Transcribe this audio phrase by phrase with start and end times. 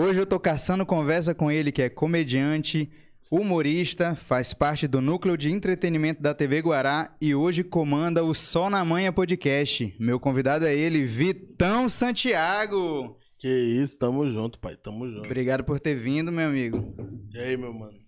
[0.00, 2.88] Hoje eu tô caçando conversa com ele, que é comediante,
[3.28, 8.70] humorista, faz parte do núcleo de entretenimento da TV Guará e hoje comanda o Sol
[8.70, 9.92] na Manhã Podcast.
[9.98, 13.18] Meu convidado é ele, Vitão Santiago.
[13.38, 15.26] Que isso, tamo junto, pai, tamo junto.
[15.26, 16.94] Obrigado por ter vindo, meu amigo.
[17.34, 17.98] E aí, meu mano?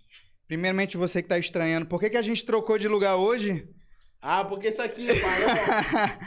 [0.47, 3.69] Primeiramente, você que tá estranhando, por que, que a gente trocou de lugar hoje?
[4.23, 6.21] Ah, porque isso aqui, pai,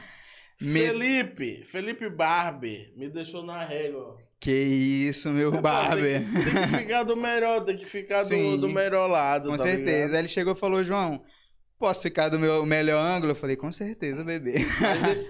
[0.59, 4.17] Felipe, Felipe Barber, me deixou na régua.
[4.43, 6.21] Que isso, meu barber.
[6.21, 8.51] Tem, que- tem que ficar do melhor, tem que ficar Sim.
[8.57, 9.91] do, do melhor lado, Com tá certeza.
[9.91, 10.13] ligado?
[10.15, 11.23] Aí ele chegou e falou, João,
[11.79, 13.31] posso ficar do meu melhor ângulo?
[13.31, 14.55] Eu falei, com certeza, bebê.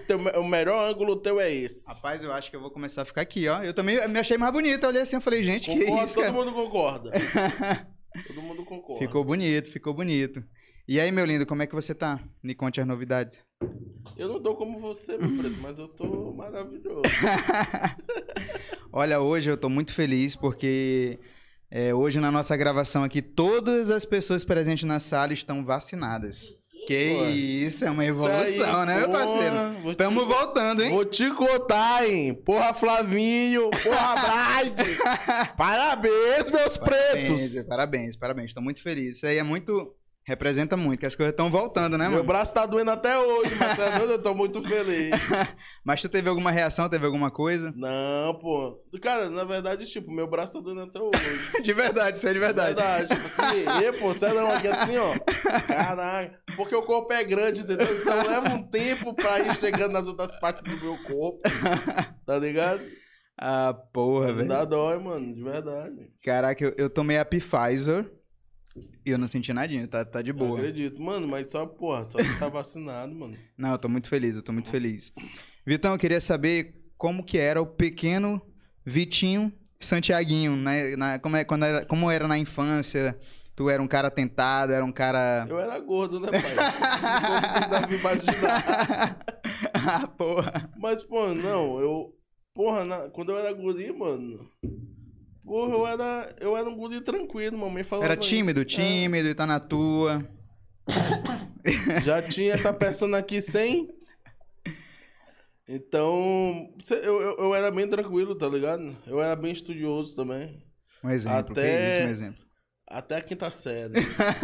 [0.08, 1.86] Teu, o melhor ângulo teu é esse.
[1.86, 3.62] Rapaz, eu acho que eu vou começar a ficar aqui, ó.
[3.62, 4.82] Eu também me achei mais bonito.
[4.82, 6.34] Eu olhei assim, eu falei, gente, que Concordo, isso, todo cara.
[6.36, 7.10] mundo concorda.
[8.26, 9.06] todo mundo concorda.
[9.06, 10.42] Ficou bonito, ficou bonito.
[10.86, 12.20] E aí, meu lindo, como é que você tá?
[12.42, 13.38] Me conte as novidades.
[14.16, 17.02] Eu não tô como você, meu preto, mas eu tô maravilhoso.
[18.92, 21.18] Olha, hoje eu tô muito feliz porque
[21.70, 26.52] é, hoje na nossa gravação aqui, todas as pessoas presentes na sala estão vacinadas.
[26.86, 29.54] Que Pô, isso, é uma evolução, aí, né, meu parceiro?
[29.82, 30.90] vou te- Tamo voltando, hein?
[30.90, 32.34] Vou te contar, hein?
[32.34, 33.70] Porra, Flavinho!
[33.70, 34.14] Porra,
[34.60, 34.98] Bride!
[35.56, 37.66] Parabéns, meus Parabéns, pretos!
[37.66, 38.52] parabéns, parabéns.
[38.52, 39.16] Tô muito feliz.
[39.16, 39.94] Isso aí é muito.
[40.26, 42.24] Representa muito, que as coisas estão voltando, né, Meu mano?
[42.24, 45.10] braço tá doendo até hoje, mas tá doendo, eu tô muito feliz.
[45.84, 47.74] Mas tu teve alguma reação, teve alguma coisa?
[47.76, 48.82] Não, pô.
[49.02, 51.60] Cara, na verdade, tipo, meu braço tá doendo até hoje.
[51.62, 52.74] De verdade, isso é de verdade.
[52.74, 53.08] Verdade.
[53.08, 55.12] Tipo assim, e, pô, sério, não, aqui assim, ó.
[55.66, 56.40] Caraca.
[56.56, 57.86] Porque o corpo é grande, entendeu?
[58.00, 61.40] Então leva um tempo pra ir chegando nas outras partes do meu corpo.
[62.24, 62.80] Tá ligado?
[63.36, 64.40] Ah, porra, velho.
[64.40, 66.10] ainda dói, mano, de verdade.
[66.22, 68.10] Caraca, eu, eu tomei a Pfizer
[69.04, 70.56] eu não senti nadinha, tá, tá de Eu boa.
[70.58, 71.00] acredito.
[71.00, 73.36] Mano, mas só, porra, só de tá vacinado, mano.
[73.56, 75.12] Não, eu tô muito feliz, eu tô muito feliz.
[75.66, 78.40] Vitão, eu queria saber como que era o pequeno
[78.84, 80.96] Vitinho Santiaguinho, né?
[80.96, 83.18] Na, como, é, quando era, como era na infância?
[83.56, 85.46] Tu era um cara tentado, era um cara.
[85.48, 86.54] Eu era gordo, né, pai?
[87.70, 89.16] Dá pra imaginar.
[89.74, 90.70] ah, porra.
[90.76, 92.12] Mas, pô, não, eu.
[92.52, 94.48] Porra, na- quando eu era guri, mano.
[95.44, 98.06] Porra, eu era, eu era um guri tranquilo, mamãe falava.
[98.12, 98.76] Era tímido, isso.
[98.76, 100.26] tímido, e tá na tua.
[101.64, 103.88] É, já tinha essa persona aqui sem.
[105.66, 108.94] Então, eu, eu, eu era bem tranquilo, tá ligado?
[109.06, 110.62] Eu era bem estudioso também.
[111.02, 112.44] Um exemplo, Até- isso, um exemplo.
[112.86, 113.94] Até a quinta série.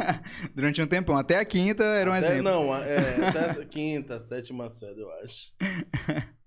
[0.57, 2.43] Durante um tempão, até a quinta era um Até- exemplo.
[2.43, 5.53] Não, é, até a quinta, sétima série, eu acho.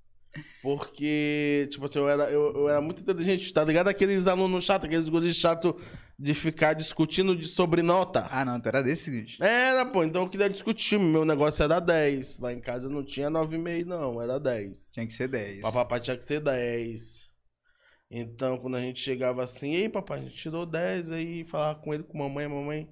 [0.62, 3.88] Porque, tipo assim, eu era, eu, eu era muito inteligente, tá ligado?
[3.88, 5.74] Aqueles alunos chatos, aqueles guris chatos
[6.18, 8.28] de ficar discutindo de sobrenota.
[8.32, 9.44] Ah, não, tu era desse, bicho.
[9.44, 10.98] Era, pô, então eu queria discutir.
[11.00, 12.40] Meu negócio era 10.
[12.40, 14.94] Lá em casa não tinha 9,5, não, era 10.
[14.94, 15.62] Tinha que ser 10.
[15.62, 17.28] Pra papai tinha que ser 10.
[18.10, 21.94] Então, quando a gente chegava assim, ei, papai, a gente tirou 10 aí, falava com
[21.94, 22.88] ele, com mamãe, mamãe.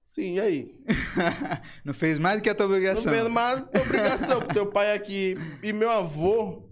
[0.00, 0.80] Sim, e aí?
[1.84, 3.12] não fez mais do que a tua Não obrigação.
[3.12, 6.63] fez mais do que obrigação, porque teu pai aqui e meu avô,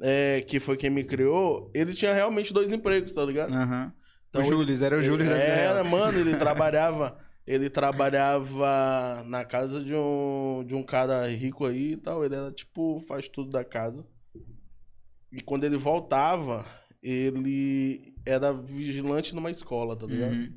[0.00, 3.52] é, que foi quem me criou, ele tinha realmente dois empregos, tá ligado?
[3.52, 3.92] Aham.
[4.28, 7.18] Então, o Júlio, era o Júlio da Era, mano, ele trabalhava.
[7.46, 12.24] Ele trabalhava na casa de um, de um cara rico aí e tal.
[12.24, 14.04] Ele era tipo, faz tudo da casa.
[15.30, 16.66] E quando ele voltava,
[17.00, 20.32] ele era vigilante numa escola, tá ligado?
[20.32, 20.52] Uhum.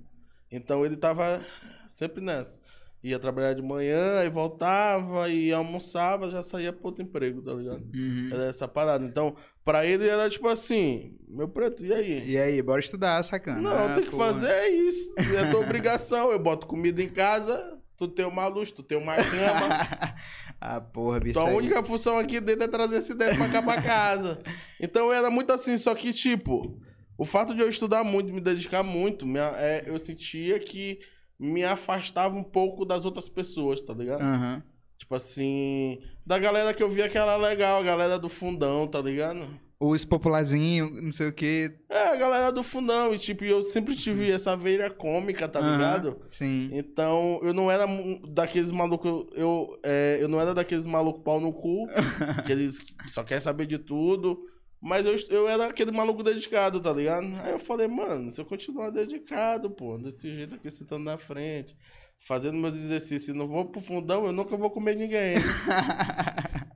[0.52, 1.46] Então ele tava
[1.88, 2.60] sempre nessa.
[3.02, 7.82] Ia trabalhar de manhã, aí voltava, e almoçava, já saía pro outro emprego, tá ligado?
[7.96, 8.30] Uhum.
[8.32, 9.06] Era essa parada.
[9.06, 12.30] Então, pra ele era tipo assim, meu preto, e aí?
[12.32, 13.62] E aí, bora estudar, sacana.
[13.62, 15.14] Não, Ah, tem que fazer é isso.
[15.18, 16.30] É tua obrigação.
[16.30, 20.14] Eu boto comida em casa, tu tem uma luz, tu tem uma cama.
[20.60, 21.40] ah, porra, bicho.
[21.40, 21.56] Tua aí.
[21.56, 24.42] única função aqui dentro é trazer esse ideia pra cá pra casa.
[24.78, 26.78] Então era muito assim, só que, tipo,
[27.18, 31.00] o fato de eu estudar muito, me dedicar muito, minha- é, eu sentia que
[31.40, 34.22] me afastava um pouco das outras pessoas, tá ligado?
[34.22, 34.62] Aham.
[34.98, 39.00] Tipo assim, da galera que eu via que era legal, a galera do fundão, tá
[39.00, 39.48] ligado?
[39.80, 41.74] Os popularzinho, não sei o quê.
[41.90, 43.14] É, a galera do fundão.
[43.14, 46.22] E, tipo, eu sempre tive essa veia cômica, tá Aham, ligado?
[46.30, 46.70] Sim.
[46.74, 47.86] Então, eu não era
[48.28, 49.28] daqueles malucos.
[49.34, 51.88] Eu, é, eu não era daqueles malucos pau no cu,
[52.46, 54.38] que eles só querem saber de tudo.
[54.82, 57.28] Mas eu, eu era aquele maluco dedicado, tá ligado?
[57.44, 61.76] Aí eu falei, mano, se eu continuar dedicado, pô, desse jeito aqui, sentando na frente,
[62.20, 65.36] fazendo meus exercícios, não vou pro fundão, eu nunca vou comer ninguém.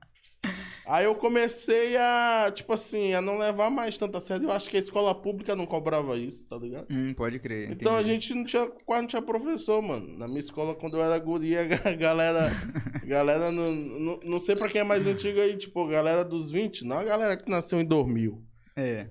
[0.86, 4.44] Aí eu comecei a, tipo assim, a não levar mais tanto a sério.
[4.46, 6.86] Eu acho que a escola pública não cobrava isso, tá ligado?
[6.90, 7.70] Hum, pode crer.
[7.70, 8.12] Então a entendi.
[8.12, 10.18] gente não tinha, quase não tinha professor, mano.
[10.18, 12.50] Na minha escola, quando eu era guria, a galera.
[13.06, 16.50] galera não, não, não sei pra quem é mais antigo aí, tipo, a galera dos
[16.50, 18.42] 20, não a galera que nasceu em 2000.
[18.76, 19.08] É.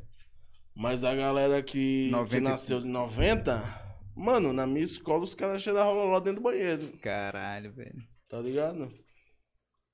[0.76, 3.82] Mas a galera que, 90 que nasceu de 90,
[4.16, 8.02] mano, na minha escola os caras cheiravam roló dentro do banheiro, Caralho, velho.
[8.28, 8.92] tá ligado?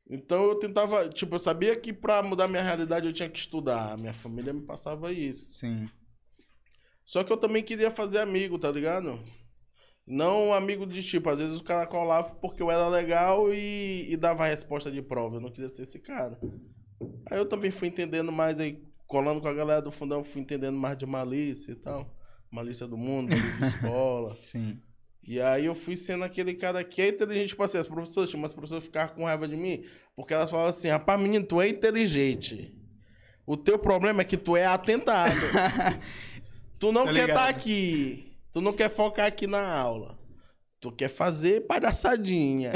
[0.09, 3.95] Então eu tentava, tipo, eu sabia que pra mudar minha realidade eu tinha que estudar.
[3.97, 5.57] Minha família me passava isso.
[5.59, 5.87] Sim.
[7.05, 9.19] Só que eu também queria fazer amigo, tá ligado?
[10.05, 14.17] Não amigo de tipo, às vezes o cara colava porque eu era legal e, e
[14.17, 15.35] dava a resposta de prova.
[15.35, 16.39] Eu não queria ser esse cara.
[17.29, 20.77] Aí eu também fui entendendo mais aí, colando com a galera do fundão, fui entendendo
[20.77, 22.15] mais de malícia e tal.
[22.51, 24.35] Malícia do mundo, de escola.
[24.41, 24.81] Sim.
[25.29, 28.39] E aí eu fui sendo aquele cara que é inteligente, tipo assim, as professoras, tinha
[28.39, 29.85] umas professoras ficavam com raiva de mim,
[30.15, 32.75] porque elas falavam assim, rapaz, menino, tu é inteligente.
[33.45, 35.35] O teu problema é que tu é atentado.
[36.79, 38.35] tu não Tô quer estar aqui.
[38.51, 40.17] Tu não quer focar aqui na aula.
[40.81, 42.71] Tu quer fazer palhaçadinha.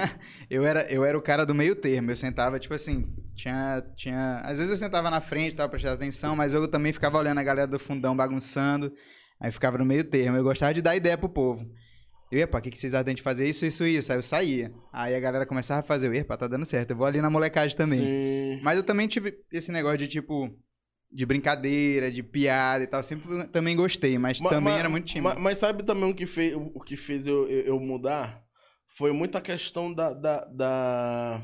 [0.48, 2.10] Eu era, eu era o cara do meio termo.
[2.10, 4.38] Eu sentava, tipo assim, tinha, tinha...
[4.44, 7.42] Às vezes eu sentava na frente, tava prestando atenção, mas eu também ficava olhando a
[7.42, 8.90] galera do fundão bagunçando.
[9.38, 10.38] Aí ficava no meio termo.
[10.38, 11.68] Eu gostava de dar ideia pro povo.
[12.30, 14.12] Eu pá, o que, que vocês acham de fazer isso, isso, isso?
[14.12, 14.72] Aí eu saía.
[14.92, 16.90] Aí a galera começava a fazer, eu pá, tá dando certo.
[16.90, 18.00] Eu vou ali na molecagem também.
[18.00, 18.60] Sim.
[18.62, 20.50] Mas eu também tive esse negócio de, tipo,
[21.10, 23.02] de brincadeira, de piada e tal.
[23.02, 25.24] Sempre também gostei, mas Ma- também ma- era muito tímido.
[25.34, 28.42] ma- Mas, sabe também o que fez, o que fez eu, eu, eu mudar?
[28.86, 31.42] Foi muita questão da, da, da-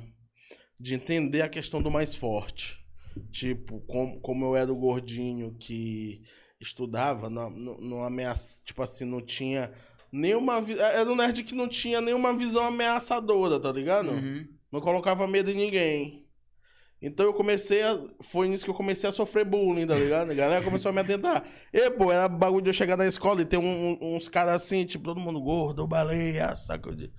[0.79, 2.79] de entender a questão do mais forte.
[3.33, 6.21] Tipo, como, como eu era o gordinho que
[6.61, 9.71] estudava, não, não, não ameaça, tipo assim, não tinha
[10.19, 10.61] nenhuma.
[10.61, 14.11] vi- Era um nerd que não tinha nenhuma visão ameaçadora, tá ligado?
[14.11, 14.47] Uhum.
[14.73, 16.25] Não colocava medo em ninguém.
[17.03, 17.99] Então eu comecei a.
[18.23, 20.31] Foi nisso que eu comecei a sofrer bullying, tá ligado?
[20.31, 21.45] A galera começou a me atentar.
[21.73, 24.85] E, pô, era bagulho de eu chegar na escola e ter um- uns caras assim,
[24.87, 27.13] tipo, todo mundo gordo, baleia, saco de.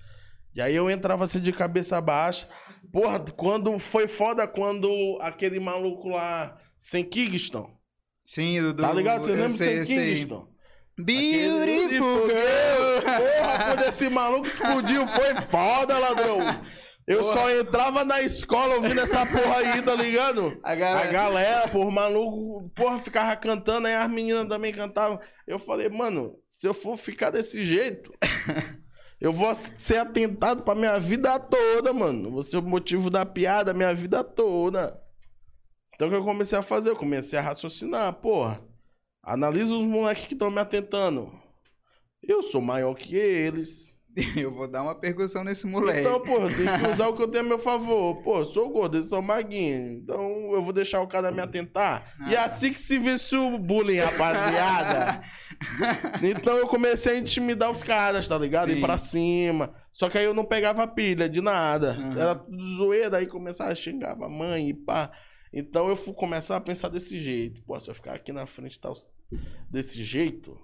[0.55, 2.47] E aí eu entrava assim de cabeça baixa.
[2.91, 4.89] Porra, quando foi foda quando
[5.21, 7.69] aquele maluco lá, sem Kingston.
[8.25, 9.21] Sim, do, do Tá ligado?
[9.23, 9.83] Você lembra sem.
[10.15, 10.47] Kingston?
[10.97, 13.01] Beautiful girl!
[13.03, 16.39] Porra, quando esse maluco explodiu, foi foda, ladrão.
[17.07, 17.33] Eu Porra.
[17.33, 20.59] só entrava na escola ouvindo essa porra aí, tá ligado?
[20.63, 21.11] A A galera...
[21.11, 25.19] galera, porra, maluco, porra, ficava cantando, aí as meninas também cantavam.
[25.45, 28.11] Eu falei, mano, se eu for ficar desse jeito,
[29.21, 32.31] eu vou ser atentado pra minha vida toda, mano.
[32.31, 34.99] Vou ser o motivo da piada minha vida toda.
[35.93, 36.89] Então o que eu comecei a fazer?
[36.89, 38.61] Eu comecei a raciocinar, porra.
[39.25, 41.31] Analisa os moleques que estão me atentando.
[42.21, 43.95] Eu sou maior que eles.
[44.37, 45.99] Eu vou dar uma percussão nesse moleque.
[45.99, 48.23] Então, pô, eu tenho que usar o que eu tenho a meu favor.
[48.23, 50.01] Pô, sou gordo, eles são maguinhos.
[50.01, 52.15] Então eu vou deixar o cara me atentar.
[52.29, 52.45] E é Ah.
[52.45, 55.21] assim que se vence o bullying, rapaziada.
[56.23, 58.69] então eu comecei a intimidar os caras, tá ligado?
[58.71, 58.77] Sim.
[58.77, 59.73] Ir pra cima.
[59.91, 61.91] Só que aí eu não pegava pilha de nada.
[61.91, 62.17] Aham.
[62.21, 65.11] Era tudo zoeira, aí começava a xingar a mãe e pá.
[65.51, 67.61] Então eu fui começar a pensar desse jeito.
[67.65, 68.93] Pô, se eu ficar aqui na frente tal,
[69.69, 70.57] desse jeito.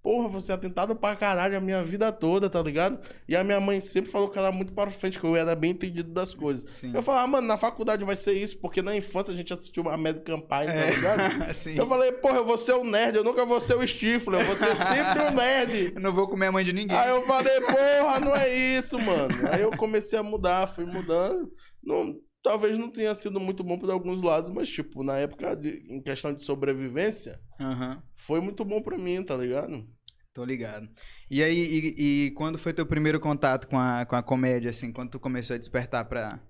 [0.00, 3.00] Porra, você é atentado pra caralho a minha vida toda, tá ligado?
[3.28, 5.56] E a minha mãe sempre falou que ela era muito para frente, que eu era
[5.56, 6.64] bem entendido das coisas.
[6.76, 6.92] Sim.
[6.94, 9.82] Eu falava, ah, mano, na faculdade vai ser isso, porque na infância a gente assistiu
[9.82, 11.42] uma American Pie, tá ligado?
[11.42, 11.76] É, sim.
[11.76, 14.46] Eu falei, porra, eu vou ser o nerd, eu nunca vou ser o Stifler, eu
[14.46, 15.92] vou ser sempre o nerd.
[15.98, 16.96] Eu não vou comer a mãe de ninguém.
[16.96, 19.28] Aí eu falei, porra, não é isso, mano.
[19.50, 21.50] Aí eu comecei a mudar, fui mudando.
[21.82, 22.14] Não,
[22.48, 26.00] talvez não tenha sido muito bom por alguns lados, mas, tipo, na época, de- em
[26.00, 28.02] questão de sobrevivência, Aham.
[28.16, 29.86] foi muito bom pra mim, tá ligado?
[30.32, 30.88] Tô ligado.
[31.30, 34.90] E aí, e, e quando foi teu primeiro contato com a, com a comédia, assim?
[34.92, 36.40] Quando tu começou a despertar pra,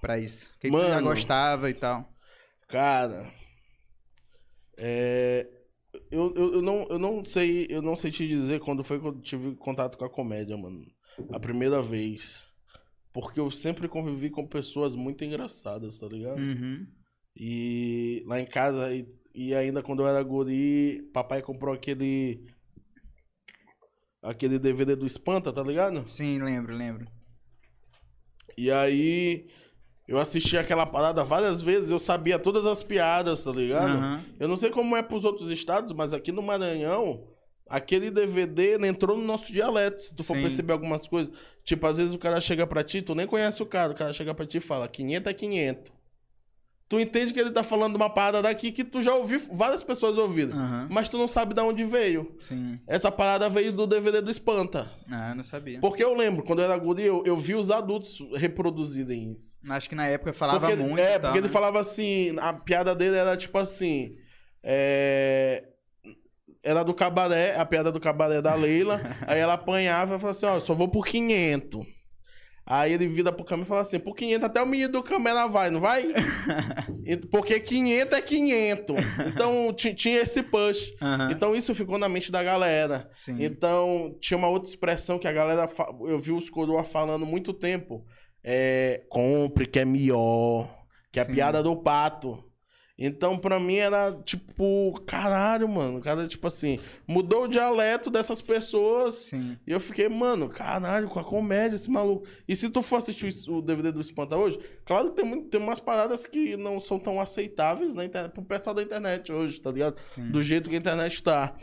[0.00, 0.50] pra isso?
[0.56, 1.08] O que, que tu já Mano.
[1.08, 2.12] gostava e tal?
[2.68, 3.30] Cara,
[4.76, 5.46] é,
[6.10, 9.06] eu, eu, eu, não, eu não sei, eu não sei te dizer quando foi que
[9.06, 10.84] eu tive contato com a comédia, mano.
[11.30, 12.51] A primeira vez.
[13.12, 16.38] Porque eu sempre convivi com pessoas muito engraçadas, tá ligado?
[16.38, 16.86] Uhum.
[17.36, 22.44] E lá em casa, e, e ainda quando eu era guri, papai comprou aquele.
[24.22, 26.06] Aquele DVD do Espanta, tá ligado?
[26.08, 27.06] Sim, lembro, lembro.
[28.56, 29.48] E aí.
[30.08, 33.92] Eu assisti aquela parada várias vezes, eu sabia todas as piadas, tá ligado?
[33.92, 34.24] Aham.
[34.38, 37.24] Eu não sei como é pros outros estados, mas aqui no Maranhão,
[37.72, 40.02] aquele DVD ele entrou no nosso dialeto.
[40.02, 40.42] Se tu for Sim.
[40.42, 41.32] perceber algumas coisas.
[41.64, 44.12] Tipo, às vezes o cara chega pra ti, tu nem conhece o cara, o cara
[44.12, 45.92] chega pra ti e fala: 500 é 500.
[46.88, 50.18] Tu entende que ele tá falando uma parada daqui que tu já ouviu, várias pessoas
[50.18, 50.52] ouviram.
[50.58, 50.88] Aham.
[50.90, 52.36] Mas tu não sabe de onde veio.
[52.38, 52.78] Sim.
[52.86, 54.92] Essa parada veio do DVD do Espanta.
[55.10, 55.80] Ah, eu não sabia.
[55.80, 59.56] Porque eu lembro, quando eu era guri, eu, eu vi os adultos reproduzirem isso.
[59.70, 60.98] Acho que na época falava Porque- muito.
[61.00, 61.52] É, tal, porque ele né?
[61.52, 64.14] falava assim, a piada dele era tipo assim.
[64.62, 65.64] É...
[66.64, 69.00] Era do cabaré, a piada do cabaré da Leila.
[69.26, 71.84] aí ela apanhava e falava assim: ó, só vou por 500.
[72.64, 75.48] Aí ele vira pro câmera e fala assim: por 500 até o menino do câmera
[75.48, 76.04] vai, não vai?
[77.32, 78.96] Porque 500 é 500.
[79.26, 80.92] Então ti- tinha esse push.
[81.02, 81.28] Aham.
[81.32, 83.10] Então isso ficou na mente da galera.
[83.16, 83.36] Sim.
[83.42, 85.68] Então, tinha uma outra expressão que a galera.
[86.06, 88.04] Eu vi os coroa falando muito tempo.
[88.44, 89.02] É.
[89.08, 90.72] Compre, que é melhor.
[91.10, 92.42] Que é a piada do pato.
[92.98, 95.00] Então, pra mim, era tipo.
[95.06, 96.00] Caralho, mano.
[96.00, 96.78] Cara, tipo assim.
[97.06, 99.14] Mudou o dialeto dessas pessoas.
[99.30, 99.56] Sim.
[99.66, 102.26] E eu fiquei, mano, caralho, com a comédia, esse maluco.
[102.46, 105.60] E se tu for assistir o DVD do Espanta hoje, claro que tem, muito- tem
[105.60, 109.70] umas paradas que não são tão aceitáveis na internet, pro pessoal da internet hoje, tá
[109.72, 109.96] ligado?
[110.06, 110.30] Sim.
[110.30, 111.56] Do jeito que a internet tá.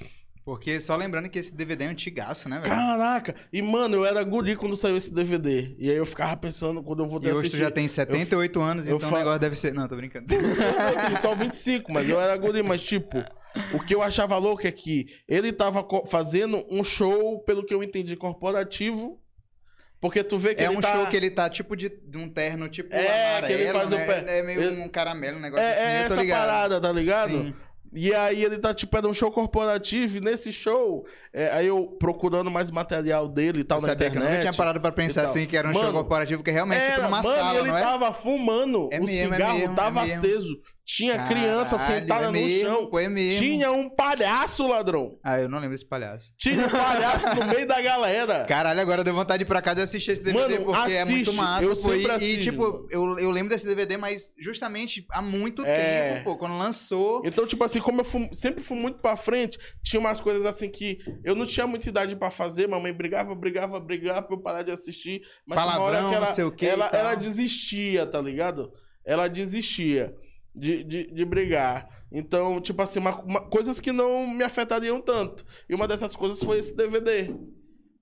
[0.50, 2.74] Porque só lembrando que esse DVD é antigaço, né, velho?
[2.74, 3.36] Caraca!
[3.54, 5.76] E, mano, eu era guri quando saiu esse DVD.
[5.78, 8.88] E aí eu ficava pensando quando eu vou E hoje tu já tem 78 anos,
[8.88, 9.74] eu então fa- o negócio deve ser.
[9.76, 10.26] Não, tô brincando.
[10.34, 12.64] Eu tenho só 25, mas eu era guri.
[12.64, 13.24] Mas, tipo,
[13.74, 17.84] o que eu achava louco é que ele tava fazendo um show, pelo que eu
[17.84, 19.22] entendi, corporativo.
[20.02, 20.94] Porque tu vê que É ele um tá...
[20.94, 23.92] show que ele tá tipo de, de um terno, tipo É, amarelo, que ele faz
[23.92, 24.06] o né?
[24.06, 26.40] pé- É meio ele- um caramelo, um negócio É, assim, é eu essa ligado.
[26.40, 27.32] parada, tá ligado?
[27.32, 27.54] Sim.
[27.92, 31.86] E aí ele tá, tipo, era um show corporativo, e nesse show, é, aí eu
[32.00, 34.38] procurando mais material dele e tal Eu na sabia que eu internet.
[34.40, 36.54] nunca tinha parado pra pensar e assim, que era um show Mano, corporativo, que é
[36.54, 37.82] realmente tipo Era, numa mano, sala, ele não é?
[37.82, 40.56] tava fumando, É o mesmo, é cigarro mesmo, tava é aceso.
[40.92, 42.90] Tinha criança Caralho, sentada é no mesmo, chão.
[42.90, 43.40] pô, é mesmo.
[43.44, 45.20] Tinha um palhaço, ladrão.
[45.24, 46.34] Ah, eu não lembro desse palhaço.
[46.36, 48.46] Tinha um palhaço no meio da galera.
[48.50, 51.06] Caralho, agora deu vontade de ir pra casa e assistir esse DVD, Mano, porque é
[51.06, 51.64] muito assiste, massa.
[51.64, 51.94] eu pô.
[51.94, 52.88] E- e, assisto, tipo, mano.
[52.90, 56.14] eu, eu lembro desse DVD, mas justamente há muito É.
[56.14, 57.22] tempo, pô, quando lançou.
[57.24, 60.98] Então, tipo assim, como eu sempre fui muito pra frente, tinha umas coisas assim que
[61.30, 64.72] eu não tinha muita idade pra fazer, mamãe brigava, brigava, brigava pra eu parar de
[64.72, 65.22] assistir.
[65.46, 68.72] Mas uma hora Palavrão, que ela, não sei o quê ela, ela desistia, tá ligado?
[69.06, 70.14] Ela desistia
[70.56, 71.88] de, de, de brigar.
[72.12, 75.46] Então, tipo assim, uma- uma- coisas que não me afetariam tanto.
[75.70, 77.34] E uma dessas coisas foi esse DVD.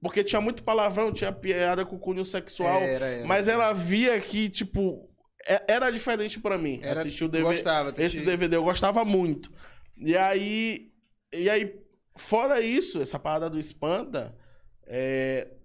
[0.01, 2.79] Porque tinha muito palavrão, tinha piada com cunho sexual.
[2.81, 3.27] Era, era.
[3.27, 5.09] Mas ela via que, tipo,
[5.47, 7.55] é- era diferente pra mim Era, assistir o DVD.
[7.55, 9.51] Gostava, Esse te- DVD eu gostava muito.
[9.97, 10.91] E aí,
[11.33, 11.73] e aí,
[12.17, 14.35] fora isso, essa parada do Espanta,
[14.85, 15.55] é,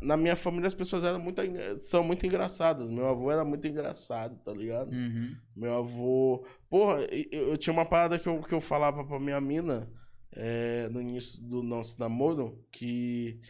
[0.00, 1.40] na minha família as pessoas eram muito,
[1.78, 2.90] são muito engraçadas.
[2.90, 4.92] Meu avô era muito engraçado, tá ligado?
[4.92, 5.36] Uhum.
[5.54, 6.44] Meu avô.
[6.68, 9.90] Porra, eu, eu tinha uma parada que eu, que eu falava pra minha mina
[10.32, 13.40] é, no início do nosso namoro, que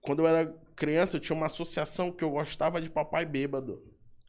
[0.00, 3.82] quando eu era criança eu tinha uma associação que eu gostava de papai bêbado.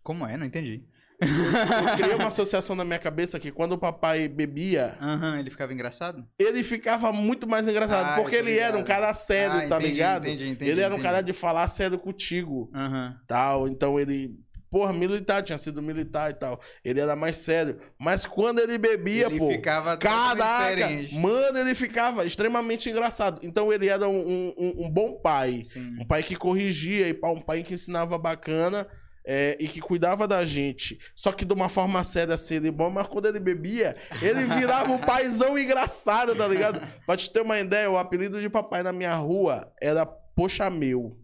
[0.03, 0.37] Como é?
[0.37, 0.87] Não entendi.
[1.19, 5.73] Eu criei uma associação na minha cabeça que quando o papai bebia, Aham, ele ficava
[5.73, 6.23] engraçado?
[6.37, 8.11] ele ficava muito mais engraçado.
[8.11, 8.87] Ah, porque ele era um ligado.
[9.01, 10.27] cara sério, Ah, tá entendi, ligado?
[10.27, 13.15] entendi, entendi, ele era um cara de falar sério contigo, Aham.
[13.27, 13.67] tal.
[13.67, 14.35] Então ele,
[14.69, 16.59] porra, militar, tinha sido militar e tal.
[16.85, 17.79] Ele era mais sério.
[17.99, 19.47] Mas quando ele bebia, Ele pô.
[19.49, 21.15] ficava Caraca, diferente.
[21.15, 23.39] mano, ele ficava extremamente engraçado.
[23.41, 25.63] Então ele era um, um- um- bom pai.
[25.65, 25.97] Sim.
[25.99, 28.85] Um pai que corrigia e um pai que ensinava bacana
[29.29, 30.97] é, e que cuidava da gente.
[31.13, 34.89] Só que de uma forma séria, séria e bom, mas quando ele bebia, ele virava
[34.89, 36.81] um paizão engraçado, tá ligado?
[37.05, 41.19] Pra te ter uma ideia, o apelido de papai na minha rua era Poxa Meu.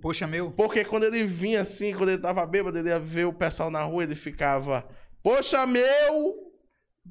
[0.00, 0.52] Poxa, meu.
[0.52, 3.82] Porque quando ele vinha assim, quando ele tava bêbado, ele ia ver o pessoal na
[3.82, 4.86] rua, ele ficava
[5.22, 6.46] Poxa Meu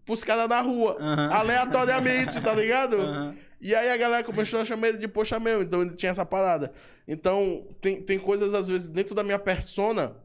[0.05, 0.97] pros caras na rua.
[0.99, 1.29] Aham.
[1.33, 3.01] Aleatoriamente, tá ligado?
[3.01, 3.35] Aham.
[3.61, 6.25] E aí a galera começou a chamar ele de poxa meu, então ele tinha essa
[6.25, 6.73] parada.
[7.07, 10.15] Então, tem, tem coisas, às vezes, dentro da minha persona,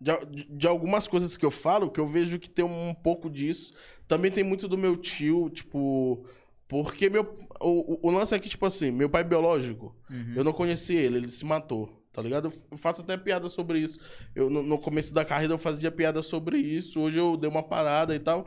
[0.00, 0.12] de,
[0.50, 3.72] de- algumas coisas que eu falo, que eu vejo que tem um pouco disso.
[4.06, 6.24] Também tem muito do meu tio, tipo.
[6.68, 7.38] Porque meu.
[7.60, 10.34] O, o- o lance é que, tipo assim, meu pai biológico, Uhum.
[10.36, 12.00] eu não conheci ele, ele se matou.
[12.12, 12.52] Tá ligado?
[12.70, 13.98] Eu faço até piada sobre isso.
[14.36, 17.00] Eu, no, no começo da carreira eu fazia piada sobre isso.
[17.00, 18.46] Hoje eu dei uma parada e tal.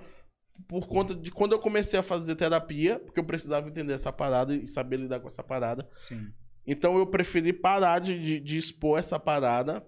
[0.68, 4.56] Por conta de quando eu comecei a fazer terapia, porque eu precisava entender essa parada
[4.56, 5.88] e saber lidar com essa parada.
[6.00, 6.28] Sim.
[6.66, 9.86] Então eu preferi parar de, de, de expor essa parada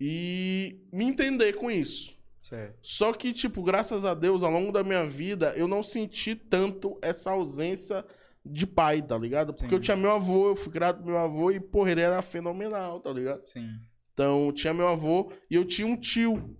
[0.00, 2.16] e me entender com isso.
[2.40, 2.76] Certo.
[2.82, 6.98] Só que, tipo, graças a Deus, ao longo da minha vida, eu não senti tanto
[7.00, 8.04] essa ausência
[8.44, 9.54] de pai, tá ligado?
[9.54, 9.74] Porque Sim.
[9.74, 12.98] eu tinha meu avô, eu fui criado com meu avô e, porra, ele era fenomenal,
[12.98, 13.46] tá ligado?
[13.46, 13.68] Sim.
[14.12, 16.56] Então, tinha meu avô e eu tinha um tio,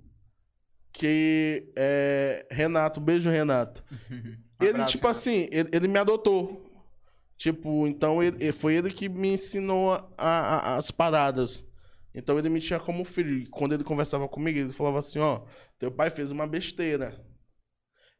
[0.93, 3.83] que é Renato, beijo Renato.
[4.61, 5.19] ele, abraço, tipo Renato.
[5.19, 6.71] assim, ele, ele me adotou.
[7.37, 11.65] Tipo, então ele, foi ele que me ensinou a- a- as paradas.
[12.15, 13.49] Então ele me tinha como filho.
[13.51, 15.43] Quando ele conversava comigo, ele falava assim, ó,
[15.79, 17.19] teu pai fez uma besteira.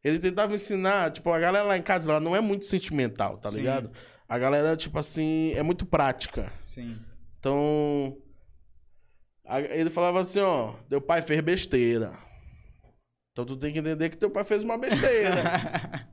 [0.03, 3.49] Ele tentava ensinar, tipo, a galera lá em casa, ela não é muito sentimental, tá
[3.49, 3.57] Sim.
[3.57, 3.91] ligado?
[4.27, 6.51] A galera, tipo assim, é muito prática.
[6.65, 6.97] Sim.
[7.39, 8.17] Então,
[9.69, 12.17] ele falava assim, ó, teu pai fez besteira.
[13.33, 15.33] Então tu tem que entender que teu pai fez uma besteira.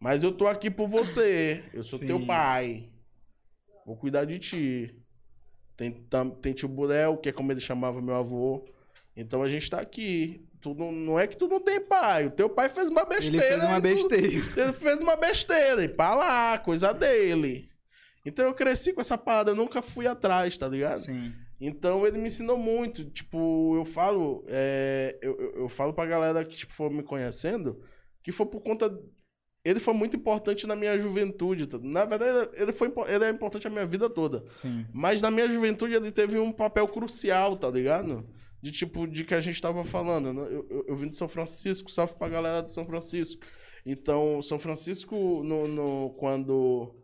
[0.00, 1.64] Mas eu tô aqui por você.
[1.72, 2.06] Eu sou Sim.
[2.06, 2.88] teu pai.
[3.86, 4.94] Vou cuidar de ti.
[5.76, 8.64] tem, tam- tem tio Burel, que é como ele chamava meu avô.
[9.16, 10.44] Então a gente tá aqui.
[10.60, 12.26] Tu não, não é que tu não tem pai.
[12.26, 13.46] O teu pai fez uma Ele besteira.
[13.46, 14.26] fez uma tu- besteira.
[14.60, 15.82] ele fez uma besteira.
[15.84, 17.68] E pra lá, coisa dele.
[18.26, 19.52] Então eu cresci com essa parada.
[19.52, 20.98] Eu nunca fui atrás, tá ligado?
[20.98, 21.32] Sim.
[21.60, 23.04] Então ele me ensinou muito.
[23.10, 27.80] Tipo, eu falo, é, eu, eu, falo pra galera que tipo, for me conhecendo,
[28.22, 28.96] que foi por conta.
[29.64, 31.68] Ele foi muito importante na minha juventude.
[31.82, 34.44] Na verdade, ele, foi, ele é importante a minha vida toda.
[34.54, 34.86] Sim.
[34.94, 38.26] Mas na minha juventude ele teve um papel crucial, tá ligado?
[38.62, 40.32] De tipo, de que a gente tava falando.
[40.32, 40.42] né?
[40.50, 43.44] Eu, eu, eu vim de São Francisco, salve pra galera de São Francisco.
[43.84, 46.94] Então, São Francisco, no, no- quando,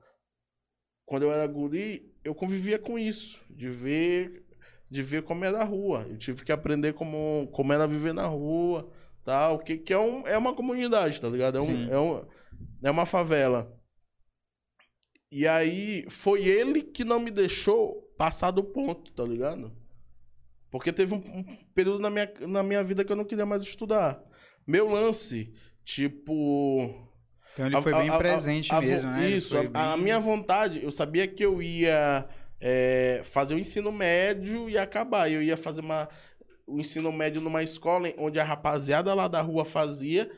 [1.04, 3.42] quando eu era guri, eu convivia com isso.
[3.50, 4.43] De ver,
[4.90, 6.06] de ver como era a rua.
[6.08, 8.90] Eu tive que aprender como, como era viver na rua,
[9.24, 9.58] tal.
[9.58, 11.58] Que, que é, um, é uma comunidade, tá ligado?
[11.58, 12.26] É, um, é, um,
[12.84, 13.72] é uma favela.
[15.32, 19.72] E aí, foi ele que não me deixou passar do ponto, tá ligado?
[20.70, 23.62] Porque teve um, um período na minha, na minha vida que eu não queria mais
[23.62, 24.22] estudar.
[24.66, 25.52] Meu lance,
[25.84, 27.10] tipo.
[27.52, 29.28] Então ele foi a- bem a- presente a- mesmo, né?
[29.30, 32.28] Isso, foi a, bem- minha vontade, eu sabia que eu ia
[32.66, 35.30] é, fazer o ensino médio e acabar.
[35.30, 36.08] Eu ia fazer uma,
[36.66, 40.30] o ensino médio numa escola onde a rapaziada lá da rua fazia.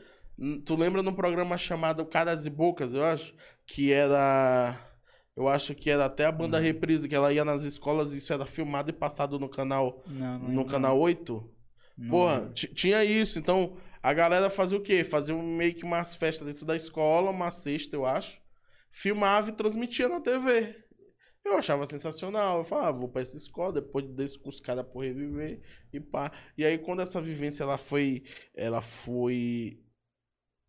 [0.65, 3.33] Tu lembra num programa chamado Caras e Bocas, eu acho?
[3.65, 4.77] Que era.
[5.35, 6.63] Eu acho que era até a banda Uhum.
[6.63, 10.39] reprise, que ela ia nas escolas e isso era filmado e passado no canal, Não,
[10.39, 11.49] não no canal 8.
[11.97, 12.09] não.
[12.09, 12.53] Porra, Não.
[12.53, 13.37] ti- tinha isso.
[13.39, 15.03] Então, a galera fazia o quê?
[15.03, 18.39] Fazia meio que umas festas dentro da escola, uma sexta, eu acho.
[18.91, 20.75] Filmava e transmitia na TV.
[21.47, 22.59] Eu achava sensacional.
[22.59, 25.61] Eu falava, ah, vou pra essa escola, depois desse com os caras por reviver
[25.93, 26.31] e pá.
[26.57, 28.23] E aí, quando essa vivência ela foi.
[28.53, 29.79] Ela foi.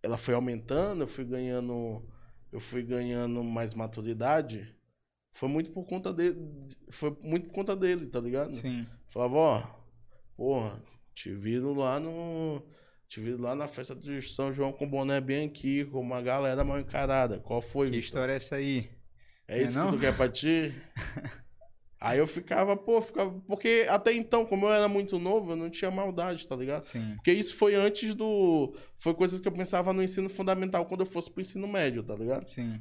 [0.03, 2.07] Ela foi aumentando, eu fui ganhando.
[2.53, 4.75] Eu fui ganhando mais maturidade.
[5.33, 6.39] Foi muito por conta dele.
[6.91, 8.55] Foi muito por conta dele, tá ligado?
[8.55, 8.87] Sim.
[9.09, 9.63] Falava, ó,
[10.37, 10.83] porra,
[11.13, 12.63] te viro lá no.
[13.09, 16.63] Te viro lá na festa de São João com boné bem aqui, com uma galera
[16.63, 17.41] mal encarada.
[17.41, 17.87] Qual foi?
[17.87, 18.05] Que Vitor?
[18.05, 18.98] história é essa aí?
[19.49, 20.75] É é isso que tu quer pra ti?
[22.01, 23.31] Aí eu ficava, pô, ficava.
[23.47, 26.85] Porque até então, como eu era muito novo, eu não tinha maldade, tá ligado?
[26.85, 27.15] Sim.
[27.17, 28.73] Porque isso foi antes do.
[28.97, 32.15] Foi coisas que eu pensava no ensino fundamental quando eu fosse pro ensino médio, tá
[32.15, 32.49] ligado?
[32.49, 32.81] Sim.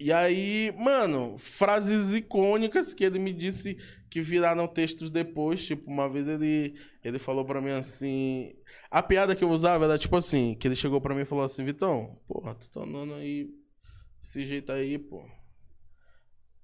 [0.00, 3.76] E aí, mano, frases icônicas que ele me disse
[4.08, 5.62] que viraram textos depois.
[5.62, 8.54] Tipo, uma vez ele, ele falou pra mim assim.
[8.90, 11.44] A piada que eu usava era tipo assim: que ele chegou pra mim e falou
[11.44, 13.50] assim: Vitão, porra, tu tá andando aí
[14.24, 15.22] desse jeito aí, pô.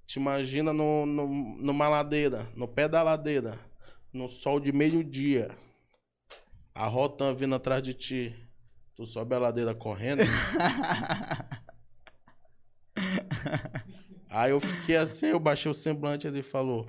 [0.07, 3.59] Te imagina no, no, numa ladeira, no pé da ladeira,
[4.11, 5.51] no sol de meio-dia,
[6.75, 8.35] a Rotan vindo atrás de ti.
[8.97, 10.23] Tu sobe a ladeira correndo.
[14.29, 16.87] Aí eu fiquei assim, eu baixei o semblante ele falou: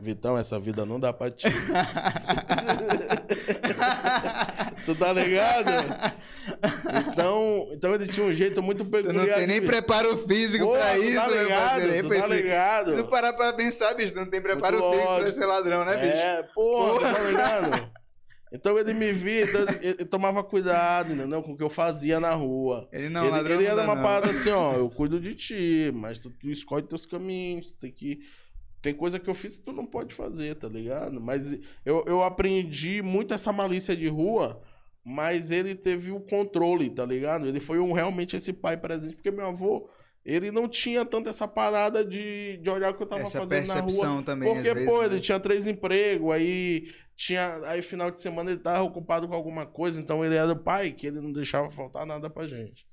[0.00, 1.48] Vitão, essa vida não dá pra ti.
[4.84, 5.64] tu tá ligado?
[7.12, 9.14] Então, então ele tinha um jeito muito Tu peculiar.
[9.14, 12.08] não tem de- nem preparo físico Pô, pra tu isso, tá meu ligado, parceiro.
[12.08, 12.96] Tu tá ligado.
[12.96, 15.32] Tu parar pra pensar, bicho, não tem preparo Muito físico pra lógico.
[15.38, 16.12] ser ladrão, né, bicho?
[16.16, 17.90] É, porra, tá ligado?
[18.56, 21.42] Então ele me via, então ele, ele tomava cuidado, entendeu?
[21.42, 22.88] Com o que eu fazia na rua.
[22.92, 24.02] Ele não, ele ladrão ele era uma não.
[24.04, 27.90] parada assim, ó, eu cuido de ti, mas tu, tu escolhe teus caminhos, tu tem
[27.90, 28.20] que.
[28.80, 31.20] Tem coisa que eu fiz que tu não pode fazer, tá ligado?
[31.20, 31.52] Mas
[31.84, 34.62] eu, eu aprendi muito essa malícia de rua,
[35.04, 37.46] mas ele teve o controle, tá ligado?
[37.46, 39.88] Ele foi um, realmente esse pai presente, porque meu avô,
[40.24, 43.68] ele não tinha tanto essa parada de, de olhar o que eu tava Essa fazendo
[43.68, 44.22] na rua.
[44.22, 45.06] também, Porque, vezes, pô, né?
[45.06, 47.60] ele tinha três empregos, aí tinha.
[47.66, 50.92] Aí final de semana ele tava ocupado com alguma coisa, então ele era o pai
[50.92, 52.86] que ele não deixava faltar nada pra gente.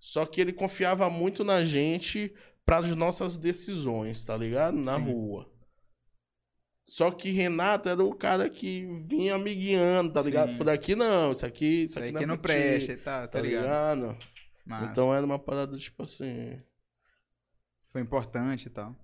[0.00, 2.34] Só que ele confiava muito na gente
[2.66, 4.76] para as nossas decisões, tá ligado?
[4.76, 5.04] Na Sim.
[5.04, 5.51] rua.
[6.84, 10.52] Só que Renato era o cara que vinha me guiando, tá ligado?
[10.52, 10.58] Sim.
[10.58, 13.22] Por aqui não, isso aqui, isso Isso aqui aí não, é não presta e tal,
[13.22, 14.18] tá, tá ligado?
[14.66, 14.90] ligado?
[14.90, 16.56] Então era uma parada tipo assim.
[17.88, 18.96] Foi importante e tal.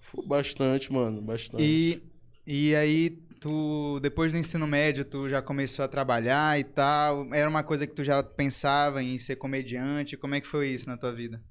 [0.00, 1.62] Foi bastante, mano, bastante.
[1.62, 2.02] E,
[2.46, 3.10] e aí,
[3.40, 7.32] tu, depois do ensino médio, tu já começou a trabalhar e tal?
[7.34, 10.16] Era uma coisa que tu já pensava em ser comediante?
[10.16, 11.42] Como é que foi isso na tua vida?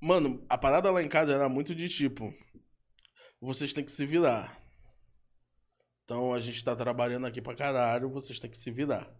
[0.00, 2.34] Mano, a parada lá em casa era muito de tipo.
[3.40, 4.61] Vocês têm que se virar.
[6.04, 9.10] Então a gente tá trabalhando aqui pra caralho, vocês têm que se virar.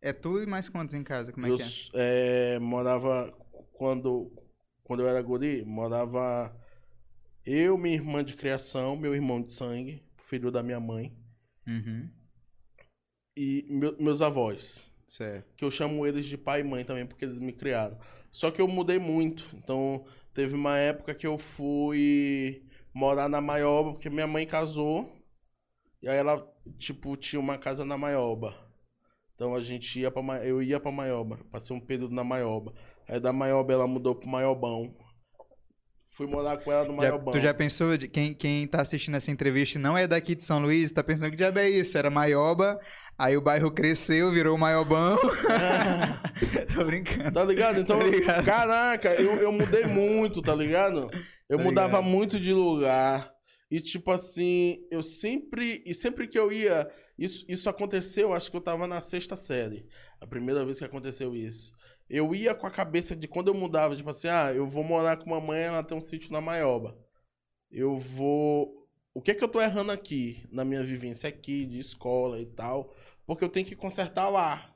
[0.00, 1.32] É tu e mais quantos em casa?
[1.32, 1.66] Como é eu que é?
[2.54, 3.32] é, morava.
[3.72, 4.30] Quando,
[4.82, 6.54] quando eu era guri, morava
[7.44, 11.12] eu, minha irmã de criação, meu irmão de sangue, filho da minha mãe,
[11.66, 12.08] Uhum,
[13.36, 14.90] e meu- meus avós.
[15.08, 15.54] certo.
[15.56, 17.98] que eu chamo eles de pai e mãe também, porque eles me criaram.
[18.30, 19.44] Só que eu mudei muito.
[19.56, 25.10] Então, teve uma época que eu fui morar na Maioba, porque minha mãe casou.
[26.04, 26.46] E aí ela,
[26.78, 28.54] tipo, tinha uma casa na Maioba.
[29.34, 30.22] Então a gente ia pra.
[30.46, 31.38] Eu ia pra Maioba.
[31.50, 32.72] Passei um período na Maioba.
[33.08, 34.94] Aí da Maioba ela mudou pro Maiobão.
[36.16, 37.32] Fui morar com ela no Já- Maiobão.
[37.32, 40.60] tu já pensou, de- quem, quem tá assistindo essa entrevista não é daqui de São
[40.60, 41.98] Luís, tá pensando que diabo é isso?
[41.98, 42.78] Era Maioba,
[43.18, 45.16] aí o bairro cresceu, virou Maiobão.
[46.74, 47.32] Tô brincando.
[47.32, 47.80] Tá ligado?
[47.80, 48.44] Então, Tá ligado.
[48.44, 51.08] caraca, eu, eu mudei muito, tá ligado?
[51.48, 52.04] Eu Tá mudava ligado.
[52.04, 53.33] muito de lugar.
[53.70, 55.82] E tipo assim, eu sempre.
[55.84, 56.90] E sempre que eu ia.
[57.18, 59.86] Isso, isso aconteceu, acho que eu tava na sexta série.
[60.20, 61.72] A primeira vez que aconteceu isso.
[62.08, 65.16] Eu ia com a cabeça de quando eu mudava, tipo assim, ah, eu vou morar
[65.16, 66.96] com uma mãe, ela tem um sítio na Maioba.
[67.70, 68.86] Eu vou.
[69.14, 72.46] O que é que eu tô errando aqui na minha vivência aqui, de escola e
[72.46, 72.94] tal?
[73.26, 74.74] Porque eu tenho que consertar lá.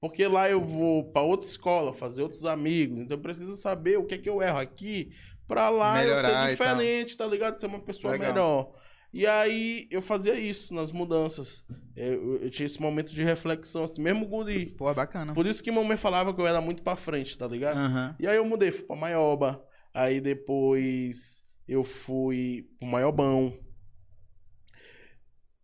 [0.00, 3.00] Porque lá eu vou pra outra escola, fazer outros amigos.
[3.00, 5.10] Então eu preciso saber o que é que eu erro aqui
[5.48, 6.76] pra lá eu Melhorar ser e tal.
[6.76, 7.58] diferente, tá ligado?
[7.58, 8.28] Ser uma pessoa Legal.
[8.32, 8.70] melhor.
[9.12, 11.64] E aí eu fazia isso nas mudanças.
[11.96, 14.66] Eu, eu- eu tinha esse momento de reflexão, assim, mesmo guri.
[14.76, 15.32] Pô, bacana.
[15.34, 17.78] Por isso que mamãe falava que eu era muito pra frente, tá ligado?
[17.78, 18.14] Aham.
[18.20, 19.64] E aí eu mudei, fui pra Maioba.
[19.94, 23.58] Aí depois eu fui pro Maiobão.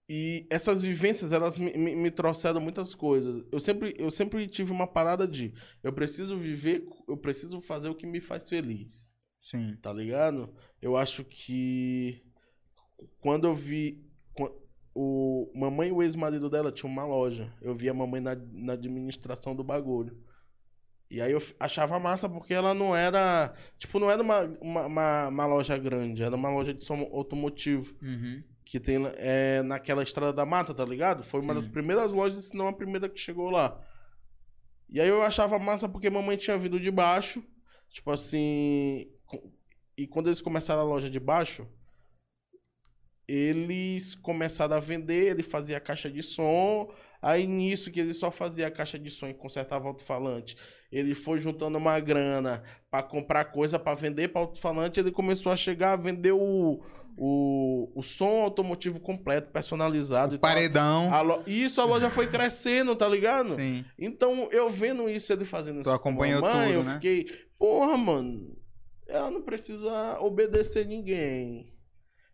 [0.09, 3.43] E essas vivências, elas me, me, me trouxeram muitas coisas.
[3.51, 7.95] Eu sempre, eu sempre tive uma parada de eu preciso viver, eu preciso fazer o
[7.95, 9.14] que me faz feliz,
[9.45, 9.77] Sim.
[9.83, 10.49] tá ligado?
[10.81, 12.25] Eu acho que
[13.21, 14.03] quando eu vi
[14.95, 17.53] o mamãe e o ex-marido dela tinham uma loja.
[17.61, 20.17] Eu vi a mamãe na, na administração do bagulho.
[21.11, 23.53] E aí eu achava massa porque ela não era.
[23.79, 27.95] Tipo, não era uma, uma, uma, uma loja grande, era uma loja de som automotivo.
[28.01, 28.43] Uhum.
[28.65, 31.23] Que tem é, naquela estrada da mata, tá ligado?
[31.23, 31.61] Foi uma Sim.
[31.61, 33.79] das primeiras lojas, se não a primeira que chegou lá.
[34.89, 37.45] E aí eu achava massa porque mamãe tinha vindo de baixo.
[37.91, 39.07] Tipo assim.
[39.97, 41.67] E quando eles começaram a loja de baixo,
[43.27, 46.91] eles começaram a vender, ele fazia caixa de som.
[47.23, 50.57] Aí nisso que ele só fazia caixa de som e consertava alto-falante,
[50.93, 55.57] ele foi juntando uma grana pra comprar coisa pra vender pra alto-falante, ele começou a
[55.57, 56.83] chegar a vender o,
[57.17, 60.51] o, o som automotivo completo, personalizado e tal.
[60.51, 61.15] Paredão.
[61.15, 63.55] A lo- Isso a loja foi crescendo, tá ligado?
[63.55, 63.87] Sim.
[63.99, 66.95] Então, eu vendo isso, ele fazendo Tu isso acompanhou com a mamãe, tudo, eu né?
[66.95, 67.27] fiquei,
[67.59, 68.55] porra, mano,
[69.09, 71.73] ela não precisa obedecer ninguém.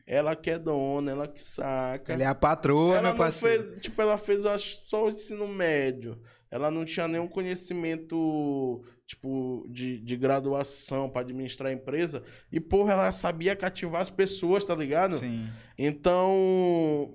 [0.07, 2.13] Ela que é dona, ela que saca.
[2.13, 3.69] Ela é a patroa, ela meu não parceiro.
[3.69, 6.21] fez, tipo, ela fez eu acho, só o ensino médio.
[6.51, 12.25] Ela não tinha nenhum conhecimento, tipo, de, de graduação pra administrar a empresa.
[12.51, 15.19] E, porra, ela sabia cativar as pessoas, tá ligado?
[15.21, 15.49] Sim.
[15.79, 17.15] Então,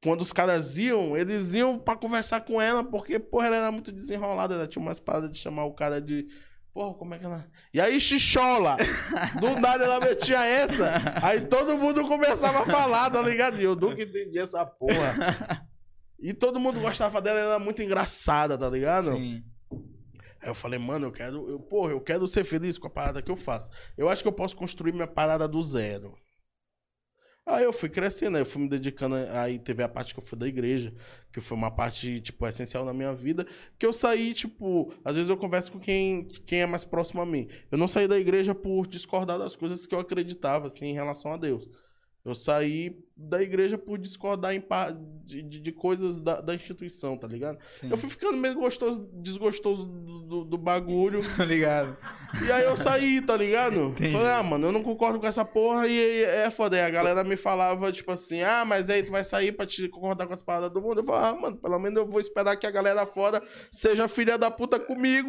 [0.00, 3.90] quando os caras iam, eles iam pra conversar com ela, porque, porra, ela era muito
[3.90, 4.54] desenrolada.
[4.54, 6.28] Ela tinha umas paradas de chamar o cara de.
[6.74, 7.48] Porra, como é que ela.
[7.72, 8.76] E aí, xixola!
[9.38, 10.92] Do nada ela metia essa.
[11.22, 13.60] Aí todo mundo começava a falar, tá ligado?
[13.60, 15.64] E eu nunca entendi essa porra.
[16.18, 19.14] E todo mundo gostava dela, ela era muito engraçada, tá ligado?
[19.16, 19.44] Sim.
[20.42, 23.22] Aí eu falei, mano, eu quero, eu, porra, eu quero ser feliz com a parada
[23.22, 23.70] que eu faço.
[23.96, 26.14] Eu acho que eu posso construir minha parada do zero.
[27.46, 30.24] Aí eu fui crescendo, aí eu fui me dedicando, aí teve a parte que eu
[30.24, 30.94] fui da igreja,
[31.30, 33.46] que foi uma parte, tipo, essencial na minha vida,
[33.78, 37.26] que eu saí, tipo, às vezes eu converso com quem, quem é mais próximo a
[37.26, 37.46] mim.
[37.70, 41.34] Eu não saí da igreja por discordar das coisas que eu acreditava, assim, em relação
[41.34, 41.68] a Deus.
[42.24, 47.16] Eu saí da igreja por discordar em pa- de, de, de coisas da, da instituição,
[47.16, 47.58] tá ligado?
[47.80, 47.88] Sim.
[47.90, 51.20] Eu fui ficando meio gostoso, desgostoso do, do, do bagulho.
[51.36, 51.96] Tá ligado?
[52.46, 53.80] E aí eu saí, tá ligado?
[53.90, 54.12] Entendi.
[54.12, 55.86] Falei, ah, mano, eu não concordo com essa porra.
[55.86, 56.76] E aí é foda.
[56.76, 59.88] Aí a galera me falava, tipo assim, ah, mas aí tu vai sair pra te
[59.88, 61.00] concordar com as paradas do mundo.
[61.00, 64.36] Eu falava, ah, mano, pelo menos eu vou esperar que a galera fora seja filha
[64.38, 65.28] da puta comigo.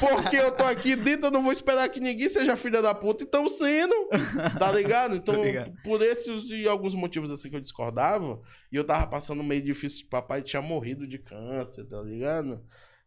[0.00, 3.24] Porque eu tô aqui dentro, eu não vou esperar que ninguém seja filha da puta.
[3.24, 3.94] E tão sendo,
[4.58, 5.16] tá ligado?
[5.28, 5.72] Então, ligado.
[5.82, 10.06] por esses e alguns motivos assim que eu discordava, e eu tava passando meio difícil,
[10.08, 12.62] papai tinha morrido de câncer, tá ligado?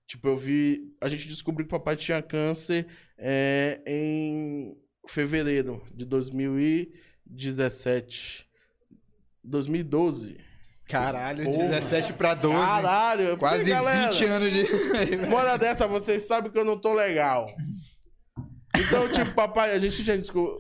[0.05, 0.93] Tipo, eu vi.
[0.99, 2.85] A gente descobriu que papai tinha câncer
[3.17, 4.75] é, em
[5.07, 8.45] fevereiro de 2017.
[9.43, 10.37] 2012.
[10.87, 11.69] Caralho, Porra.
[11.69, 12.57] 17 pra 12.
[12.57, 14.65] Caralho, porque, Quase galera, 20 anos de.
[15.25, 17.47] Uma hora dessa, vocês sabem que eu não tô legal.
[18.77, 20.59] Então, tipo, papai, a gente já descobriu.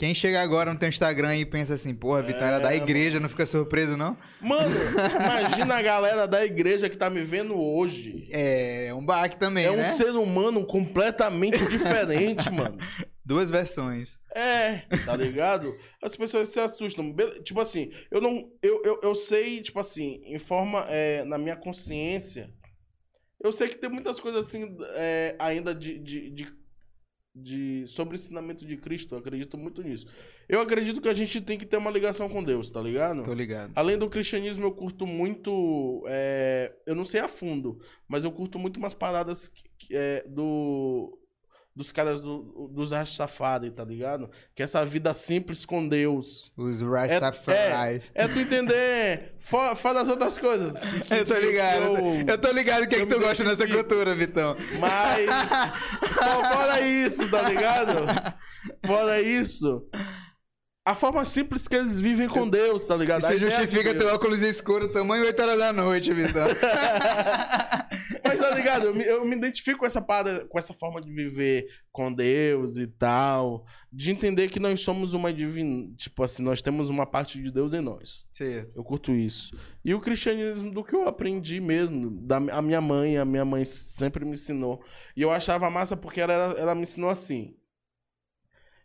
[0.00, 3.28] Quem chega agora no teu Instagram e pensa assim, porra, Vitória É, da igreja, não
[3.28, 4.16] fica surpreso, não?
[4.40, 4.74] Mano,
[5.14, 8.26] imagina a galera da igreja que tá me vendo hoje.
[8.30, 9.92] É um baque também, É um né?
[9.92, 12.78] ser humano completamente diferente, mano.
[13.22, 14.18] Duas versões.
[14.34, 15.76] É, tá ligado?
[16.02, 17.14] As pessoas se assustam.
[17.44, 18.50] Tipo assim, eu não.
[18.62, 20.86] Eu, eu, eu sei, tipo assim, em forma.
[20.88, 22.50] é, na minha consciência.
[23.38, 26.59] Eu sei que tem muitas coisas assim, é, ainda de, de, de
[27.34, 30.06] de sobre o ensinamento de Cristo, eu acredito muito nisso.
[30.48, 33.22] Eu acredito que a gente tem que ter uma ligação com Deus, tá ligado?
[33.22, 33.72] Tô ligado.
[33.76, 36.04] Além do cristianismo, eu curto muito.
[36.08, 40.24] é, eu não sei a fundo, mas eu curto muito umas paradas que- que é,
[40.28, 41.16] do.
[41.80, 44.28] Dos caras do, dos Rastafari, tá ligado?
[44.54, 46.52] Que é essa vida simples com Deus.
[46.54, 48.12] Os Rastafaris.
[48.14, 49.34] É tu entender.
[49.38, 50.78] Fora, fora as outras coisas.
[50.78, 51.82] que- que- Eu tô ligado.
[51.96, 53.78] eu- Eu tô ligado o que, é que tu gosta nessa identifico.
[53.88, 54.54] cultura, Vitão.
[54.78, 55.26] Mas.
[56.12, 57.90] fo- fora isso, tá ligado?
[58.84, 59.82] Fora isso.
[60.82, 63.20] A forma simples que eles vivem com Deus, tá ligado?
[63.20, 66.48] Isso de justifica teu óculos escuro, tamanho 8 horas da noite, Vitão.
[68.24, 68.86] Mas tá ligado?
[68.86, 72.78] Eu me, eu me identifico com essa parada, com essa forma de viver com Deus
[72.78, 73.66] e tal.
[73.92, 75.86] De entender que nós somos uma divina.
[75.96, 78.26] Tipo assim, nós temos uma parte de Deus em nós.
[78.32, 78.74] certo.
[78.74, 79.54] Eu curto isso.
[79.84, 82.10] E o cristianismo do que eu aprendi mesmo.
[82.22, 84.82] Da, a minha mãe, a minha mãe sempre me ensinou.
[85.14, 87.54] E eu achava massa porque ela, ela me ensinou assim.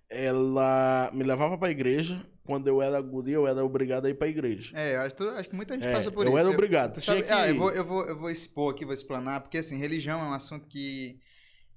[0.10, 2.26] Ela me levava pra igreja.
[2.46, 4.72] Quando eu era guri, eu era obrigado a ir pra igreja.
[4.78, 6.39] É, eu acho, acho que muita gente É, passa por eu isso.
[6.39, 7.02] era obrigado.
[7.02, 9.80] Sabe, que ah, eu vou, eu, vou, eu vou expor aqui, vou explanar, porque assim,
[9.80, 11.18] religião é um assunto que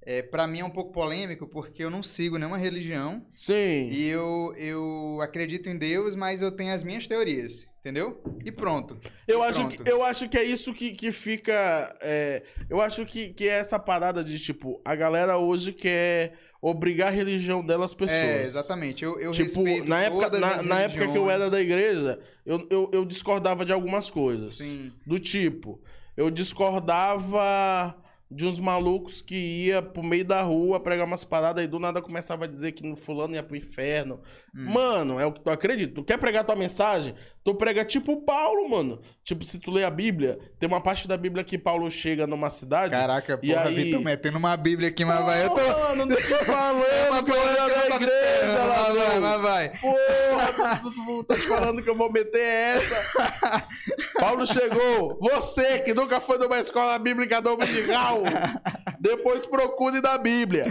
[0.05, 3.89] é, para mim é um pouco polêmico, porque eu não sigo nenhuma religião Sim.
[3.89, 8.21] e eu, eu acredito em Deus, mas eu tenho as minhas teorias, entendeu?
[8.45, 8.95] E pronto.
[9.27, 9.83] Eu E acho, pronto.
[9.83, 11.97] que, eu acho que é isso que, que fica.
[12.01, 17.07] é, eu acho que, que é essa parada de, tipo, a galera hoje quer obrigar
[17.07, 18.19] a religião delas pessoas.
[18.19, 19.03] É, exatamente.
[19.03, 22.67] Eu, eu Tipo, respeito na época, na, na época que eu era da igreja, eu,
[22.69, 24.57] eu, eu discordava de algumas coisas.
[24.57, 24.91] Sim.
[25.05, 25.79] Do tipo,
[26.17, 27.95] eu discordava
[28.31, 31.99] de uns malucos que ia pro meio da rua pregar umas paradas e do nada
[31.99, 34.19] começava a dizer que no fulano ia pro inferno.
[34.55, 34.71] Hum.
[34.73, 35.93] Mano, é o que tu acredita.
[35.95, 37.13] Tu quer pregar tua mensagem?
[37.43, 38.99] Tu prega tipo o Paulo, mano.
[39.23, 42.49] Tipo, se tu lê a Bíblia, tem uma parte da Bíblia que Paulo chega numa
[42.49, 42.91] cidade.
[42.91, 45.45] Caraca, E porra, aí- Vitor, metendo uma bíblia aqui, mas vai.
[45.45, 45.55] Eu tô.
[45.61, 49.69] Mano, não tô falando Uma que eu coisa da igreja, mas vai, mas vai.
[49.79, 53.67] Porra, tu, tu, tá te falando que eu vou meter essa.
[54.19, 55.17] Paulo chegou.
[55.21, 58.21] Você que nunca foi numa escola bíblica dominical,
[58.99, 60.65] depois procure da Bíblia.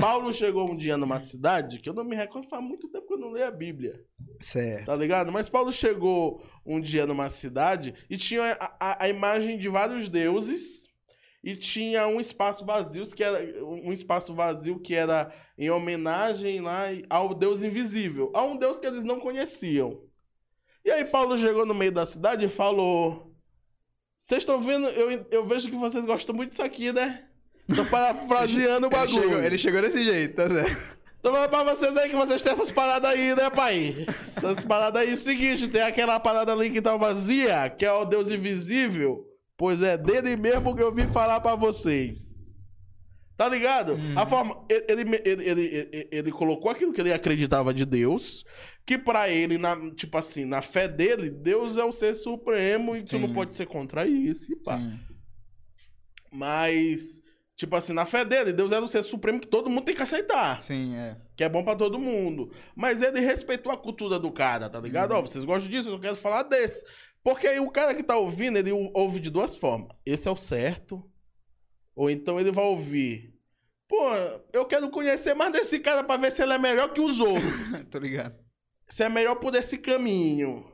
[0.00, 3.14] Paulo chegou um dia numa cidade que eu não me recordo, faz muito tempo que
[3.14, 4.02] eu não leio a Bíblia,
[4.40, 4.86] Certo.
[4.86, 5.30] tá ligado?
[5.30, 10.08] Mas Paulo chegou um dia numa cidade e tinha a, a- a imagem de vários
[10.08, 10.88] deuses
[11.44, 16.84] e tinha um espaço vazio que era um espaço vazio que era em homenagem lá
[17.10, 20.02] ao Deus invisível, a um Deus que eles não conheciam.
[20.84, 23.34] E aí Paulo chegou no meio da cidade e falou:
[24.16, 24.88] Vocês estão vendo?
[24.88, 27.27] Eu, eu vejo que vocês gostam muito disso aqui, né?
[27.74, 29.22] Tô parafraseando o Ele bagulho.
[29.22, 30.98] chegou, ele chegou desse jeito, tá certo.
[31.20, 34.06] Tô falando pra vocês aí que vocês têm essas paradas aí, né, pai?
[34.08, 37.92] Essas paradas aí, é o seguinte, tem aquela parada ali que tá vazia, que é
[37.92, 39.24] o Deus invisível.
[39.56, 42.36] Pois é, dele mesmo que eu vim falar pra vocês.
[43.36, 43.94] Tá ligado?
[43.94, 44.14] Hum.
[44.16, 44.64] A forma.
[44.70, 48.44] Ele, ele, ele, ele, ele- ele colocou aquilo que ele acreditava de Deus,
[48.86, 53.02] que pra ele, na, tipo assim, na fé dele, Deus é o ser supremo e
[53.04, 54.50] tu não pode ser contra isso.
[54.52, 54.78] E pá.
[54.78, 54.98] Sim.
[56.32, 57.20] Mas,
[57.58, 60.02] tipo assim, na fé dele, Deus é o ser supremo que todo mundo tem que
[60.02, 61.16] aceitar Sim, é.
[61.36, 62.52] que é bom pra todo mundo.
[62.74, 65.10] Mas ele respeitou a cultura do cara, tá ligado?
[65.10, 65.18] Uhum.
[65.18, 65.88] Ó, vocês gostam disso?
[65.90, 66.86] Eu quero falar desse.
[67.22, 69.88] Porque aí o cara que tá ouvindo, ele ou- ouve de duas formas.
[70.06, 71.02] Esse é o certo.
[71.96, 73.34] Ou então ele vai ouvir.
[73.88, 73.96] Pô,
[74.52, 77.42] eu quero conhecer mais desse cara pra ver se ele é melhor que os outros.
[77.90, 78.36] Tô ligado.
[78.88, 80.64] se é melhor por esse caminho.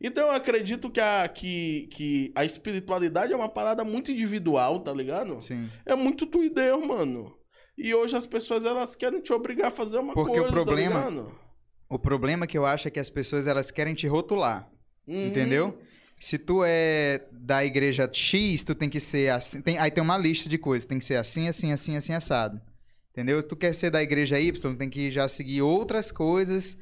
[0.00, 4.92] Então eu acredito que a, que, que a espiritualidade é uma parada muito individual, tá
[4.92, 5.40] ligado?
[5.40, 5.68] Sim.
[5.84, 7.34] É muito tu e Deus, mano.
[7.76, 11.02] E hoje as pessoas elas querem te obrigar a fazer uma Porque o coisa, problema-
[11.02, 11.32] tá?
[11.90, 14.70] O problema que eu acho é que as pessoas elas querem te rotular,
[15.06, 15.26] Uhum.
[15.28, 15.78] entendeu?
[16.20, 19.62] Se tu é da igreja X, tu tem que ser assim.
[19.62, 20.84] tem- aí tem uma lista de coisas.
[20.84, 22.60] Tem que ser assim, assim, assim, assim, assado.
[23.12, 23.42] Entendeu?
[23.42, 26.76] Tu quer ser da igreja Y, tem que já seguir outras coisas.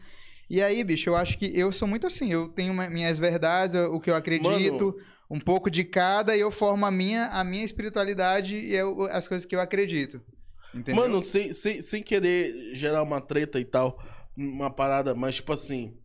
[0.49, 2.33] E aí, bicho, eu acho que eu sou muito assim.
[2.33, 4.97] Eu tenho uma- minhas verdades, o que eu acredito,
[5.29, 9.27] um pouco de cada, e eu formo a minha, a minha espiritualidade e eu- as
[9.27, 10.21] coisas que eu acredito.
[10.73, 11.03] Entendeu?
[11.03, 13.99] Mano, sem, sem, sem querer gerar uma treta e tal,
[14.37, 15.97] uma parada, mas tipo assim.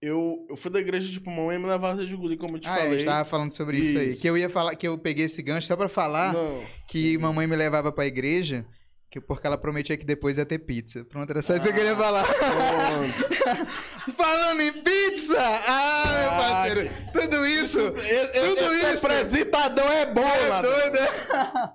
[0.00, 2.74] Eu, eu fui da igreja, tipo, mamãe me levava de guri, como eu te ah,
[2.74, 2.98] é, falei.
[2.98, 3.96] gente tava falando sobre isso.
[3.96, 4.08] aí.
[4.10, 4.20] Isso.
[4.20, 6.60] Que eu ia falar, que eu peguei esse gancho só pra falar Não.
[6.90, 8.66] que mamãe me levava pra igreja,
[9.12, 11.04] que, porque ela prometia que depois ia ter pizza.
[11.04, 12.24] Pronto, era só isso que eu Ah, queria falar.
[12.24, 14.16] Pronto.
[14.16, 15.36] Falando em pizza!
[15.38, 19.06] Ah, meu Ah, parceiro, tudo isso, Esse, Tudo esse isso.
[19.06, 21.08] apresentador é bom, é doido, é?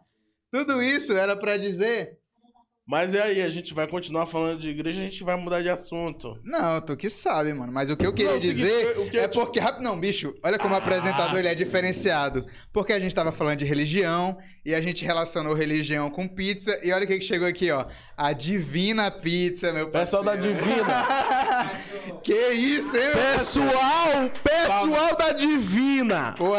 [0.51, 2.16] tudo isso era pra dizer
[2.89, 5.67] Mas e aí, a gente vai continuar falando de igreja, a gente vai mudar de
[5.67, 6.39] assunto.
[6.41, 7.69] Não, tu que sabe, mano.
[7.69, 9.59] Mas o que eu queria Não, o dizer o que eu é te- porque.
[9.81, 12.45] Não, bicho, olha como o Ah, apresentador ele é diferenciado.
[12.71, 16.79] Porque a gente tava falando de religião e a gente relacionou religião com pizza.
[16.81, 17.85] E olha o que, que chegou aqui, ó.
[18.15, 20.53] A Divina Pizza, meu Pessoal parceiro.
[20.53, 21.71] da Divina.
[22.23, 26.35] que isso, hein, meu pessoal, pessoal da Divina.
[26.37, 26.53] Pô,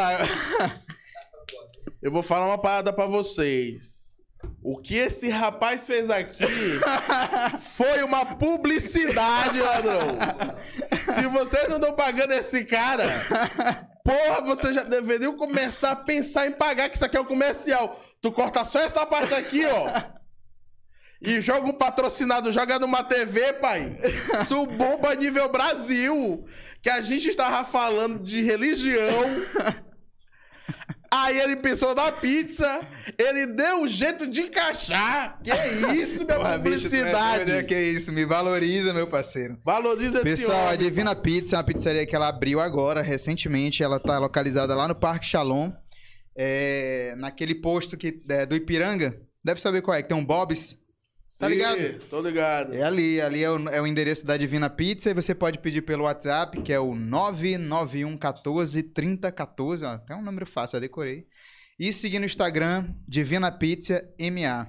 [2.02, 4.07] Eu vou falar uma parada pra vocês.
[4.62, 6.44] O que esse rapaz fez aqui
[7.76, 10.16] foi uma publicidade, ladrão.
[11.14, 13.04] Se vocês não estão pagando esse cara,
[14.04, 18.04] porra, vocês já deveriam começar a pensar em pagar, que isso aqui é um comercial.
[18.20, 20.18] Tu corta só essa parte aqui, ó.
[21.20, 23.96] E joga o patrocinado, joga numa TV, pai.
[24.42, 26.44] Isso bomba nível Brasil.
[26.80, 29.24] Que a gente estava falando de religião.
[31.24, 32.80] Aí ele pensou na pizza,
[33.18, 35.40] ele deu um jeito de encaixar.
[35.42, 35.50] Que
[35.94, 37.44] isso, minha Porra, bicho, é publicidade.
[37.44, 39.58] doido, é que isso, me valoriza, meu parceiro.
[39.64, 40.76] Valoriza Pessoal, a.
[40.76, 43.82] Divina Pizza é uma pizzaria que ela abriu agora, recentemente.
[43.82, 45.72] Ela tá localizada lá no Parque Shalom,
[46.36, 49.20] é, naquele posto que, é, do Ipiranga.
[49.42, 50.78] Deve saber qual é, que tem um Bob's.
[51.38, 51.98] Tá Sim, ligado?
[52.08, 52.74] Tô ligado.
[52.74, 55.82] É ali, ali é o, é o endereço da Divina Pizza e você pode pedir
[55.82, 61.26] pelo WhatsApp, que é o 99114 3014, ó, até um número fácil, eu decorei.
[61.78, 64.66] E seguir no Instagram, Divina Pizza MA.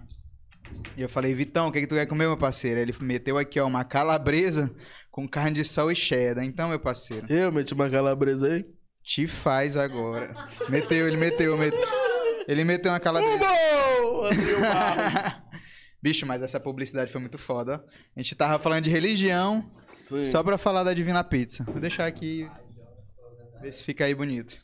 [0.95, 2.79] E eu falei, Vitão, o que, que tu quer comer, meu parceiro?
[2.79, 4.71] Ele meteu aqui, ó, uma calabresa
[5.09, 6.43] com carne de sol e cheddar.
[6.45, 8.65] Então, meu parceiro, Eu meti uma calabresa aí.
[9.03, 10.35] te faz agora.
[10.69, 11.79] Meteu, ele meteu, meteu.
[12.47, 13.43] Ele meteu uma calabresa.
[13.43, 14.29] Uou!
[14.61, 15.41] Barros.
[16.01, 17.89] Bicho, mas essa publicidade foi muito foda, ó.
[18.15, 20.25] A gente tava falando de religião, Sim.
[20.25, 21.63] Só pra falar da Divina Pizza.
[21.65, 22.49] Vou deixar aqui.
[23.61, 24.55] Ver se fica aí bonito.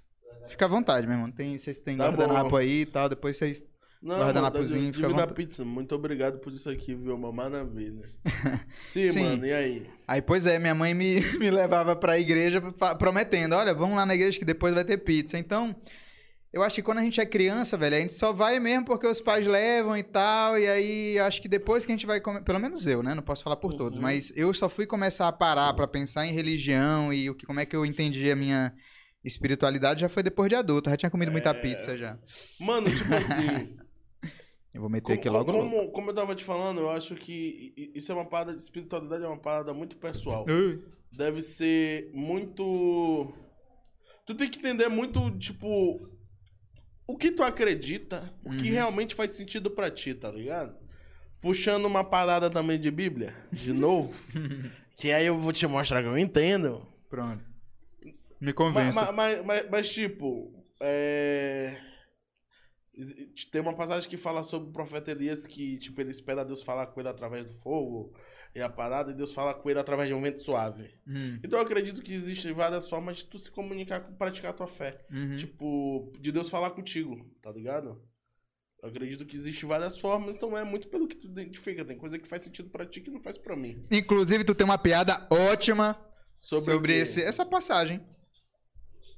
[0.47, 1.31] Fica à vontade, meu irmão.
[1.31, 2.55] Tem, vocês têm Tá guardanapo bom.
[2.57, 3.09] aí e tal.
[3.09, 3.63] Depois vocês.
[4.01, 5.33] Não, Guardanapozinho, fica à Divina vontade.
[5.33, 7.15] Pizza, muito obrigado por isso aqui, viu?
[7.15, 8.07] Uma maravilha.
[8.87, 9.23] Sim, Sim.
[9.23, 9.89] mano, e aí?
[10.07, 12.61] Aí, pois é, minha mãe me, me levava pra igreja
[12.99, 15.39] prometendo: olha, vamos lá na igreja que depois vai ter pizza.
[15.39, 15.75] Então,
[16.55, 19.05] eu acho que quando a gente é criança, velho, a gente só vai mesmo porque
[19.05, 20.57] os pais levam e tal.
[20.57, 22.43] E aí, acho que depois que a gente vai comer.
[22.43, 23.13] Pelo menos eu, né?
[23.13, 23.97] Não posso falar por todos.
[23.97, 24.03] Uhum.
[24.03, 27.59] Mas eu só fui começar a parar pra pensar em religião e o que, como
[27.59, 28.73] é que eu entendi a minha
[29.21, 30.87] espiritualidade já foi depois de adulto.
[30.87, 31.53] Eu já tinha comido muita É.
[31.53, 32.17] pizza já.
[32.59, 33.75] Mano, tipo assim.
[34.73, 35.91] Eu vou meter como, aqui logo como, logo.
[35.91, 39.27] como eu tava te falando, eu acho que isso é uma parada de espiritualidade, é
[39.27, 40.45] uma parada muito pessoal.
[41.11, 43.33] Deve ser muito.
[44.25, 46.14] Tu tem que entender muito, tipo.
[47.07, 48.73] O que tu acredita, o que Uhum.
[48.73, 50.75] realmente faz sentido pra ti, tá ligado?
[51.41, 54.11] Puxando uma parada também de Bíblia, de novo.
[54.95, 56.85] que aí eu vou te mostrar que eu entendo.
[57.09, 57.43] Pronto.
[58.03, 59.11] Me Mas, convença.
[59.11, 61.79] mas, mas, mas, tipo, é...
[63.51, 66.87] Tem uma passagem que fala sobre o profeta Elias que, tipo, ele espera Deus falar
[66.87, 68.13] com ele através do fogo
[68.55, 70.89] e a parada, e Deus fala com ele através de um vento suave.
[71.05, 74.53] Hum, Então eu acredito que existem várias formas de tu se comunicar com praticar a
[74.53, 75.05] tua fé.
[75.11, 75.35] uhum.
[75.37, 78.01] Tipo, de Deus falar contigo, tá ligado?
[78.81, 81.83] Eu acredito que existem várias formas, então é muito pelo que tu identifica.
[81.83, 83.83] Tem coisa que faz sentido pra ti que não faz pra mim.
[83.91, 85.99] Inclusive, tu tem uma piada ótima
[86.37, 87.99] Sobre, sobre, esse, essa passagem.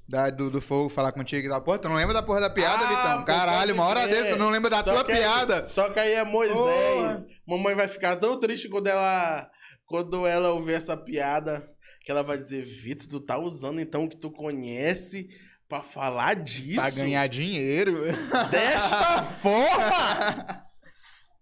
[0.08, 1.62] Da, do, do fogo falar contigo e tal.
[1.62, 3.26] Pô, tu não lembra da porra da piada, Ah, Vitão?
[3.26, 4.24] Caralho, uma hora crer.
[4.24, 5.68] dessa tu não lembra da Só tua que aí- piada.
[5.68, 7.26] só que aí é Moisés.
[7.48, 9.50] Mamãe vai ficar tão triste quando ela
[9.86, 11.66] quando ela ouvir essa piada
[12.04, 15.30] que ela vai dizer, Vitor, tu tá usando então o que tu conhece
[15.68, 16.76] pra falar disso?
[16.76, 18.04] Pra ganhar dinheiro.
[18.52, 20.66] desta forma?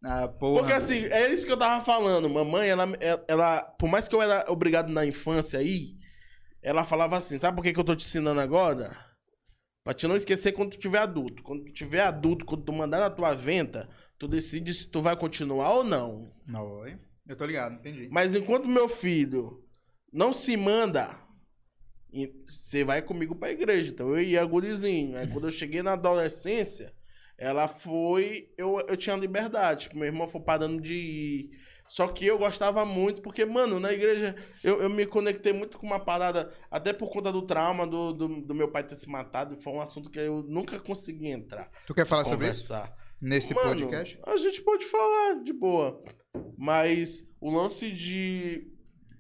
[0.03, 0.59] ah, porra.
[0.59, 2.29] Porque assim, é isso que eu tava falando.
[2.29, 2.87] Mamãe, ela,
[3.27, 5.95] ela, por mais que eu era obrigado na infância aí,
[6.61, 8.95] ela falava assim: sabe por que, que eu tô te ensinando agora?
[9.83, 11.43] Pra te não esquecer quando tu tiver adulto.
[11.43, 15.15] Quando tu tiver adulto, quando tu mandar na tua venta, tu decide se tu vai
[15.15, 16.31] continuar ou não.
[16.47, 16.97] Não, oi.
[17.27, 18.07] Eu tô ligado, entendi.
[18.11, 19.63] Mas enquanto meu filho
[20.11, 21.17] não se manda,
[22.47, 23.91] você vai comigo pra igreja.
[23.91, 25.17] Então eu ia gurizinho.
[25.17, 26.93] Aí quando eu cheguei na adolescência,
[27.37, 28.53] ela foi.
[28.57, 29.83] Eu, eu tinha liberdade.
[29.83, 31.65] Tipo, meu irmão foi parando de ir.
[31.87, 35.85] Só que eu gostava muito, porque, mano, na igreja eu, eu me conectei muito com
[35.85, 39.55] uma parada, até por conta do trauma do, do, do meu pai ter se matado,
[39.55, 41.69] foi um assunto que eu nunca consegui entrar.
[41.85, 42.73] Tu quer falar sobre isso?
[43.21, 44.19] Nesse Mano, podcast?
[44.25, 46.03] A gente pode falar de boa.
[46.57, 48.67] Mas o lance de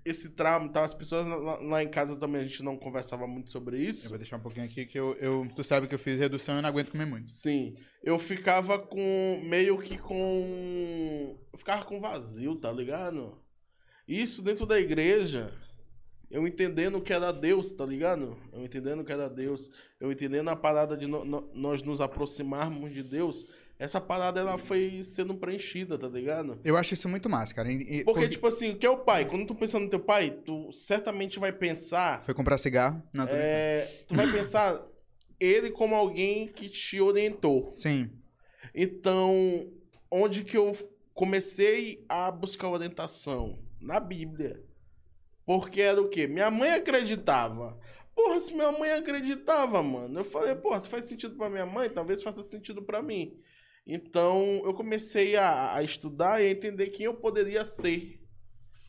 [0.03, 0.83] esse trauma, tá?
[0.85, 4.09] As pessoas lá, lá em casa também a gente não conversava muito sobre Eu isso.
[4.09, 6.57] vou deixar um pouquinho aqui que eu, eu- Tu sabe que eu fiz redução e
[6.59, 7.29] eu não aguento comer muito.
[7.31, 7.75] Sim.
[8.03, 9.41] Eu ficava com.
[9.43, 11.39] meio que com.
[11.51, 13.35] Eu ficava com vazio, tá ligado?
[14.07, 15.51] Isso dentro da igreja.
[16.29, 18.37] Eu entendendo que era Deus, tá ligado?
[18.51, 19.69] Eu entendendo que era Deus.
[19.99, 23.45] Eu entendendo a parada de no- no- nós nos aproximarmos de Deus.
[23.77, 26.59] Essa parada ela foi sendo preenchida, tá ligado?
[26.63, 27.71] Eu acho isso muito massa, cara.
[27.71, 29.25] E- e- Porque, tipo assim, o que é o pai?
[29.27, 32.23] Quando tu pensa no teu pai, tu certamente vai pensar.
[32.23, 33.01] Foi comprar cigarro?
[33.13, 34.81] Não, é, tu vai pensar
[35.39, 37.69] ele como alguém que te orientou.
[37.75, 38.09] Sim.
[38.73, 39.69] Então,
[40.09, 40.71] onde que eu
[41.13, 43.59] comecei a buscar orientação?
[43.81, 44.63] Na Bíblia.
[45.45, 46.27] Porque era o quê?
[46.27, 47.77] Minha mãe acreditava.
[48.15, 50.19] Porra, se minha mãe acreditava, mano.
[50.19, 53.37] Eu falei, porra, se faz sentido pra minha mãe, talvez faça sentido pra mim.
[53.85, 58.19] Então, eu comecei a, a estudar e a entender quem eu poderia ser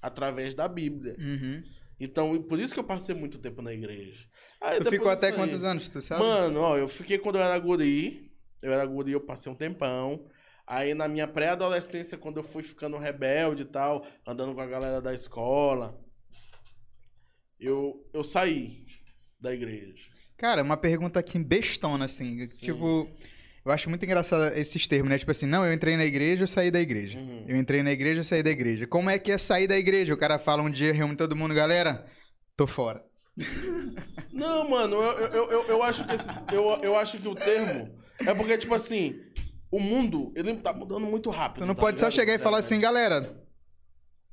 [0.00, 1.16] através da Bíblia.
[1.18, 1.62] Uhum.
[2.00, 4.26] Então, e por isso que eu passei muito tempo na igreja.
[4.60, 6.22] Aí, Tu ficou até quantos anos, tu sabe?
[6.22, 8.32] Mano, ó, eu fiquei quando eu era guri.
[8.62, 10.26] Eu era guri, eu passei um tempão.
[10.66, 15.00] Aí na minha pré-adolescência, quando eu fui ficando rebelde e tal, andando com a galera
[15.00, 15.96] da escola,
[17.60, 18.84] eu, eu saí
[19.40, 20.10] da igreja.
[20.36, 22.46] Cara, uma pergunta aqui bestona, assim.
[22.48, 22.66] Sim.
[22.66, 23.08] Tipo,
[23.66, 25.18] eu acho muito engraçado esses termos, né?
[25.18, 27.18] Tipo assim, não, eu entrei na igreja, eu saí da igreja.
[27.18, 27.44] Uhum.
[27.48, 28.86] Eu entrei na igreja, eu saí da igreja.
[28.86, 30.14] Como é que é sair da igreja?
[30.14, 32.06] O cara fala um dia, reúne todo mundo, galera,
[32.56, 33.04] tô fora.
[34.32, 37.92] Não, mano, eu, eu, eu, eu acho que esse, eu, eu acho que o termo
[38.20, 39.20] é porque, tipo assim,
[39.70, 41.64] o mundo, ele tá mudando muito rápido.
[41.64, 42.14] Tu não tá pode só ligado?
[42.14, 43.44] chegar e falar assim, galera,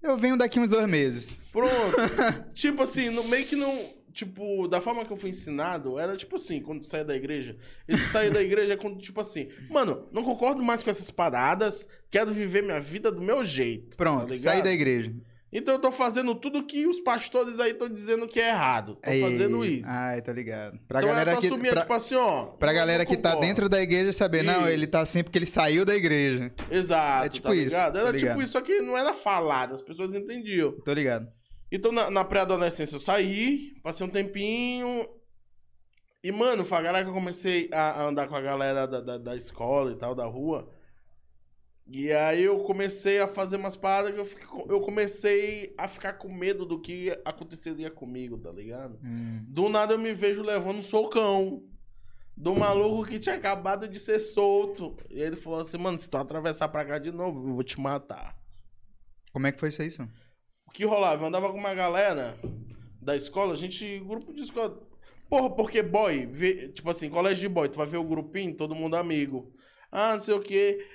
[0.04, 1.36] eu venho daqui uns dois meses.
[1.52, 1.72] Pronto.
[2.54, 3.74] tipo assim, no, meio que não.
[4.14, 7.57] Tipo, da forma que eu fui ensinado, era tipo assim, quando tu saia da igreja.
[7.88, 12.32] Esse sair da igreja quando, tipo assim, mano, não concordo mais com essas paradas, quero
[12.32, 13.97] viver minha vida do meu jeito.
[13.97, 14.53] Pronto, tá ligado?
[14.53, 15.11] saí da igreja.
[15.55, 18.95] Então eu tô fazendo tudo que os pastores aí estão dizendo que é errado.
[18.95, 19.89] Tô fazendo Ei, isso.
[19.89, 20.80] Ai, tô ligado.
[20.88, 21.45] Pra então galera que...
[21.45, 22.43] assumindo, Pra, tipo assim, ó.
[22.45, 24.70] pra não- galera não que tá dentro da igreja saber, não, Isso.
[24.70, 26.51] ele tá assim porque ele saiu da igreja.
[26.72, 27.93] Exato, É tipo tá isso, ligado?
[27.93, 28.30] tá Era ligado.
[28.32, 30.72] tipo isso, só que não era falado, as pessoas entendiam.
[30.84, 31.28] Tô ligado.
[31.76, 35.10] Então, na, na pré-adolescência, eu saí, passei um tempinho.
[36.24, 39.02] E, mano, foi a galera que eu comecei a, a andar com a galera da,
[39.02, 40.72] da, da escola e tal, da rua.
[41.88, 46.14] E aí eu comecei a fazer umas paradas que eu, fiquei eu comecei a ficar
[46.14, 49.00] com medo do que aconteceria comigo, tá ligado?
[49.04, 49.44] Hum.
[49.48, 51.64] Do nada eu me vejo levando um socão.
[52.38, 54.96] Do maluco que tinha acabado de ser solto.
[55.10, 57.80] E ele falou assim, mano, se tu atravessar pra cá de novo, eu vou te
[57.80, 58.40] matar.
[59.32, 60.08] Como é que foi isso aí, Sam?
[60.74, 61.24] Que rolava?
[61.24, 62.38] Eu andava com uma galera
[63.02, 64.78] da escola, a gente, grupo de escola.
[65.30, 68.76] Porra, porque boy, vê- tipo assim, colégio de boy, tu vai ver o grupinho, todo
[68.76, 69.54] mundo amigo.
[69.92, 70.86] Ah, não sei o quê.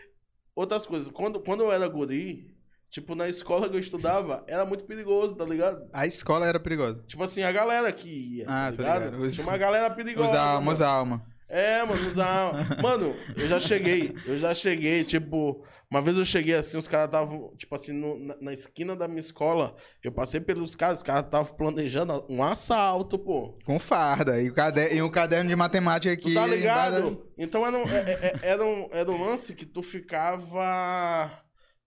[0.55, 1.09] Outras coisas.
[1.09, 2.53] Quando, quando eu era guri,
[2.91, 5.89] tipo, na escola que eu estudava, era muito perigoso, tá ligado?
[5.93, 7.03] A escola era perigosa.
[7.07, 8.09] Tipo assim, a galera que
[8.39, 9.05] ia, Ah, tá ligado?
[9.05, 9.23] ligado.
[9.23, 10.31] Os- Tinha uma galera perigosa.
[10.31, 10.91] Os alma, os mano.
[10.93, 11.27] alma.
[11.49, 12.77] É, mano, alma.
[12.83, 17.07] Mano, eu já cheguei, eu já cheguei, tipo, uma vez eu cheguei assim, os caras
[17.07, 19.75] estavam, tipo assim, no- na, na esquina da minha escola,
[20.05, 23.59] eu passei pelos caras, os caras estavam planejando um assalto, pô.
[23.65, 24.41] Com farda.
[24.43, 26.33] E o caderno, e um caderno de matemática aqui.
[26.33, 27.27] Tu tá ligado?
[27.39, 31.31] Então era um, é- é- é- era, um, era um lance que tu ficava.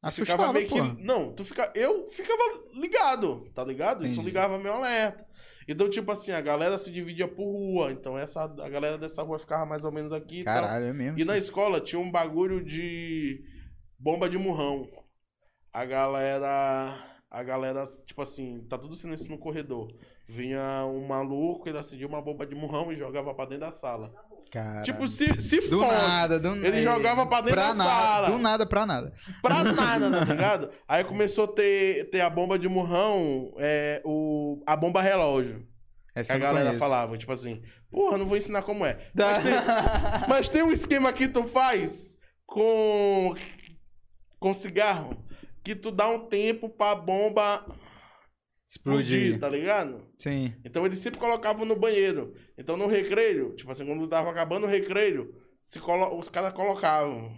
[0.01, 1.03] Assustava, ficava meio que.
[1.03, 2.41] Não, tu fica, eu ficava
[2.73, 4.03] ligado, tá ligado?
[4.03, 4.25] Isso Entendi.
[4.29, 5.23] ligava meu alerta.
[5.67, 7.91] Então, tipo assim, a galera se dividia por rua.
[7.91, 10.43] Então, essa, a galera dessa rua ficava mais ou menos aqui e.
[10.43, 11.19] Caralho, é mesmo.
[11.19, 11.39] E na sim.
[11.39, 13.43] escola tinha um bagulho de
[13.97, 14.87] bomba de murrão.
[15.73, 17.07] A galera.
[17.29, 19.87] A galera, tipo assim, tá tudo silêncio no corredor.
[20.27, 24.09] Vinha um maluco, ele acendia uma bomba de murrão e jogava pra dentro da sala.
[24.51, 24.83] Caralho.
[24.83, 28.29] Tipo, se, se do fosse nada, do ele jogava pra dentro da nada, sala.
[28.31, 29.13] Do nada pra nada.
[29.41, 30.69] pra nada, tá ligado?
[30.85, 35.65] Aí começou a ter, ter a bomba de murrão, é, o, a bomba relógio.
[36.13, 36.79] Que Essa a eu não galera conheço.
[36.79, 38.97] falava, tipo assim, porra, não vou ensinar como é.
[39.15, 39.53] Mas, tem,
[40.27, 43.33] mas tem um esquema que tu faz com,
[44.37, 45.15] com cigarro
[45.63, 47.65] que tu dá um tempo pra bomba
[48.71, 50.05] explodir, tá ligado?
[50.17, 50.53] Sim.
[50.63, 52.33] Então eles sempre colocavam no banheiro.
[52.57, 57.31] Então no recreio, tipo assim, quando tava acabando o recreio, se colo- os caras colocavam.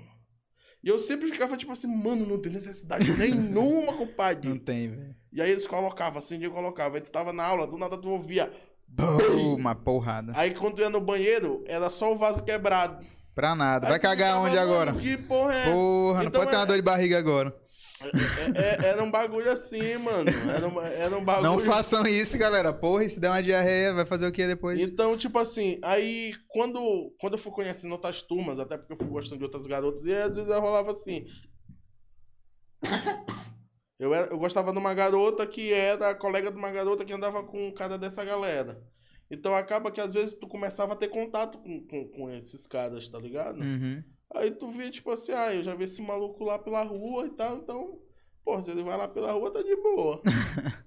[0.84, 4.48] E eu sempre ficava tipo assim, mano, não tem necessidade nenhuma, compadre.
[4.50, 5.16] Não tem, velho.
[5.32, 6.96] E aí eles colocavam, assim, eu colocava.
[6.98, 8.52] Aí tu tava na aula, do nada tu ouvia.
[8.88, 10.34] Bum, Uma porrada.
[10.36, 13.04] Aí quando tu ia no banheiro, era só o vaso quebrado.
[13.34, 13.88] Pra nada.
[13.88, 14.94] Aí Vai cagar ficava, onde "Mano, agora?
[14.94, 15.72] Que porra é essa?
[15.72, 17.63] Porra, não Então pode ter uma é- dor de barriga agora.
[18.10, 20.30] É- é- era um bagulho assim, mano.
[20.56, 21.44] Era, uma- era um bagulho.
[21.44, 22.72] Não façam isso, galera.
[22.74, 24.80] Porra, e se der uma diarreia, vai fazer o que depois?
[24.80, 29.08] Então, tipo assim, aí quando, quando eu fui conhecendo outras turmas, até porque eu fui
[29.08, 31.26] gostando de outras garotas, e às vezes eu rolava assim.
[34.00, 37.44] Eu, era- eu gostava de uma garota que era colega de uma garota que andava
[37.44, 38.82] com um cara dessa galera.
[39.32, 43.08] Então acaba que às vezes tu começava a ter contato com, com, com esses caras,
[43.08, 43.62] tá ligado?
[43.62, 44.04] Uhum.
[44.34, 47.30] Aí tu via, tipo assim, ah, eu já vi esse maluco lá pela rua e
[47.32, 48.00] tal, então,
[48.44, 50.22] pô, se ele vai lá pela rua, tá de boa.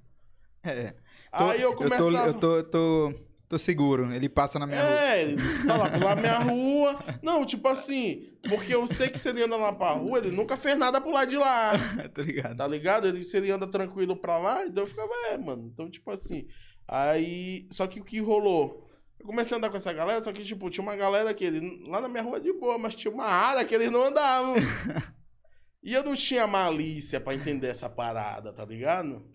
[0.63, 0.91] É.
[1.37, 2.27] Tô- Aí eu tô- começava.
[2.27, 3.15] Eu tô, eu tô
[3.49, 4.13] tô seguro.
[4.13, 4.91] Ele passa na minha rua.
[5.01, 6.99] É, ele tá lá pela minha rua.
[7.23, 10.57] Não, tipo assim, porque eu sei que se ele anda lá pra rua, ele nunca
[10.57, 11.73] fez nada pro lado de lá.
[12.13, 12.57] Tô ligado.
[12.57, 13.07] Tá ligado?
[13.07, 15.71] Ele, se ele anda tranquilo pra lá, então eu ficava, é, mano.
[15.73, 16.47] Então, tipo assim.
[16.89, 17.69] Aí.
[17.71, 18.86] Só que o que rolou?
[19.27, 21.85] Eu comecei a andar com essa galera, só que, tipo, tinha uma galera que ele.
[21.89, 24.55] Lá na minha rua de boa, mas tinha uma área que eles não andavam.
[25.83, 29.29] e eu não tinha malícia pra entender essa parada, tá ligado?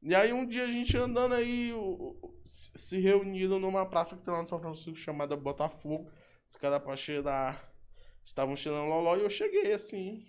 [0.00, 1.74] E aí um dia a gente andando aí,
[2.42, 6.10] se reuniram numa praça que tem lá no São Francisco chamada Botafogo.
[6.48, 7.70] Os caras pra cheirar.
[8.24, 10.24] Estavam cheirando loló e eu cheguei assim.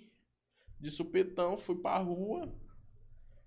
[0.78, 2.54] De supetão, fui pra rua.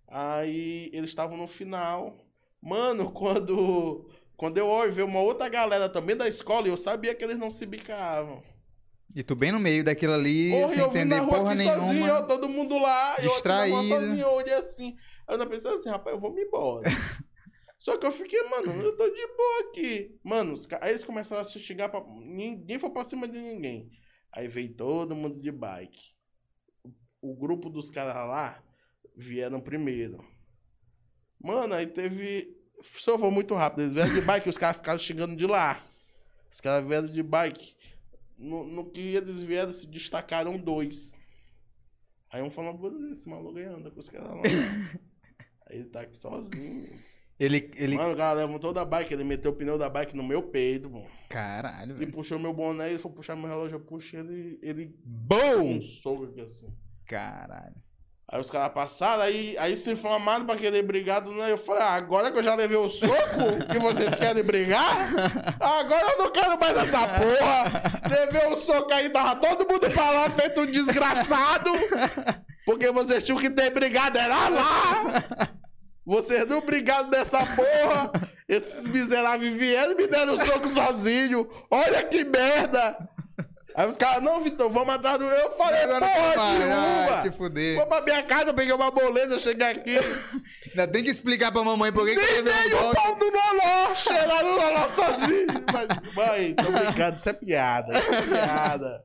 [0.09, 2.27] Aí eles estavam no final.
[2.63, 4.09] Mano, quando,
[4.43, 7.49] quando eu olho ver uma outra galera também da escola, eu sabia que eles não
[7.49, 8.43] se bicavam.
[9.15, 11.53] E tu bem no meio daquilo ali, Porra, sem eu vim entender na rua porra
[11.53, 11.81] aqui nenhuma.
[11.81, 13.85] sozinho, ó, todo mundo lá, eu aqui Distraído.
[13.85, 14.97] sozinho, eu olhei assim.
[15.29, 16.91] Aí eu pensei assim, rapaz, eu vou me embora.
[17.79, 20.19] Só que eu fiquei, mano, eu tô de boa aqui.
[20.25, 22.03] Mano, os aí eles começaram a se xingar, pra...
[22.25, 23.93] ninguém foi pra cima de ninguém.
[24.33, 26.17] Aí veio todo mundo de bike.
[27.21, 28.61] O grupo dos caras lá
[29.17, 30.19] vieram primeiro.
[31.41, 32.61] Mano, aí teve.
[32.83, 33.83] Só vou muito rápido.
[33.83, 35.81] Eles vieram de bike, os caras ficaram xingando de lá.
[36.51, 37.75] Os caras vieram de bike.
[38.39, 41.19] No, no que eles vieram, se destacaram dois.
[42.31, 44.43] Aí um falou, esse maluco aí anda com os caras lá.
[45.69, 46.89] aí ele tá aqui sozinho.
[47.39, 47.97] Ele, ele...
[47.97, 50.89] Mano, o cara levantou da bike, ele meteu o pneu da bike no meu peito,
[50.89, 51.03] pô.
[51.29, 52.13] Caralho, Ele velho.
[52.13, 55.77] puxou meu boné, ele foi puxar meu relógio, eu puxei ele, ele Bom!
[55.77, 56.73] um soco aqui assim.
[57.07, 57.75] Caralho.
[58.29, 61.53] Aí os caras passaram, aí, aí se inflamaram pra querer brigar, né?
[61.53, 65.11] Eu falei, ah, agora que eu já levei o soco, que vocês querem brigar?
[65.61, 68.01] Agora eu não quero mais essa porra!
[68.09, 71.71] Levei o soco aí, tava todo mundo pra lá, feito um desgraçado!
[72.65, 75.51] Porque vocês tinham que ter brigado, era lá!
[76.07, 78.13] Vocês não brigaram dessa porra!
[78.49, 81.51] Esses miseráveis vieram e me deram o soco sozinho!
[81.71, 82.97] Olha que merda!
[83.75, 85.25] Aí os caras, não, Vitor, vamos atrás do.
[85.25, 87.23] Eu falei, Agora porra, vai, de ah, uma!
[87.23, 87.77] te fuder.
[87.77, 89.97] Vou pra minha casa, peguei uma boleza, cheguei aqui.
[90.71, 94.53] Ainda tem que explicar pra mamãe por que levei dei o pau do Loló, cheiraram
[94.53, 95.47] o Loló sozinho.
[95.73, 99.05] Mas, mãe, tô brincando, isso é piada, isso é piada.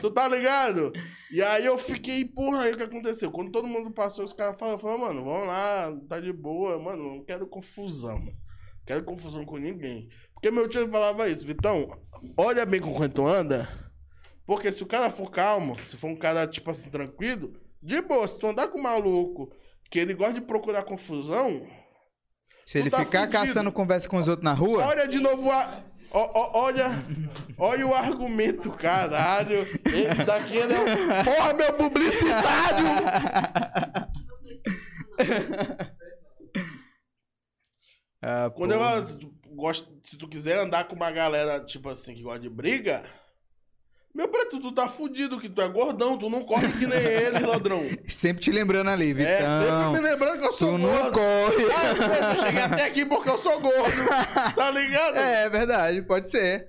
[0.00, 0.92] tu tá ligado?
[1.32, 3.30] E aí eu fiquei, porra, aí o que aconteceu?
[3.30, 7.16] Quando todo mundo passou, os caras falaram, falaram, mano, vamos lá, tá de boa, mano,
[7.16, 8.32] não quero confusão, mano.
[8.32, 10.08] Não quero confusão com ninguém.
[10.38, 11.90] Porque meu tio falava isso, Vitão,
[12.36, 13.68] olha bem com quem tu anda,
[14.46, 18.26] porque se o cara for calmo, se for um cara, tipo assim, tranquilo, de boa,
[18.28, 19.52] se tu andar com um maluco
[19.90, 21.66] que ele gosta de procurar confusão,
[22.64, 23.46] Se ele tá ficar fudido.
[23.46, 25.82] caçando conversa com os outros na rua, olha de novo a.
[26.12, 26.86] ó- ó- olha,
[27.58, 29.62] olha o argumento, caralho.
[29.86, 30.84] Esse daqui ele é um.
[31.24, 32.86] Porra, meu publicitário!
[38.20, 38.82] Ah, Quando eu
[39.58, 39.92] gosto.
[40.02, 43.04] Se tu quiser andar com uma galera, tipo assim, que gosta de briga.
[44.14, 47.40] Meu preto, tu tá fudido, que tu é gordão, tu não corre que nem ele,
[47.40, 47.80] ladrão.
[48.08, 49.30] Sempre te lembrando ali, Vitão.
[49.30, 51.12] É, sempre me lembrando que eu sou tu não gordo.
[51.12, 51.64] corre.
[51.76, 54.08] Ah, eu cheguei até aqui porque eu sou gordo.
[54.56, 55.16] Tá ligado?
[55.16, 56.68] É, é verdade, pode ser.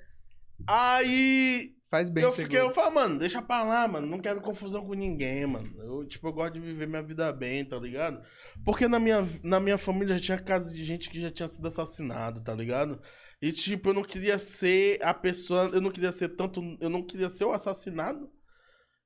[0.68, 4.06] Aí Faz bem eu ser fiquei, eu falei, mano, deixa pra lá, mano.
[4.06, 5.74] Não quero confusão com ninguém, mano.
[5.82, 8.22] Eu, tipo, eu gosto de viver minha vida bem, tá ligado?
[8.64, 11.68] Porque na minha, na minha família já tinha casos de gente que já tinha sido
[11.68, 13.02] assassinado, tá ligado?
[13.42, 15.72] E, tipo, eu não queria ser a pessoa.
[15.74, 16.62] Eu não queria ser tanto.
[16.80, 18.30] Eu não queria ser o assassinado.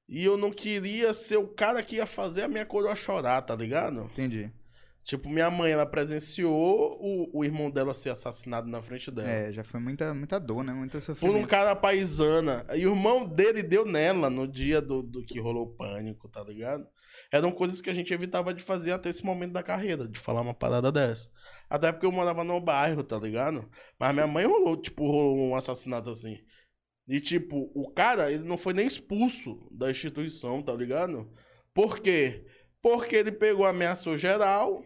[0.10, 3.56] E eu não queria ser o cara que ia fazer a minha coroa chorar, tá
[3.56, 4.10] ligado?
[4.12, 4.52] Entendi.
[5.04, 9.30] Tipo, minha mãe, ela presenciou o, o irmão dela ser assassinado na frente dela.
[9.30, 10.72] É, já foi muita, muita dor, né?
[10.72, 11.48] Muita Por um sofrimento.
[11.48, 12.66] cara paisana.
[12.74, 16.42] E o irmão dele deu nela no dia do, do que rolou o pânico, tá
[16.42, 16.88] ligado?
[17.32, 20.42] Eram coisas que a gente evitava de fazer até esse momento da carreira, de falar
[20.42, 21.30] uma parada dessa.
[21.70, 23.70] Até porque eu morava no bairro, tá ligado?
[24.00, 26.38] Mas minha mãe rolou, tipo, rolou um assassinato assim.
[27.08, 31.30] E, tipo, o cara, ele não foi nem expulso da instituição, tá ligado?
[31.74, 32.46] Por quê?
[32.82, 34.84] Porque ele pegou, ameaçou geral.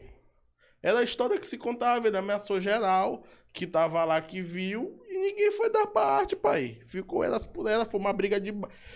[0.87, 3.21] Era a história que se contava, ele ameaçou geral,
[3.51, 6.79] que tava lá, que viu, e ninguém foi dar parte, pai.
[6.87, 8.53] Ficou elas por elas, foi uma briga de.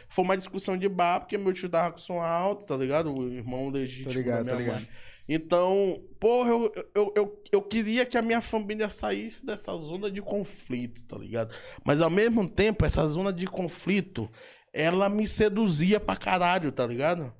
[0.08, 3.14] Foi uma discussão de bar, porque meu tio tava com som alto, tá ligado?
[3.14, 4.82] O irmão legítimo Tô ligado, da tô minha ligado.
[4.84, 4.90] mãe.
[5.28, 10.22] Então, porra, eu, eu, eu, eu queria que a minha família saísse dessa zona de
[10.22, 11.54] conflito, tá ligado?
[11.84, 14.32] Mas ao mesmo tempo, essa zona de conflito,
[14.72, 17.34] ela me seduzia pra caralho, tá ligado?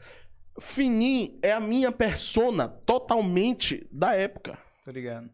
[0.60, 4.58] Finim é a minha persona totalmente da época.
[4.84, 5.30] Tô ligado.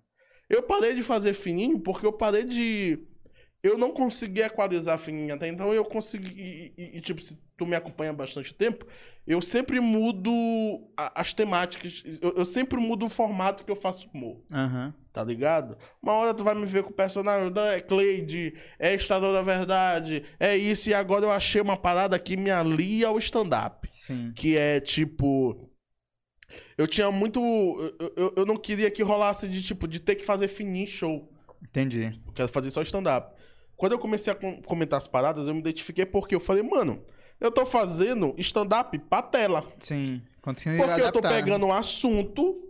[0.50, 3.00] Eu parei de fazer fininho porque eu parei de.
[3.64, 5.74] Eu não consegui equalizar fininho até então.
[5.74, 6.74] Eu consegui.
[6.78, 8.86] E, e- tipo, se tu me acompanha há bastante tempo,
[9.26, 10.32] eu sempre mudo
[10.96, 12.04] a- as temáticas.
[12.22, 14.42] Eu, eu sempre mudo o formato que eu faço humor.
[14.54, 14.94] Aham.
[15.18, 15.76] Tá ligado?
[16.00, 19.42] Uma hora tu vai me ver com o personagem, "Não, é Cleide, é Estador da
[19.42, 23.88] Verdade, é isso, e agora eu achei uma parada que me alia ao stand-up.
[23.92, 24.32] Sim.
[24.36, 25.72] Que é tipo.
[26.78, 27.40] Eu tinha muito.
[28.00, 31.28] Eu, eu, eu não queria que rolasse de tipo, de ter que fazer fininho show.
[31.64, 32.16] Entendi.
[32.28, 33.36] Eu quero fazer só stand-up.
[33.76, 37.04] Quando eu comecei a com- comentar as paradas, eu me identifiquei porque eu falei, mano,
[37.42, 39.68] eu tô fazendo stand-up pra tela.
[39.80, 40.22] Sim.
[40.44, 42.64] Continue Porque eu tô pegando um assunto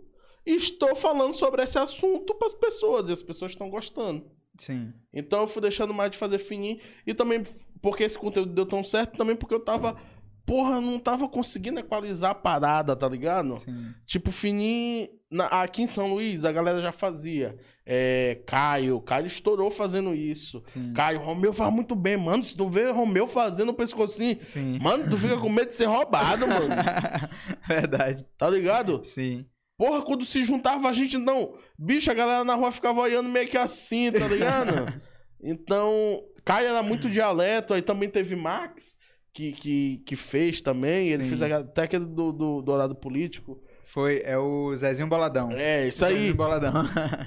[0.56, 3.08] estou falando sobre esse assunto pras pessoas.
[3.08, 4.24] E as pessoas estão gostando.
[4.58, 4.92] Sim.
[5.12, 6.78] Então eu fui deixando mais de fazer fininho.
[7.06, 7.42] E também
[7.80, 9.96] porque esse conteúdo deu tão certo, também porque eu tava.
[10.44, 13.56] Porra, eu não tava conseguindo equalizar a parada, tá ligado?
[13.56, 13.92] Sim.
[14.06, 15.08] Tipo, fininho.
[15.30, 17.58] na- aqui em São Luís, a galera já fazia.
[17.84, 20.62] É, Caio, Caio estourou fazendo isso.
[20.68, 20.94] Sim.
[20.94, 22.42] Caio, Romeu faz muito bem, mano.
[22.42, 24.78] Se tu vê Romeu fazendo o pescocinho, Sim.
[24.80, 26.66] mano, tu fica com medo de ser roubado, mano.
[27.68, 28.24] Verdade.
[28.38, 29.02] Tá ligado?
[29.04, 29.44] Sim.
[29.78, 31.54] Porra, quando se juntava a gente, não.
[31.78, 35.00] Bicho, a galera na rua ficava olhando meio que assim, tá ligado?
[35.40, 37.72] então, Caio era muito dialeto.
[37.72, 38.96] Aí também teve Max,
[39.32, 41.08] que, que, que fez também.
[41.10, 41.28] Ele Sim.
[41.36, 43.62] fez até aquele do, do, do Horário Político.
[43.84, 45.50] Foi, é o Zezinho Boladão.
[45.52, 46.14] É, isso aí.
[46.14, 46.72] Zezinho Boladão.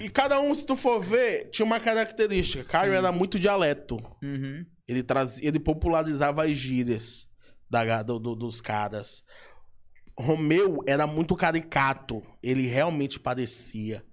[0.02, 2.64] E cada um, se tu for ver, tinha uma característica.
[2.66, 2.98] Caio Sim.
[2.98, 3.96] era muito dialeto.
[4.22, 4.66] uhum.
[4.88, 7.26] Ele, trazia, ele popularizava as gírias
[7.70, 9.24] da, do- do- dos caras.
[10.22, 12.24] Romeu era muito caricato.
[12.42, 14.04] Ele realmente parecia.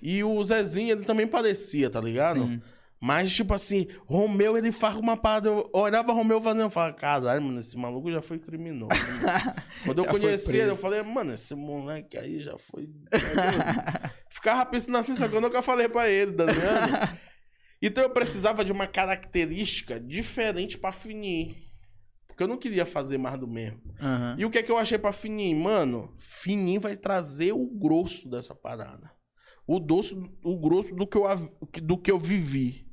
[0.00, 2.46] E o Zezinho, ele também parecia, tá ligado?
[2.46, 2.62] Sim.
[3.02, 5.48] Mas, tipo assim, Romeu, ele faz uma parada.
[5.48, 8.90] Eu olhava Romeu fazendo, eu falava, caralho, mano, esse maluco já foi criminoso.
[8.90, 9.54] mano."
[9.86, 12.90] Quando eu conheci ele, eu falei, mano, esse moleque aí já foi.
[14.28, 17.18] Ficava pensando assim, só que eu nunca falei pra ele, tá ligado?
[17.82, 21.69] Então eu precisava de uma característica diferente pra finir.
[22.40, 23.82] Porque eu não queria fazer mais do mesmo.
[24.00, 24.34] Aham.
[24.38, 25.60] E o que é que eu achei pra Fininho?
[25.62, 29.10] Mano, Fininho vai trazer o grosso dessa parada.
[29.66, 31.24] O doce, o grosso do que eu,
[31.82, 32.88] do que eu vivi.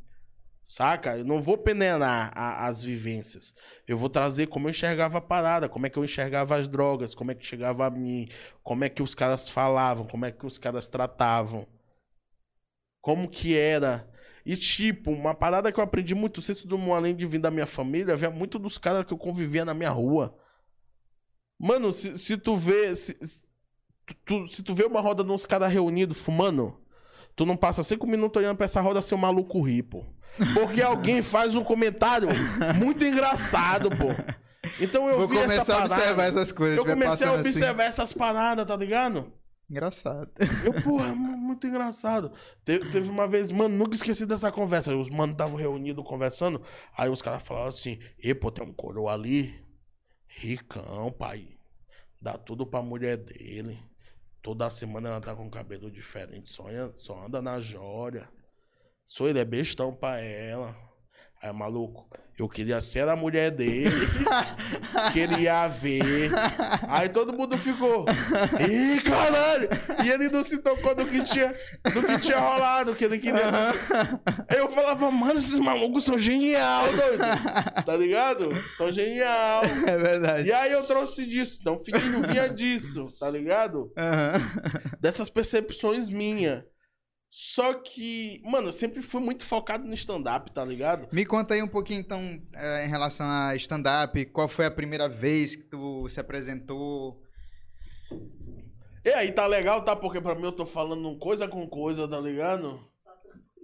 [0.65, 1.17] Saca?
[1.17, 3.53] Eu não vou peneirar a- as vivências.
[3.87, 7.15] Eu vou trazer como eu enxergava a parada, como é que eu enxergava as drogas,
[7.15, 8.27] como é que chegava a mim,
[8.61, 11.65] como é que os caras falavam, como é que os caras tratavam.
[12.99, 14.11] Como que era.
[14.47, 17.51] E, tipo, uma parada que eu aprendi muito, senso do humor, além de vir da
[17.51, 20.33] minha família, via muito dos caras que eu convivia na minha rua.
[21.59, 22.95] Mano, se, se tu vê.
[22.95, 23.45] Se, se
[24.25, 26.79] tu, se tu vê uma roda de uns caras reunidos fumando,
[27.35, 30.05] tu não passa cinco minutos olhando pra essa roda ser um maluco rir, pô.
[30.53, 32.29] Porque alguém faz um comentário
[32.79, 34.07] muito engraçado, pô.
[34.79, 35.95] Então eu Vou vi essa começar a parada.
[35.95, 36.77] observar essas coisas.
[36.77, 37.39] Eu comecei a assim.
[37.41, 39.29] observar essas paradas, tá ligado?
[39.69, 40.31] Engraçado.
[40.63, 42.31] Eu, porra, mu- muito engraçado.
[42.63, 44.95] Te- teve uma vez, mano, nunca esqueci dessa conversa.
[44.95, 46.61] Os manos estavam reunidos conversando.
[46.97, 49.61] Aí os caras falaram assim: E, pô, tem um coroa ali.
[50.27, 51.57] Ricão, pai.
[52.21, 53.79] Dá tudo pra mulher dele.
[54.41, 56.49] Toda semana ela tá com cabelo diferente.
[56.49, 58.29] Só, anda- só anda na jória.
[59.05, 60.75] Só ele é bestão pra ela.
[61.41, 62.09] Aí, maluco,
[62.39, 63.95] eu queria ser a mulher dele.
[65.11, 66.31] queria ver.
[66.87, 68.05] Aí todo mundo ficou.
[68.69, 69.67] Ih, caralho!
[70.03, 71.55] E ele não se tocou do que tinha,
[71.93, 73.71] do que tinha rolado, que ele queria.
[74.47, 77.23] Aí eu falava, mano, esses malucos são genial, doido.
[77.83, 78.49] Tá ligado?
[78.77, 79.63] São genial.
[79.87, 80.47] É verdade.
[80.47, 81.57] E aí eu trouxe disso.
[81.61, 83.91] Então, filhinho vinha disso, tá ligado?
[83.97, 84.33] Aham.
[84.99, 86.63] Dessas percepções minhas.
[87.29, 91.07] Só que, mano, eu sempre fui muito focado no stand-up, tá ligado?
[91.11, 92.21] Me conta aí um pouquinho, então,
[92.55, 94.25] eh, em relação a stand-up.
[94.27, 97.21] Qual foi a primeira vez que tu se apresentou?
[99.05, 99.95] E aí, tá legal, tá?
[99.95, 102.79] Porque pra mim eu tô falando coisa com coisa, tá ligado?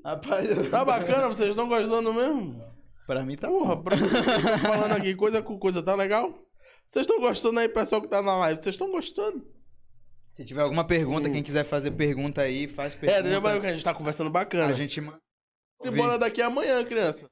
[0.03, 2.61] Rapaz, Tá bacana, vocês estão gostando mesmo?
[3.07, 3.83] pra mim tá Porra, bom.
[3.83, 6.33] pra mim, eu tô falando aqui coisa com coisa, tá legal?
[6.85, 8.61] Vocês estão gostando aí, pessoal que tá na live?
[8.61, 9.45] Vocês estão gostando?
[10.35, 11.31] Se tiver alguma pergunta, Hum.
[11.31, 13.21] quem quiser fazer pergunta aí, faz É, pergunta.
[13.23, 14.73] deixa eu ver que a gente tá conversando bacana.
[14.73, 15.19] A gente manda.
[15.81, 17.29] Se embora daqui amanhã, criança.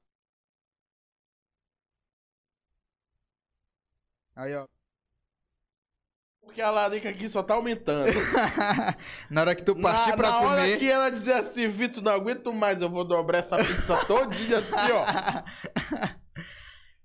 [4.36, 4.68] Aí, ó.
[6.42, 8.12] Porque a larica aqui só tá aumentando.
[9.30, 10.80] Na hora que tu partir na, pra na hora comer.
[10.80, 14.92] que ela dizer assim, Vitor, não aguento mais, eu vou dobrar essa pizza todinha assim,
[14.92, 15.06] ó.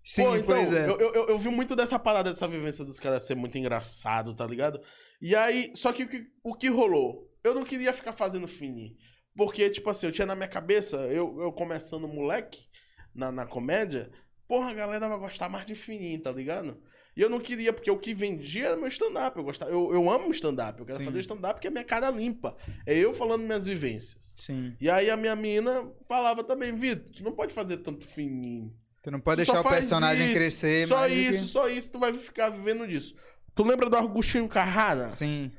[0.03, 0.89] Sim, Pô, então, pois é.
[0.89, 4.47] eu, eu- eu vi muito dessa parada, dessa vivência dos caras ser muito engraçado, tá
[4.47, 4.81] ligado?
[5.21, 7.31] E aí, só que o que, o que rolou?
[7.43, 8.97] Eu não queria ficar fazendo fini.
[9.37, 12.67] Porque, tipo assim, eu tinha na minha cabeça, eu, eu começando moleque
[13.15, 14.11] na, na comédia,
[14.49, 16.81] porra, a galera vai gostar mais de fininho, tá ligado?
[17.17, 19.37] E eu não queria, porque o que vendia era meu stand-up.
[19.39, 21.05] Eu, gostava, eu, eu amo stand-up, eu quero Sim.
[21.07, 22.55] fazer stand-up porque é minha cara limpa.
[22.85, 24.35] É eu falando minhas vivências.
[24.37, 24.75] Sim.
[24.79, 28.71] E aí a minha mina falava também, Vitor, tu não pode fazer tanto fininho.
[29.03, 31.99] Tu não pode Tu deixar o personagem isso, crescer Só isso, que- só isso, tu
[31.99, 33.15] vai ficar vivendo disso.
[33.57, 35.09] Tu lembra do Agostinho Carrara?
[35.09, 35.51] Sim.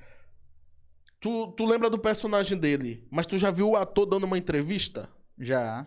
[1.19, 5.09] Tu Tu, lembra do personagem dele, mas tu já viu o ator dando uma entrevista?
[5.37, 5.85] Já.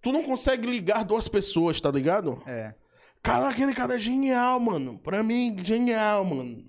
[0.00, 2.42] Tu não consegue ligar duas pessoas, tá ligado?
[2.46, 2.74] É.
[3.22, 4.98] Cara, aquele cara é genial, mano.
[4.98, 6.64] Pra mim, genial, mano.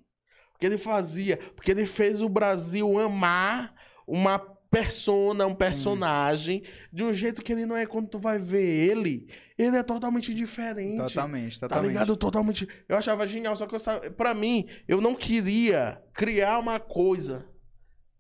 [0.54, 1.38] O que ele fazia.
[1.56, 3.74] Porque ele fez o Brasil amar
[4.06, 4.38] uma
[4.70, 9.28] persona, um personagem, de um jeito que ele não é quando tu vai ver ele.
[9.58, 10.98] Ele é totalmente diferente.
[10.98, 11.92] Totalmente, Tá totalmente.
[11.94, 12.18] ligado?
[12.18, 12.68] Totalmente.
[12.90, 17.46] Eu achava genial, só que eu sa- pra mim, eu não queria criar uma coisa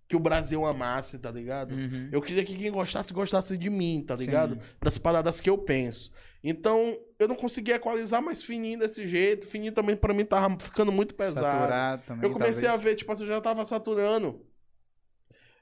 [0.07, 1.73] que o Brasil amasse, tá ligado?
[1.73, 2.09] Uhum.
[2.11, 4.25] Eu queria que quem gostasse, gostasse de mim, tá Sim.
[4.27, 4.59] ligado?
[4.81, 6.09] Das paradas que eu penso.
[6.43, 9.47] Então, eu não conseguia equalizar mais fininho desse jeito.
[9.47, 11.45] Fininho também, pra mim, tava ficando muito pesado.
[11.57, 12.73] Saturado também, eu comecei talvez.
[12.73, 14.45] a ver, tipo assim, eu já tava saturando.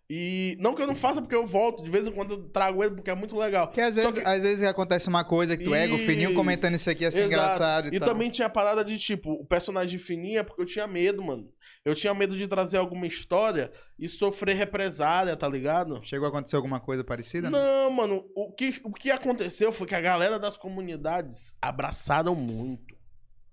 [0.10, 2.84] E não que eu não faça porque eu volto, de vez em quando eu trago
[2.84, 3.68] ele porque é muito legal.
[3.68, 6.34] Porque às Só vezes, que- às vezes acontece uma coisa que tu ega o fininho
[6.34, 7.34] comentando isso aqui assim Exato.
[7.34, 8.10] engraçado e, E tal.
[8.10, 11.50] também tinha a parada de, tipo, o personagem fininho é porque eu tinha medo, mano.
[11.86, 16.00] Eu tinha medo de trazer alguma história e sofrer represália, tá ligado?
[16.04, 17.50] Chegou a acontecer alguma coisa parecida?
[17.50, 17.58] né?
[17.58, 22.96] Não, mano, o que, o que aconteceu foi que a galera das comunidades abraçaram muito,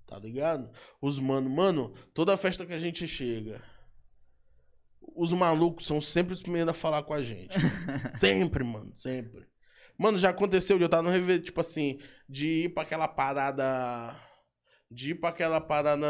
[0.07, 0.71] tá ligado?
[1.01, 3.61] Os mano, mano, toda festa que a gente chega,
[5.15, 7.57] os malucos são sempre os primeiros a falar com a gente.
[8.19, 9.47] sempre, mano, sempre.
[9.99, 11.99] Mano, já aconteceu de eu estar no rever, tipo assim,
[12.29, 14.17] de ir pra aquela parada.
[14.91, 16.07] De ir pra aquela parada.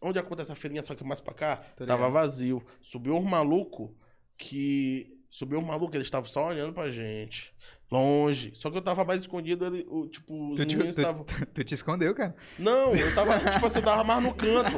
[0.00, 1.56] Onde acontece a feirinha, só que mais pra cá?
[1.86, 2.64] Tava vazio.
[2.80, 3.94] Subiu um maluco
[4.36, 5.14] que.
[5.30, 7.54] Subiu um maluco, eles estavam só olhando pra gente.
[7.90, 8.50] Longe.
[8.54, 11.24] Só que eu tava mais escondido, ele, o, tipo, os Tu te- meninos tu- estavam.
[11.54, 12.36] Tu te escondeu, cara.
[12.58, 14.70] Não, eu tava, tipo assim, eu tava mais no canto.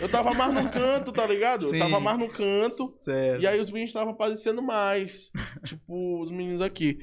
[0.00, 1.66] Eu tava mais no canto, tá ligado?
[1.66, 1.74] Sim.
[1.74, 2.96] Eu tava mais no canto.
[3.02, 3.42] Certo.
[3.42, 5.30] E aí os meninos estavam aparecendo mais.
[5.64, 6.98] tipo, os meninos aqui.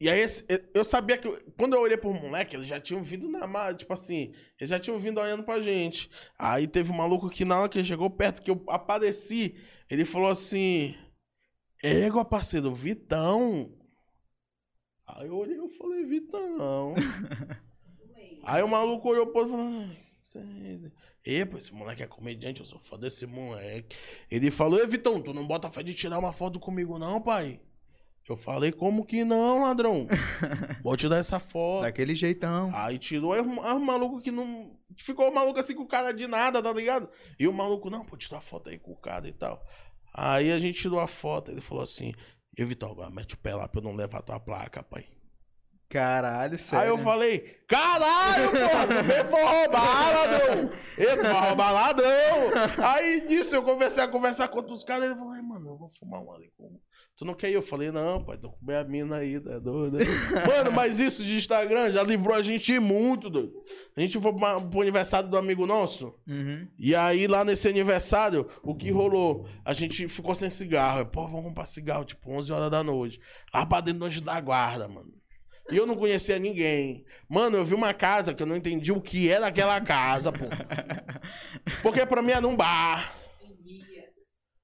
[0.00, 0.24] E aí,
[0.74, 1.28] eu sabia que.
[1.56, 4.98] Quando eu olhei pro moleque, eles já tinham vindo na Tipo assim, eles já tinham
[5.00, 6.08] vindo olhando pra gente.
[6.38, 9.56] Aí teve um maluco que, na hora que ele chegou perto, que eu apareci,
[9.90, 10.94] ele falou assim:
[11.82, 13.72] Égua, parceiro, Vitão.
[15.08, 16.94] Aí eu olhei e falei: Vitão.
[18.44, 20.92] aí o maluco olhou pro outro e falou: "Ai, cê-
[21.24, 23.96] Epa, esse moleque é comediante, eu sou fã desse moleque.
[24.30, 27.60] Ele falou, Ei, Vitão, tu não bota fé de tirar uma foto comigo, não, pai?
[28.26, 30.06] Eu falei, como que não, ladrão?
[30.84, 31.82] Vou te dar essa foto.
[31.82, 32.70] Daquele jeitão.
[32.74, 34.78] Aí tirou, aí o aí o maluco que não.
[34.98, 37.08] Ficou o maluco assim com o cara de nada, tá ligado?
[37.38, 39.62] E o maluco, não, pô, tirar foto aí com o cara e tal.
[40.12, 42.12] Aí a gente tirou a foto, ele falou assim:
[42.66, 45.06] Vitão, agora mete o pé lá pra eu não levar tua placa, pai.
[45.88, 46.82] Caralho, sério.
[46.84, 50.70] Aí eu falei, caralho, porra, tu veio for roubar, ladrão.
[50.98, 52.06] Ei, tu vai roubar ladrão.
[52.84, 55.88] Aí nisso eu comecei a conversar com outros caras, ele falou, ai, mano, eu vou
[55.88, 56.52] fumar um ali.
[56.58, 56.78] com-
[57.18, 57.54] Tu não quer ir?
[57.54, 59.98] Eu falei, não, pai, tô com minha mina aí, tá doido?
[60.46, 63.52] Mano, mas isso de Instagram já livrou a gente muito, doido.
[63.96, 66.68] A gente foi pra- pro aniversário do amigo nosso, Uhum.
[66.78, 69.48] e aí lá nesse aniversário, o que rolou?
[69.64, 71.04] A gente ficou sem cigarro.
[71.06, 73.18] Pô, vamos comprar cigarro, tipo, 11 horas da noite.
[73.52, 75.12] Lá pra dentro do anjo da guarda, mano.
[75.72, 77.04] E eu não conhecia ninguém.
[77.28, 80.44] Mano, eu vi uma casa que eu não entendi o que era aquela casa, pô.
[81.82, 83.14] Porque pra mim era um bar.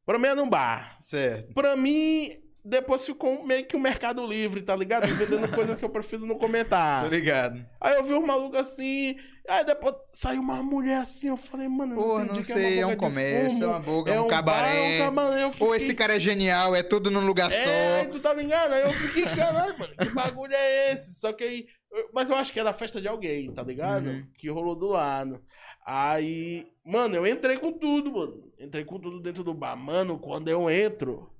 [0.07, 0.96] Pra mim era um bar.
[1.00, 1.52] Certo.
[1.52, 2.30] Pra mim,
[2.64, 5.06] depois ficou meio que um mercado livre, tá ligado?
[5.06, 7.02] Vendendo coisas que eu prefiro não comentar.
[7.08, 7.64] Tô ligado.
[7.80, 9.16] Aí eu vi um maluco assim,
[9.48, 12.78] aí depois saiu uma mulher assim, eu falei, mano, eu Pô, entendi não que sei,
[12.80, 14.98] é uma um comércio, fumo, é uma boca, é um bar, cabaré.
[14.98, 15.50] é um cabaré.
[15.50, 18.10] Fiquei, Ou esse cara é genial, é tudo num lugar É, só.
[18.10, 18.72] tu tá ligado?
[18.72, 21.20] Aí eu fiquei, caralho, mano, que bagulho é esse?
[21.20, 21.66] Só que aí,
[22.12, 24.06] mas eu acho que era festa de alguém, tá ligado?
[24.08, 24.26] Uhum.
[24.38, 25.40] Que rolou do lado.
[25.86, 28.50] Aí, mano, eu entrei com tudo, mano.
[28.58, 29.76] Entrei com tudo dentro do bar.
[29.76, 31.30] Mano, quando eu entro,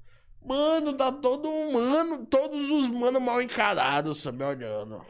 [0.45, 5.05] mano, tá todo mano, todos os mano mal encarados, sabe, olhando.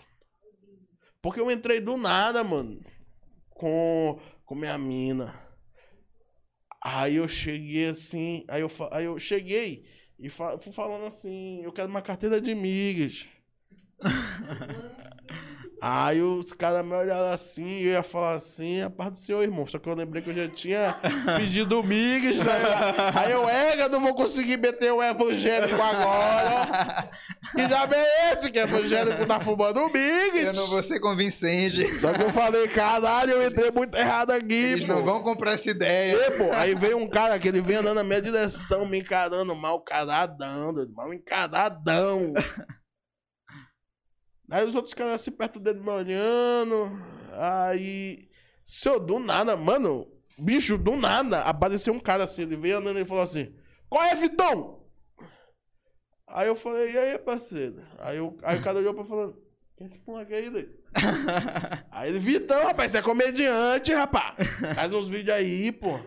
[1.23, 2.81] Porque eu entrei do nada, mano,
[3.51, 5.35] com, com minha mina.
[6.83, 9.87] Aí eu cheguei assim, aí eu, aí eu cheguei
[10.19, 13.27] e fa- fui falando assim, eu quero uma carteira de migas.
[15.87, 19.43] Aí os caras me olharam assim, e eu ia falar assim, a paz do seu
[19.43, 19.67] irmão.
[19.67, 20.99] Só que eu lembrei que eu já tinha
[21.37, 22.37] pedido migas.
[22.37, 22.53] né?
[23.15, 27.11] Aí eu, ega, não vou conseguir meter o evangélico agora.
[27.55, 30.57] Que já é esse que evangélico tá fumando migas.
[30.57, 31.95] Eu não vou ser convincente.
[31.99, 34.95] Só que eu falei, caralho, eu entrei muito errado aqui, Eles pô.
[34.95, 36.17] não vão comprar essa ideia.
[36.17, 39.55] E, pô, aí veio um cara que ele veio andando na minha direção, me encarando
[39.55, 42.33] mal caradão, mal encaradão.
[44.51, 46.91] Aí os outros caras assim perto dele me olhando.
[47.33, 48.29] Aí.
[48.65, 50.07] Senhor, do nada, mano,
[50.39, 53.55] bicho, do nada, apareceu um cara assim, ele veio andando e falou assim:
[53.89, 54.83] Qual é, Vitão?
[56.27, 57.83] Aí eu falei, e aí, parceiro?
[57.99, 59.35] Aí, eu, aí o cara olhou pra e falou:
[59.77, 60.85] Quem é esse moleque aí, doido?
[61.91, 64.35] Aí ele, Vitão, rapaz, você é comediante, rapaz.
[64.77, 65.99] Faz uns vídeos aí, pô.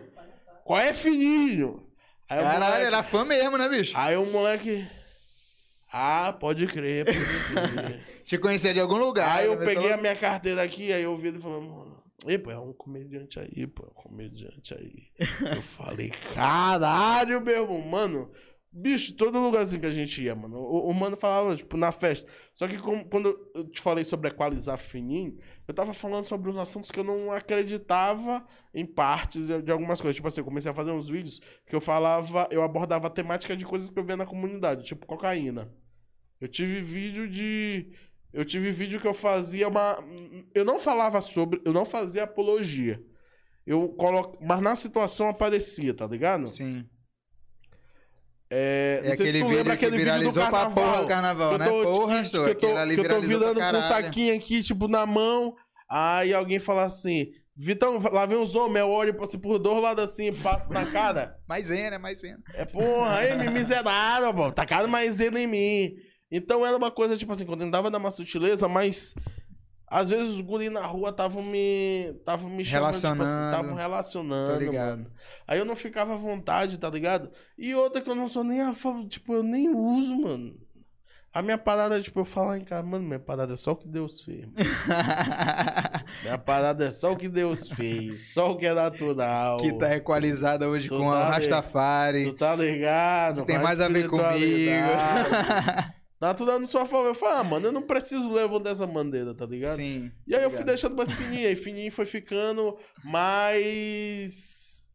[0.64, 1.86] Qual é, filhinho?
[2.30, 3.94] Aí Caralho, moleque- era fã mesmo, né, bicho?
[3.98, 4.88] Aí o moleque.
[5.92, 7.18] Ah, pode crer, pode
[7.74, 8.17] crer.
[8.28, 9.38] Te conhecia de algum lugar.
[9.38, 9.66] aí eu né?
[9.66, 12.04] peguei a Falou- minha carteira aqui, aí eu ouvi ele falando, mano.
[12.28, 15.06] Ei, pô, é um comediante aí, pô, é um comediante aí.
[15.56, 18.32] Eu falei, caralho, meu irmão, mano.
[18.72, 20.58] Bicho, todo lugarzinho que a gente ia, mano.
[20.58, 22.30] O, o mano falava, tipo, na festa.
[22.54, 26.58] Só que como- quando eu te falei sobre equalizar fininho, eu tava falando sobre uns
[26.58, 30.16] assuntos que eu não acreditava em partes de de algumas coisas.
[30.16, 33.56] Tipo assim, eu comecei a fazer uns vídeos que eu falava, eu abordava a temática
[33.56, 35.72] de coisas que eu via na comunidade, tipo cocaína.
[36.40, 37.92] Eu tive vídeo de.
[38.34, 39.98] Eu tive vídeo que eu fazia uma.
[40.54, 41.62] Eu não falava sobre.
[41.66, 43.02] Eu não fazia apologia.
[43.66, 44.32] Eu colo...
[44.42, 46.48] Mas na situação aparecia, tá ligado?
[46.48, 46.86] Sim.
[48.50, 50.72] É, É não sei se aquele tu vídeo lembra que aquele vídeo do carnaval.
[50.72, 51.66] porra carnaval, que eu né?
[51.66, 54.88] tô, Porra, que, que eu tô, que eu tô virando com um saquinho aqui, tipo,
[54.88, 55.54] na mão.
[55.90, 60.04] Aí alguém fala assim: Vitão, lá vem os homens, eu olho assim, por dois lados
[60.04, 61.36] assim, passo na cara.
[61.50, 62.40] Maisena, maisena.
[62.54, 64.52] É porra, aí me miserável, pô.
[64.52, 65.96] Tacaram maisena em mim.
[66.32, 69.16] Então era uma coisa, tipo assim, quando eu tentava dar uma sutileza, mas.
[69.90, 72.12] Às vezes os guri na rua estavam me.
[72.20, 73.52] Estavam me chamando, tipo assim, Relacionando.
[73.56, 74.54] estavam relacionando.
[74.54, 74.98] Tô ligado.
[74.98, 75.12] mano.
[75.48, 77.32] Aí eu não ficava à vontade, tá ligado?
[77.58, 80.56] E outra que eu não sou nem a favor, tipo, eu nem uso, mano.
[81.34, 83.88] A minha parada, tipo, eu falar em casa, mano, minha parada é só o que
[83.88, 84.42] Deus fez.
[84.42, 84.56] mano.
[86.24, 88.34] Minha parada é só o que Deus fez.
[88.34, 89.58] Só o que é natural.
[89.58, 91.30] que tá equalizada hoje Tu com tá a.
[91.32, 92.26] Rastafari.
[92.26, 93.46] Tu tá ligado?
[93.46, 94.24] Tem Com mais a ver comigo.
[96.20, 97.08] Tá tudo dando sua favor.
[97.08, 99.76] Eu falei, ah, mano, eu não preciso levar dessa bandeira, tá ligado?
[99.76, 100.12] Sim.
[100.26, 104.90] E aí eu fui deixando mais fininho, aí fininho foi ficando mais.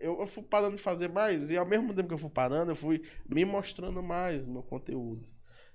[0.00, 2.72] Eu, eu fui parando de fazer mais, e ao mesmo tempo que eu fui parando,
[2.72, 5.28] eu fui me mostrando mais meu conteúdo.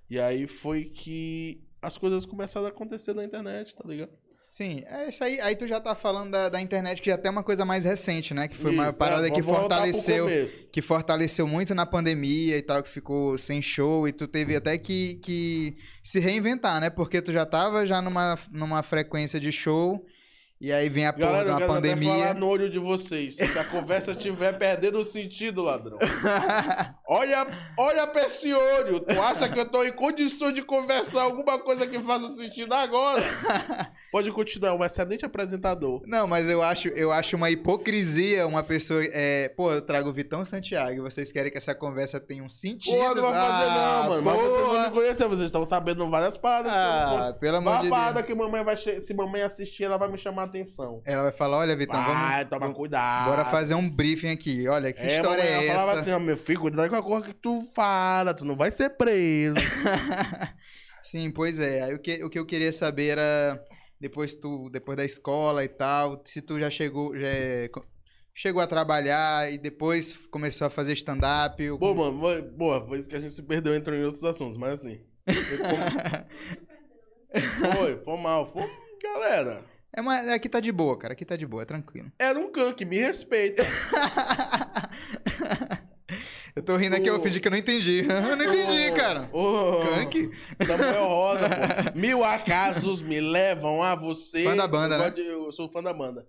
[0.09, 4.11] E aí foi que as coisas começaram a acontecer na internet, tá ligado?
[4.51, 5.39] Sim, é isso aí.
[5.41, 8.33] Aí tu já tá falando da, da internet, que já tem uma coisa mais recente,
[8.33, 8.47] né?
[8.47, 10.27] Que foi uma Isso, parada é, que fortaleceu.
[10.71, 14.77] Que fortaleceu muito na pandemia e tal, que ficou sem show, e tu teve até
[14.77, 16.89] que, que se reinventar, né?
[16.89, 20.03] Porque tu já tava já numa, numa frequência de show,
[20.61, 22.13] e aí vem a porra Galera, de eu uma quero até pandemia.
[22.13, 23.35] falar no olho de vocês.
[23.35, 25.97] Se a conversa estiver perdendo o sentido, ladrão.
[27.11, 28.99] Olha, olha pra esse olho.
[28.99, 33.23] Tu acha que eu tô em condição de conversar alguma coisa que faça sentido agora?
[34.11, 36.03] Pode continuar, um excelente apresentador.
[36.05, 39.01] Não, mas eu acho, eu acho uma hipocrisia uma pessoa.
[39.11, 42.49] É, pô, eu trago o Vitão Santiago e vocês querem que essa conversa tenha um
[42.49, 42.95] sentido.
[42.95, 44.21] Porra, não vai fazer Ah, não, mano.
[44.23, 46.71] Mas vocês não me conhecem, vocês estão sabendo várias paradas.
[46.75, 48.25] Ah, pelo amor Uma de parada Deus.
[48.27, 51.01] que mamãe vai se mamãe assistir, ela vai me chamar atenção.
[51.05, 52.49] Ela vai falar: olha, Vitão, vai, vamos.
[52.49, 53.29] toma cuidado.
[53.29, 54.67] Bora fazer um briefing aqui.
[54.67, 55.99] Olha, que história mamãe, é ela falava essa?
[56.01, 58.89] assim, ó, meu filho, cuidado com a coisa que tu fala, tu não vai ser
[58.91, 59.55] preso.
[61.03, 61.83] Sim, pois é.
[61.83, 63.63] Aí o que, o que eu queria saber era
[63.99, 67.69] depois tu, depois da escola e tal, se tu já chegou, já é,
[68.33, 71.69] chegou a trabalhar e depois começou a fazer stand-up.
[71.69, 74.23] ou Bom, mano, foi- boa, foi isso que a gente se perdeu, entrou em outros
[74.23, 75.01] assuntos, mas assim.
[75.25, 75.35] Foi,
[77.75, 78.45] foi, foi mal.
[78.45, 78.69] Foi,
[79.03, 79.63] galera,
[79.95, 81.13] É, mas aqui tá de boa, cara.
[81.13, 82.11] Aqui tá de boa, é tranquilo.
[82.19, 83.63] era um que me respeita.
[86.55, 88.05] eu tô rindo aqui, eu fingi que eu não entendi.
[88.09, 89.29] Eu não entendi, cara.
[89.33, 90.29] ô, Kank?
[90.65, 91.55] Samuel Rosa, pô.
[91.99, 94.43] Mil acasos me levam a você.
[94.43, 95.09] Fã da banda, eu né?
[95.09, 96.27] de- Eu sou fã da banda.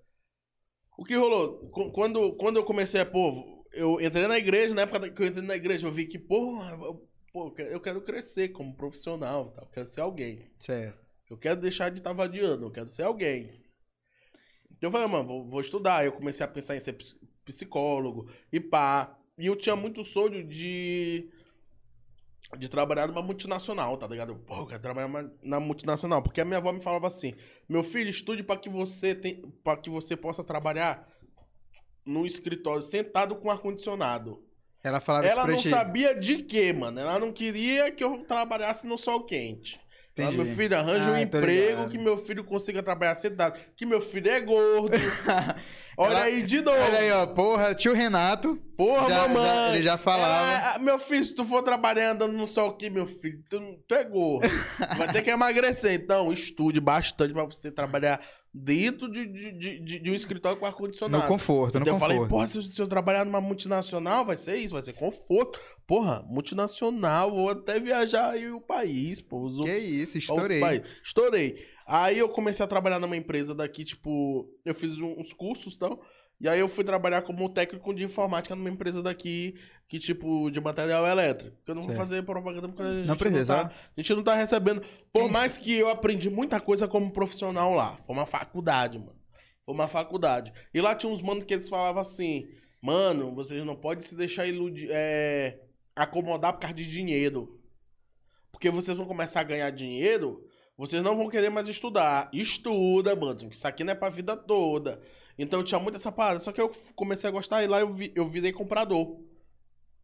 [0.96, 1.68] O que rolou?
[1.70, 5.26] Qu- Quando, quando eu comecei a, pô, eu entrei na igreja, na época que eu
[5.26, 9.62] entrei na igreja, eu vi que, porra, eu- pô, eu quero- crescer como profissional, tá?
[9.62, 10.50] eu quero ser alguém.
[10.58, 10.98] Certo.
[11.30, 13.50] Eu quero deixar de estar vadiando, eu quero ser alguém.
[14.72, 16.04] Então eu falei, mano, vou, vou estudar.
[16.04, 19.16] Eu comecei a pensar em ser ps- psicólogo e pá.
[19.38, 21.30] E eu tinha muito sonho de.
[22.58, 24.34] De trabalhar numa multinacional, tá ligado?
[24.34, 25.08] Pô, eu quero trabalhar
[25.40, 26.20] na multinacional.
[26.20, 27.32] Porque a minha avó me falava assim:
[27.68, 31.08] meu filho, estude para que você tem, para que você possa trabalhar
[32.04, 34.44] no escritório sentado com ar-condicionado.
[34.82, 35.68] Ela falava Ela não ti.
[35.68, 36.98] sabia de quê, mano.
[36.98, 39.78] Ela não queria que eu trabalhasse no sol quente.
[40.12, 40.36] Entendi.
[40.36, 41.90] meu filho, arranja um Ah, tô emprego ligado.
[41.90, 43.58] que meu filho consiga trabalhar sentado.
[43.76, 44.90] Que meu filho é gordo.
[46.02, 46.78] Olha Ela- aí de novo.
[46.78, 47.26] Olha aí, ó.
[47.26, 48.56] Porra, tio Renato.
[48.76, 49.44] Porra, Já- mamãe.
[49.44, 50.76] já- ele já falava.
[50.76, 53.94] É, meu filho, se tu for trabalhar andando no sol aqui, meu filho, tu, tu
[53.94, 54.48] é gordo.
[54.98, 55.92] Vai ter que emagrecer.
[55.92, 58.18] Então, estude bastante pra você trabalhar
[58.52, 61.22] dentro de, de, de, de- um escritório com ar-condicionado.
[61.22, 62.30] No conforto, no Então eu falei, conforto.
[62.30, 65.60] porra, se eu, se eu trabalhar numa multinacional, vai ser isso, vai ser conforto.
[65.86, 69.40] Porra, multinacional, vou até viajar aí o país, pô.
[69.42, 70.60] Os que isso, estourei.
[71.04, 71.68] Estourei.
[71.92, 76.00] Aí eu comecei a trabalhar numa empresa daqui, tipo, eu fiz uns cursos e tal.
[76.40, 79.56] E aí eu fui trabalhar como técnico de informática numa empresa daqui,
[79.88, 81.56] que, tipo, de material elétrico.
[81.66, 81.96] Eu não Certo.
[81.96, 84.82] vou fazer propaganda porque a gente Não precisa, tá, a gente não tá recebendo.
[85.12, 87.96] Por mais que eu aprendi muita coisa como profissional lá.
[88.06, 89.18] Foi uma faculdade, mano.
[89.66, 90.52] Foi uma faculdade.
[90.72, 92.48] E lá tinha uns manos que eles falavam assim.
[92.80, 95.58] Mano, vocês não podem se deixar iludir, é,
[95.96, 97.60] acomodar por causa de dinheiro.
[98.52, 100.46] Porque vocês vão começar a ganhar dinheiro,
[100.80, 102.30] vocês não vão querer mais estudar.
[102.32, 104.98] Estuda, mano, que isso aqui não é pra vida toda.
[105.38, 106.40] Então eu tinha muito essa parada.
[106.40, 109.18] Só que eu comecei a gostar e lá eu, vi, eu virei comprador.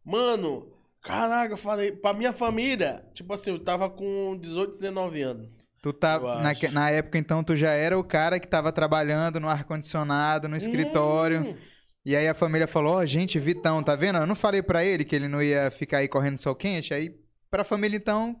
[0.05, 0.71] Mano,
[1.01, 5.65] caraca, eu falei, pra minha família, tipo assim, eu tava com 18, 19 anos.
[5.81, 9.49] Tu tá, na, na época, então, tu já era o cara que tava trabalhando no
[9.49, 11.41] ar-condicionado, no escritório.
[11.41, 11.57] Hum,
[12.05, 14.19] E aí a família falou: Ó, gente, Vitão, tá vendo?
[14.19, 16.93] Eu não falei pra ele que ele não ia ficar aí correndo sol quente.
[16.93, 17.15] Aí,
[17.49, 18.39] pra família, então,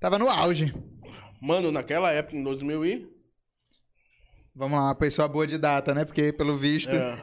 [0.00, 0.72] tava no auge.
[1.44, 3.06] Mano, naquela época, em 2000 e...
[4.54, 6.02] Vamos lá, uma pessoa boa de data, né?
[6.02, 6.88] Porque, pelo visto.
[6.90, 7.20] É.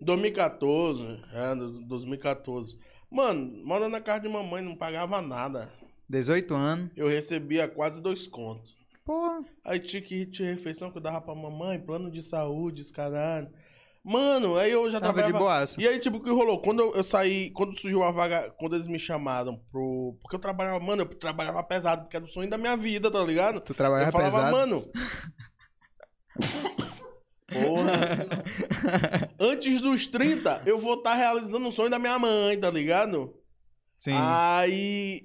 [0.00, 2.78] 2014, é, do- 2014.
[3.10, 5.72] Mano, morando na casa de mamãe, não pagava nada.
[6.08, 6.90] 18 anos.
[6.96, 8.76] Eu recebia quase dois contos.
[9.04, 9.44] Porra.
[9.64, 13.50] Aí tinha que tinha refeição que eu dava pra mamãe, plano de saúde, os caralho.
[14.02, 15.44] Mano, aí eu já Tava de trabalhava...
[15.44, 15.80] boaça.
[15.80, 16.62] E aí, tipo, o que rolou?
[16.62, 20.16] Quando eu, eu saí, quando surgiu a vaga, quando eles me chamaram pro...
[20.22, 23.22] Porque eu trabalhava, mano, eu trabalhava pesado, porque era o sonho da minha vida, tá
[23.22, 23.60] ligado?
[23.60, 24.56] Tu trabalhava eu falava, pesado.
[24.56, 24.90] mano...
[27.52, 28.44] Porra.
[29.38, 33.34] Antes dos 30, eu vou estar realizando o sonho da minha mãe, tá ligado?
[33.98, 34.14] Sim.
[34.14, 35.24] Aí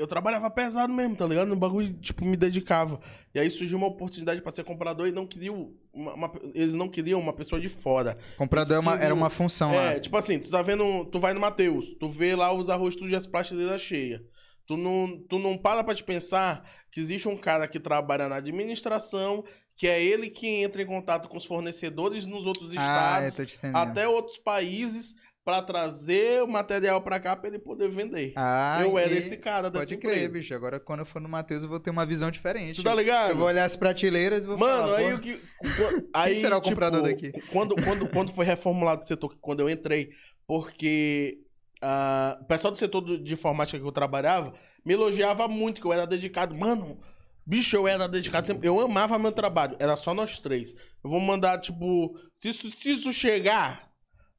[0.00, 1.48] eu trabalhava pesado mesmo, tá ligado?
[1.48, 2.98] No bagulho, tipo, me dedicava.
[3.34, 5.72] E aí surgiu uma oportunidade pra ser comprador e não queriam.
[5.92, 8.16] uma- uma- eles não queriam uma pessoa de fora.
[8.36, 9.92] Comprador é uma- esquilo- era uma função lá.
[9.94, 11.04] É, tipo assim, tu tá vendo.
[11.06, 14.20] Tu vai no Mateus, tu vê lá os arroz tudo e as prateleiras cheias.
[14.66, 18.36] Tu não, tu não para pra te pensar que existe um cara que trabalha na
[18.36, 19.42] administração,
[19.76, 23.58] que é ele que entra em contato com os fornecedores nos outros Ah, eu estados,
[23.74, 28.32] até outros países, pra trazer o material pra cá pra ele poder vender.
[28.36, 30.38] Ah, eu era esse cara dessa Pode crer, empresa.
[30.38, 30.54] bicho.
[30.54, 32.76] Agora, quando eu for no Matheus, eu vou ter uma visão diferente.
[32.76, 33.30] Tu tá ligado?
[33.30, 35.40] Eu vou olhar as prateleiras e vou Mano, falar, aí o que.
[36.12, 37.50] Aí, será o comprador tipo, daqui?
[37.50, 40.10] Quando, quando, quando foi reformulado o setor, quando eu entrei,
[40.46, 41.38] porque
[41.80, 44.52] ah, o pessoal do setor de informática que eu trabalhava
[44.84, 46.54] me elogiava muito, que eu era dedicado.
[46.54, 46.98] Mano,
[47.44, 48.68] bicho, eu era dedicado sempre.
[48.68, 49.76] Eu amava meu trabalho.
[49.78, 50.72] Era só nós três.
[51.02, 53.89] Eu vou mandar, tipo, se isso, se isso chegar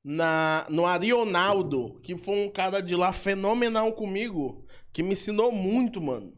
[0.04, 6.02] na, no Arionaldo, que foi um cara de lá fenomenal comigo, que me ensinou muito,
[6.02, 6.34] mano.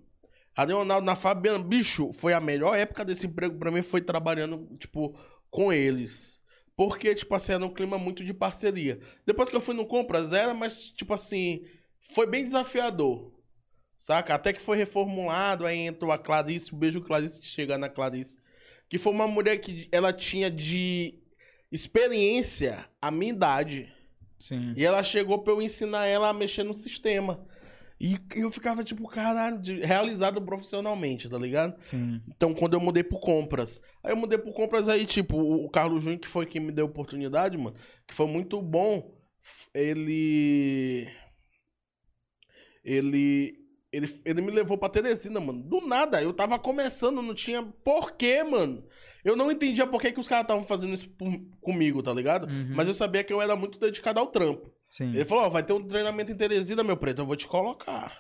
[0.56, 5.18] Arionaldo na Fabiana, bicho, foi a melhor época desse emprego pra mim, foi trabalhando, tipo,
[5.50, 6.42] com eles.
[6.76, 9.00] Porque, tipo assim, era um clima muito de parceria.
[9.26, 11.64] Depois que eu fui no Compras, era, mas, tipo assim,
[12.00, 13.32] foi bem desafiador.
[13.98, 14.36] Saca?
[14.36, 18.38] Até que foi reformulado, aí entrou a Clarice, um beijo Clarice de chegar na Clarice.
[18.90, 21.23] Que foi uma mulher que ela tinha de
[21.74, 23.92] experiência a minha idade.
[24.40, 24.74] Sim.
[24.78, 27.46] E ela chegou pra eu ensinar ela a mexer no sistema.
[28.00, 31.82] E eu ficava, tipo, caralho, realizado profissionalmente, tá ligado?
[31.82, 32.22] Sim.
[32.28, 33.82] Então, quando eu mudei pro Compras.
[34.04, 36.86] Aí eu mudei pro Compras, aí, tipo, o Carlos Júnior, que foi quem me deu
[36.86, 39.18] a oportunidade, mano, que foi muito bom.
[39.74, 41.08] Ele.
[42.84, 43.58] Ele.
[43.92, 45.64] Ele, ele me levou pra Teresina, mano.
[45.64, 46.22] Do nada.
[46.22, 48.84] Eu tava começando, não tinha porquê, mano.
[49.24, 51.10] Eu não entendia por que, que os caras estavam fazendo isso
[51.62, 52.46] comigo, tá ligado?
[52.48, 52.74] Uhum.
[52.76, 54.70] Mas eu sabia que eu era muito dedicado ao trampo.
[54.90, 55.10] Sim.
[55.14, 58.16] Ele falou, ó, vai ter um treinamento em Teresina, meu preto, eu vou te colocar.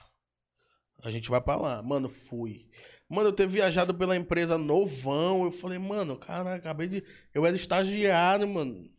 [1.04, 1.84] A gente vai pra lá.
[1.84, 2.66] Mano, fui.
[3.10, 7.04] Mano, eu ter viajado pela empresa novão, eu falei, mano, cara, acabei de...
[7.34, 8.89] Eu era estagiário, mano.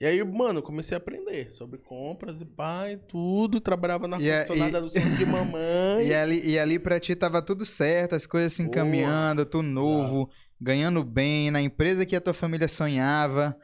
[0.00, 3.60] E aí, mano, comecei a aprender sobre compras e e tudo.
[3.60, 6.06] Trabalhava na E é- ar-condicionado, e- era o sonho de mamãe.
[6.06, 10.30] E ali, e ali pra ti tava tudo certo, as coisas se encaminhando, tu novo,
[10.60, 13.56] ganhando bem, na empresa que a tua família sonhava.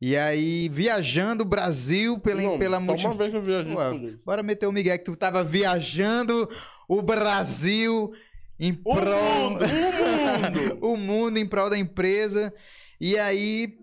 [0.00, 3.04] E aí, viajando o Brasil pela, Não, pela multi...
[3.04, 4.14] uma vez que eu viajei Ué.
[4.24, 6.48] Bora meter o Miguel que tu tava viajando
[6.88, 8.10] o Brasil
[8.58, 9.50] em O prol...
[9.50, 9.68] mundo, o
[10.78, 10.78] mundo.
[10.86, 12.52] o mundo em prol da empresa.
[12.98, 13.76] E aí,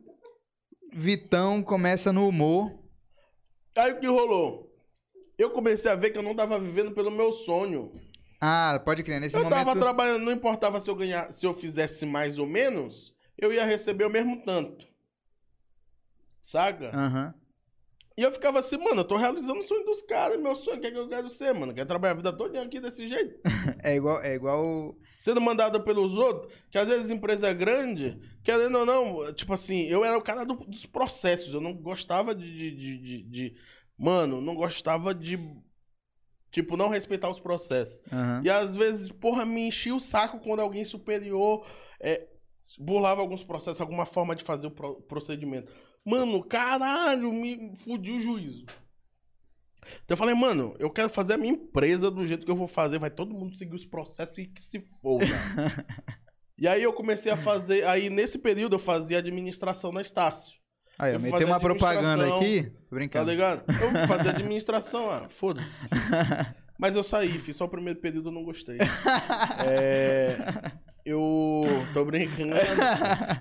[0.93, 2.71] Vitão começa no humor.
[3.77, 4.67] Aí o que rolou?
[5.37, 7.91] Eu comecei a ver que eu não tava vivendo pelo meu sonho.
[8.39, 9.65] Ah, pode crer, nesse eu momento...
[9.65, 13.65] tava trabalhando, não importava se eu ganhar, se eu fizesse mais ou menos, eu ia
[13.65, 14.85] receber o mesmo tanto.
[16.41, 16.95] Saca?
[16.95, 17.33] Aham.
[18.17, 20.81] E eu ficava assim, mano, eu tô realizando o sonho dos caras, meu sonho, o
[20.81, 21.71] que é que eu quero ser, mano?
[21.71, 23.39] Quero trabalhar a vida toda aqui desse jeito.
[23.83, 24.21] É igual...
[24.23, 24.97] É igual...
[25.19, 29.81] Sendo mandado pelos outros, que às vezes empresa é grande, querendo ou não, tipo assim,
[29.88, 33.55] eu era o cara do- dos processos, eu não gostava de, de, de, de- de-
[33.97, 35.38] Mano, não gostava de.
[36.51, 38.01] Tipo, não respeitar os processos.
[38.11, 38.41] Aham.
[38.43, 41.65] E às vezes, porra, me enchia o saco quando alguém superior
[41.99, 42.27] é,
[42.79, 45.71] burlava alguns processos, alguma forma de fazer o pro- procedimento.
[46.05, 48.65] Mano, caralho, me fudiu o juízo.
[50.03, 52.67] Então eu falei, mano, eu quero fazer a minha empresa do jeito que eu vou
[52.67, 55.25] fazer, vai todo mundo seguir os processos e que se foda.
[56.59, 57.85] E aí eu comecei a fazer.
[57.85, 60.57] Aí nesse período eu fazia administração na Estácio.
[60.99, 62.63] Aí, eu Eu meti uma propaganda aqui.
[62.63, 63.29] Tá brincando.
[63.29, 63.63] ligado?
[63.67, 65.87] Eu fazia administração, ah, foda-se.
[66.77, 68.77] Mas eu saí, fiz só o primeiro período, eu não gostei.
[69.65, 70.37] É,
[71.03, 72.53] eu tô brincando.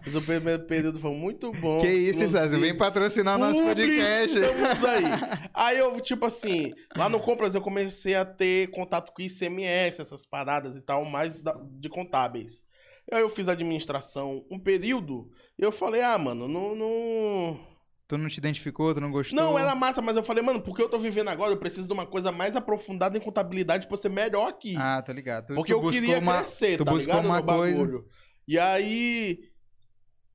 [0.04, 1.80] Mas o primeiro período foi muito bom.
[1.80, 2.20] que isso.
[2.28, 2.58] César?
[2.58, 4.38] Vem patrocinar nosso Publi, podcast.
[4.38, 5.04] Estamos aí.
[5.52, 10.24] Aí eu, tipo assim, lá no Compras eu comecei a ter contato com ICMS, essas
[10.24, 11.42] paradas e tal, mais
[11.78, 12.64] de contábeis.
[13.12, 16.74] Aí eu fiz administração um período e eu falei, ah, mano, não.
[16.74, 17.60] Não,
[18.08, 19.36] Tu não te identificou, tu não gostou?
[19.36, 21.92] não era massa, mas eu falei, mano, porque eu tô vivendo agora, eu preciso de
[21.92, 24.76] uma coisa mais aprofundada em contabilidade pra ser melhor aqui.
[24.78, 25.48] Ah, tô ligado.
[25.48, 26.36] Tu, Porque tu eu queria uma...
[26.36, 27.26] crescer, tu tá buscou ligado?
[27.26, 28.06] uma coisa- bagulho.
[28.46, 29.40] E aí.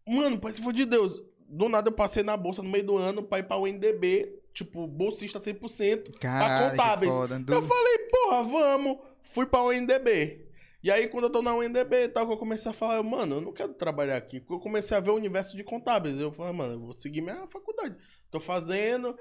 [0.07, 1.22] Mano, pai, se for de Deus.
[1.47, 4.88] Do nada eu passei na bolsa no meio do ano pra ir pra UNDB, tipo,
[4.88, 6.17] bolsista 100%.
[6.19, 7.13] Caralho, que contábeis.
[7.13, 7.41] foda.
[7.47, 8.97] Eu falei, porra, vamos.
[9.22, 10.45] Fui pra UNDB.
[10.84, 13.03] E aí, quando eu tô na UNDB e tal, que eu comecei a falar, eu,
[13.03, 14.39] mano, eu não quero trabalhar aqui.
[14.39, 16.19] Porque eu comecei a ver o universo de contábeis.
[16.19, 17.95] Eu falei, mano, eu vou seguir minha faculdade.
[18.32, 19.15] Tô fazendo.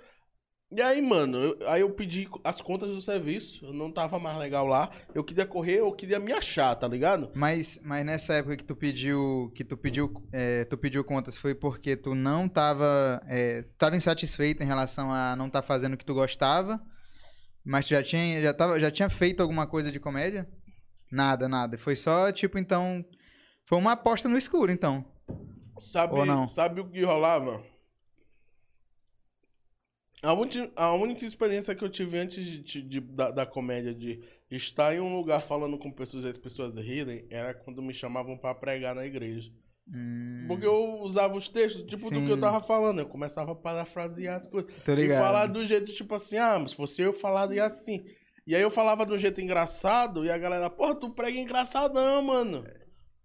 [0.72, 3.64] E aí, mano, eu- aí eu pedi as contas do serviço.
[3.66, 4.88] Eu não tava mais legal lá.
[5.14, 7.30] Eu queria correr, eu queria me achar, tá ligado?
[7.34, 11.54] Mas, mas nessa época que tu pediu, que tu pediu, é, tu pediu contas, foi
[11.56, 16.04] porque tu não tava, é, tava insatisfeito em relação a não estar fazendo o que
[16.06, 16.80] tu gostava,
[17.64, 20.48] mas tu já tinha, já tava, já tinha feito alguma coisa de comédia?
[21.10, 21.76] Nada, nada.
[21.78, 23.04] Foi só tipo então,
[23.66, 25.04] foi uma aposta no escuro, então.
[25.78, 26.46] Sabe, Ou não?
[26.48, 27.62] sabe o que rolava?
[30.22, 33.94] A, ulti- a única experiência que eu tive antes de, de- de- da, da comédia
[33.94, 37.94] de estar em um lugar falando com pessoas e as pessoas rirem era quando me
[37.94, 39.50] chamavam pra pregar na igreja.
[39.88, 42.40] Hum, Porque eu usava os textos, tipo, do que eu Sim.
[42.40, 42.98] tava falando.
[42.98, 44.70] Eu começava a parafrasear as coisas.
[44.70, 48.04] E falar do jeito, tipo assim, ah, mas se fosse eu falaria assim.
[48.50, 52.20] E aí eu falava de um jeito engraçado e a galera, porra, tu prega engraçadão,
[52.20, 52.64] mano.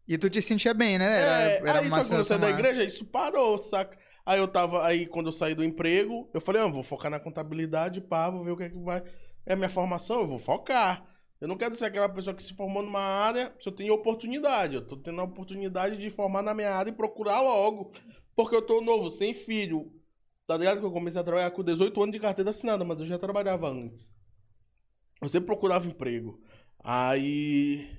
[0.07, 1.19] E tu te sentia bem, né?
[1.19, 3.97] Era, É, era aí uma só quando eu saí da igreja, isso parou, saca?
[4.23, 7.19] Aí eu tava, aí quando eu saí do emprego, eu falei, ah, vou focar na
[7.19, 9.01] contabilidade, pá, vou ver o que é que vai.
[9.47, 11.03] É a minha formação, eu vou focar.
[11.41, 14.76] Eu não quero ser aquela pessoa que se formou numa área, se eu tenho oportunidade.
[14.76, 17.91] Eu tô tendo a oportunidade de formar na minha área e procurar logo.
[18.36, 19.91] Porque eu tô novo, sem filho.
[20.45, 23.07] Tá ligado que eu comecei a trabalhar com 18 anos de carteira assinada, mas eu
[23.07, 24.13] já trabalhava antes.
[25.22, 26.39] Eu sempre procurava emprego.
[26.84, 27.89] Aí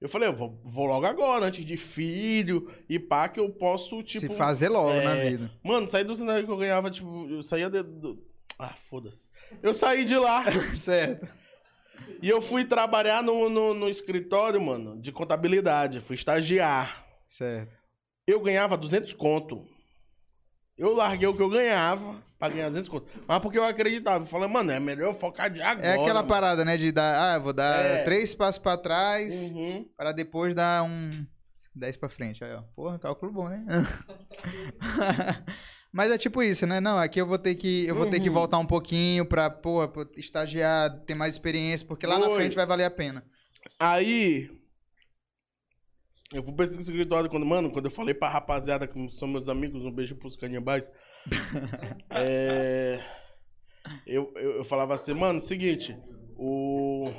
[0.00, 4.02] eu falei, eu vou, vou logo agora, antes de filho e pá, que eu posso,
[4.02, 4.20] tipo.
[4.20, 5.50] Se fazer logo é, na vida.
[5.62, 8.18] Mano, saí do cenário que eu ganhava, tipo, eu saía de, do...
[8.58, 9.28] Ah, foda-se.
[9.62, 10.44] Eu saí de lá
[10.78, 11.28] certo.
[12.22, 16.00] e eu fui trabalhar no, no, no escritório, mano, de contabilidade.
[16.00, 17.06] Fui estagiar.
[17.28, 17.76] Certo.
[18.26, 19.66] Eu ganhava 200 conto.
[20.80, 23.06] Eu larguei o que eu ganhava pra ganhar 200 conto.
[23.28, 24.24] Mas porque eu acreditava.
[24.24, 25.86] Eu falei, mano, é melhor eu focar de agora.
[25.86, 26.28] É aquela mano.
[26.28, 26.78] parada, né?
[26.78, 28.02] De dar, ah, eu vou dar É.
[28.04, 29.50] três passos pra trás.
[29.52, 29.86] Uhum.
[29.94, 31.10] Para depois dar um
[31.74, 32.42] 10 pra frente.
[32.42, 32.62] Aí, ó.
[32.74, 33.62] Porra, cálculo bom, né?
[35.92, 36.80] Mas é tipo isso, né?
[36.80, 38.34] Não, aqui eu vou ter que eu vou ter que Uhum.
[38.34, 42.36] voltar um pouquinho pra, pô, pra estagiar, ter mais experiência, porque lá na Oi.
[42.36, 43.22] frente vai valer a pena.
[43.78, 44.50] Aí.
[46.32, 49.48] Eu fui pra esse escritório quando, mano, quando eu falei pra rapaziada, que são meus
[49.48, 50.88] amigos, um beijo pros canibais.
[52.10, 53.00] é,
[54.06, 55.96] eu, eu, eu falava assim, mano, seguinte,
[56.36, 57.10] o.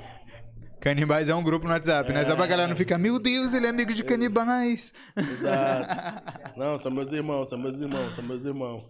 [0.80, 2.26] Canibais é um grupo no WhatsApp, né?
[2.26, 2.48] Só pra É.
[2.48, 4.92] galera não ficar, meu Deus, ele é amigo de canibais.
[5.16, 6.32] Exato.
[6.58, 8.88] Não, são meus irmãos, são meus irmãos, são meus irmãos.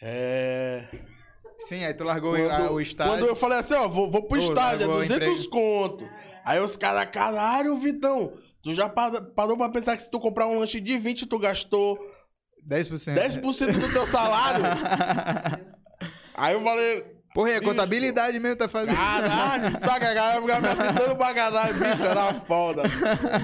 [0.00, 0.86] É.
[1.58, 3.12] Sim, aí tu largou Quando, a- o estágio.
[3.14, 6.08] quando eu falei assim, ó, vou, vou pro Ô, estágio, é largou o 200 conto.
[6.44, 8.32] Aí os caras, caralho, Vitão,
[8.64, 11.38] tu já pa- parou pra pensar que se tu comprar um lanche de 20, tu
[11.38, 11.96] gastou
[12.66, 13.14] 10%.
[13.14, 14.64] 10% do teu salário?
[16.34, 17.04] Aí eu falei,
[17.34, 17.62] Porra, Bicho.
[17.64, 18.94] contabilidade mesmo tá fazendo.
[18.96, 22.82] caralho, saca, a galera ficava me atentando pra caralho, bicho, era foda.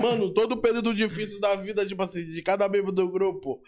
[0.01, 3.61] Mano, todo período difícil da vida, tipo assim, de cada membro do grupo.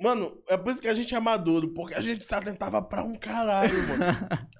[0.00, 3.04] Mano, é por isso que a gente é maduro, porque a gente se atentava pra
[3.04, 4.04] um caralho, mano.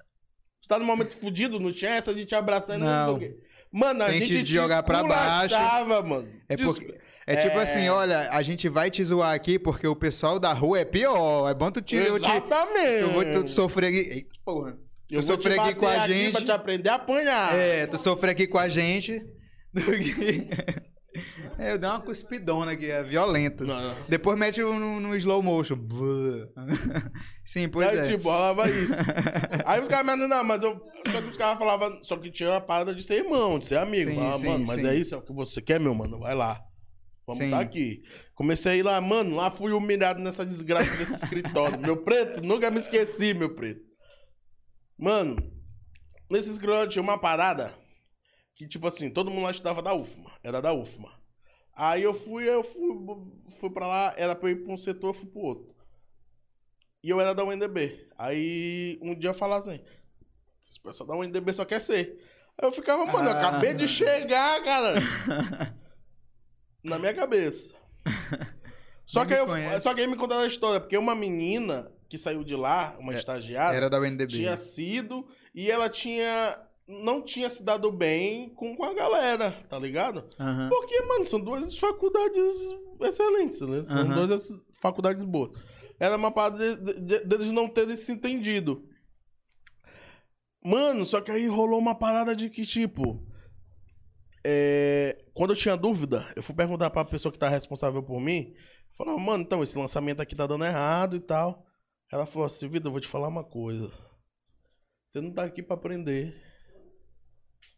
[0.61, 3.05] Tu tá num momento fudido, não tinha essa de te abraçar e não, Não.
[3.05, 3.39] sei o quê.
[3.71, 5.55] Mano, a gente de te jogar pra baixo.
[5.85, 6.27] mano.
[6.47, 6.97] É porque.
[7.27, 7.63] É tipo É.
[7.63, 11.47] assim, olha, a gente vai te zoar aqui porque o pessoal da rua é pior.
[11.47, 11.95] É bom tu te.
[11.95, 13.01] Eu, te, Exatamente.
[13.01, 13.97] eu vou tu sofrer aqui.
[13.97, 14.77] Eita, porra.
[15.11, 16.31] Eu tu te sofrer aqui com a gente.
[16.31, 17.53] pra te aprender a apanhar.
[17.55, 19.21] É, tu sofrer aqui com a gente.
[21.57, 23.63] É, eu dei uma cuspidona aqui, é violenta.
[23.63, 23.95] Não.
[24.07, 25.77] Depois mete no, no slow motion.
[27.43, 28.03] Sim, pois aí, é.
[28.03, 28.93] tipo, rolava isso.
[29.65, 30.79] Aí os caras me não, mas eu.
[31.11, 32.01] Só que os caras falavam.
[32.03, 34.11] Só que tinha a parada de ser irmão, de ser amigo.
[34.11, 34.87] Sim, Falava, sim, mano, mas sim.
[34.87, 36.19] é isso, é o que você quer, meu mano?
[36.19, 36.61] Vai lá.
[37.29, 37.51] Vamos Sim.
[37.51, 38.01] tá aqui.
[38.33, 41.79] Comecei a ir lá, mano, lá fui humilhado nessa desgraça desse escritório.
[41.79, 43.81] meu preto, nunca me esqueci, meu preto.
[44.97, 45.35] Mano,
[46.29, 47.78] nesse escritório tinha uma parada
[48.59, 50.31] que, tipo assim, todo mundo lá estudava da UFMA.
[50.43, 51.09] Era da UFMA.
[51.73, 52.89] Aí eu fui, eu fui,
[53.51, 55.73] fui pra lá, era pra eu ir pra um setor, eu fui pro outro.
[57.01, 58.09] E eu era da UNDB.
[58.17, 59.81] Aí um dia eu falava assim,
[60.61, 62.19] esse pessoal da UNDB só quer ser.
[62.61, 63.39] Aí eu ficava, mano, eu Ah.
[63.47, 64.95] acabei de chegar, cara.
[66.83, 67.73] Na minha cabeça.
[69.05, 69.47] Só que, eu,
[69.81, 73.11] só que aí me contaram a história, porque uma menina que saiu de lá, uma
[73.13, 74.27] É, estagiária, Era da UNDB.
[74.27, 76.61] tinha sido e ela tinha.
[76.91, 80.27] Não tinha se dado bem com, com a galera, tá ligado?
[80.39, 80.69] Aham.
[80.69, 82.71] Porque, mano, são duas faculdades
[83.01, 83.83] excelentes, né?
[83.83, 84.25] São Aham.
[84.27, 84.49] duas
[84.81, 85.51] faculdades boas.
[85.99, 88.89] Era uma parada de- de- de- deles não terem se entendido.
[90.63, 93.23] Mano, só que aí rolou uma parada de que, tipo.
[94.45, 98.53] é, quando eu tinha dúvida, eu fui perguntar pra pessoa que tá responsável por mim.
[98.97, 101.65] Falou, mano, então, esse lançamento aqui tá dando errado e tal.
[102.11, 103.91] Ela falou assim, Vitor, eu vou te falar uma coisa.
[105.05, 106.35] Você não tá aqui pra aprender.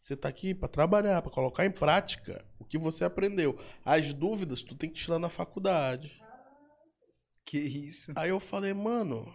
[0.01, 3.55] Você tá aqui pra trabalhar, pra colocar em prática o que você aprendeu.
[3.85, 6.19] As dúvidas tu tem que tirar na faculdade.
[7.45, 8.11] Que isso.
[8.15, 9.31] Aí eu falei, mano,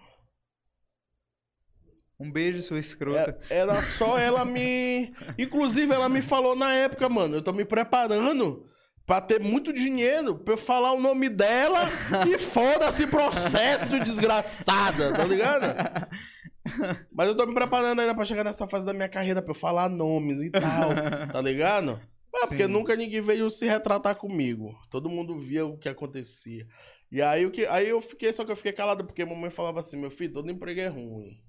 [2.19, 3.39] Um beijo, sua escrota.
[3.49, 5.15] é- era só ela me.
[5.39, 8.67] Inclusive, ela me falou na época, mano, eu tô me preparando
[9.07, 11.83] pra ter muito dinheiro pra eu falar o nome dela
[12.29, 15.67] e foda-se processo, desgraçada, tá ligado?
[17.13, 19.55] Mas eu tô me preparando ainda pra chegar nessa fase da minha carreira pra eu
[19.55, 20.91] falar nomes e tal,
[21.33, 22.01] tá ligado?
[22.35, 22.73] É, porque Sim.
[22.73, 24.77] nunca ninguém veio se retratar comigo.
[24.91, 26.67] Todo mundo via o que acontecia.
[27.11, 29.51] E aí, o que, aí eu fiquei, só que eu fiquei calado, porque a mamãe
[29.51, 31.41] falava assim, meu filho, todo emprego é ruim.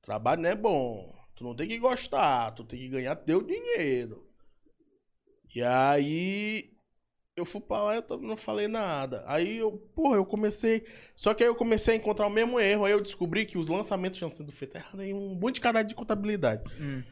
[0.00, 1.14] Trabalho não é bom.
[1.34, 4.26] Tu não tem que gostar, tu tem que ganhar teu dinheiro.
[5.54, 6.71] E aí
[7.36, 9.24] eu fui pra lá e eu não falei nada.
[9.26, 10.84] Aí eu, porra, eu comecei.
[11.16, 12.84] Só que aí eu comecei a encontrar o mesmo erro.
[12.84, 15.88] Aí eu descobri que os lançamentos tinham sido feitos errado em um monte de cadastro
[15.88, 16.62] de contabilidade.
[16.80, 17.02] Hum.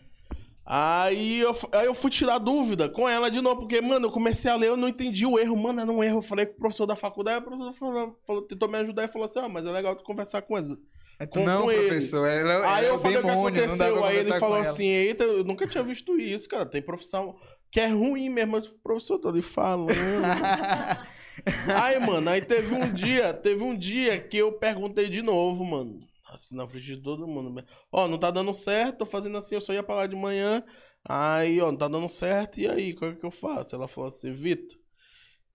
[0.72, 4.48] Aí eu, aí eu fui tirar dúvida com ela de novo, porque, mano, eu comecei
[4.50, 6.18] a ler, eu não entendi o erro, mano, era um erro.
[6.18, 9.08] Eu falei com o professor da faculdade, o professor falou, falou- tentou me ajudar e
[9.08, 10.76] falou assim: ó, mas é legal tu conversar com eles.
[11.18, 12.28] É Com- não, com professor.
[12.30, 14.04] Ela, Aí é eu o falei o que demônio, dá pra aconteceu.
[14.04, 16.64] Aí ele falou assim: eita, eu nunca tinha visto isso, cara.
[16.66, 17.34] Tem profissão
[17.70, 18.52] que é ruim mesmo.
[18.52, 19.90] Mas o professor tá ali falando.
[21.82, 26.00] aí, mano, aí teve um dia, teve um dia que eu perguntei de novo, mano.
[26.28, 27.64] Assim, na frente de todo mundo.
[27.90, 30.62] Ó, não tá dando certo, tô fazendo assim, eu só ia pra lá de manhã.
[31.04, 33.74] Aí, ó, não tá dando certo, e aí, qual é que eu faço?
[33.74, 34.78] Ela falou assim, Vitor,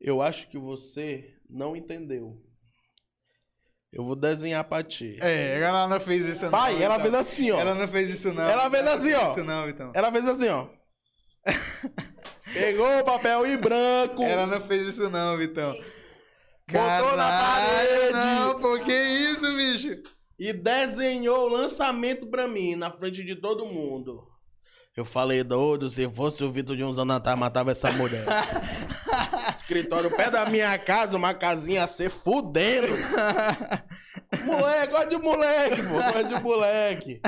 [0.02, 2.42] eu acho que você não entendeu.
[3.94, 5.18] Eu vou desenhar pra ti.
[5.22, 6.52] É, ela não fez isso não.
[6.52, 7.12] Pai, ela Vitão.
[7.12, 7.60] fez assim, ó.
[7.60, 8.50] Ela não fez isso não.
[8.50, 9.32] Ela fez assim, ó.
[9.32, 9.92] Isso não, então.
[9.96, 10.68] Ela fez assim, ó.
[12.54, 14.24] Pegou o papel em branco.
[14.24, 15.74] Ela não fez isso não, Vitão.
[16.68, 18.14] Botou na Caralho, parede.
[18.14, 20.02] Não, pô, que isso, bicho?
[20.38, 24.28] E desenhou o lançamento pra mim, na frente de todo mundo.
[24.96, 28.26] Eu falei, doido, se fosse o Vitor de uns anos atrás, matava essa mulher.
[29.54, 32.88] Escritório perto da minha casa, uma casinha a ser fudendo.
[34.46, 35.94] Moleque, gosta de moleque, pô.
[35.96, 37.22] Gosta de moleque.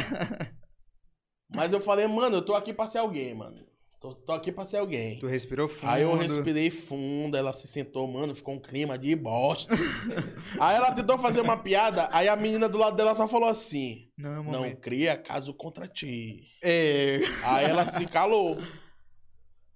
[1.53, 3.65] Mas eu falei, mano, eu tô aqui pra ser alguém, mano.
[3.99, 5.17] Tô, tô aqui pra ser alguém.
[5.19, 5.89] Tu respirou fundo.
[5.89, 9.73] Aí eu respirei fundo, ela se sentou, mano, ficou um clima de bosta.
[10.59, 14.07] aí ela tentou fazer uma piada, aí a menina do lado dela só falou assim:
[14.15, 14.75] Não, Não mamãe.
[14.75, 16.43] cria caso contra ti.
[16.63, 17.19] É.
[17.43, 18.57] Aí ela se calou.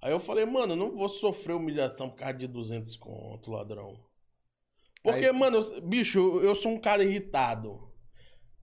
[0.04, 4.00] Aí eu falei, mano, eu não vou sofrer humilhação por causa de 200 conto, ladrão.
[5.04, 7.88] Porque, Aí- mano, eu- bicho, eu- sou um cara irritado.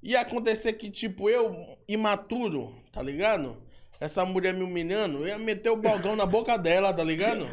[0.03, 1.53] Ia acontecer que, tipo, eu,
[1.89, 3.61] imaturo, tá ligado?
[4.01, 7.47] Essa mulher me humilhando, eu ia meter o balgão na boca dela, tá ligado?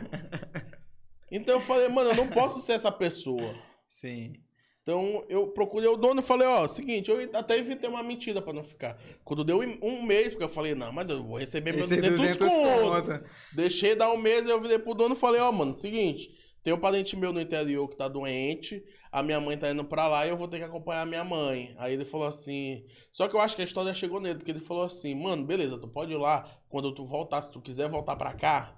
[1.32, 3.56] Então eu falei, mano, eu não posso ser essa pessoa.
[3.90, 4.34] Sim.
[4.84, 8.54] Então eu procurei o dono e falei, ó, seguinte, eu até evitei uma mentira pra
[8.54, 9.02] não ficar.
[9.24, 12.38] Quando deu um mês, porque eu falei, não, mas eu vou receber meus Esse 200,
[12.38, 13.06] 200 conto.
[13.08, 13.30] conto.
[13.54, 16.30] Deixei dar um mês e eu virei pro dono e falei, ó, mano, seguinte,
[16.64, 18.84] tem um parente meu no interior que tá doente,
[19.16, 21.24] a minha mãe tá indo pra lá e eu vou ter que acompanhar a minha
[21.24, 21.74] mãe.
[21.78, 24.60] Aí ele falou assim, só que eu acho que a história chegou nele, porque ele
[24.60, 28.18] falou assim, mano, beleza, tu pode ir lá, quando tu voltar, se tu quiser voltar
[28.18, 28.78] pra cá,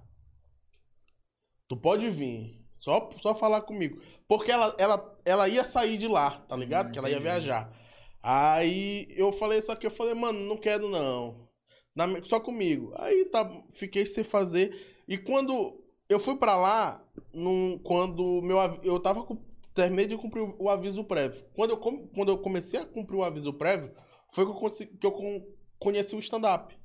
[1.67, 3.99] tu pode vir, só, só falar comigo.
[4.27, 6.91] Porque ela, ela, ela ia sair de lá, tá ligado?
[6.91, 7.31] Que ela ia entendi.
[7.31, 7.75] viajar.
[8.21, 11.49] Aí eu falei, só que eu falei, mano, não quero não.
[11.95, 12.93] Na só comigo.
[12.97, 15.01] Aí tá, fiquei sem fazer.
[15.07, 17.03] E quando eu fui pra lá,
[17.33, 19.46] num, quando meu eu tava com,
[19.77, 21.45] terminei de cumprir o aviso prévio.
[21.53, 23.91] Quando eu, quando eu comecei a cumprir o aviso prévio,
[24.29, 25.45] foi que eu, consi- que eu con-
[25.79, 26.75] conheci o stand-up.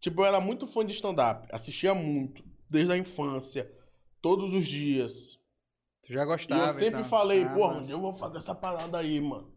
[0.00, 1.48] Tipo, eu era muito fã de stand-up.
[1.50, 3.70] Assistia muito, desde a infância,
[4.20, 5.38] todos os dias.
[6.02, 6.66] Tu já E gostava.
[6.66, 7.04] eu sempre então.
[7.04, 7.92] falei, Ah, porra, massa.
[7.92, 9.52] eu vou fazer essa parada aí, mano.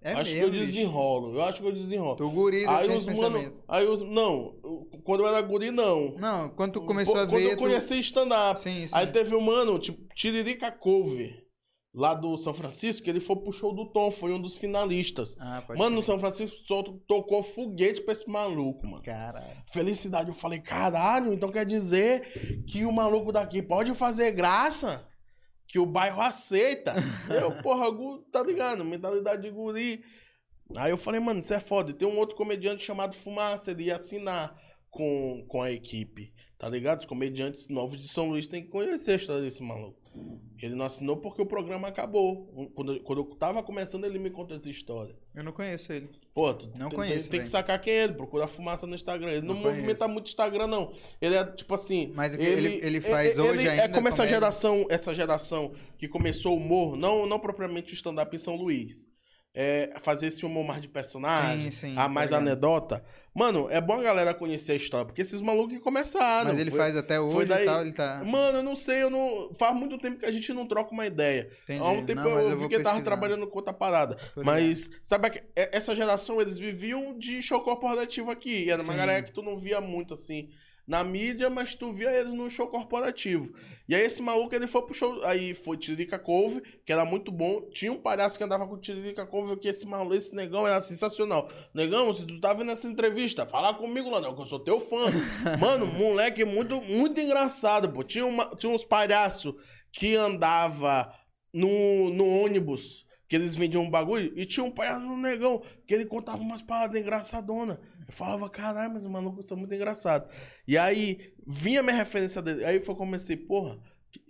[0.00, 0.66] É acho mesmo, que eu bicho.
[0.72, 1.34] desenrolo.
[1.34, 2.14] Eu acho que eu desenrolo.
[2.14, 4.54] Tu guri, tu Aí tinha os mano, aí os não,
[5.02, 6.12] quando eu era guri não.
[6.16, 7.50] Não, quando tu começou Pô, a quando ver.
[7.50, 8.60] eu tu- conheci stand-up.
[8.60, 8.94] Sim, sim.
[8.96, 11.44] Aí teve um mano, tipo, Tiririca Cover,
[11.94, 15.36] lá do São Francisco, que ele foi pro show do Tom, foi um dos finalistas.
[15.40, 16.02] Ah, Mano, no.
[16.02, 19.02] São Francisco só tocou foguete pra esse maluco, mano.
[19.02, 19.62] Caralho.
[19.72, 25.08] Felicidade, eu falei, caralho, então quer dizer que o maluco daqui pode fazer graça?
[25.66, 26.94] Que o bairro aceita?
[27.28, 27.86] eu, porra,
[28.32, 28.84] tá ligado?
[28.84, 30.02] Mentalidade de guri.
[30.76, 31.90] Aí eu falei, mano, isso é foda.
[31.90, 34.56] E tem um outro comediante chamado Fumaça, ele ia assinar
[34.90, 37.00] com, com a equipe, tá ligado?
[37.00, 40.07] Os comediantes novos de São Luís têm que conhecer a história desse maluco.
[40.60, 42.70] Ele não assinou porque o programa acabou.
[42.74, 45.14] Quando, eu- quando eu tava começando, ele me contou essa história.
[45.34, 46.08] Eu não conheço ele.
[46.34, 48.94] Pô, tu Não tem, conheço, tem, tem que sacar quem é ele, procura fumaça no
[48.94, 49.30] Instagram.
[49.30, 50.92] Ele não, Não movimenta muito Instagram, não.
[51.20, 52.12] Ele é tipo assim.
[52.14, 54.34] Mas o que ele- ele faz hoje ele É ainda, como essa comédia?
[54.36, 59.08] geração, essa geração que começou o humor, não, não propriamente o stand-up em São Luís.
[59.54, 62.42] É fazer esse humor mais de personagem, Sim, sim, a mais ligado.
[62.42, 63.04] anedota.
[63.38, 66.50] Mano, é bom a galera conhecer a história, porque esses malucos que começaram.
[66.50, 68.22] Mas ele foi- faz até hoje daí- e tal, ele tá.
[68.26, 69.50] Mano, eu não sei, eu não.
[69.56, 71.48] Faz muito tempo que a gente não troca uma ideia.
[71.62, 71.80] Entendi.
[71.80, 74.16] Há um tempo Não, mas eu, vi que tava trabalhando com outra parada.
[74.36, 78.64] Mas, sabe, é- essa geração, eles viviam de show corporativo aqui.
[78.64, 78.98] E era uma Sim.
[78.98, 80.48] galera que tu não via muito, assim,
[80.88, 83.52] na mídia, mas tu via eles no show corporativo.
[83.86, 87.30] E aí esse maluco, ele foi pro show, aí foi Tiririca Couve, que era muito
[87.30, 87.60] bom.
[87.70, 91.50] Tinha um palhaço que andava com Tiririca Couve, que esse maluco, esse negão era sensacional.
[91.74, 94.80] Negão, se tu tá vendo essa entrevista, fala comigo lá, não, que eu sou teu
[94.80, 95.10] fã.
[95.60, 98.02] Mano, moleque muito, muito engraçado, pô.
[98.02, 99.54] Tinha, uma, tinha uns palhaços
[99.92, 101.12] que andava
[101.52, 105.92] no, no ônibus, que eles vendiam um bagulho, e tinha um palhaço no negão, que
[105.92, 107.76] ele contava umas paradas engraçadonas.
[108.08, 110.34] Eu falava, caralho, mas os malucos são muito engraçados.
[110.66, 112.64] E aí, vinha minha referência dele.
[112.64, 113.78] Aí eu comecei, porra,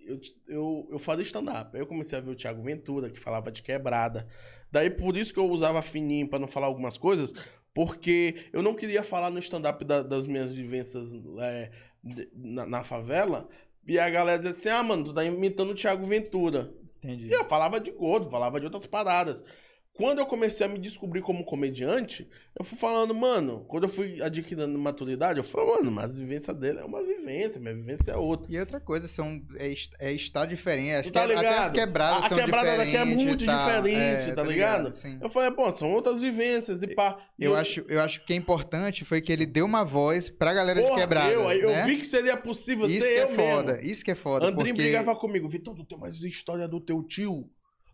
[0.05, 1.71] eu, eu, eu fazia stand-up.
[1.77, 4.27] Aí eu comecei a ver o Thiago Ventura, que falava de quebrada.
[4.71, 7.33] Daí por isso que eu usava fininho pra não falar algumas coisas,
[7.73, 11.71] porque eu não queria falar no stand-up da- das minhas vivências é,
[12.35, 13.49] na, na favela.
[13.87, 16.75] E a galera dizia assim: ah, mano, tu tá imitando o Thiago Ventura.
[17.03, 17.29] Entendi.
[17.29, 19.45] E eu falava de gordo, falava de outras paradas.
[19.99, 24.23] Quando eu comecei a me descobrir como comediante, eu fui falando, mano, quando eu fui
[24.23, 28.17] adquirindo maturidade, eu falei, mano, mas a vivência dele é uma vivência, minha vivência é
[28.17, 28.47] outra.
[28.49, 31.03] E outra coisa, são, é, é estado diferente.
[31.09, 31.73] Tu tá que- até as ligado?
[31.73, 33.25] quebradas A são quebrada daqui é diferentes.
[33.25, 33.67] muito tal.
[33.83, 34.93] diferente, É, tá tô ligado?
[34.93, 35.19] Sim.
[35.21, 37.19] Eu falei, pô, são outras vivências e pá.
[37.37, 40.55] E Eu acho, eu acho que é importante foi que ele deu uma voz pra
[40.55, 41.33] galera de porra, quebrada.
[41.33, 41.85] eu, eu né?
[41.87, 43.91] vi que seria possível Isso ser que é eu foda, mesmo.
[43.91, 44.47] isso que é foda.
[44.47, 44.91] Andrinho porque...
[44.91, 47.51] brigava comigo, Vitor, tu tem umas histórias do teu tio?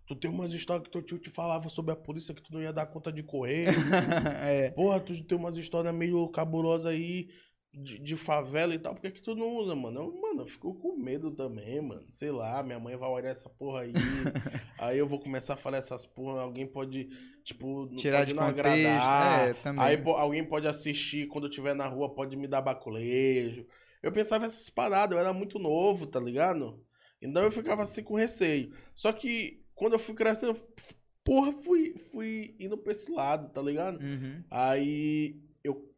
[0.06, 2.60] Tu tem umas histórias que teu tio te falava sobre a polícia que tu não
[2.60, 3.68] ia dar conta de correr.
[4.42, 4.70] é.
[4.70, 7.28] Porra, tu tem umas histórias meio cabulosas aí
[7.72, 8.94] de, de favela e tal.
[8.94, 10.00] Por que, que tu não usa, mano?
[10.00, 12.04] Eu, mano, eu fico com medo também, mano.
[12.10, 13.92] Sei lá, minha mãe vai olhar essa porra aí.
[14.78, 16.42] aí eu vou começar a falar essas porra.
[16.42, 17.08] Alguém pode,
[17.42, 18.68] tipo, Tirar pode de não contexto.
[18.68, 19.48] agradar.
[19.48, 19.84] É, também.
[19.84, 23.66] Aí alguém pode assistir quando eu estiver na rua, pode me dar baculejo.
[24.02, 26.78] Eu pensava essas paradas, eu era muito novo, tá ligado?
[27.22, 28.70] Então eu ficava assim com receio.
[28.94, 30.74] Só que quando eu fui crescendo, eu,
[31.22, 34.00] porra, fui, fui indo pra esse lado, tá ligado?
[34.00, 34.42] Uhum.
[34.50, 35.90] Aí eu,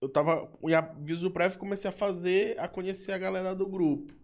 [0.00, 0.50] eu tava.
[0.62, 4.14] Em aviso prévio, comecei a fazer, a conhecer a galera do grupo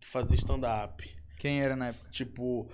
[0.00, 1.08] que fazia stand-up.
[1.38, 2.10] Quem era na época?
[2.10, 2.68] Tipo,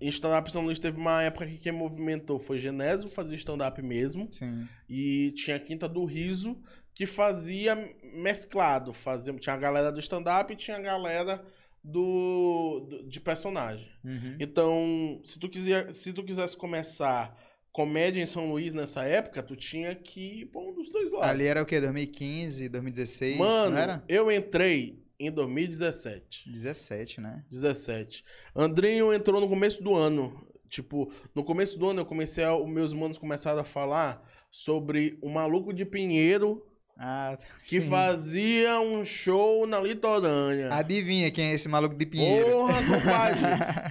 [0.00, 4.28] em stand-up São Luís teve uma época que quem movimentou foi Genésio, fazia stand-up mesmo.
[4.32, 4.66] Sim.
[4.88, 6.56] E tinha a Quinta do Riso,
[6.94, 7.76] que fazia
[8.14, 8.92] mesclado.
[8.92, 11.44] Fazia, tinha a galera do stand-up e tinha a galera
[11.84, 13.88] do, do- de personagem.
[14.04, 14.36] Uhum.
[14.38, 17.36] Então, se tu, quiser, se tu quisesse começar
[17.72, 21.28] comédia em São Luís nessa época, tu tinha que ir pra um dos dois lados.
[21.28, 21.80] Ali era o quê?
[21.80, 23.38] 2015, 2016?
[23.38, 24.04] Mano, era?
[24.08, 26.50] eu entrei em 2017.
[26.50, 27.44] 17, né?
[27.50, 28.24] 17.
[28.54, 30.46] Andrinho entrou no começo do ano.
[30.68, 35.18] Tipo, no começo do ano eu comecei a, os meus manos começaram a falar sobre
[35.22, 37.88] o maluco de Pinheiro Ah, que sim.
[37.88, 40.72] fazia um show na litorânea.
[40.74, 42.50] Adivinha quem é esse maluco de Pinheiro?
[42.50, 43.40] Porra, compadre.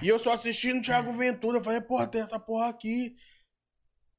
[0.02, 1.58] e eu só assistindo Thiago Ventura.
[1.58, 3.14] Eu falei, porra, tem essa porra aqui.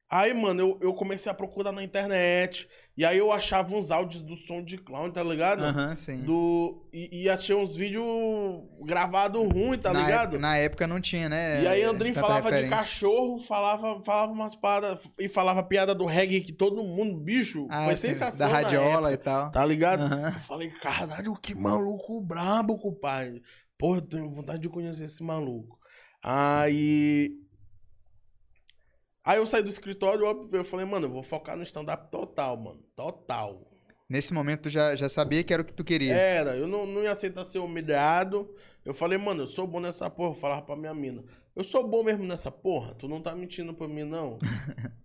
[0.09, 2.69] Aí, mano, eu, eu comecei a procurar na internet.
[2.95, 5.63] E aí eu achava uns áudios do som de clown, tá ligado?
[5.63, 6.21] Aham, sim.
[6.21, 8.05] Do, e, e achei uns vídeos
[8.81, 10.21] gravados ruins, tá na ligado?
[10.35, 11.63] Época, na época não tinha, né?
[11.63, 12.77] E aí Andrinho tanta falava de referência.
[12.77, 17.85] cachorro, falava, falava umas paradas e falava piada do reggae que todo mundo, bicho, Ah,
[17.85, 18.47] foi sim, sensação.
[18.47, 19.51] Da radiola época, e tal.
[19.51, 20.01] Tá ligado?
[20.03, 20.27] Aham.
[20.27, 23.41] Eu falei, caralho, que maluco brabo, compadre.
[23.75, 25.79] Porra, eu tenho vontade de conhecer esse maluco.
[26.21, 27.42] Aí.
[29.23, 32.57] Aí eu saí do escritório, óbvio, eu falei, mano, eu vou focar no stand-up total,
[32.57, 32.79] mano.
[32.95, 33.61] Total.
[34.09, 36.13] Nesse momento tu já, já sabia que era o que tu queria.
[36.13, 38.53] Era, eu não, não ia aceitar ser humilhado.
[38.83, 40.31] Eu falei, mano, eu sou bom nessa porra.
[40.31, 41.23] Eu falava pra minha mina,
[41.55, 42.93] eu sou bom mesmo nessa porra.
[42.95, 44.39] Tu não tá mentindo pra mim, não.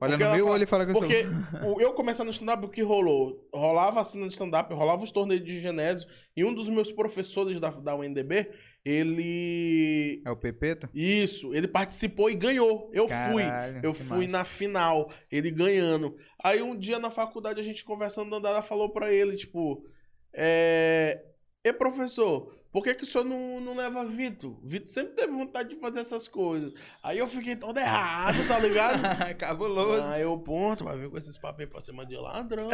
[0.00, 1.24] Olha Porque no meu fala- olho e fala que eu Porque
[1.60, 1.80] sou.
[1.80, 3.48] eu começando no stand-up, o que rolou?
[3.52, 7.58] Rolava a cena de stand-up, rolava os torneios de genésio, e um dos meus professores
[7.58, 8.48] da, da UNDB,
[8.84, 10.22] ele.
[10.24, 10.88] É o Pepeto?
[10.94, 12.90] Isso, ele participou e ganhou.
[12.92, 13.42] Eu fui.
[13.42, 14.30] Caralho, Eu que fui massa.
[14.38, 16.16] na final, ele ganhando.
[16.42, 19.84] Aí um dia na faculdade, a gente conversando, a Dandara falou pra ele, tipo,
[20.32, 21.24] é.
[21.64, 24.56] E professor, por que, que o senhor não, não leva Vitor?
[24.62, 26.72] Vitor sempre teve vontade de fazer essas coisas.
[27.02, 29.02] Aí eu fiquei todo errado, tá ligado?
[29.36, 30.00] Cabuloso.
[30.04, 32.70] Aí eu, ponto, vai vir com esses papéis pra cima de ladrão.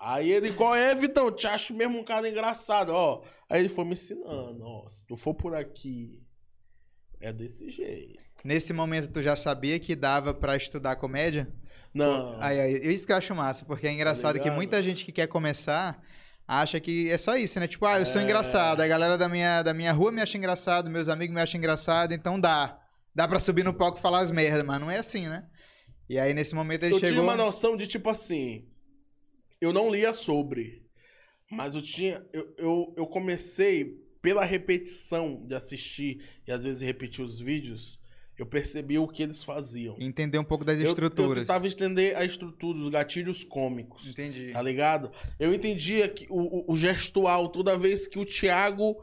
[0.00, 1.30] Aí ele, qual é, Vitão?
[1.30, 3.22] Te acho mesmo um cara engraçado, ó.
[3.48, 4.88] Aí ele foi me ensinando, ó.
[4.88, 6.20] Se tu for por aqui,
[7.20, 8.24] é desse jeito.
[8.44, 11.52] Nesse momento, tu já sabia que dava pra estudar comédia?
[11.94, 12.36] Não.
[12.40, 14.56] Aí, aí, isso que eu acho massa, porque é engraçado que ligado?
[14.56, 16.02] muita gente que quer começar
[16.48, 17.68] acha que é só isso, né?
[17.68, 18.24] Tipo, ah, eu sou É.
[18.24, 21.58] engraçado, a galera da minha, da minha rua me acha engraçado, meus amigos me acham
[21.58, 22.80] engraçado, então dá.
[23.14, 25.46] Dá pra subir no palco e falar as merdas, mas não é assim, né?
[26.08, 27.12] E aí, nesse momento, ele eu chegou...
[27.12, 28.66] tinha uma noção de tipo assim.
[29.60, 30.86] Eu não lia sobre.
[31.50, 32.24] Mas eu tinha.
[32.32, 37.97] Eu, eu, eu comecei pela repetição de assistir e às vezes repetir os vídeos.
[38.38, 39.96] Eu percebi o que eles faziam.
[39.98, 41.40] Entender um pouco das Eu, eu estruturas.
[41.40, 44.06] tentava entender a estrutura, os gatilhos cômicos.
[44.06, 44.52] Entendi.
[44.52, 45.10] Tá ligado?
[45.40, 48.96] Eu entendia que o, o, gestual, toda vez que o Thiago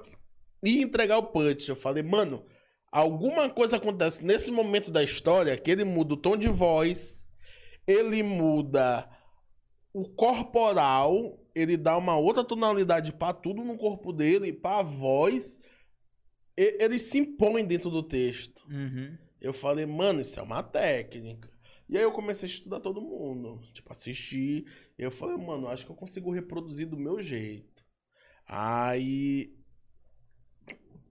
[0.64, 2.45] ia entregar o punch, eu falei, mano,
[2.90, 7.28] alguma coisa acontece nesse momento da história que ele muda o tom de voz,
[7.86, 9.06] ele muda
[9.94, 15.60] o corporal, ele dá uma outra tonalidade pra tudo no corpo dele, pra voz,
[16.57, 18.64] e- ele se impõe dentro do texto.
[18.70, 19.18] Uhum.
[19.46, 21.48] Eu falei, mano, isso é uma técnica.
[21.88, 23.62] E aí eu comecei a estudar todo mundo.
[23.74, 24.66] Tipo, assistir.
[24.98, 27.86] Eu falei, mano, acho que eu consigo reproduzir do meu jeito.
[28.48, 29.56] Aí.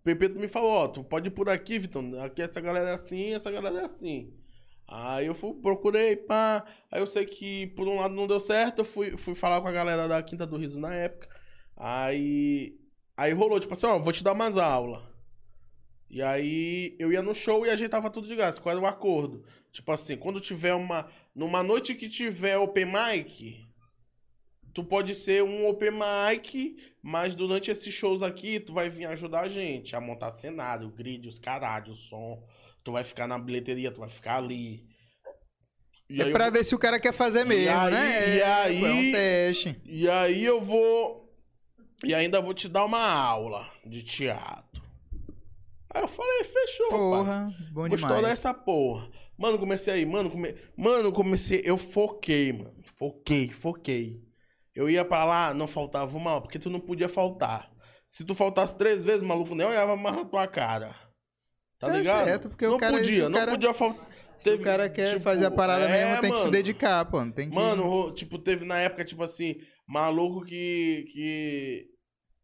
[0.03, 2.21] Pepeto me falou, ó, tu pode ir por aqui, Vitão.
[2.21, 4.35] Aqui essa galera é assim, essa galera é assim.
[4.89, 6.67] Aí eu fui, procurei, pá.
[6.91, 8.81] Aí eu sei que por um lado não deu certo.
[8.81, 11.29] Eu fui, fui falar com a galera da Quinta do Riso na época.
[11.77, 12.77] Aí.
[13.17, 15.14] Aí rolou, tipo assim, ó, vou te dar umas aulas.
[16.15, 18.61] E aí eu ia no show e ajeitava tudo de graça.
[18.61, 19.45] Qual era o acordo?
[19.73, 21.09] Tipo assim, quando tiver uma.
[21.35, 23.67] Numa noite que tiver open mic,
[24.73, 29.41] tu pode ser um open mic, mas durante esses shows aqui, tu vai vir ajudar
[29.41, 32.41] a gente a montar cenário, grid, os caralho, o som.
[32.85, 34.87] Tu vai ficar na bilheteria, tu vai ficar ali.
[36.09, 38.37] E É eu pra vou- ver se o cara quer fazer mesmo, aí- né?
[38.37, 39.83] e É, aí- É um teste.
[39.85, 41.29] E aí eu vou.
[42.05, 44.84] E ainda vou te dar uma aula de teatro.
[45.95, 46.99] Aí eu falei, fechou, pai.
[46.99, 48.33] Porra, bom Vou estourar demais.
[48.33, 49.09] essa porra.
[49.39, 50.55] Mano, comecei aí, mano, come...
[50.77, 52.75] mano, comecei, eu foquei, mano.
[52.99, 54.21] Foquei, foquei.
[54.75, 57.71] Eu ia pra lá, não faltava uma, porque tu não podia faltar.
[58.09, 60.95] Se tu faltasse três vezes, maluco, nem olhava mais na tua cara.
[61.79, 62.25] Tá É ligado?
[62.25, 64.09] certo, porque o não cara- se podia, o não cara- podia faltar.
[64.41, 67.25] Se o cara quer fazer a parada mesmo, tem que se dedicar, pô.
[67.31, 67.55] Tem que...
[67.55, 69.57] Mano, tipo, teve na época, tipo assim,
[69.87, 71.07] maluco que.
[71.13, 71.87] que.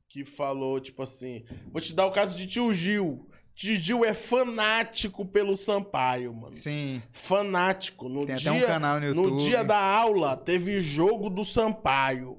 [0.09, 1.45] que falou, tipo assim.
[1.71, 3.29] Vou te dar o caso de tio Gil.
[3.61, 6.57] Tio Gil é fanático pelo Sampaio, mano.
[6.57, 8.09] Sim, Fanático.
[8.09, 9.31] No tem dia, até um canal no YouTube.
[9.33, 12.39] no dia da aula, teve jogo do Sampaio.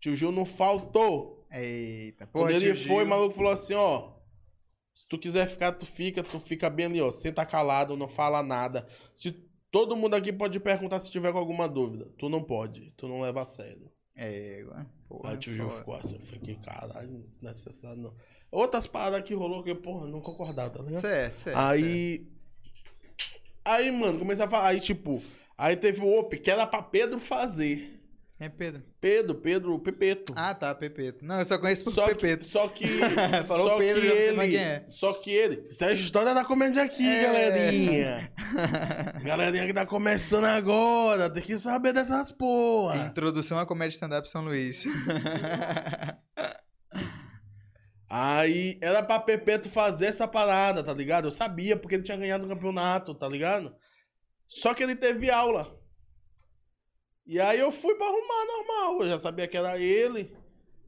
[0.00, 1.46] Tio Gil não faltou.
[1.48, 4.14] Eita, porra, Quando ele foi, o maluco falou assim, ó.
[4.92, 7.12] Se tu quiser ficar, tu fica, tu fica bem ali, ó.
[7.12, 8.84] Senta calado, não fala nada.
[9.14, 9.30] Se
[9.70, 12.12] todo mundo aqui pode perguntar se tiver com alguma dúvida.
[12.18, 13.92] Tu não pode, tu não leva a sério.
[14.16, 14.66] É,
[15.08, 15.30] porra.
[15.30, 18.14] Aí o tio Gil ficou assim, eu fiquei, caralho, desnecessário não.
[18.50, 21.00] Outras paradas que rolou que, porra, não concordava, tá ligado?
[21.00, 21.56] Certo, certo.
[21.58, 22.26] Aí.
[23.64, 24.68] Aí, mano, comecei a falar.
[24.68, 25.22] Aí, tipo,
[25.58, 27.92] aí teve o OP, que era pra Pedro fazer.
[28.38, 28.82] É Pedro.
[29.00, 30.34] Pedro, Pedro, Pepeto.
[30.36, 31.24] Ah, tá, Pepeto.
[31.24, 32.44] Não, eu só conheço por Só que, Pepeto.
[32.44, 32.86] só que.
[33.48, 34.48] Falou só Pedro, que ele.
[34.48, 34.84] quem é.
[34.90, 35.66] Só que ele.
[35.70, 37.22] Isso é a história da comédia aqui, É.
[37.22, 38.32] galerinha.
[39.24, 41.30] galerinha que tá começando agora.
[41.30, 43.06] Tem que saber dessas porra.
[43.06, 44.84] Introdução à comédia stand-up São Luís.
[48.08, 51.26] Aí era pra Pepeto fazer essa parada, tá ligado?
[51.26, 53.74] Eu sabia porque ele tinha ganhado o campeonato, tá ligado?
[54.46, 55.76] Só que ele teve aula.
[57.26, 59.02] E aí eu fui pra arrumar normal.
[59.02, 60.36] Eu já sabia que era ele.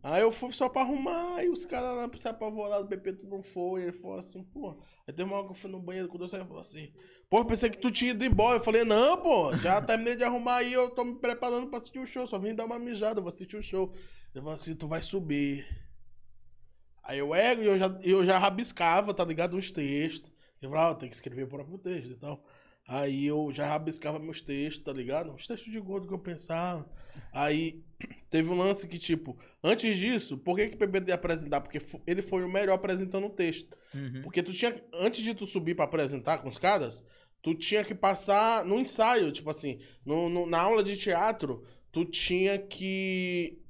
[0.02, 1.36] Aí eu fui só pra arrumar.
[1.36, 3.82] Aí os caras lá se apavoraram, o Pepeto não foi.
[3.82, 4.80] Ele falou assim, pô.
[5.08, 6.92] Aí teve uma hora que eu fui no banheiro, quando eu saí, ele falou assim:
[7.30, 8.58] Pô, pensei que tu tinha ido embora.
[8.58, 10.72] Eu falei: Não, pô, já terminei de arrumar aí.
[10.72, 12.26] Eu tô me preparando pra assistir o show.
[12.26, 13.90] Só vim dar uma mijada, eu vou assistir o show.
[14.34, 15.66] Ele falou assim: Tu vai subir.
[17.08, 19.56] Aí eu ego e eu já, eu já rabiscava, tá ligado?
[19.56, 20.30] Uns textos.
[20.60, 22.44] Eu falava, ah, tem que escrever o próprio texto e tal.
[22.86, 25.32] Aí eu já rabiscava meus textos, tá ligado?
[25.32, 26.88] Os textos de gordo que eu pensava.
[27.32, 27.82] Aí
[28.30, 31.60] teve um lance que, tipo, antes disso, por que que o PBD ia apresentar?
[31.62, 33.76] Porque ele foi o melhor apresentando o texto.
[33.94, 34.22] Uhum.
[34.22, 37.08] Porque tu tinha, antes de tu subir pra apresentar com os caras, tu
[37.40, 42.04] tu tinha que passar no ensaio, tipo assim, no, no- na aula de teatro, tu
[42.04, 43.62] tinha que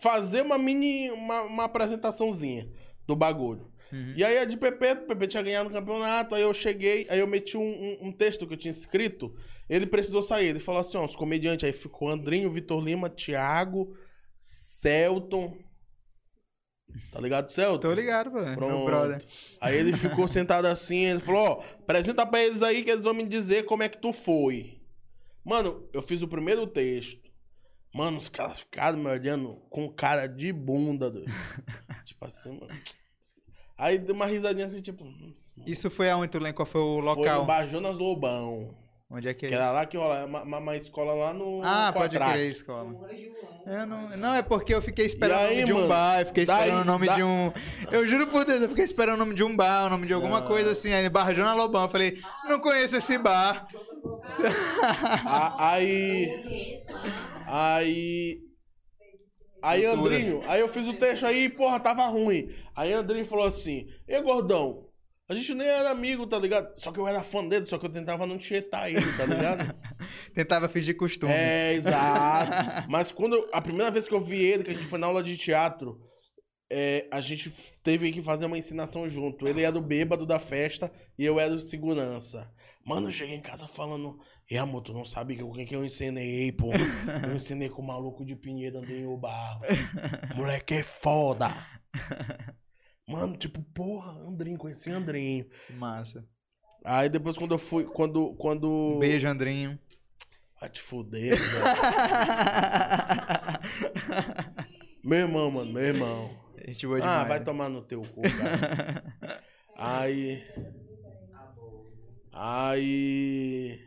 [0.00, 2.68] fazer uma mini, uma, uma apresentaçãozinha
[3.06, 3.70] do bagulho.
[3.92, 4.14] Uhum.
[4.16, 7.18] E aí a de PP, o PP tinha ganhado o campeonato, aí eu cheguei, aí
[7.18, 9.34] eu meti um, um- um texto que eu tinha escrito,
[9.68, 13.96] ele precisou sair, ele falou assim, ó, os comediantes, aí ficou Andrinho, Vitor Lima, Thiago,
[14.36, 15.56] Celton,
[17.12, 17.88] tá ligado, Celton?
[17.88, 18.40] Tô ligado, pô.
[18.40, 18.84] Meu Pronto.
[18.84, 19.24] brother.
[19.60, 23.14] Aí ele ficou sentado assim, ele falou, ó, apresenta pra eles aí que eles vão
[23.14, 24.80] me dizer como é que tu foi.
[25.44, 27.29] Mano, eu fiz o primeiro texto.
[27.92, 31.30] Mano, os caras ficaram me olhando com cara de bunda, doido.
[32.04, 32.72] tipo assim, mano.
[33.76, 35.04] Aí deu uma risadinha assim, tipo...
[35.66, 37.40] Isso foi aonde tu lembra qual foi o Foi local?
[37.40, 38.76] no Bajonas Lobão.
[39.12, 39.62] Onde é que é Que isso?
[39.62, 42.94] era lá que rola, uma, uma- uma escola lá no Ah, pode crer, escola.
[43.66, 45.88] Eu não, não, é porque eu fiquei esperando E o aí, nome de um mano?
[45.88, 47.52] bar, eu fiquei esperando Daí- o nome da- de um.
[47.90, 50.12] Eu juro por Deus, eu fiquei esperando o nome de um bar, o nome de
[50.12, 50.46] alguma Não.
[50.46, 50.92] coisa assim.
[50.92, 53.66] Aí Barjona Lobão, eu falei, não conheço esse bar.
[55.58, 56.82] Aí.
[57.46, 58.40] Aí.
[59.62, 59.84] Aí.
[59.84, 62.48] Andrinho, aí eu fiz o texto aí, porra, tava ruim.
[62.74, 64.86] Aí Andrinho falou assim: Ê, gordão,
[65.28, 66.72] a gente nem era amigo, tá ligado?
[66.78, 69.74] Só que eu era fã dele, só que eu tentava não tietar ele, tá ligado?
[70.34, 71.32] Tentava fingir costume.
[71.32, 72.88] é, exato.
[72.88, 73.34] Mas quando.
[73.36, 75.36] eu- a primeira vez que eu vi ele, que a gente foi na aula de
[75.36, 76.00] teatro,
[76.72, 77.52] é, a gente
[77.82, 79.46] teve que fazer uma ensinação junto.
[79.46, 82.50] Ele era o bêbado da festa e eu era o segurança.
[82.84, 84.18] Mano, eu cheguei em casa falando.
[84.50, 86.70] E amor, tu não sabe que- quem que eu ensinei, pô.
[87.30, 89.60] Eu ensinei com o maluco de Pinheiro Andrinho Barro.
[90.34, 91.54] Moleque é foda.
[93.06, 95.46] Mano, tipo, porra, Andrinho, conheci Andrinho.
[95.70, 96.24] Massa.
[96.84, 97.84] Aí depois quando eu fui.
[97.84, 98.34] Quando.
[98.36, 98.98] quando...
[98.98, 99.78] Beijo, Andrinho.
[100.60, 101.64] Vai te fuder, velho.
[105.04, 106.30] Meu irmão, mano, meu irmão.
[106.66, 107.28] Gente boa Ah, demais.
[107.28, 109.02] vai tomar no teu cu, cara.
[109.76, 110.42] Aí.
[112.42, 113.78] Aí.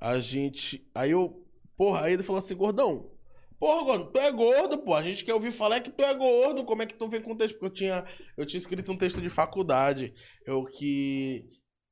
[0.00, 0.90] A gente.
[0.94, 1.44] Aí eu.
[1.76, 3.10] Porra, aí ele falou assim, gordão.
[3.58, 4.94] Porra, gordão, tu é gordo, pô.
[4.94, 6.64] A gente quer ouvir falar que tu é gordo.
[6.64, 7.58] Como é que tu vem com o texto?
[7.58, 8.04] Porque eu tinha,
[8.38, 10.14] eu tinha escrito um texto de faculdade.
[10.46, 11.44] Eu que.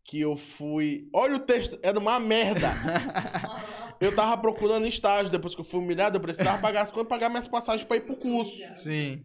[0.04, 1.10] Que eu fui.
[1.14, 2.68] Olha o texto, era uma merda.
[4.00, 5.30] Eu tava procurando estágio.
[5.30, 8.00] Depois que eu fui humilhado, eu precisava pagar as contas pagar minhas passagens pra ir
[8.00, 8.58] pro curso.
[8.74, 9.22] Sim.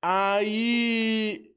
[0.00, 1.53] Aí.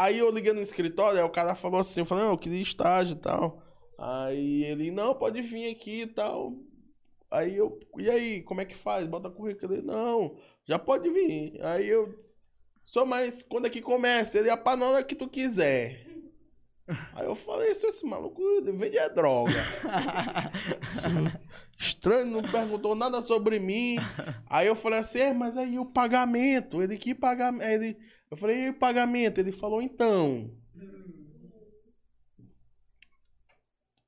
[0.00, 2.62] Aí eu liguei no escritório, aí o cara falou assim, eu falei, não, eu queria
[2.62, 3.62] estágio e tal.
[3.98, 6.54] Aí ele, não, pode vir aqui e tal.
[7.30, 9.06] Aí eu, e aí, como é que faz?
[9.06, 9.74] Bota currículo.
[9.74, 11.62] Ele, não, já pode vir.
[11.62, 12.14] Aí eu,
[12.82, 14.38] só mais, quando é que começa?
[14.38, 16.06] Ele, a hora que tu quiser.
[17.14, 19.52] Aí eu falei, isso esse maluco vende é droga.
[21.78, 23.96] Estranho, não perguntou nada sobre mim.
[24.48, 26.82] Aí eu falei assim, é, mas aí o pagamento?
[26.82, 27.64] Ele, que pagamento?
[27.64, 27.96] Aí Ele,
[28.30, 29.38] eu falei, e o pagamento?
[29.38, 30.50] Ele falou, então.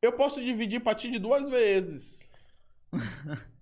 [0.03, 2.31] Eu posso dividir pra ti de duas vezes.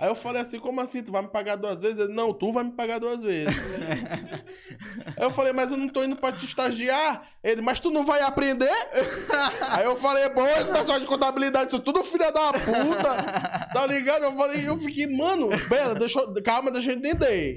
[0.00, 1.02] Aí eu falei assim, como assim?
[1.02, 1.98] Tu vai me pagar duas vezes?
[1.98, 3.54] Ele, não, tu vai me pagar duas vezes.
[5.14, 7.28] Aí eu falei, mas eu não tô indo pra te estagiar.
[7.44, 8.72] Ele, mas tu não vai aprender?
[9.68, 13.68] Aí eu falei, pô, esse pessoal de contabilidade, isso tudo filha da puta.
[13.74, 14.22] Tá ligado?
[14.22, 17.56] Eu falei, eu fiquei, mano, pera, deixa calma, deixa eu entender.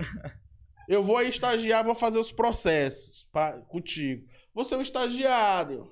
[0.88, 4.26] Eu vou aí estagiar, vou fazer os processos pra, contigo.
[4.54, 5.92] Vou ser um estagiário.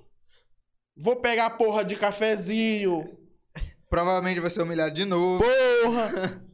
[0.95, 3.17] Vou pegar a porra de cafezinho.
[3.89, 5.43] Provavelmente vai ser humilhado de novo.
[5.83, 6.41] Porra!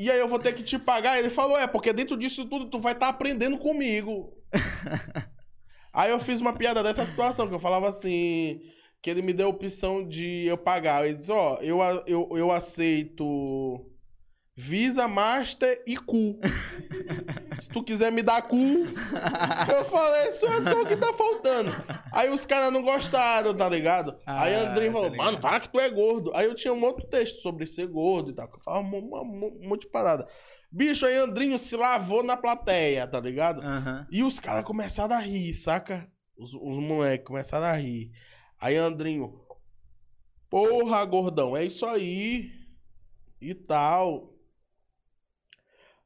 [0.00, 1.18] E aí eu vou ter que te pagar.
[1.18, 4.32] Ele falou, é, porque dentro disso tudo tu vai estar aprendendo comigo.
[5.92, 8.60] aí eu fiz uma piada dessa situação, que eu falava assim,
[9.02, 11.04] que ele me deu a opção de eu pagar.
[11.04, 13.90] Ele disse, ó, eu, a- eu, eu aceito
[14.60, 16.40] Visa, Master e cu.
[17.60, 21.70] Se tu quiser me dar cu, eu falei, só, só o que tá faltando.
[22.12, 24.16] Aí os caras não gostaram, tá ligado?
[24.26, 25.24] aí Ah, André tá falou, ligado.
[25.26, 26.32] mano, fala que tu é gordo.
[26.34, 29.58] Aí eu tinha um outro texto sobre ser gordo e tal, eu falava um, um-
[29.62, 30.26] um monte de parada.
[30.72, 33.60] Bicho, aí Andrinho se lavou na plateia, tá ligado?
[33.62, 34.06] Aham.
[34.10, 36.10] E os caras começaram a rir, saca?
[36.36, 38.10] Os, os moleques começaram a rir.
[38.60, 39.40] Aí Andrinho,
[40.50, 42.50] porra, gordão, é isso aí.
[43.40, 44.34] E tal.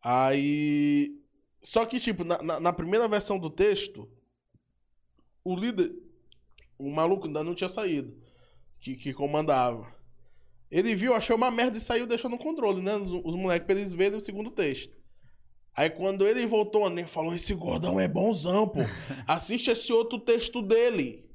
[0.02, 1.16] Aí.
[1.62, 4.10] Só que, tipo, na, na, na primeira versão do texto,
[5.44, 5.92] o líder,
[6.76, 8.16] o maluco ainda não tinha saído,
[8.80, 9.94] que, que comandava.
[10.70, 12.96] Ele viu, achou uma merda e saiu deixando no controle, né?
[12.96, 14.96] Os, os moleques pra eles verem o segundo texto.
[15.74, 18.80] Aí quando ele voltou, ele falou: Esse gordão é bonzão, pô.
[19.26, 21.28] Assiste esse outro texto dele.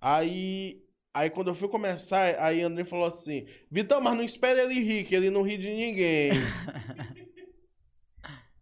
[0.00, 0.82] Aí.
[1.14, 5.04] Aí quando eu fui começar, aí André falou assim: Vitão, mas não espere ele rir,
[5.04, 6.30] que ele não ri de ninguém.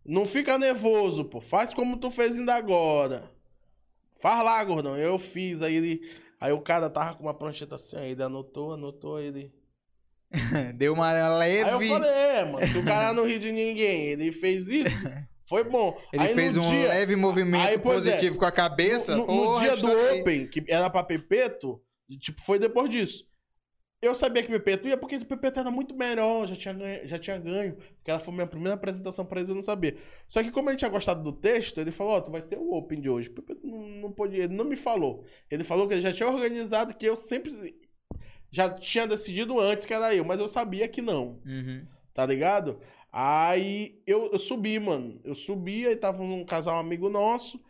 [0.08, 1.40] não fica nervoso, pô.
[1.40, 3.30] Faz como tu fez ainda agora.
[4.20, 4.96] Faz lá, gordão.
[4.96, 5.62] Eu fiz.
[5.62, 6.10] Aí ele.
[6.40, 9.52] Aí o cara tava com uma prancheta assim, aí ele anotou, anotou, aí ele.
[10.74, 11.68] Deu uma leve.
[11.68, 14.96] Aí eu falei, é, mano, se o cara não ri de ninguém, ele fez isso,
[15.48, 15.98] foi bom.
[16.12, 19.16] Ele aí, fez um dia, leve movimento aí, é, positivo com a cabeça.
[19.16, 20.20] No, no- no dia do estourei.
[20.20, 21.80] Open, que era pra Pepeto,
[22.20, 23.25] tipo, foi depois disso.
[24.06, 27.18] Eu sabia que Pepeto ia porque o Pepeto era muito melhor, já tinha ganho, já
[27.18, 27.74] tinha ganho.
[27.74, 29.96] Porque ela foi minha primeira apresentação pra eles, eu não sabia.
[30.28, 32.72] Só que como ele tinha gostado do texto, ele falou, ó, tu vai ser o
[32.72, 33.28] Open de hoje.
[33.28, 35.24] O Pepeto não, não podia, ele não me falou.
[35.50, 37.50] Ele falou que ele já tinha organizado, que eu sempre...
[38.50, 41.84] Já tinha decidido antes que era eu, mas eu sabia que não Uhum.
[42.14, 42.80] tá ligado?
[43.12, 45.20] Aí eu, eu subi, mano.
[45.24, 47.60] Eu subi, aí tava um casal amigo nosso.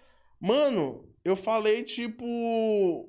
[0.40, 3.08] Mano, eu falei, tipo.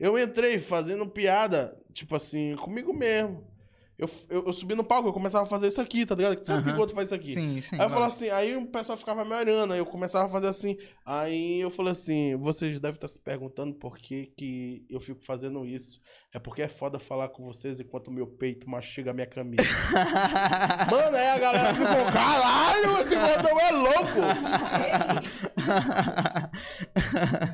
[0.00, 3.54] Eu entrei fazendo piada, tipo assim, comigo mesmo.
[3.96, 6.44] Eu, eu, eu subi no palco, eu começava a fazer isso aqui, tá ligado?
[6.44, 7.32] Sabe por que o outro faz isso aqui?
[7.32, 7.76] Sim, sim.
[7.76, 8.08] Aí eu falei vai.
[8.08, 10.76] assim, aí o pessoal ficava me olhando, aí eu começava a fazer assim.
[11.06, 15.64] Aí eu falei assim, vocês devem estar se perguntando por que, que eu fico fazendo
[15.64, 16.00] isso.
[16.32, 19.62] É porque é foda falar com vocês enquanto o meu peito mastiga a minha camisa.
[20.90, 24.20] Mano, aí a galera ficou, caralho, esse gordão é louco!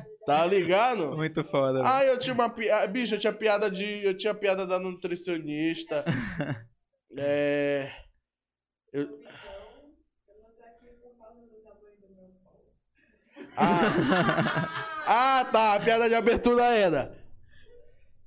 [0.25, 1.15] Tá ligado?
[1.15, 1.81] Muito foda.
[1.87, 2.87] Aí eu tinha uma piada.
[2.87, 4.05] Bicho, eu tinha piada de.
[4.05, 6.05] Eu tinha piada da nutricionista.
[7.17, 7.91] é.
[8.93, 9.19] Eu...
[13.57, 14.69] Ah,
[15.07, 15.73] ah, tá.
[15.73, 17.17] A piada de abertura era.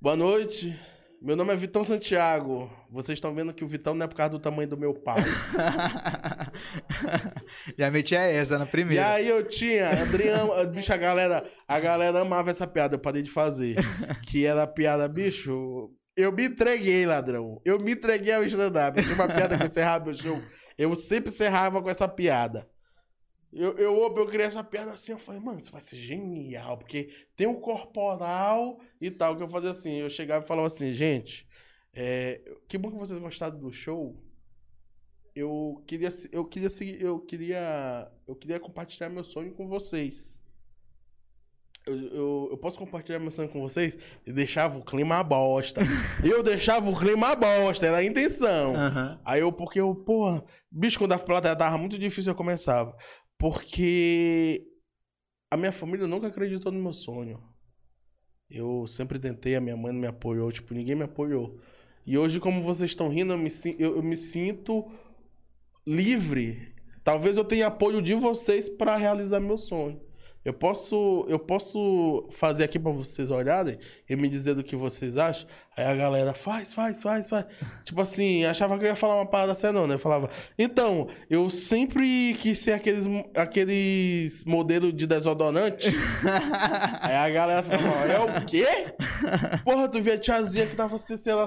[0.01, 0.79] Boa noite.
[1.25, 2.71] Meu nome é Vitão Santiago.
[2.91, 5.17] Vocês estão vendo que o Vitão não é por causa do tamanho do meu pau.
[7.79, 9.13] Já metia essa na E primeira.
[9.13, 13.31] aí eu tinha, Adriano, bicho, a galera, a galera amava essa piada, eu parei de
[13.31, 13.77] fazer.
[14.29, 17.59] Que era a piada, bicho, eu me entreguei, ladrão.
[17.65, 18.99] Eu me entreguei ao stand-up.
[18.99, 20.43] Eu tinha uma piada que eu encerrava meu show.
[20.77, 22.69] Eu sempre encerrava com essa piada.
[23.55, 26.77] Eu, eu, eu, eu criei essa piada assim, eu falei, mano, isso vai ser genial,
[26.77, 30.93] porque tem um corporal e tal, que eu fazia assim, eu chegava e falava assim,
[30.93, 31.47] gente,
[31.93, 34.21] é, que bom que vocês gostaram do show.
[35.35, 40.43] Eu queria, eu queria seguir, eu queria, eu queria compartilhar meu sonho com vocês.
[41.87, 43.99] Eu, eu, eu posso compartilhar meu sonho com vocês?
[44.27, 45.83] E deixava o clima bosta.
[46.25, 48.75] eu deixava o clima bosta, era a intenção.
[48.75, 49.21] Aham.
[49.25, 52.97] Aí eu, porque eu, porra, bicho, quando a plateia tava muito difícil, eu começava.
[53.39, 54.67] Porque
[55.51, 57.43] a minha família nunca acreditou no meu sonho.
[58.51, 61.59] Eu sempre tentei, a minha mãe não me apoiou, tipo, ninguém me apoiou.
[62.07, 64.91] E hoje, como vocês estão rindo, eu me, eu, eu me sinto
[65.87, 66.75] livre.
[67.03, 70.01] Talvez eu tenha apoio de vocês para realizar meu sonho.
[70.45, 75.17] Eu posso, eu posso fazer aqui para vocês olharem e me dizer do que vocês
[75.17, 75.49] acham.
[75.77, 77.47] Aí a galera faz, faz, faz, faz.
[77.83, 79.95] Tipo assim, achava que eu ia falar uma parada séria, não, né?
[79.95, 85.89] Eu falava, então, eu sempre quis ser aqueles, aqueles modelos de desodorante.
[87.01, 88.67] Aí a galera falava, é o quê?
[89.65, 91.47] Porra, tu via a tiazinha que tava assim, sei lá.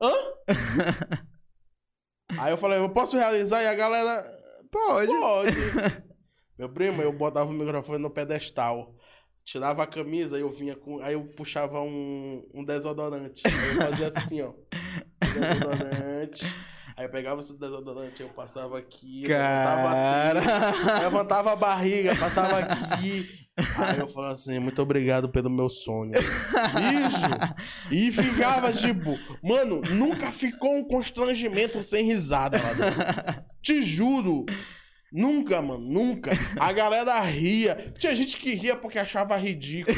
[0.00, 0.12] Hã?
[2.38, 3.62] Aí eu falei, eu posso realizar?
[3.62, 4.24] E a galera,
[4.70, 5.06] Pode.
[5.08, 5.56] pode.
[6.58, 8.94] Meu primo, eu botava o microfone no pedestal.
[9.44, 11.00] Tirava a camisa, aí eu vinha com.
[11.00, 13.42] Aí eu puxava um, um desodorante.
[13.46, 14.52] Aí eu fazia assim, ó.
[15.20, 16.46] Desodorante.
[16.96, 20.32] Aí eu pegava esse desodorante, eu passava aqui, Cara.
[20.32, 23.28] levantava aqui, levantava a barriga, passava aqui.
[23.78, 26.12] Aí eu falava assim, muito obrigado pelo meu sonho.
[26.12, 27.90] Bicho!
[27.90, 33.44] E ficava tipo, mano, nunca ficou um constrangimento sem risada lá dentro.
[33.60, 34.46] Te juro.
[35.12, 36.32] Nunca, mano, nunca.
[36.58, 37.94] A galera ria.
[37.98, 39.96] Tinha gente que ria porque achava ridículo.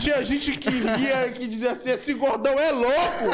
[0.00, 3.24] Tinha gente que ria que dizia assim: esse gordão é louco.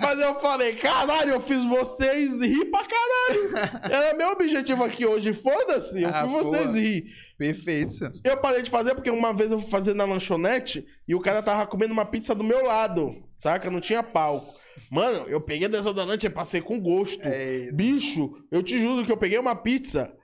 [0.00, 3.82] Mas eu falei: caralho, eu fiz vocês rir pra caralho.
[3.90, 5.32] Era meu objetivo aqui hoje.
[5.32, 6.80] Foda-se, eu Ah, fiz vocês porra.
[6.80, 7.04] rir.
[7.42, 8.12] Perfeito, senhor.
[8.22, 11.42] Eu parei de fazer porque uma vez eu fui fazer na lanchonete e o cara
[11.42, 13.68] tava comendo uma pizza do meu lado, saca?
[13.68, 14.54] Não tinha palco.
[14.88, 17.20] Mano, eu peguei desodorante e passei com gosto.
[17.24, 20.16] É, Bicho, eu te juro que eu peguei uma pizza.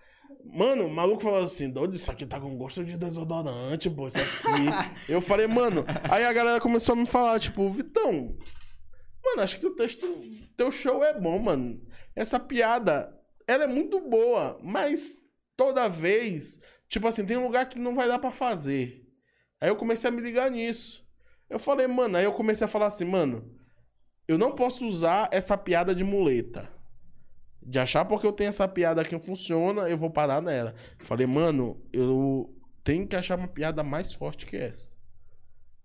[0.44, 4.18] Mano, o maluco falou assim: doido, isso aqui tá com gosto de desodorante, pô, isso
[4.18, 5.02] aqui.
[5.12, 5.84] eu falei, mano.
[6.08, 8.38] Aí a galera começou a me falar, tipo, Vitão,
[9.24, 10.06] mano, acho que o texto,
[10.56, 11.80] teu show é bom, mano.
[12.14, 13.12] Essa piada,
[13.44, 15.20] ela é muito boa, mas
[15.56, 19.04] toda vez, tipo assim, tem um lugar que não vai dar pra fazer.
[19.60, 21.06] Aí eu comecei a me ligar nisso.
[21.50, 23.54] Eu falei, mano, aí eu comecei a falar assim, mano,
[24.26, 26.68] eu não posso usar essa piada de muleta.
[27.62, 30.74] De achar porque eu tenho essa piada que funciona, eu vou parar nela.
[31.00, 32.54] Falei, mano, eu
[32.84, 34.94] tenho que achar uma piada mais forte que essa.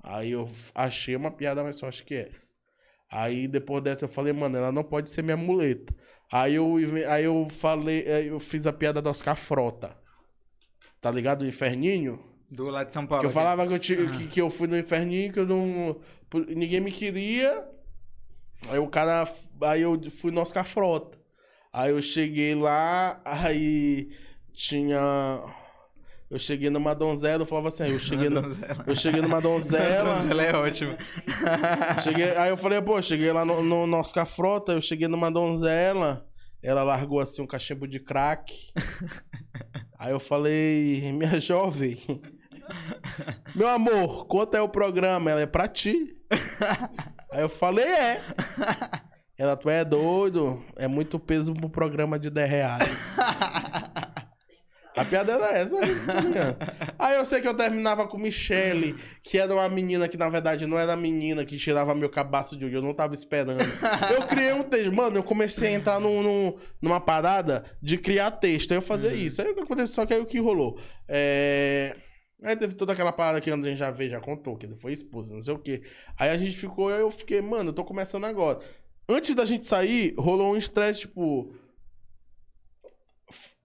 [0.02, 2.54] Aí eu achei uma piada mais forte que essa.
[3.10, 5.96] Aí depois dessa eu falei, mano, ela não pode ser minha muleta.
[6.32, 6.76] Aí eu,
[7.10, 9.98] aí eu falei, eu fiz a piada do Oscar Frota.
[11.04, 11.42] Tá ligado?
[11.42, 12.18] O Inferninho?
[12.50, 13.24] Do lado de São Paulo.
[13.24, 16.00] Que eu falava que eu, ti- que, que eu fui no inferninho, que eu não.
[16.48, 17.68] Ninguém me queria.
[18.70, 19.28] Aí o cara.
[19.64, 21.18] Aí eu fui no Oscar Frota.
[21.74, 24.12] Aí eu cheguei lá, aí
[24.54, 25.42] tinha.
[26.30, 28.84] Eu cheguei numa donzela, eu falava assim, eu cheguei, Donzela.
[28.88, 30.16] eu cheguei numa donzela.
[30.22, 30.96] Donzela é ótimo.
[32.02, 35.30] cheguei, aí eu falei, pô, cheguei lá no, no, no Oscar Frota, eu cheguei numa
[35.30, 36.26] donzela,
[36.64, 38.54] ela largou assim um cachimbo de crack.
[40.04, 41.98] Aí eu falei, minha jovem,
[43.56, 45.32] meu amor, quanto é o programa?
[45.32, 46.14] Ela é pra ti.
[47.32, 48.22] Aí eu falei, é.
[49.38, 53.16] Ela, tu é doido, é muito peso pro programa de 10 reais.
[54.96, 55.76] A piada era essa.
[55.80, 56.56] né?
[57.00, 60.68] Aí eu sei que eu terminava com Michele, que era uma menina que na verdade
[60.68, 63.62] não era a menina que tirava meu cabaço de olho, eu não tava esperando.
[64.14, 68.32] Eu criei um texto, mano, eu comecei a entrar num, num- numa parada de criar
[68.32, 69.42] texto, aí eu fazia isso.
[69.42, 70.80] Aí o que aconteceu, só que aí o que rolou?
[71.08, 71.96] É...
[72.44, 74.92] Aí teve toda aquela parada que o André já veio, já contou, que ele foi
[74.92, 75.82] expulso, não sei o quê.
[76.20, 78.60] Aí a gente ficou, aí eu fiquei, mano, eu tô começando agora.
[79.08, 81.50] Antes da gente sair, rolou um estresse, tipo.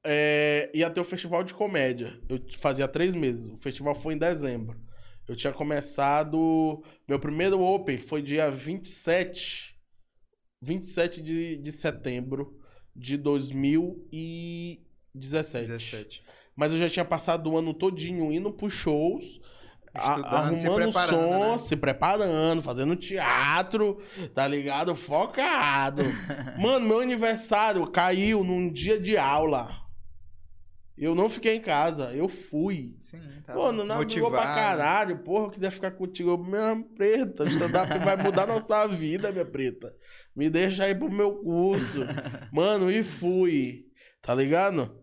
[0.05, 2.19] É, ia ter o festival de comédia.
[2.29, 3.49] Eu fazia três meses.
[3.49, 4.81] O festival foi em dezembro.
[5.27, 6.83] Eu tinha começado.
[7.07, 9.77] Meu primeiro Open foi dia 27.
[10.63, 12.59] 27 de, de setembro
[12.97, 13.17] de
[15.15, 15.67] 2017.
[15.69, 16.23] 17.
[16.57, 19.41] Mas eu já tinha passado o ano todinho indo pros shows,
[19.95, 20.15] a-
[20.55, 21.59] se arrumando preparando, som, né?
[21.59, 24.01] se preparando, fazendo teatro,
[24.35, 24.97] tá ligado?
[24.97, 26.03] Focado.
[26.59, 29.69] Mano, meu aniversário caiu num dia de aula.
[30.99, 32.97] Eu não fiquei em casa, eu fui.
[32.99, 35.19] Sim, tá Pô, não brigou pra caralho.
[35.19, 36.31] Porra, eu queria ficar contigo.
[36.31, 39.95] Eu, Minha preta, o stand-up vai mudar nossa vida, minha preta.
[40.35, 42.01] Me deixa aí pro meu curso.
[42.53, 43.87] Mano, e fui.
[44.21, 44.99] Tá ligado?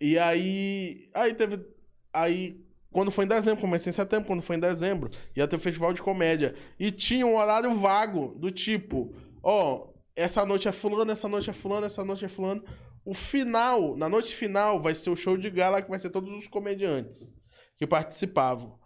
[0.00, 1.06] E aí.
[1.14, 1.64] Aí teve.
[2.12, 2.60] Aí.
[2.90, 5.92] Quando foi em dezembro, comecei em setembro, quando foi em dezembro, ia ter o festival
[5.92, 6.54] de comédia.
[6.78, 9.12] E tinha um horário vago, do tipo,
[9.42, 12.64] ó, essa noite é fulano, essa noite é fulano, essa noite é fulano.
[13.04, 16.32] O final, na noite final, vai ser o show de gala que vai ser todos
[16.38, 17.34] os comediantes
[17.76, 18.78] que participavam.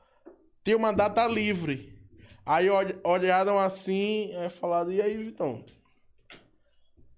[0.65, 1.97] Tem uma data livre.
[2.45, 5.65] Aí olh- olharam assim, aí falaram, e aí, Vitão?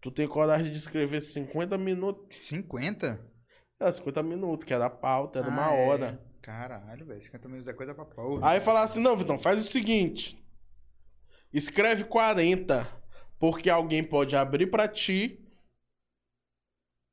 [0.00, 2.36] Tu tem coragem de escrever 50 minutos?
[2.38, 3.24] 50?
[3.78, 5.88] É, 50 minutos, que era a pauta, era uma Ah, é.
[5.88, 6.22] hora.
[6.42, 7.22] Caralho, velho.
[7.22, 8.48] 50 minutos é coisa pra porra.
[8.50, 10.42] Aí falaram assim, não, Vitão, faz o seguinte.
[11.52, 12.86] Escreve 40,
[13.38, 15.38] porque alguém pode abrir pra ti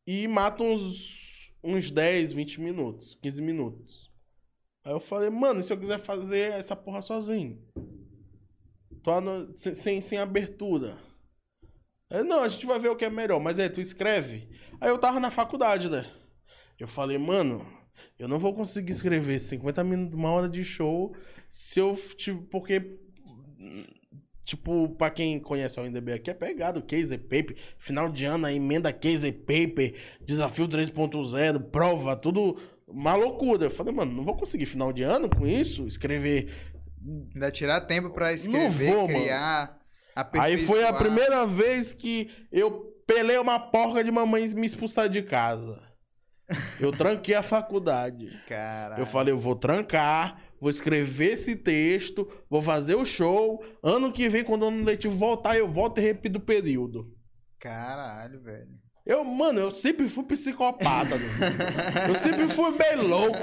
[0.07, 4.09] e mata uns, uns 10, 20 minutos, 15 minutos.
[4.85, 7.61] Aí eu falei, mano, se eu quiser fazer essa porra sozinho?
[9.03, 10.97] Tô no- sem, sem, sem abertura.
[12.09, 14.49] Aí, não, a gente vai ver o que é melhor, mas aí, tu escreve.
[14.79, 16.09] Aí eu tava na faculdade, né?
[16.79, 17.65] Eu falei, mano,
[18.17, 21.15] eu não vou conseguir escrever 50 minutos, uma hora de show,
[21.49, 22.41] se eu tive.
[22.47, 22.97] Porque.
[24.47, 28.53] Tipo, pra quem conhece o NDB aqui, é pegado, Case Paper, final de ano, a
[28.53, 32.57] emenda Case Paper, desafio 3.0, prova, tudo
[32.87, 33.65] uma loucura.
[33.65, 36.49] Eu falei, mano, não vou conseguir final de ano com isso, escrever.
[37.35, 39.81] Ainda tirar tempo pra escrever, vou, criar.
[40.39, 45.23] Aí foi a primeira vez que eu pelei uma porca de mamãe me expulsar de
[45.23, 45.83] casa.
[46.79, 48.29] Eu tranquei a faculdade.
[48.47, 49.01] Caralho.
[49.01, 53.63] Eu falei, eu vou trancar, vou escrever esse texto, vou fazer o show.
[53.81, 57.13] Ano que vem, quando o ano letivo voltar, eu volto e repito o período.
[57.59, 58.87] Caralho, velho.
[59.05, 62.09] Eu, mano, eu sempre fui psicopata, mano.
[62.09, 63.37] Eu sempre fui meio louco.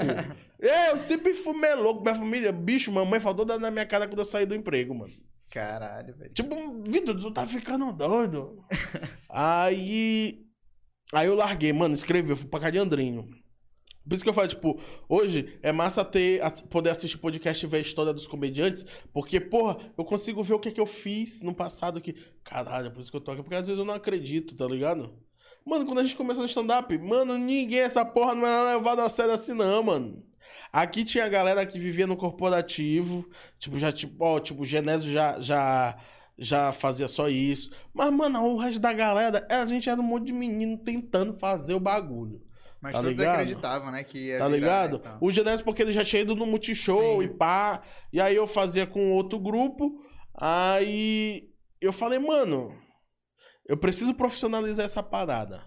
[0.61, 2.03] É, eu sempre fui meio louco.
[2.03, 5.13] Minha família, bicho, mamãe faltou dar na minha cara quando eu saí do emprego, mano.
[5.49, 6.33] Caralho, velho.
[6.33, 8.63] Tipo, Vitor, tu tá ficando doido.
[9.29, 10.45] aí.
[11.13, 13.27] Aí eu larguei, mano, escrevi, eu fui pra casa de Andrinho.
[14.07, 14.79] Por isso que eu falo, tipo,
[15.09, 19.77] hoje é massa ter, poder assistir podcast e ver a história dos comediantes, porque, porra,
[19.97, 22.13] eu consigo ver o que é que eu fiz no passado que.
[22.43, 24.67] Caralho, é por isso que eu tô aqui, porque às vezes eu não acredito, tá
[24.67, 25.11] ligado?
[25.65, 29.09] Mano, quando a gente começou no stand-up, mano, ninguém, essa porra não era levada a
[29.09, 30.23] sério assim, não, mano.
[30.71, 33.27] Aqui tinha galera que vivia no corporativo,
[33.57, 35.97] tipo, já, tipo, ó, tipo, o Genésio já, já,
[36.37, 37.71] já fazia só isso.
[37.91, 41.73] Mas, mano, o resto da galera, a gente era um monte de menino tentando fazer
[41.73, 42.39] o bagulho.
[42.81, 43.33] Mas Tá todos ligado?
[43.35, 44.03] acreditavam, né?
[44.03, 44.91] Que ia Tá virar, ligado?
[44.93, 45.17] né, então.
[45.21, 47.27] O Genésio, porque ele já tinha ido no Multishow Sim.
[47.27, 47.81] e pá.
[48.13, 49.99] E aí eu fazia com outro grupo.
[50.35, 51.49] Aí
[51.81, 52.75] eu falei, mano,
[53.67, 55.65] eu preciso profissionalizar essa parada.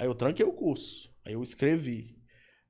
[0.00, 1.08] Aí eu tranquei o curso.
[1.24, 2.16] Aí eu escrevi.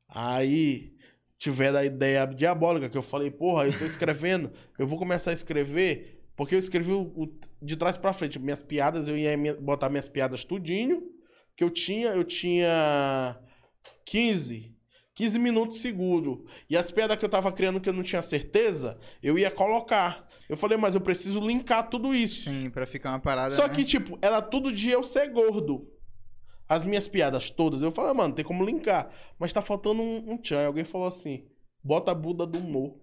[0.09, 0.93] Aí
[1.39, 5.35] tiveram a ideia diabólica que eu falei, porra, eu tô escrevendo, eu vou começar a
[5.35, 8.39] escrever, porque eu escrevi o, o- de trás pra frente.
[8.39, 11.03] Minhas piadas, eu ia botar minhas piadas tudinho.
[11.57, 13.39] Que eu tinha, eu tinha
[14.05, 14.75] 15.
[15.15, 16.45] 15 minutos seguro.
[16.69, 20.29] E as piadas que eu tava criando que eu não tinha certeza, eu ia colocar.
[20.49, 22.51] Eu falei, mas eu preciso linkar tudo isso.
[22.51, 23.55] Sim, pra ficar uma parada.
[23.55, 23.75] Só né?
[23.75, 25.89] que, tipo, era todo dia eu ser gordo.
[26.69, 29.11] As minhas piadas todas, eu falei, mano, tem como linkar.
[29.39, 30.67] Mas tá faltando um, um tchan.
[30.67, 31.47] Alguém falou assim:
[31.83, 32.99] bota a Buda do humor.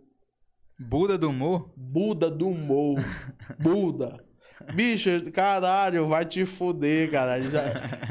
[0.80, 1.72] Buda do humor?
[1.78, 3.00] Buda do humor.
[3.60, 4.31] Buda.
[4.74, 7.50] Bicho, caralho, vai te fuder, caralho.
[7.50, 7.64] Já...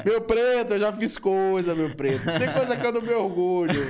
[0.04, 2.24] Meu preto, eu já fiz coisa, meu preto.
[2.24, 3.80] Tem coisa que eu não me orgulho.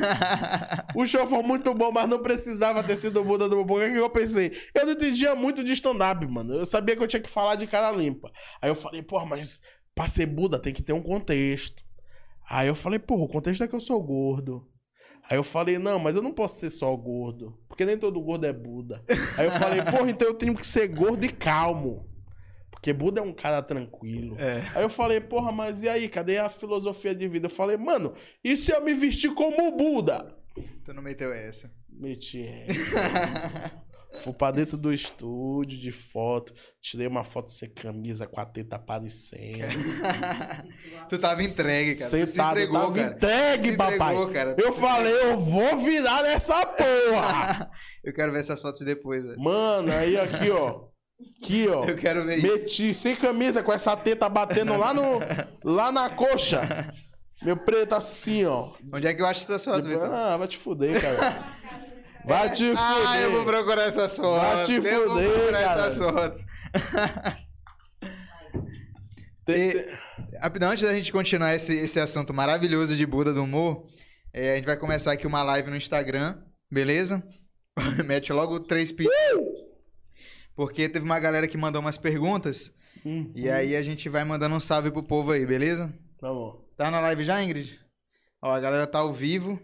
[0.94, 3.82] O show foi muito bom, mas não precisava ter sido o Buda do humor.
[3.82, 4.52] O que eu pensei?
[4.74, 6.54] Eu não entendia muito de stand-up, mano.
[6.54, 8.30] Eu sabia que eu tinha que falar de cara limpa.
[8.60, 9.60] Aí eu falei, porra, mas
[9.94, 11.84] pra ser Buda tem que ter um contexto.
[12.48, 14.66] Aí eu falei, porra, o contexto é que eu sou gordo.
[15.28, 17.56] Aí eu falei, não, mas eu não posso ser só gordo.
[17.68, 19.04] Porque nem todo gordo é Buda.
[19.38, 22.09] Aí eu falei, porra, então eu tenho que ser gordo e calmo.
[22.80, 24.36] Porque Buda é um cara tranquilo.
[24.40, 24.62] É.
[24.74, 27.46] Aí eu falei, porra, mas e aí, cadê a filosofia de vida?
[27.46, 30.34] Eu falei, mano, e se eu me vestir como Buda?
[30.82, 31.70] Tu não meteu essa.
[31.90, 33.82] Meti essa.
[34.24, 38.74] Fui pra dentro do estúdio de foto, tirei uma foto sem camisa com a teta
[38.76, 39.68] aparecendo.
[41.08, 42.10] tu tava entregue, cara.
[42.10, 43.14] tu se Sentado, entregou, tava cara.
[43.14, 43.94] entregue, Se papai.
[44.14, 44.56] entregou, cara.
[44.58, 47.70] Eu se falei, eu vou virar nessa porra.
[48.02, 49.24] Eu quero ver essas fotos depois.
[49.36, 50.89] Mano, aí aqui, ó.
[51.42, 51.84] Aqui, ó.
[51.84, 52.46] Eu quero ver isso.
[52.46, 55.20] Meti sem camisa com essa teta batendo lá no
[55.64, 56.92] lá na coxa.
[57.42, 58.72] Meu preto assim, ó.
[58.92, 60.12] Onde é que eu acho essas fotos, Vitor?
[60.12, 61.60] ah, vai te fuder, cara.
[62.22, 63.08] Vai te fuder.
[63.08, 64.42] Ah, eu vou procurar essas fotos.
[64.54, 65.80] Vai te eu vou fuder, procurar cara.
[65.86, 66.44] essas fotos.
[69.46, 69.86] Tem- E-
[70.40, 73.86] Rapidão, antes da gente continuar esse, esse assunto maravilhoso de Buda do humor,
[74.32, 76.38] é, a gente vai começar aqui uma live no Instagram,
[76.70, 77.22] beleza?
[78.06, 79.06] Mete logo três pi.
[80.60, 82.70] Porque teve uma galera que mandou umas perguntas,
[83.02, 85.90] Hum, e aí a gente vai mandando um salve pro povo aí, beleza?
[86.20, 86.62] Tá bom.
[86.76, 87.80] Tá na live já, Ingrid?
[88.42, 89.58] Ó, a galera tá ao vivo.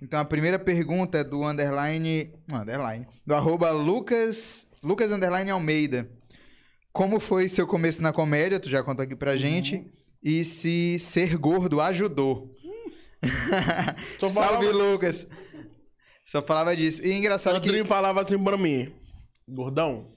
[0.00, 2.32] Então a primeira pergunta é do underline.
[2.46, 3.06] Não, underline.
[3.26, 4.66] Do arroba Lucas.
[4.82, 6.08] Lucas underline Almeida.
[6.94, 8.58] Como foi seu começo na comédia?
[8.58, 9.84] Tu já contou aqui pra gente.
[10.22, 12.56] E se ser gordo ajudou.
[14.18, 15.28] Só Salve, Lucas.
[16.24, 17.04] Só falava disso.
[17.06, 17.66] E engraçado que.
[17.66, 18.90] Sandrinho falava assim pra mim.
[19.46, 20.16] Gordão.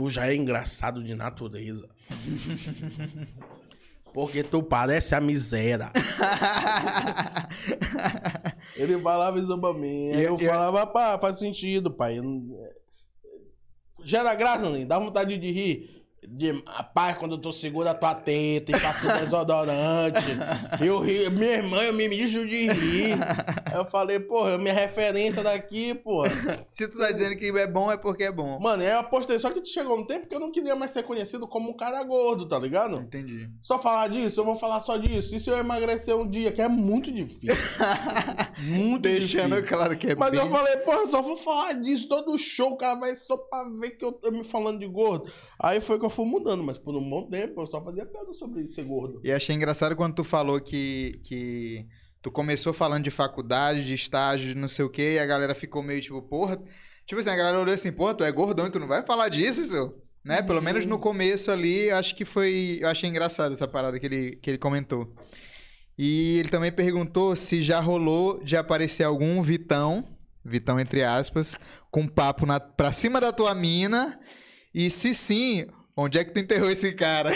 [0.00, 1.86] Tu já é engraçado de natureza.
[4.14, 5.92] Porque tu parece a miséria.
[8.74, 10.10] Ele falava isso pra mim.
[10.10, 12.18] Aí eu falava, pá, faz sentido, pai.
[14.02, 14.86] Gera graça, né?
[14.86, 15.99] Dá vontade de rir.
[16.22, 20.20] De, rapaz, quando eu tô seguro a tua teta e passo desodorante.
[20.84, 23.16] Eu ri, minha irmã, eu me mijo de rir.
[23.74, 26.30] Eu falei, porra, minha referência daqui, porra.
[26.70, 28.58] Se tu tá dizendo que é bom, é porque é bom.
[28.58, 31.46] Mano, eu apostei, só que chegou um tempo que eu não queria mais ser conhecido
[31.46, 32.96] como um cara gordo, tá ligado?
[32.96, 33.48] Entendi.
[33.62, 35.34] Só falar disso, eu vou falar só disso.
[35.34, 37.50] E se eu emagrecer um dia, que é muito difícil.
[38.58, 39.76] muito Deixando difícil.
[39.76, 40.40] claro que é Mas bem...
[40.40, 43.90] eu falei, porra, só vou falar disso todo show, o cara vai só pra ver
[43.90, 45.30] que eu tô me falando de gordo.
[45.58, 48.32] Aí foi que eu fui mudando, mas por um bom tempo eu só fazia piada
[48.32, 49.20] sobre ser gordo.
[49.24, 51.86] E achei engraçado quando tu falou que, que
[52.22, 55.54] tu começou falando de faculdade, de estágio, de não sei o quê, e a galera
[55.54, 56.62] ficou meio tipo, porra.
[57.06, 59.28] Tipo assim, a galera olhou assim, porra, tu é gordão e tu não vai falar
[59.28, 60.00] disso, seu?
[60.24, 60.42] Né?
[60.42, 62.78] Pelo menos no começo ali, eu acho que foi.
[62.80, 65.12] Eu achei engraçado essa parada que ele, que ele comentou.
[65.96, 70.06] E ele também perguntou se já rolou de aparecer algum Vitão,
[70.44, 71.56] Vitão entre aspas,
[71.90, 74.18] com papo na, pra cima da tua mina.
[74.72, 75.66] E se sim,
[75.96, 77.30] onde é que tu enterrou esse cara?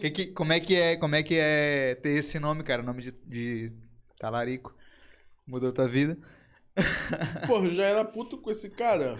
[0.00, 2.82] Que que- como é que é, como é que é ter esse nome, cara?
[2.82, 3.72] Nome de, de
[4.18, 4.74] talarico.
[5.46, 6.16] Mudou tua vida?
[7.46, 9.18] Porra, eu já era puto com esse cara.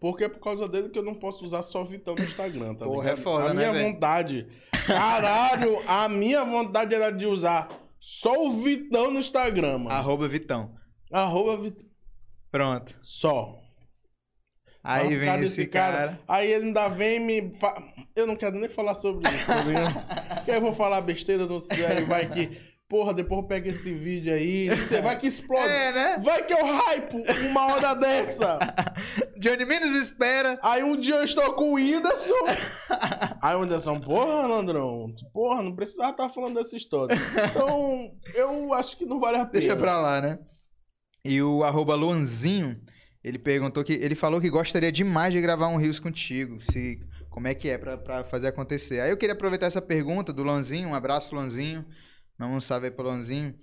[0.00, 2.84] Porque é por causa dele que eu não posso usar só Vitão no Instagram, tá
[2.84, 3.18] Porra, ligado?
[3.18, 3.92] é foda, a né, minha velho?
[3.92, 4.46] vontade.
[4.86, 9.90] Caralho, a minha vontade era de usar só o Vitão no Instagram, mano.
[9.90, 10.74] Arroba Vitão.
[11.10, 11.86] Arroba Vitão.
[12.50, 12.94] Pronto.
[13.02, 13.60] Só.
[14.84, 16.20] Aí vem esse cara.
[16.28, 17.58] Aí ele ainda vem e me.
[17.58, 17.82] Fa...
[18.14, 20.04] Eu não quero nem falar sobre isso, tá ligado?
[20.36, 21.86] Porque eu vou falar besteira, não sei.
[21.86, 22.74] Aí vai que.
[22.86, 24.68] Porra, depois eu pego esse vídeo aí.
[24.68, 25.72] Você vai que explode.
[25.72, 26.18] É, né?
[26.18, 28.58] Vai que eu hype uma hora dessa.
[29.40, 30.60] Johnny menos espera.
[30.62, 32.34] Aí um dia eu estou com o Whindersson.
[33.42, 35.14] Aí o Whindersson, porra, Landrão.
[35.32, 37.16] Porra, não precisava estar falando dessa história.
[37.50, 39.60] Então, eu acho que não vale a pena.
[39.60, 40.38] Deixa pra lá, né?
[41.24, 42.78] E o arroba Luanzinho,
[43.24, 43.94] ele perguntou que.
[43.94, 46.60] Ele falou que gostaria demais de gravar um Rios contigo.
[46.62, 49.00] Se, como é que é pra, pra fazer acontecer?
[49.00, 50.88] Aí eu queria aproveitar essa pergunta do Luanzinho.
[50.90, 51.84] Um abraço, Luanzinho.
[52.38, 53.54] Não salve aí pro Luanzinho.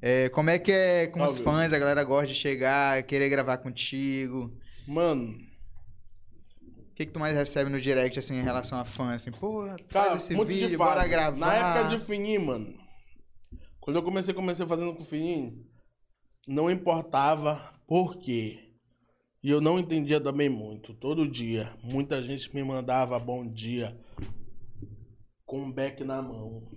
[0.00, 1.44] É, como é que é com os Salve.
[1.44, 1.72] fãs?
[1.72, 4.56] A galera gosta de chegar, querer gravar contigo.
[4.86, 5.36] Mano,
[6.90, 9.12] O que, que tu mais recebe no direct, assim, em relação a fã?
[9.12, 11.38] Assim, pô, faz Cara, esse vídeo, bora gravar.
[11.38, 12.74] Na época de fininho, mano.
[13.80, 15.64] Quando eu comecei, comecei fazendo com fininho,
[16.46, 18.69] não importava por quê.
[19.42, 20.92] E eu não entendia também muito.
[20.94, 23.98] Todo dia, muita gente me mandava bom dia
[25.46, 26.68] com um beck na mão.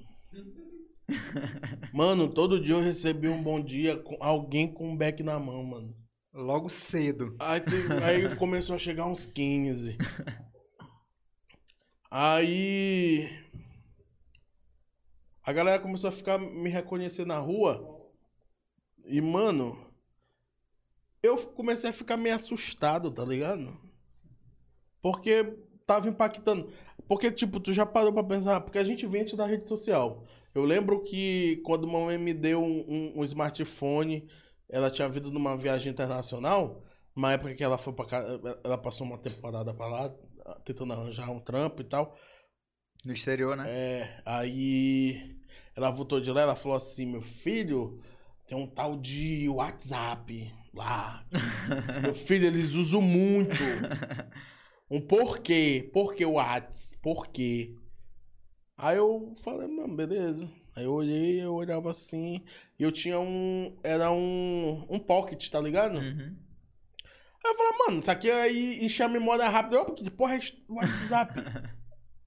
[1.93, 5.63] Mano, todo dia eu recebi um bom dia com alguém com um beck na mão,
[5.63, 5.95] mano.
[6.33, 7.35] Logo cedo.
[7.39, 9.97] Aí, teve- aí começou a chegar uns 15.
[12.09, 13.29] Aí.
[15.43, 18.01] A galera começou a ficar me reconhecer na rua.
[19.05, 19.92] E, mano.
[21.23, 23.75] Eu comecei a ficar meio assustado, tá ligado?
[25.01, 25.43] Porque
[25.85, 26.71] tava impactando.
[27.07, 28.61] Porque, tipo, tu já parou pra pensar.
[28.61, 30.25] Porque a gente vende da rede social.
[30.53, 34.27] Eu lembro que quando mamãe me deu um, um- um smartphone,
[34.69, 36.83] ela tinha vindo numa viagem internacional.
[37.15, 38.23] Uma época que ela foi pra cá,
[38.63, 40.15] ela passou uma temporada pra lá,
[40.63, 42.17] tentando arranjar um trampo e tal.
[43.05, 43.65] No exterior, né?
[43.69, 45.37] É, aí
[45.75, 48.01] ela voltou de lá, ela falou assim, meu filho,
[48.47, 51.25] tem um tal de WhatsApp lá.
[52.01, 53.55] meu filho, eles usam muito.
[54.89, 55.89] Um porquê?
[55.93, 57.01] Por que o WhatsApp?
[57.01, 57.75] Por quê?
[58.77, 60.51] Aí eu falei, mano, beleza.
[60.75, 62.43] Aí eu olhei, eu olhava assim,
[62.79, 65.99] e eu tinha um, era um, um pocket, tá ligado?
[65.99, 66.35] Uhum.
[67.45, 69.75] Aí eu falei, mano, isso aqui aí enche a memória rápido.
[69.75, 71.39] Eu, que porra é WhatsApp?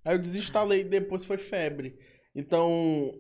[0.04, 1.98] aí eu desinstalei, depois foi febre.
[2.34, 3.12] Então,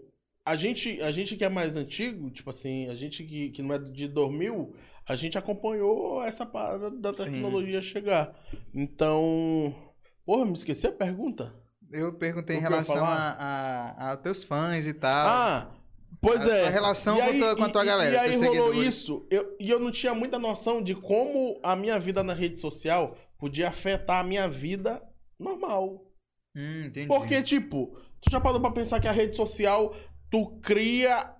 [0.44, 3.74] a gente, a gente que é mais antigo, tipo assim, a gente que, que não
[3.74, 4.76] é de 2000,
[5.08, 7.24] a gente acompanhou essa parada da Sim.
[7.24, 8.34] tecnologia chegar.
[8.74, 9.74] Então,
[10.24, 11.54] porra, me esqueci a pergunta?
[11.90, 13.30] Eu perguntei em relação a,
[13.98, 15.28] a, a teus fãs e tal.
[15.28, 15.70] Ah,
[16.20, 16.66] pois A- é.
[16.66, 18.94] a relação E com a tua- com a tua e- galera, E aí rolou seguidores.
[18.96, 19.26] isso.
[19.30, 23.16] Eu, e eu não tinha muita noção de como a minha vida na rede social
[23.38, 25.00] podia afetar a minha vida
[25.38, 26.02] normal.
[26.56, 27.06] Hum, entendi.
[27.06, 29.94] Porque, tipo, tu já parou pra pensar que a rede social,
[30.30, 31.35] tu cria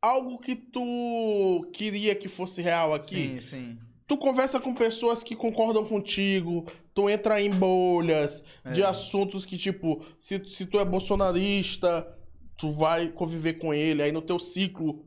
[0.00, 3.16] algo que tu queria que fosse real aqui?
[3.16, 3.78] Sim, sim.
[4.06, 6.64] Tu conversa com pessoas que concordam contigo,
[6.94, 8.42] tu entra em bolhas
[8.72, 8.86] de É.
[8.86, 12.06] assuntos que, tipo, se, se tu é bolsonarista,
[12.56, 15.04] tu vai conviver com ele, aí no teu ciclo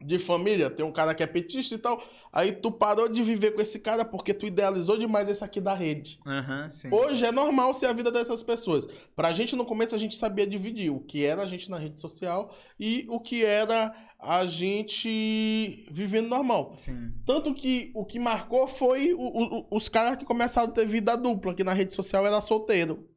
[0.00, 3.52] de família tem um cara que é petista e tal, aí tu parou de viver
[3.52, 6.18] com esse cara porque tu idealizou demais esse aqui da rede.
[6.70, 6.92] Sim.
[6.92, 8.86] Hoje é normal ser a vida dessas pessoas.
[9.14, 11.98] Pra gente, no começo, a gente sabia dividir o que era a gente na rede
[11.98, 13.94] social e o que era
[14.28, 16.74] a gente vivendo normal.
[16.78, 17.12] Sim.
[17.24, 21.16] Tanto que o que marcou foi o- o- os caras que começaram a ter vida
[21.16, 23.08] dupla, que na rede social era solteiro.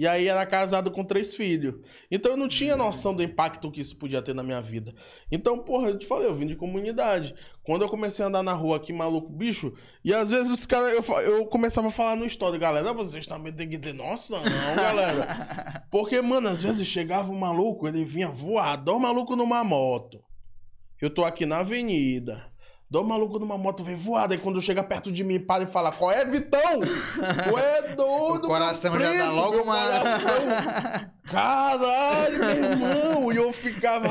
[0.00, 1.74] E aí era casado com três filhos.
[2.08, 4.94] Então eu não tinha noção do impacto que isso podia ter na minha vida.
[5.28, 7.34] Então, porra, eu te falei, eu vim de comunidade.
[7.64, 9.72] Quando eu comecei a andar na rua aqui, maluco, bicho,
[10.04, 13.52] e às vezes os caras, eu, eu começava a falar no story, galera, vocês também
[13.52, 15.82] têm que ter noção, não, galera.
[15.90, 20.22] Porque, mano, às vezes chegava um maluco, ele vinha voado, o maluco numa moto.
[21.00, 22.52] Eu tô aqui na avenida.
[22.90, 24.32] Dá um maluco numa moto, vem voado.
[24.32, 26.80] Aí quando chega perto de mim, para e fala: Qual é, Vitão?
[26.80, 29.74] Tu é doido, O coração já dá logo uma.
[29.74, 31.10] coração.
[31.24, 33.32] Caralho, meu irmão!
[33.32, 34.08] E eu ficava.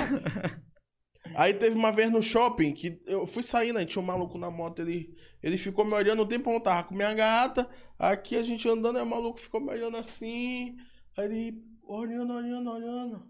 [1.35, 4.49] Aí teve uma vez no shopping que eu fui saindo, aí tinha um maluco na
[4.49, 7.69] moto, ele, ele ficou me olhando o tempo eu tava com minha gata.
[7.97, 10.77] Aqui a gente andando, aí o maluco ficou me olhando assim.
[11.17, 13.27] Aí ele olhando, olhando, olhando.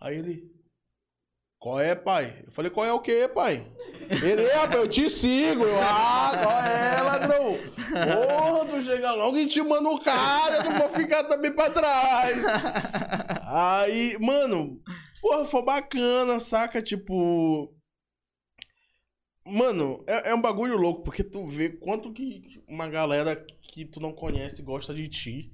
[0.00, 0.61] Aí ele.
[1.62, 2.42] Qual é, pai?
[2.44, 3.64] Eu falei, qual é o quê, pai?
[4.10, 5.62] Ele, é, pai, eu te sigo.
[5.62, 7.56] Eu, ah, qual é, ladrão?
[7.86, 11.70] Porra, tu chega logo e te manda o cara, eu não vou ficar também pra
[11.70, 12.36] trás.
[13.46, 14.82] Aí, mano,
[15.20, 16.82] porra, foi bacana, saca?
[16.82, 17.72] Tipo.
[19.46, 24.00] Mano, é, é um bagulho louco, porque tu vê quanto que uma galera que tu
[24.00, 25.52] não conhece gosta de ti.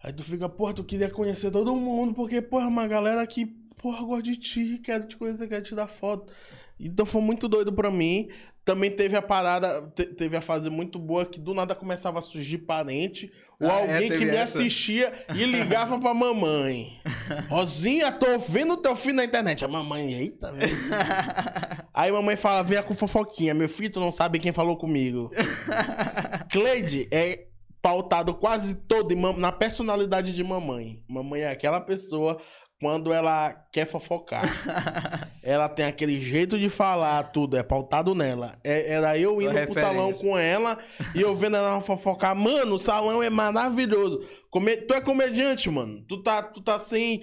[0.00, 4.04] Aí tu fica, porra, tu queria conhecer todo mundo, porque, porra, uma galera que, porra,
[4.04, 6.32] gosta de ti, quer te conhecer, quer te dar foto.
[6.78, 8.28] Então foi muito doido pra mim.
[8.64, 12.22] Também teve a parada, te- teve a fase muito boa que do nada começava a
[12.22, 13.94] surgir parente ou Ah, é?
[13.94, 14.58] alguém que Teve me essa?
[14.58, 17.00] assistia e ligava pra mamãe.
[17.48, 19.64] Rosinha, tô vendo teu filho na internet.
[19.64, 20.60] A mamãe, eita, meu.
[21.92, 23.54] Aí mamãe fala, venha com fofoquinha.
[23.54, 25.30] Meu filho, tu não sabe quem falou comigo.
[26.50, 27.46] Cleide é
[27.82, 31.02] pautado quase todo na personalidade de mamãe.
[31.08, 32.40] Mamãe é aquela pessoa
[32.80, 34.48] quando ela quer fofocar.
[35.42, 38.58] ela tem aquele jeito de falar, tudo é pautado nela.
[38.64, 40.78] É- era eu indo pro salão com ela
[41.14, 42.34] e eu vendo ela fofocar.
[42.34, 44.20] Mano, o salão é maravilhoso.
[44.50, 46.02] Come- Tu é comediante, mano.
[46.08, 47.22] Tu tá, tu tá sem.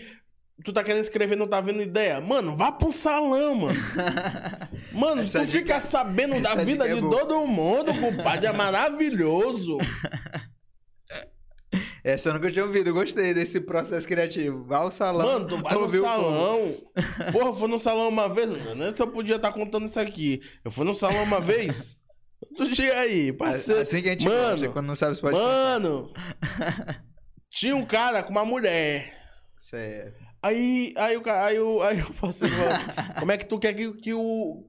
[0.64, 2.20] Tu tá querendo escrever, não tá vendo ideia?
[2.20, 3.80] Mano, vá pro salão, mano.
[4.92, 7.20] Mano, Essa tu dica- fica sabendo da essa vida dica é de boa.
[7.20, 8.48] todo mundo, compadre.
[8.48, 9.78] É maravilhoso.
[12.08, 14.64] Essa eu nunca tinha ouvido, gostei desse processo criativo.
[14.64, 15.28] Vai ao salão.
[15.28, 16.74] Mano, tu vai no salão.
[17.34, 18.48] Porra, eu fui no salão uma vez,
[18.78, 20.42] não se eu podia estar contando isso aqui.
[20.64, 22.00] Eu fui no salão uma vez.
[22.56, 23.82] Tu chega aí, parceiro.
[23.82, 26.14] Assim que a gente Mano, quando não sabe se pode Mano,
[27.52, 29.14] tinha um cara com uma mulher.
[29.60, 30.24] Certo.
[30.42, 33.74] Aí, aí o aí o aí o parceiro falou assim, como é que tu quer
[33.74, 34.64] que, que o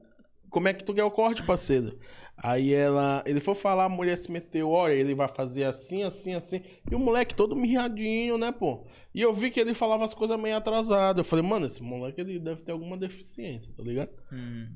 [0.49, 1.97] como é que tu quer o corte, parceiro?
[2.41, 6.33] Aí ela, ele foi falar, a mulher se meteu, olha, ele vai fazer assim, assim,
[6.33, 6.61] assim.
[6.89, 8.87] E o moleque todo mirradinho, né, pô?
[9.13, 11.17] E eu vi que ele falava as coisas meio atrasadas.
[11.17, 14.11] Eu falei, mano, esse moleque ele deve ter alguma deficiência, tá ligado?
[14.31, 14.69] Hum.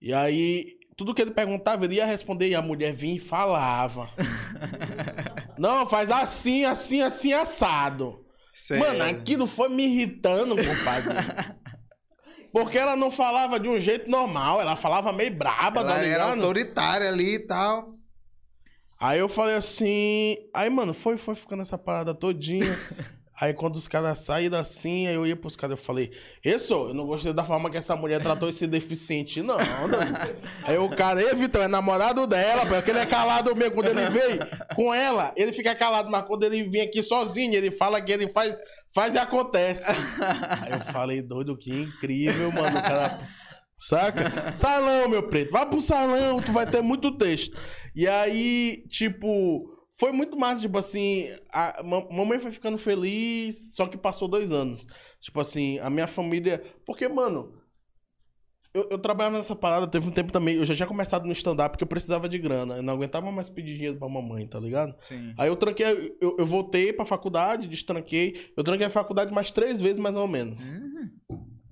[0.00, 0.66] E aí,
[0.96, 4.08] tudo que ele perguntava, ele ia responder e a mulher vinha e falava.
[5.58, 8.24] Não, faz assim, assim, assim, assado.
[8.54, 8.80] Certo.
[8.80, 11.14] Mano, aquilo foi me irritando, compadre.
[12.52, 16.24] Porque ela não falava de um jeito normal, ela falava meio braba, Ela tá era
[16.24, 16.38] ligado?
[16.42, 17.94] autoritária ali e tal.
[19.00, 20.36] Aí eu falei assim.
[20.54, 22.78] Aí, mano, foi, foi ficando essa parada todinha.
[23.42, 26.12] aí quando os caras saíram assim, aí eu ia pros caras, eu falei,
[26.44, 29.58] isso, eu não gostei da forma que essa mulher tratou esse deficiente, não.
[29.58, 29.98] não.
[30.62, 33.74] aí o cara, ei, Vitor, é namorado dela, porque ele é calado mesmo.
[33.74, 34.38] Quando ele vem
[34.76, 38.28] com ela, ele fica calado, mas quando ele vem aqui sozinho, ele fala que ele
[38.28, 38.56] faz,
[38.94, 39.90] faz e acontece.
[40.62, 42.78] aí eu falei, doido, que incrível, mano.
[42.78, 43.18] O cara.
[43.76, 44.52] Saca?
[44.52, 45.50] Salão, meu preto.
[45.50, 47.58] Vai pro salão, tu vai ter muito texto.
[47.96, 49.71] E aí, tipo,
[50.02, 54.50] foi muito massa, tipo assim, a ma- mamãe foi ficando feliz, só que passou dois
[54.50, 54.84] anos.
[55.20, 56.60] Tipo assim, a minha família.
[56.84, 57.52] Porque, mano,
[58.74, 60.56] eu, eu trabalhava nessa parada, teve um tempo também.
[60.56, 62.78] Eu já tinha começado no stand-up porque eu precisava de grana.
[62.78, 64.92] Eu não aguentava mais pedir dinheiro pra mamãe, tá ligado?
[65.02, 65.32] Sim.
[65.38, 68.50] Aí eu tranquei, eu, eu voltei pra faculdade, destranquei.
[68.56, 70.58] Eu tranquei a faculdade mais três vezes, mais ou menos.
[70.72, 71.10] Uhum.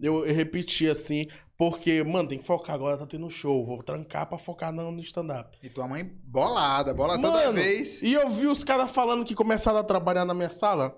[0.01, 1.27] Eu, eu repeti assim,
[1.61, 3.62] porque, mano, tem que focar agora, tá tendo show.
[3.66, 5.59] Vou trancar pra focar não no stand-up.
[5.62, 8.01] E tua mãe bolada, bola toda Mano, vez.
[8.01, 10.97] E eu vi os caras falando que começaram a trabalhar na minha sala.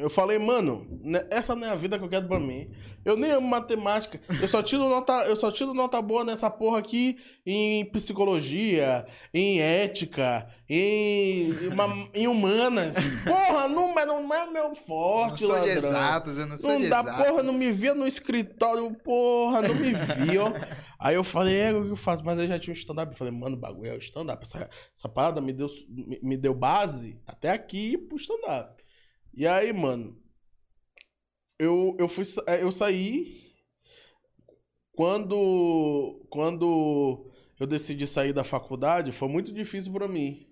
[0.00, 2.70] Eu falei, mano, né, essa não é a vida que eu quero pra mim.
[3.04, 4.20] Eu nem amo matemática.
[4.40, 9.60] Eu só tiro nota, eu só tiro nota boa nessa porra aqui em psicologia, em
[9.60, 12.94] ética, em, em, uma- em humanas.
[13.24, 15.76] Porra, número não é meu não forte, sou de ladrão.
[15.90, 17.26] exatas, eu não sou Não de dá, exatas.
[17.26, 20.52] porra, não me via no escritório, porra, não me via, ó.
[20.98, 22.22] Aí eu falei, é, o que eu faço?
[22.24, 23.10] Mas eu já tinha um stand-up.
[23.12, 24.42] Eu falei, mano, o bagulho é o stand-up.
[24.44, 28.79] Essa, essa parada me deu, me, me deu base até aqui pro stand-up.
[29.34, 30.16] E aí, mano,
[31.58, 33.54] eu, eu fui, eh, eu saí
[34.92, 40.46] quando, quando eu decidi sair da faculdade, foi muito difícil pra mim.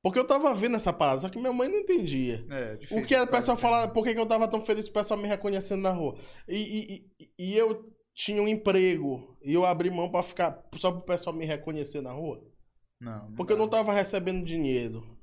[0.00, 2.46] Porque eu tava vendo essa parada, só que minha mãe não entendia.
[2.48, 3.62] É, difícil, O que a pessoa ser.
[3.62, 6.16] falava, por que, eu tava tão feliz o pessoal me reconhecendo na rua?
[6.48, 11.02] E, e, e, eu tinha um emprego e eu abri mão pra ficar só pro
[11.02, 12.40] pessoal me reconhecer na rua.
[13.00, 13.62] Não, não Porque eu dá.
[13.62, 15.17] não tava recebendo dinheiro.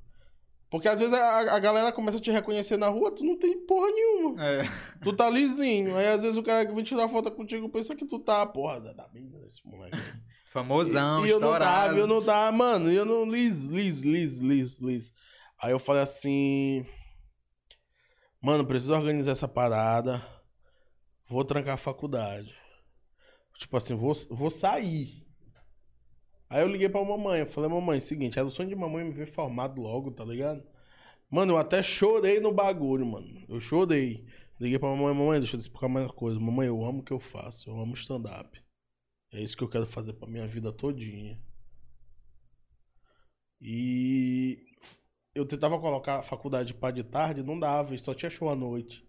[0.75, 3.57] Porque às vezes a, a galera começa a te reconhecer na rua, tu não tem
[3.65, 4.43] porra nenhuma.
[4.45, 4.63] É.
[5.03, 5.95] Tu tá lisinho.
[5.95, 8.79] Aí às vezes o cara que vem tirar foto contigo pensa que tu tá, porra,
[8.79, 9.97] dá- dá bem esse moleque.
[10.51, 11.49] Famosão, E, e eu não
[11.97, 15.13] eu não tava, mano, e eu não lis, lis, lis, lis, lis.
[15.61, 16.85] Aí eu falei assim,
[18.41, 20.25] mano, preciso organizar essa parada,
[21.27, 22.55] vou trancar a faculdade.
[23.59, 25.24] Tipo assim, vou, vou sair.
[26.49, 29.11] Aí eu liguei pra mamãe, eu falei, mamãe, seguinte, era o sonho de mamãe me
[29.11, 30.63] ver formado logo, tá ligado?
[31.29, 33.43] Mano, eu até chorei no bagulho, mano.
[33.49, 34.25] Eu chorei.
[34.59, 36.39] Liguei pra mamãe, mamãe, deixa eu te explicar mais uma coisa.
[36.39, 38.63] Mamãe, eu amo o que eu faço, eu amo stand-up.
[39.33, 41.39] É isso que eu quero fazer pra minha vida todinha.
[43.59, 44.63] E
[45.33, 49.05] eu tentava colocar a faculdade para de tarde, não dava, só tinha show à noite.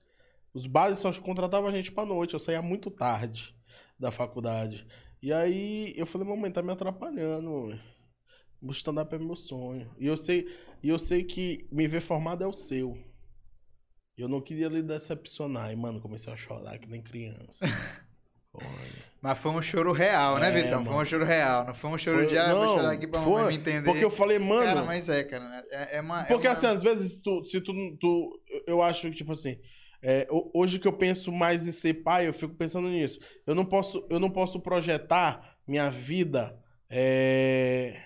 [0.52, 3.54] Os bares só contratavam a gente pra noite, eu saía muito tarde
[3.98, 4.86] da faculdade.
[5.26, 7.50] E aí eu falei, mamãe, tá me atrapalhando.
[7.50, 7.80] mamãe.
[8.62, 9.90] O stand-up é meu sonho.
[9.98, 10.46] E eu sei,
[10.80, 12.96] e eu sei que me ver formado é o seu.
[14.16, 15.72] Eu não queria lhe decepcionar.
[15.72, 17.66] E, mano, comecei a chorar que nem criança.
[18.54, 19.04] Olha.
[19.20, 20.84] Mas foi um choro real, né, É, Vitão?
[20.84, 21.02] Foi mano.
[21.02, 23.20] um choro real, não foi um choro Foi- de, ah, vou não, chorar aqui pra
[23.20, 23.82] foi, me entender.
[23.84, 24.62] Porque eu falei, mano.
[24.64, 26.22] Cara, mas é, cara, é, é uma...
[26.22, 28.40] é Porque uma- assim, às vezes, tu, se tu, tu.
[28.64, 29.58] Eu acho que, tipo assim.
[30.06, 33.18] É, ho- hoje que eu penso mais em ser pai, eu fico pensando nisso.
[33.46, 36.56] Eu não posso, eu não posso projetar minha vida,
[36.88, 38.00] é,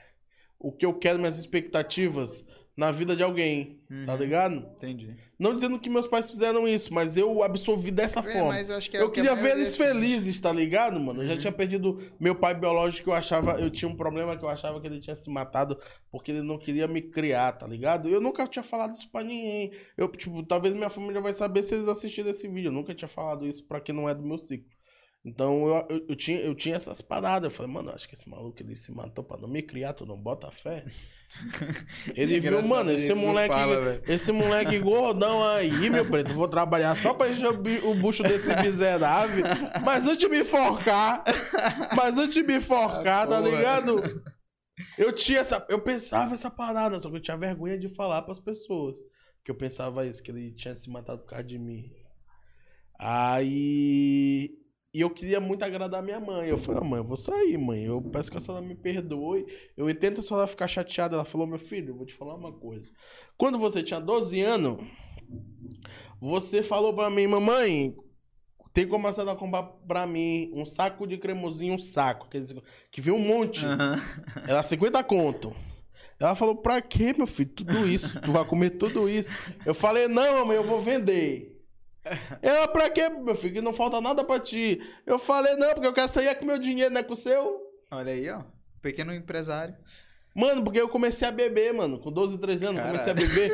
[0.59, 2.45] o que eu quero, minhas expectativas
[2.81, 4.19] na vida de alguém, tá Uhum.
[4.19, 4.55] ligado?
[4.77, 5.15] Entendi.
[5.39, 8.81] Não dizendo que meus pais fizeram isso, mas eu absorvi dessa É, forma.
[8.81, 9.87] que é eu o que queria ver eles sente.
[9.91, 11.21] felizes, tá ligado, mano?
[11.23, 11.39] Eu já Uhum.
[11.39, 14.87] tinha perdido meu pai biológico, eu achava, eu tinha um problema que eu achava que
[14.87, 15.79] ele tinha se matado
[16.11, 18.09] porque ele não queria me criar, tá ligado?
[18.09, 19.73] Eu nunca tinha falado isso pra ninguém.
[19.95, 22.69] Eu, tipo, talvez minha família vai saber se eles assistirem esse vídeo.
[22.69, 24.67] Eu nunca tinha falado isso pra quem não é do meu ciclo.
[25.23, 27.51] Então eu, eu, eu tinha, eu tinha essas paradas.
[27.53, 30.07] Eu falei, mano, acho que esse maluco ele se matou pra não me criar, tu
[30.07, 30.85] não bota fé.
[32.17, 37.15] Ele viu, mano, esse moleque, fala, esse moleque gordão aí, meu preto, vou trabalhar só
[37.15, 39.45] pra encher o bucho desse miserável.
[39.85, 41.23] Mas antes de me enforcar,
[41.95, 44.25] mas antes de me enforcar, ah, tá ligado?
[44.99, 48.41] Eu tinha essa, eu pensava essa parada, só que eu tinha vergonha de falar pras
[48.41, 48.97] pessoas.
[49.45, 51.93] Que eu pensava isso, que ele tinha se matado por causa de mim.
[52.99, 54.60] Aí
[54.93, 56.49] e eu queria muito agradar minha mãe.
[56.49, 57.85] Eu falei, ah, mãe, eu vou sair, mãe.
[57.85, 59.47] Eu peço que a senhora me perdoe.
[59.77, 61.15] Eu entendo a senhora ficar chateada.
[61.15, 62.91] Ela falou, meu filho, eu vou te falar uma coisa.
[63.37, 64.85] Quando você tinha 12 anos,
[66.21, 67.95] você falou pra mim, mamãe,
[68.75, 72.29] tem como a senhora comprar pra mim um saco de cremosinho, um saco.
[72.29, 72.43] Que,
[72.91, 73.65] que vem um monte.
[73.65, 74.43] Uhum.
[74.49, 75.55] Era 50 conto.
[76.19, 77.51] Ela falou, pra quê, meu filho?
[77.51, 78.21] Tudo isso.
[78.21, 79.31] Tu vai comer tudo isso.
[79.65, 81.50] Eu falei, não, mamãe, eu vou vender.
[82.43, 83.55] Eu, pra quê, meu filho?
[83.55, 84.81] Que não falta nada pra ti.
[85.07, 87.61] Eu falei, não, porque eu quero sair com meu dinheiro, não é com o seu.
[87.91, 88.43] Olha aí, ó.
[88.81, 89.75] Pequeno empresário.
[90.35, 91.99] Mano, porque eu comecei a beber, mano.
[91.99, 92.99] Com 12, 13 anos, Caralho.
[92.99, 93.53] comecei a beber.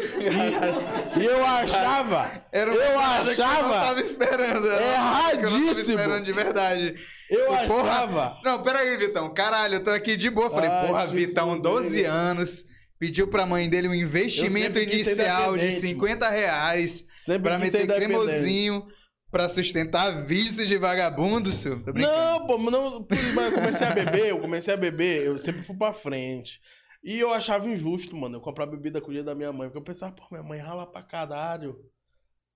[1.16, 2.44] E, e eu achava.
[2.52, 3.35] Era eu achava.
[3.35, 4.70] Que eu não tava esperando.
[4.70, 5.47] Era erradíssimo.
[5.47, 6.94] Eu não tava esperando de verdade.
[7.31, 8.31] Eu achava.
[8.31, 8.40] Porra.
[8.44, 9.32] Não, peraí, Vitão.
[9.32, 10.51] Caralho, eu tô aqui de boa.
[10.51, 12.66] Falei, Ai, porra, Vitão, 12 anos
[12.98, 18.86] Pediu pra mãe dele um investimento inicial de 50 reais sempre pra meter cremosinho
[19.31, 21.82] pra sustentar vício de vagabundo, senhor.
[21.94, 25.93] Não, pô, não, eu comecei a beber, eu comecei a beber, eu sempre fui pra
[25.93, 26.61] frente.
[27.03, 29.78] E eu achava injusto, mano, eu comprar bebida com o dia da minha mãe, porque
[29.78, 31.77] eu pensava, pô, minha mãe rala pra caralho.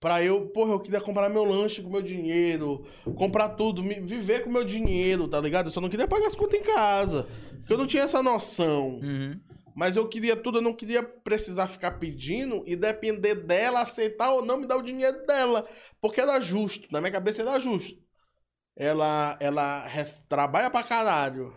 [0.00, 2.86] Pra eu, porra, eu queria comprar meu lanche com meu dinheiro,
[3.16, 5.66] comprar tudo, viver com meu dinheiro, tá ligado?
[5.66, 7.28] Eu só não queria pagar as contas em casa.
[7.58, 9.00] Porque eu não tinha essa noção.
[9.02, 9.38] Uhum.
[9.80, 14.44] Mas eu queria tudo, eu não queria precisar ficar pedindo e depender dela aceitar ou
[14.44, 15.66] não me dar o dinheiro dela.
[16.02, 17.98] Porque era justo, na minha cabeça era justo.
[18.76, 19.88] Ela, ela
[20.28, 21.56] trabalha pra caralho,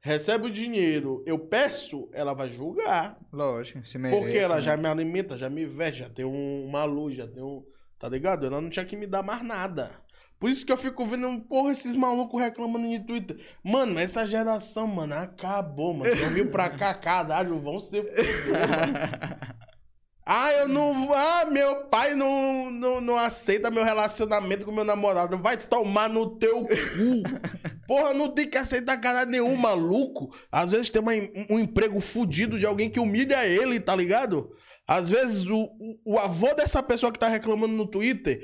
[0.00, 3.18] recebe o dinheiro, eu peço, ela vai julgar.
[3.32, 4.22] Lógico, se merece.
[4.22, 4.62] Porque ela né?
[4.62, 7.66] já me alimenta, já me veste, já tem um, uma luz, já tem um.
[7.98, 8.46] Tá ligado?
[8.46, 10.00] Ela não tinha que me dar mais nada.
[10.38, 13.38] Por isso que eu fico vendo, porra, esses malucos reclamando no Twitter.
[13.62, 16.14] Mano, essa geração, mano, acabou, mano.
[16.14, 18.04] Eu vim pra cá, caralho, vão ser
[20.26, 21.12] Ah, eu não.
[21.12, 25.36] Ah, meu pai não, não, não aceita meu relacionamento com meu namorado.
[25.36, 27.22] Vai tomar no teu cu.
[27.86, 30.34] Porra, não tem que aceitar cara nenhum, maluco.
[30.50, 31.12] Às vezes tem uma,
[31.50, 34.50] um emprego fudido de alguém que humilha ele, tá ligado?
[34.86, 38.40] Às vezes o, o, o avô dessa pessoa que tá reclamando no Twitter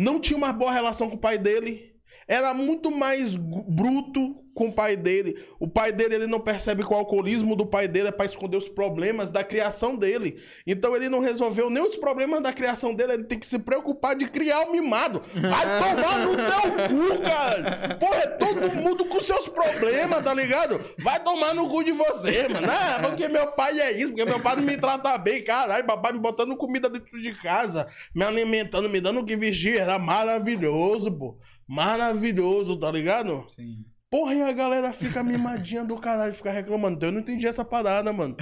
[0.00, 1.89] não tinha uma boa relação com o pai dele.
[2.30, 5.36] Era muito mais bruto com o pai dele.
[5.58, 8.56] O pai dele ele não percebe que o alcoolismo do pai dele é para esconder
[8.56, 10.40] os problemas da criação dele.
[10.64, 14.14] Então ele não resolveu nem os problemas da criação dele, ele tem que se preocupar
[14.14, 15.24] de criar o mimado.
[15.34, 17.96] Vai tomar no teu cu, cara!
[17.96, 20.80] Porra, é todo mundo com seus problemas, tá ligado?
[20.98, 22.68] Vai tomar no cu de você, mano.
[22.70, 26.12] Ah, porque meu pai é isso, porque meu pai não me trata bem, caralho, papai
[26.12, 31.10] me botando comida dentro de casa, me alimentando, me dando o que vestir, era maravilhoso,
[31.10, 31.36] pô.
[31.70, 33.46] Maravilhoso, tá ligado?
[33.54, 33.84] Sim.
[34.10, 36.96] Porra, e a galera fica mimadinha do caralho, fica reclamando.
[36.96, 38.36] Então eu não entendi essa parada, mano.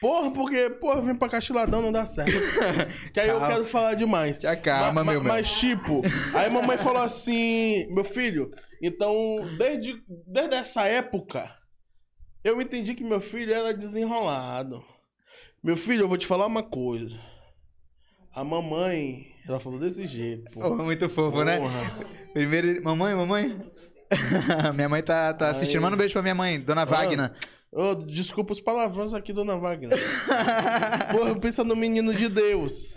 [0.00, 2.32] Porra, porque, porra, vem pra castiladão, não dá certo.
[3.14, 3.46] que aí calma.
[3.46, 4.38] eu quero falar demais.
[4.38, 6.02] Já calma, ma, meu, Mas, tipo,
[6.34, 8.50] aí a mamãe falou assim, meu filho,
[8.82, 11.48] então, desde, desde essa época,
[12.42, 14.84] eu entendi que meu filho era desenrolado.
[15.62, 17.20] Meu filho, eu vou te falar uma coisa.
[18.34, 20.66] A mamãe, ela falou desse jeito, pô.
[20.66, 21.58] Oh, muito fofo, né?
[21.58, 21.82] porra.
[21.82, 22.06] né?
[22.32, 23.60] Primeiro, mamãe, mamãe,
[24.74, 25.82] minha mãe tá, tá assistindo.
[25.82, 27.32] Manda um beijo pra minha mãe, Dona Wagner.
[27.74, 29.98] Oh, desculpa os palavrões aqui, Dona Wagner.
[31.10, 32.96] Porra, pensa no menino de Deus.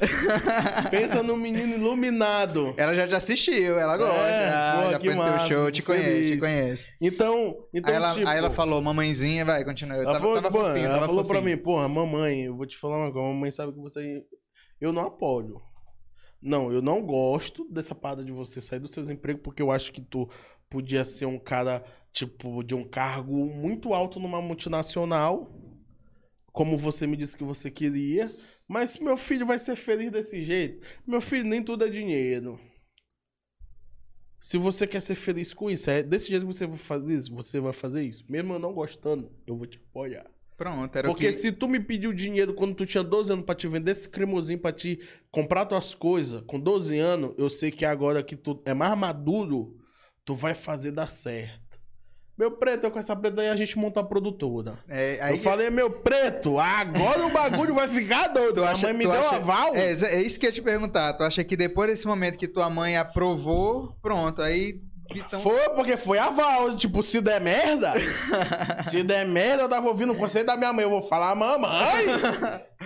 [0.92, 2.74] Pensa no menino iluminado.
[2.76, 4.20] Ela já te assistiu, ela gosta.
[4.20, 6.90] É, já, porra, já foi massa, show, te conhece, te conhece.
[7.00, 9.96] Então, então aí, ela, tipo, aí ela falou, mamãezinha, vai, continua.
[9.96, 11.42] ela tava, falou, tava fofinho, ela falou fofinho.
[11.42, 14.24] pra mim, porra, mamãe, eu vou te falar uma coisa, mamãe sabe que você...
[14.80, 15.62] Eu não apoio.
[16.42, 19.92] Não, eu não gosto dessa parada de você sair dos seus empregos, porque eu acho
[19.92, 20.30] que tu
[20.70, 21.84] podia ser um cara,
[22.14, 25.52] tipo, de um cargo muito alto numa multinacional,
[26.52, 28.32] como você me disse que você queria.
[28.68, 30.86] Mas meu filho vai ser feliz desse jeito.
[31.06, 32.60] Meu filho, nem tudo é dinheiro.
[34.42, 37.34] Se você quer ser feliz com isso, é desse jeito que você vai fazer isso,
[37.34, 38.24] você vai fazer isso.
[38.30, 40.30] Mesmo eu não gostando, eu vou te apoiar.
[40.58, 41.34] Pronto, era Porque que...
[41.34, 44.58] se tu me pediu dinheiro quando tu tinha 12 anos pra te vender esse cremosinho
[44.60, 45.00] pra te
[45.30, 49.76] comprar tuas coisas, com 12 anos, eu sei que agora que tu é mais maduro,
[50.24, 51.66] tu vai fazer dar certo.
[52.38, 54.78] Meu preto, eu com essa preta aí a gente monta a produtora.
[54.90, 58.62] É, aí eu falei, meu preto, agora o bagulho vai ficar doido.
[58.64, 59.74] A mãe me deu acha- aval.
[59.74, 61.14] É, é isso que eu ia te perguntar.
[61.14, 64.82] Tu acha que depois desse momento que tua mãe aprovou, pronto, aí.
[65.14, 66.76] Então, Foi porque foi aval.
[66.76, 67.94] Tipo, se der merda,
[68.90, 70.84] se der merda, eu tava ouvindo o conselho da minha mãe.
[70.84, 72.06] Eu vou falar, mamãe,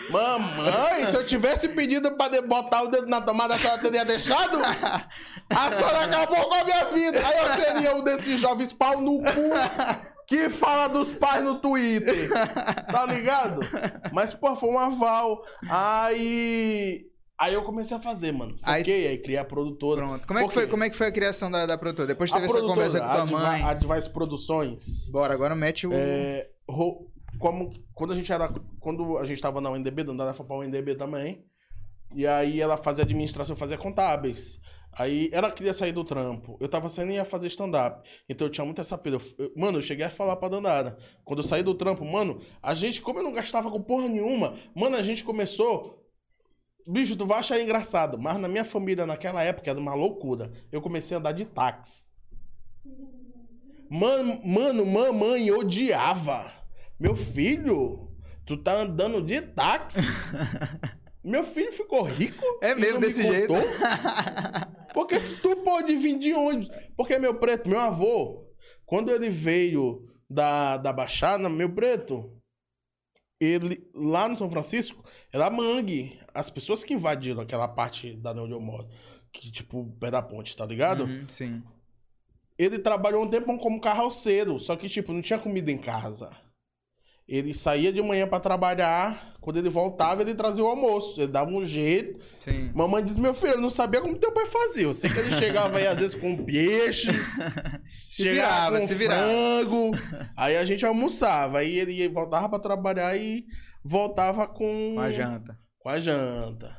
[0.10, 4.60] mamãe, se eu tivesse pedido pra botar o dedo na tomada, a senhora teria deixado?
[5.50, 7.20] A senhora acabou com a minha vida.
[7.26, 12.30] Aí eu seria um desses jovens pau no cu que fala dos pais no Twitter.
[12.92, 13.62] Tá ligado?
[14.14, 15.42] Mas, pô, foi um aval.
[15.68, 17.10] Aí.
[17.40, 18.56] Aí eu comecei a fazer, mano.
[18.64, 20.02] Aí- Foquei, aí, criei a produtora.
[20.02, 20.28] pronto.
[20.28, 22.08] Como é, que foi, como é que foi a criação da, da produtora?
[22.08, 23.64] Depois teve a essa conversa com Advi- mãe.
[23.64, 25.10] Advice Produções.
[25.10, 25.92] Bora, agora mete o.
[25.94, 27.10] É, ro-
[27.40, 28.52] como, quando a gente era.
[28.80, 31.46] Quando a gente tava na UNDB, Dandara foi pra UNDB também.
[32.14, 34.60] E aí ela fazia administração, fazia contábeis.
[34.98, 36.58] Aí ela queria sair do trampo.
[36.60, 38.02] Eu tava saindo e ia fazer stand-up.
[38.28, 39.20] Então eu tinha muita essa pira.
[39.56, 40.98] Mano, eu cheguei a falar pra Dandara.
[41.24, 44.56] Quando eu saí do trampo, mano, a gente, como eu não gastava com porra nenhuma,
[44.76, 46.04] mano, a gente começou.
[46.92, 50.52] Bicho, tu vai achar engraçado, mas na minha família, naquela época, era uma loucura.
[50.72, 52.08] Eu comecei a andar de táxi.
[53.88, 56.52] Mano, mano, mamãe odiava.
[57.00, 58.10] Meu filho,
[58.44, 60.02] tu tá andando de táxi?
[61.24, 62.44] Meu filho ficou rico?
[62.60, 63.54] É mesmo não me desse jeito?
[64.92, 66.72] Porque se tu pode vir de onde?
[66.98, 68.48] Porque meu preto, meu avô,
[68.86, 72.34] quando ele veio da, da Baixada, meu preto,
[73.40, 76.20] ele lá no São Francisco, era mangue.
[76.40, 78.88] As pessoas que invadiram aquela parte da onde eu moro,
[79.32, 81.04] que tipo, pé da ponte, tá ligado?
[81.04, 81.64] Uhum, sim.
[82.58, 86.30] Ele trabalhou um tempo como carroceiro, só que, tipo, não tinha comida em casa.
[87.28, 91.22] Ele saía de manhã pra trabalhar, quando ele voltava, ele trazia o almoço.
[91.22, 92.20] Ele dava um jeito.
[92.40, 92.72] Sim.
[92.74, 94.84] Mamãe disse: Meu filho, eu não sabia como teu pai fazia.
[94.84, 97.08] Eu sei que ele chegava aí, às vezes, com peixe,
[97.86, 98.34] Se chegava
[98.72, 99.22] virava, com se virava.
[99.22, 99.92] frango.
[100.36, 101.60] Aí a gente almoçava.
[101.60, 103.46] Aí ele ia- voltava pra trabalhar e
[103.84, 105.58] voltava com, Com a janta.
[105.80, 106.78] Com a janta.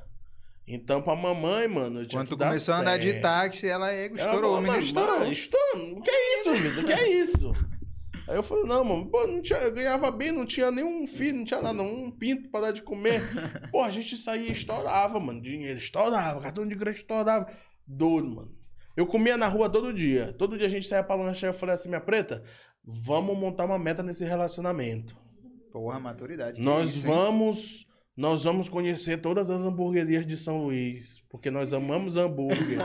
[0.66, 3.22] Então, pra mamãe, mano, eu tinha Quando tu começou a andar de certo.
[3.22, 5.32] táxi, ela é, Ela estourou, falou, menino "Mano, estourou.
[5.32, 5.98] estourou.
[5.98, 6.82] O que é isso, Vitor?
[6.82, 7.52] O que é isso?
[8.28, 11.38] Aí eu falei, não, mano, pô, não tinha, eu ganhava bem, não tinha nenhum filho,
[11.38, 13.20] não tinha nada, um pinto pra dar de comer.
[13.72, 17.50] Pô, a gente saía e estourava, mano, dinheiro, estourava, cartão de crédito estourava.
[17.84, 18.54] Doido, mano.
[18.96, 20.32] Eu comia na rua todo dia.
[20.38, 22.44] Todo dia a gente saía pra lanchar eu falei assim, minha preta,
[22.84, 25.16] vamos montar uma meta nesse relacionamento.
[25.72, 26.60] Porra, maturidade.
[26.60, 27.12] Nós isso, hein?
[27.12, 27.86] vamos.
[28.16, 32.78] Nós vamos conhecer todas as hamburguerias de São Luís, porque nós amamos hambúrguer.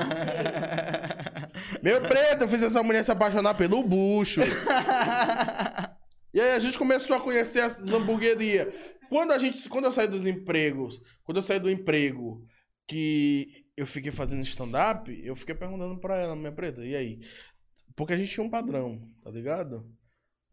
[1.84, 4.42] Meu preto, eu fiz essa mulher se apaixonar pelo bucho.
[6.34, 8.74] E aí a gente começou a conhecer as hamburguerias.
[9.10, 12.46] Quando a gente, quando eu saí dos empregos, quando eu saí do emprego
[12.88, 17.20] que eu fiquei fazendo stand-up, eu fiquei perguntando pra ela, minha preta, e aí?
[17.96, 19.86] Porque a gente tinha um padrão, tá ligado?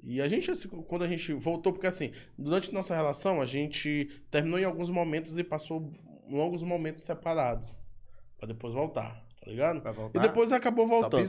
[0.03, 4.23] E a gente, assim, quando a gente voltou, porque assim, durante nossa relação, a gente
[4.31, 5.93] terminou em alguns momentos e passou
[6.29, 7.91] longos momentos separados.
[8.37, 9.79] Pra depois voltar, tá ligado?
[9.79, 10.19] E voltar?
[10.21, 11.23] depois acabou voltando.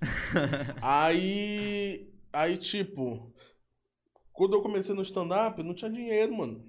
[0.80, 2.10] Aí.
[2.32, 3.34] Aí, tipo.
[4.32, 6.64] Quando eu comecei no stand-up, não tinha dinheiro, mano.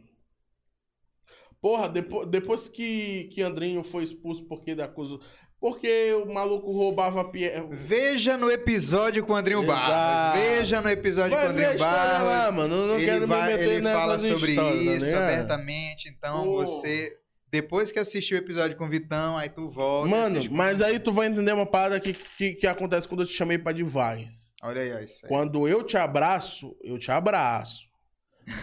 [1.61, 5.21] Porra, depois, depois que, que Andrinho foi expulso porque ele acusou.
[5.61, 7.51] Porque o maluco roubava pie...
[7.69, 9.79] Veja no episódio com o Andrinho Exato.
[9.79, 10.39] Barros.
[10.41, 12.27] Veja no episódio Vai com o Andrinho Barros.
[12.27, 12.73] lá, mano.
[12.75, 15.21] Eu não ele quero vai- me meter ele fala sobre histórias, isso ligado?
[15.23, 16.09] abertamente.
[16.09, 16.65] Então Pô.
[16.65, 17.15] você,
[17.51, 20.09] depois que assistiu o episódio com o Vitão, aí tu volta.
[20.09, 23.27] Mano, com- mas aí tu vai entender uma parada que, que, que acontece quando eu
[23.27, 24.53] te chamei pra Device.
[24.63, 25.29] Olha aí, ó, isso aí.
[25.29, 27.83] Quando eu te abraço, eu te abraço.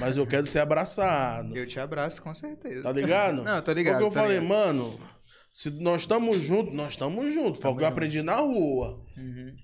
[0.01, 1.57] Mas eu quero ser abraçado.
[1.57, 2.83] Eu te abraço com certeza.
[2.83, 3.45] Tá ligado?
[3.45, 3.93] Não, tô ligado.
[4.01, 4.49] Porque eu falei, ligado.
[4.49, 4.99] mano,
[5.59, 7.61] se nós estamos juntos, nós estamos juntos.
[7.61, 9.05] Foi o que eu aprendi na rua.
[9.17, 9.57] Uhum.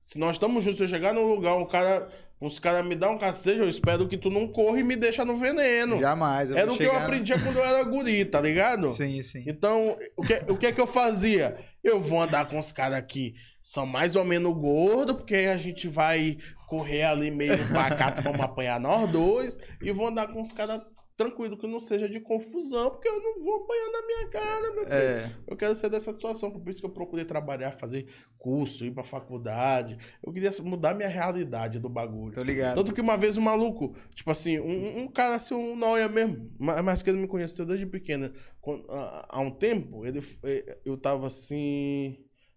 [0.00, 2.08] Se nós estamos juntos, se eu chegar num lugar, um cara,
[2.40, 5.22] uns caras me dão um cacete, eu espero que tu não corra e me deixa
[5.22, 6.00] no veneno.
[6.00, 6.50] Jamais.
[6.50, 8.88] Eu Era o que eu aprendia quando eu era guri, tá ligado?
[8.96, 9.44] Sim, sim.
[9.46, 11.58] Então, o que, o que é que eu fazia?
[11.84, 15.58] Eu vou andar com os caras que são mais ou menos gordos, porque aí a
[15.58, 20.50] gente vai correr ali meio pacato, vamos apanhar nós dois, e vou andar com os
[20.50, 20.80] caras
[21.24, 24.84] tranquilo, que não seja de confusão, porque eu não vou apanhar na minha cara, meu
[24.84, 24.94] filho.
[24.94, 28.06] É, Eu quero sair dessa situação, por isso que eu procurei trabalhar, fazer
[28.38, 29.98] curso, ir pra faculdade.
[30.24, 32.32] Eu queria mudar minha realidade do bagulho.
[32.34, 32.76] tô ligado.
[32.76, 36.50] Tanto que uma vez um maluco, tipo assim, um, um cara assim, um noia mesmo,
[36.58, 38.32] ma- mas que ele me conheceu desde pequena.
[38.60, 42.16] Quando- há um tempo, ele, eh, eu tava assim,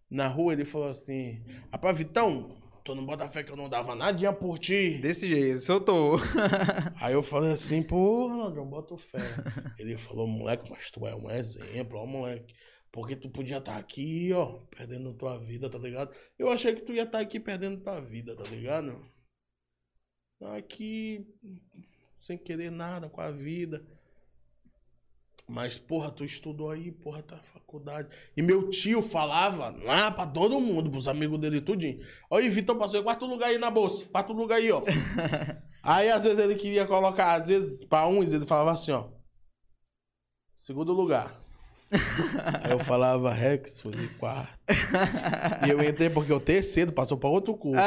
[0.10, 3.96] na rua, ele falou assim: Rapaz, Vitão, tu não bota fé que eu não dava
[3.96, 4.98] nadinha por ti.
[5.00, 6.18] Desse jeito, soltou.
[7.00, 9.20] Aí eu falei assim, porra, Ladrão, bota fé.
[9.80, 12.54] Ele falou, moleque, mas tu é um exemplo, ó, moleque.
[12.92, 16.14] Porque tu podia estar aqui, ó, perdendo tua vida, tá ligado?
[16.38, 19.04] Eu achei que tu ia estar aqui perdendo tua vida, tá ligado?
[20.42, 21.26] Aqui,
[22.12, 23.84] sem querer nada com a vida.
[25.54, 28.10] Mas, porra, tu estudou aí, porra, tá na faculdade.
[28.36, 32.04] E meu tio falava lá pra todo mundo, pros amigos dele, tudinho.
[32.28, 34.04] Olha, Vitão passou em quarto lugar aí na bolsa.
[34.06, 34.82] Quarto lugar aí, ó.
[35.84, 39.10] aí, às vezes, ele queria colocar, às vezes, pra uns, ele falava assim, ó.
[40.56, 41.40] Segundo lugar.
[42.64, 44.58] aí eu falava, Rex, foi de quarto.
[45.68, 47.80] e eu entrei porque o terceiro passou pra outro curso.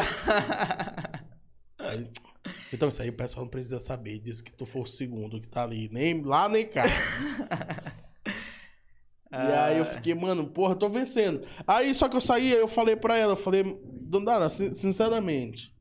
[1.80, 2.09] Aí,
[2.72, 4.18] então, isso aí o pessoal não precisa saber.
[4.18, 5.88] Diz que tu for o segundo que tá ali.
[5.93, 6.84] Nem lá, nem cá.
[9.32, 11.47] e aí eu fiquei, mano, porra, tô vencendo.
[11.66, 15.72] Aí só que eu saí, aí eu falei pra ela, eu falei, Dandara, sinceramente,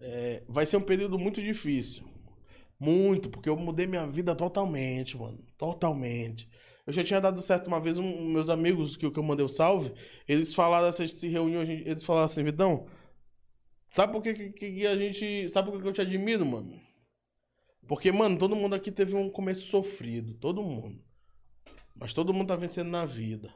[0.00, 2.04] é, vai ser um período muito difícil.
[2.78, 5.38] Muito, porque eu mudei minha vida totalmente, mano.
[5.56, 6.48] Totalmente.
[6.86, 9.48] Eu já tinha dado certo uma vez, um, meus amigos que, que eu mandei o
[9.48, 9.92] salve,
[10.26, 12.86] eles falaram, essa se reunião, eles falaram assim, Vitão,
[13.88, 15.48] Sabe por que, que, que a gente.
[15.48, 16.78] Sabe por que eu te admiro, mano?
[17.86, 20.34] Porque, mano, todo mundo aqui teve um começo sofrido.
[20.34, 21.00] Todo mundo.
[21.96, 23.52] Mas todo mundo tá vencendo na vida.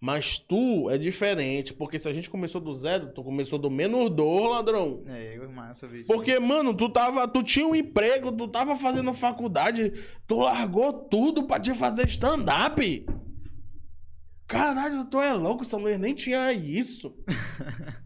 [0.00, 4.10] Mas tu é diferente, porque se a gente começou do zero, tu começou do menos
[4.10, 5.02] dor, ladrão.
[5.06, 6.06] É, eu massa isso.
[6.06, 9.92] Porque, mano, tu tava, tu tinha um emprego, tu tava fazendo faculdade,
[10.26, 13.06] tu largou tudo pra te fazer stand-up.
[14.46, 17.14] Caralho, tu é louco, essa mulher nem tinha isso.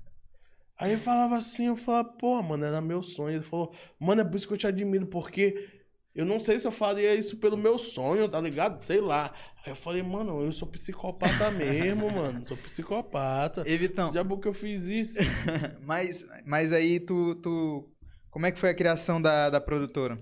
[0.81, 3.37] Aí eu falava assim, eu falava, pô, mano, era meu sonho.
[3.37, 5.69] Ele falou, mano, é por isso que eu te admiro, porque
[6.15, 8.79] eu não sei se eu faria isso pelo meu sonho, tá ligado?
[8.79, 9.31] Sei lá.
[9.63, 12.43] Aí eu falei, mano, eu sou psicopata mesmo, mano.
[12.43, 13.63] Sou psicopata.
[13.67, 14.11] Evitão.
[14.11, 15.19] Já que eu fiz isso.
[15.85, 17.87] mas, mas aí tu, tu.
[18.31, 20.17] Como é que foi a criação da, da produtora?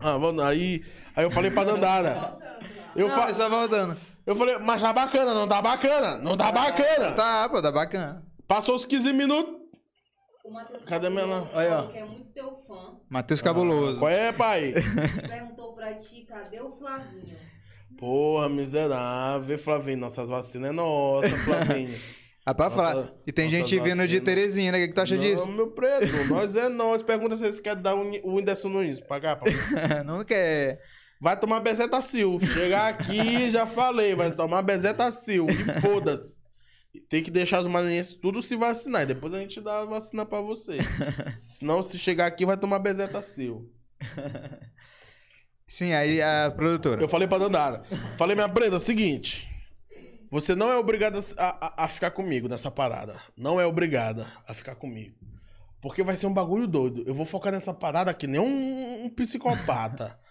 [0.00, 0.84] Ah, mano, aí,
[1.16, 2.38] aí eu falei pra Dandara.
[2.94, 3.32] Eu não, fa...
[3.32, 3.96] só voltando.
[4.26, 6.18] Eu falei, mas tá bacana, não tá bacana?
[6.18, 7.12] Não tá bacana.
[7.12, 8.22] Tá, pô, tá bacana.
[8.52, 9.54] Passou os 15 minutos.
[10.44, 11.24] O Matheus Cadê minha?
[11.54, 11.86] Aí, ó.
[11.86, 12.98] que é muito teu fã.
[13.08, 13.98] Matheus Cabuloso.
[13.98, 14.74] Qual é, pai?
[15.26, 17.34] Perguntou pra ti, cadê o Flavinho?
[17.98, 19.58] Porra, miserável.
[19.58, 21.98] Flavinho, nossas vacinas é nossa, Flavinho.
[22.46, 23.10] Rapaz, falar.
[23.26, 24.06] E tem gente vindo vacina.
[24.06, 24.76] de Teresina.
[24.76, 25.50] O que, que tu acha não, disso?
[25.50, 26.12] meu preto.
[26.28, 27.02] nós é nós.
[27.02, 29.00] Pergunta se eles querem dar o Whindersson Nunes.
[29.00, 29.54] Pagar, papai.
[30.04, 30.78] não quer.
[31.18, 32.38] Vai tomar Bezetacil.
[32.38, 34.14] Chegar aqui, já falei.
[34.14, 35.46] Vai tomar Bezetacil.
[35.48, 36.41] E foda-se.
[37.08, 39.02] Tem que deixar os maranhenses tudo se vacinar.
[39.02, 40.78] E depois a gente dá a vacina pra você.
[41.48, 43.70] Senão, se chegar aqui, vai tomar bezetacil.
[45.66, 47.00] Sim, aí a produtora.
[47.02, 47.82] Eu falei pra Dandara.
[48.18, 49.48] Falei, minha preta, é o seguinte.
[50.30, 53.22] Você não é obrigada a, a, a, ficar comigo nessa parada.
[53.36, 55.16] Não é obrigada a ficar comigo.
[55.80, 57.04] Porque vai ser um bagulho doido.
[57.06, 60.18] Eu vou focar nessa parada que nem um, um psicopata.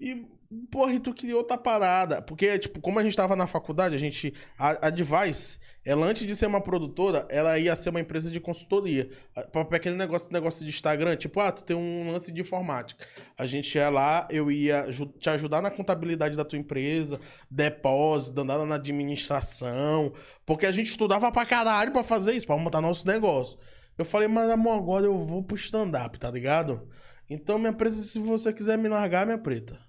[0.00, 0.28] E
[0.70, 2.22] Porra, e tu queria outra parada.
[2.22, 4.32] Porque, tipo, como a gente tava na faculdade, a gente.
[4.58, 5.58] A, a Device,
[5.88, 9.08] ela antes de ser uma produtora, ela ia ser uma empresa de consultoria.
[9.50, 13.06] Pra aquele negócio, negócio de Instagram, tipo, ah, tu tem um lance de informática.
[13.38, 14.86] A gente ia lá, eu ia
[15.18, 17.18] te ajudar na contabilidade da tua empresa,
[17.50, 20.12] depósito, andar na administração.
[20.44, 23.58] Porque a gente estudava pra caralho pra fazer isso, pra montar nosso negócio.
[23.96, 26.86] Eu falei, mas amor, agora eu vou pro stand-up, tá ligado?
[27.30, 29.80] Então, minha preta, se você quiser me largar, minha preta.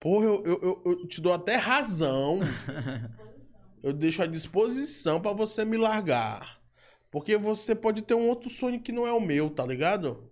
[0.00, 2.40] Porra, eu, eu, eu, eu te dou até razão.
[3.82, 6.60] eu deixo à disposição para você me largar.
[7.10, 10.30] Porque você pode ter um outro sonho que não é o meu, tá ligado?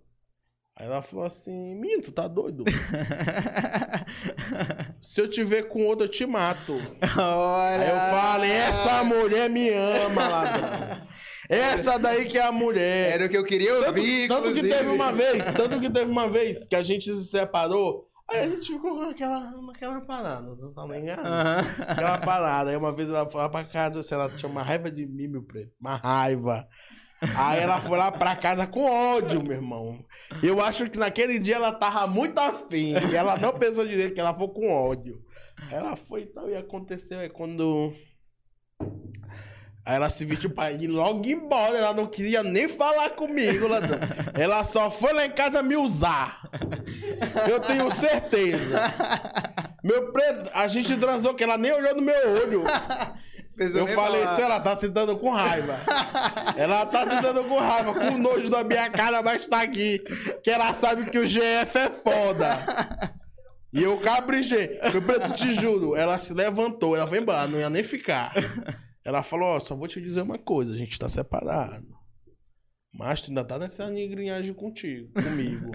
[0.79, 2.63] Aí ela falou assim: Menino, tu tá doido?
[5.01, 6.77] Se eu te ver com outro, eu te mato.
[7.17, 7.81] Olha.
[7.81, 11.09] Aí eu falei: Essa mulher me ama, ladrão.
[11.49, 13.13] Essa daí que é a mulher.
[13.13, 14.27] Era o que eu queria ouvir.
[14.27, 17.25] Tanto, tanto que teve uma vez, tanto que teve uma vez que a gente se
[17.25, 18.08] separou.
[18.31, 21.25] Aí a gente ficou naquela, naquela parada, você tá ligado?
[21.25, 21.83] Uhum.
[21.87, 22.69] Aquela parada.
[22.69, 25.27] Aí uma vez ela foi lá pra casa, sei lá, tinha uma raiva de mim,
[25.27, 25.71] meu preto.
[25.79, 26.67] Uma raiva.
[27.35, 30.05] Aí ela foi lá pra casa com ódio, meu irmão.
[30.41, 32.93] Eu acho que naquele dia ela tava muito afim.
[33.11, 35.21] E ela não pensou direito que ela foi com ódio.
[35.69, 37.19] Ela foi e tal, e aconteceu.
[37.19, 37.93] Aí quando
[39.89, 41.75] Aí ela se vestiu pra ir logo embora.
[41.75, 43.97] Ela não queria nem falar comigo, ladrão.
[44.35, 46.47] Ela só foi lá em casa me usar.
[47.49, 48.79] Eu tenho certeza.
[49.83, 52.63] Meu preto, a gente transou que ela nem olhou no meu olho.
[53.57, 54.39] eu falei, falar.
[54.41, 55.75] ela tá se dando com raiva.
[56.55, 59.97] Ela tá se dando com raiva, com nojo da minha cara, mas tá aqui.
[60.43, 62.59] Que ela sabe que o GF é foda.
[63.73, 64.79] E eu caprichei.
[64.93, 68.35] Meu preto, te juro, ela se levantou, ela foi embora, não ia nem ficar.
[69.09, 71.97] Ela falou: Ó, só vou te dizer uma coisa, a gente tá separado.
[72.93, 75.71] Mas tu ainda tá nessa negrinhagem contigo, comigo.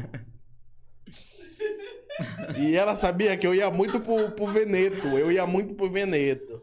[2.57, 5.09] e ela sabia que eu ia muito pro, pro Veneto.
[5.19, 6.63] Eu ia muito pro Veneto.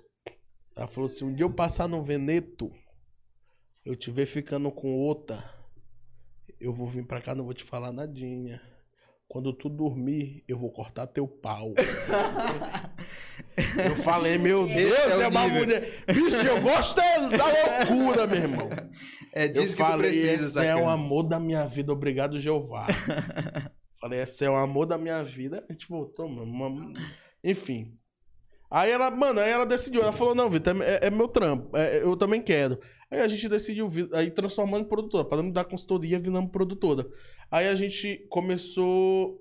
[0.74, 2.72] Ela falou assim: um dia eu passar no Veneto,
[3.84, 5.44] eu te ver ficando com outra,
[6.58, 8.62] eu vou vir pra cá, não vou te falar nadinha.
[9.28, 11.74] Quando tu dormir, eu vou cortar teu pau.
[13.86, 15.60] eu falei, meu Deus, é é uma nível.
[15.60, 16.04] mulher.
[16.08, 18.70] Bicho, eu gosto da da loucura, meu irmão.
[19.34, 20.82] É Eu disso que tu falei, precisa, esse é sacana.
[20.86, 22.88] o amor da minha vida, obrigado, Jeová.
[24.00, 25.64] falei, esse é o amor da minha vida.
[25.70, 26.92] A gente voltou, mano.
[27.44, 27.94] Enfim.
[28.70, 30.02] Aí ela, mano, aí ela decidiu.
[30.02, 31.76] Ela falou, não, Vitor, é, é meu trampo.
[31.78, 32.80] é- eu também quero.
[33.10, 35.26] Aí a gente decidiu, aí transformando em produtora.
[35.26, 37.06] Paramos dar consultoria, viramos produtora.
[37.50, 39.41] Aí a gente começou...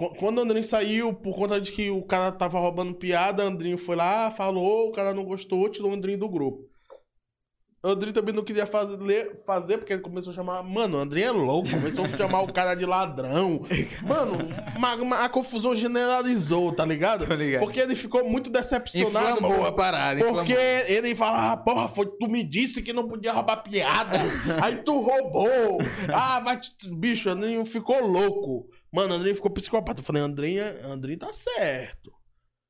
[0.00, 3.46] Qu- Quando o Andrinho saiu, por conta de que o cara tava roubando piada, o
[3.48, 6.64] Andrinho foi lá, falou, o cara não gostou, tirou o Andrinho do grupo.
[7.82, 10.62] O Andrinho também não queria fazer, fazer, porque ele começou a chamar.
[10.62, 13.62] Mano, o Andrinho é louco, começou a chamar o cara de ladrão.
[14.02, 14.38] Mano,
[14.76, 17.24] uma- uma- a confusão generalizou, tá ligado?
[17.34, 17.60] Ligado.
[17.62, 19.36] Porque ele ficou muito decepcionado.
[19.36, 19.66] Inflamou mano.
[19.66, 20.84] a parada, Porque inflamou.
[20.88, 24.18] ele fala, ah, porra, foi tu me disse que não podia roubar piada.
[24.62, 25.78] aí tu roubou.
[26.12, 26.58] Ah, vai.
[26.98, 28.66] Bicho, o Andrinho ficou louco.
[28.92, 30.00] Mano, o Andrinho ficou psicopata.
[30.00, 32.12] Eu falei, Andrinho, Andrinho tá certo.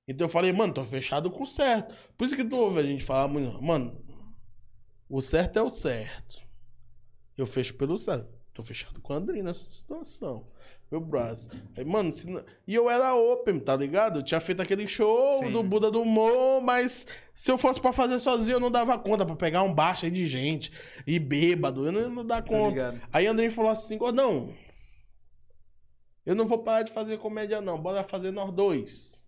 [0.09, 1.95] Então eu falei, mano, tô fechado com o certo.
[2.17, 4.03] Por isso que tu ouve a gente falar, muito, mano,
[5.09, 6.37] o certo é o certo.
[7.39, 8.29] Eu fecho pelo certo.
[8.53, 10.47] Tô fechado com o Andrinho nessa situação.
[10.91, 11.49] Meu braço.
[11.77, 14.19] Aí, mano, não- e eu era open, tá ligado?
[14.19, 15.53] Eu tinha feito aquele show Sim.
[15.53, 19.25] do Buda do Humor, mas se eu fosse pra fazer sozinho, eu não dava conta
[19.25, 20.73] pra pegar um baixo aí de gente
[21.07, 21.87] e bêbado.
[21.87, 22.69] Eu não ia dar Tá conta.
[22.71, 23.01] ligado?
[23.13, 24.53] Aí Andrinho falou assim, Gordão,
[26.25, 29.25] eu não vou parar de fazer comédia não, bora fazer nós dois.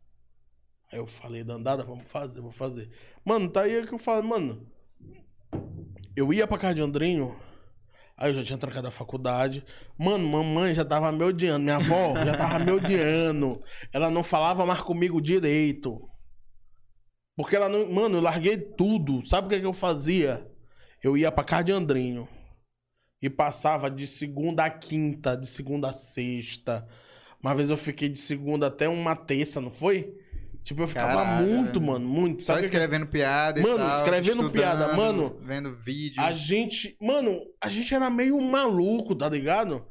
[0.93, 2.90] Aí eu falei, Dandada, vamos fazer, vou fazer.
[3.24, 4.66] Mano, tá aí que eu falo, mano,
[6.14, 7.35] eu ia pra casa de Andrinho,
[8.16, 9.64] aí eu já tinha trancado a faculdade.
[9.98, 13.62] Mano, mamãe já tava me odiando, minha avó já tava me odiando.
[13.93, 16.09] Ela não falava mais comigo direito.
[17.35, 17.90] Porque ela não.
[17.90, 19.27] Mano, eu larguei tudo.
[19.27, 20.47] Sabe o que, que eu fazia?
[21.02, 22.28] Eu ia pra casa de Andrinho.
[23.23, 26.86] E passava de segunda a quinta, de segunda a sexta.
[27.40, 30.12] Uma vez eu fiquei de segunda até uma terça, não foi?
[30.65, 31.86] Tipo, eu ficava Caraca, muito, velho.
[31.93, 32.44] mano, muito.
[32.44, 35.36] Só Sabe que- escrevendo piada e Mano, escrevendo piada, mano.
[35.43, 36.20] Vendo vídeo.
[36.23, 39.85] A gente, mano, a gente era meio maluco, tá ligado?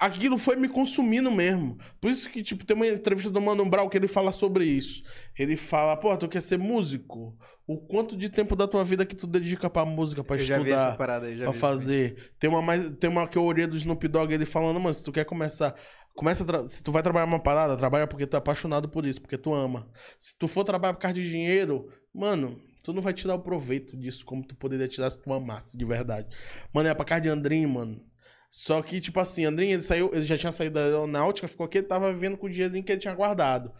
[0.00, 1.76] Aquilo foi me consumindo mesmo.
[2.00, 5.02] Por isso que, tipo, tem uma entrevista do Mano Brown que ele fala sobre isso.
[5.38, 7.36] Ele fala, pô, tu quer ser músico?
[7.68, 10.58] O quanto de tempo da tua vida que tu dedica pra música, pra eu já
[10.58, 12.32] vi essa estudar, parada aí, já pra vi isso fazer?
[12.38, 15.04] Tem uma mais, tem uma que eu orei do Snoop Dogg, ele falando, mano, se
[15.04, 15.74] tu quer começar,
[16.14, 19.36] começa se tu vai trabalhar uma parada, trabalha porque tu é apaixonado por isso, porque
[19.36, 19.86] tu ama.
[20.18, 23.98] Se tu for trabalhar por causa de dinheiro, mano, tu não vai tirar o proveito
[23.98, 26.26] disso como tu poderia tirar se tu amasse de verdade.
[26.72, 28.00] Mano, é pra casa de Andrinho, mano.
[28.48, 31.78] Só que, tipo assim, Andrinho, ele saiu, ele já tinha saído da aeronáutica, ficou aqui,
[31.78, 33.70] ele tava vivendo com o dinheirinho que ele tinha guardado.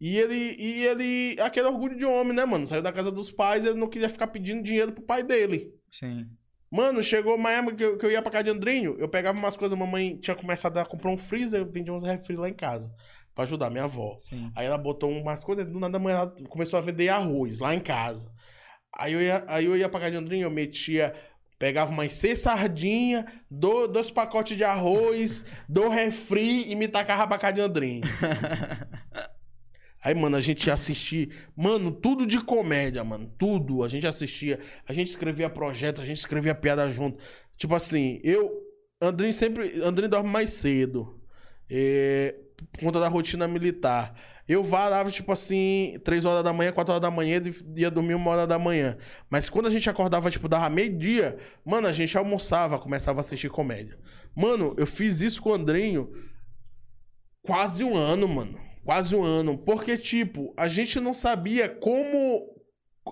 [0.00, 2.66] E ele, e ele, aquele orgulho de homem, né, mano?
[2.66, 5.72] Saiu da casa dos pais, ele não queria ficar pedindo dinheiro pro pai dele.
[5.90, 6.26] Sim.
[6.70, 9.38] Mano, chegou uma época que eu, que eu ia pra casa de Andrinho, eu pegava
[9.38, 12.48] umas coisas, a mamãe tinha começado a comprar um freezer, eu vendia uns refri lá
[12.48, 12.92] em casa,
[13.34, 14.16] pra ajudar minha avó.
[14.18, 14.50] Sim.
[14.54, 17.74] Aí ela botou umas coisas, do nada a mãe ela começou a vender arroz lá
[17.74, 18.30] em casa.
[18.98, 21.14] Aí eu ia, aí eu ia pra casa de Andrinho, eu metia,
[21.58, 27.38] pegava umas seis sardinhas, do- dois pacotes de arroz, do refri e me tacava pra
[27.38, 28.02] casa de Andrinho.
[30.06, 33.82] Aí, mano, a gente ia assistir, mano, tudo de comédia, mano, tudo.
[33.82, 37.20] A gente assistia, a gente escrevia projetos, a gente escrevia piada junto.
[37.56, 38.52] Tipo assim, eu,
[39.02, 41.20] Andrinho sempre, Andrinho dorme mais cedo,
[41.68, 42.36] é,
[42.70, 44.14] por conta da rotina militar.
[44.46, 48.14] Eu varava, tipo assim, 3 horas da manhã, 4 horas da manhã, ele ia dormir
[48.14, 48.96] uma hora da manhã.
[49.28, 53.50] Mas quando a gente acordava, tipo, dava meio-dia, mano, a gente almoçava, começava a assistir
[53.50, 53.98] comédia.
[54.36, 56.12] Mano, eu fiz isso com o Andrinho
[57.42, 58.65] quase um ano, mano.
[58.86, 59.58] Quase um ano.
[59.58, 62.54] Porque, tipo, a gente não sabia como.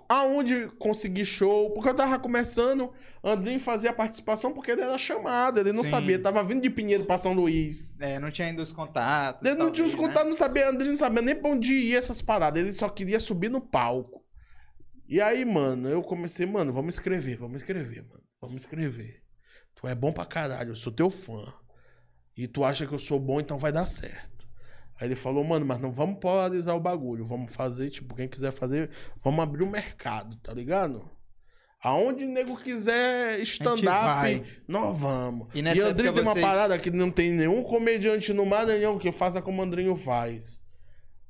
[0.09, 1.73] Aonde conseguir show.
[1.73, 2.93] Porque eu tava começando,
[3.23, 5.59] Andrinho fazia participação porque ele era chamado.
[5.59, 5.91] Ele não Sim.
[5.91, 6.19] sabia.
[6.19, 7.97] Tava vindo de Pinheiro pra São Luís.
[7.99, 9.45] É, não tinha ainda os contatos.
[9.45, 9.99] Ele não tinha os né?
[9.99, 10.69] contatos, não sabia.
[10.69, 12.63] Andrinho não sabia nem pra onde ia essas paradas.
[12.63, 14.25] Ele só queria subir no palco.
[15.09, 18.23] E aí, mano, eu comecei, mano, vamos escrever, vamos escrever, mano.
[18.41, 19.23] Vamos escrever.
[19.75, 21.53] Tu é bom pra caralho, eu sou teu fã.
[22.37, 24.34] E tu acha que eu sou bom, então vai dar certo.
[25.01, 27.25] Aí ele falou, mano, mas não vamos polarizar o bagulho.
[27.25, 28.91] Vamos fazer, tipo, quem quiser fazer,
[29.23, 31.05] vamos abrir o mercado, tá ligado?
[31.83, 35.49] Aonde o nego quiser stand-up, nós vamos.
[35.55, 38.47] E E, nessa Andrinho época tem uma vocês- parada que não tem nenhum comediante no
[38.47, 40.63] Maranhão que faça como o Andrinho faz.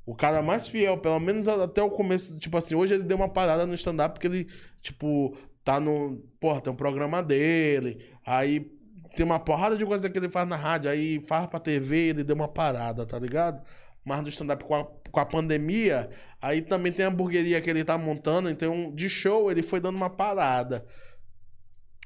[0.05, 3.27] O cara mais fiel, pelo menos até o começo, tipo assim, hoje ele deu uma
[3.27, 4.47] parada no stand-up porque ele,
[4.81, 6.23] tipo, tá no.
[6.39, 8.71] Porra, tem um programa dele, aí
[9.15, 12.23] tem uma porrada de coisa que ele faz na rádio, aí faz pra TV, ele
[12.23, 13.61] deu uma parada, tá ligado?
[14.05, 16.11] mais do stand-up com a, com a pandemia.
[16.39, 18.49] Aí também tem a hamburgueria que ele tá montando.
[18.51, 20.85] Então, de show, ele foi dando uma parada.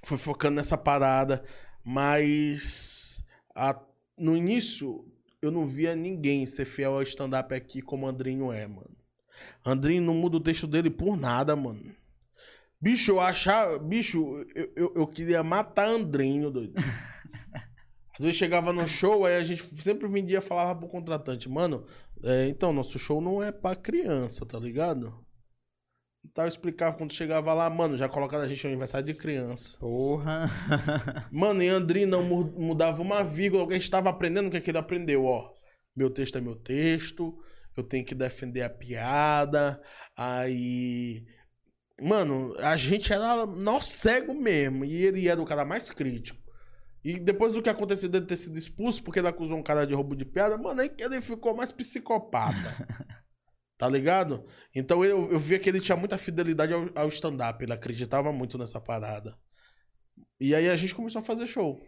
[0.05, 1.43] Foi focando nessa parada.
[1.83, 3.21] Mas
[3.53, 3.77] a-
[4.17, 5.05] no início,
[5.41, 8.95] eu não via ninguém ser fiel ao stand-up aqui como o Andrinho é, mano.
[9.65, 11.93] Andrinho não muda o texto dele por nada, mano.
[12.81, 13.77] Bicho, eu achava.
[13.79, 16.73] Bicho, eu, eu, eu queria matar Andrinho, doido.
[18.17, 21.85] Às vezes chegava no show, aí a gente sempre vendia e falava pro contratante, mano,
[22.23, 25.25] é, então, nosso show não é pra criança, tá ligado?
[26.25, 29.77] Então eu explicava quando chegava lá, mano, já colocaram a gente no aniversário de criança.
[29.79, 30.49] Porra.
[31.31, 34.69] Mano, e Andrinho não mu- mudava uma vírgula, alguém estava aprendendo o que, é que
[34.69, 35.49] ele aprendeu, ó.
[35.95, 37.37] Meu texto é meu texto,
[37.75, 39.81] eu tenho que defender a piada,
[40.15, 41.25] aí.
[42.01, 46.39] Mano, a gente era nó cego mesmo, e ele era o cara mais crítico.
[47.03, 49.93] E depois do que aconteceu dele ter sido expulso, porque ele acusou um cara de
[49.93, 52.55] roubo de piada, mano, aí que ele ficou mais psicopata.
[53.77, 54.45] tá ligado?
[54.75, 58.57] Então eu, eu via que ele tinha muita fidelidade ao, ao stand-up, ele acreditava muito
[58.57, 59.37] nessa parada.
[60.39, 61.81] E aí a gente começou a fazer show.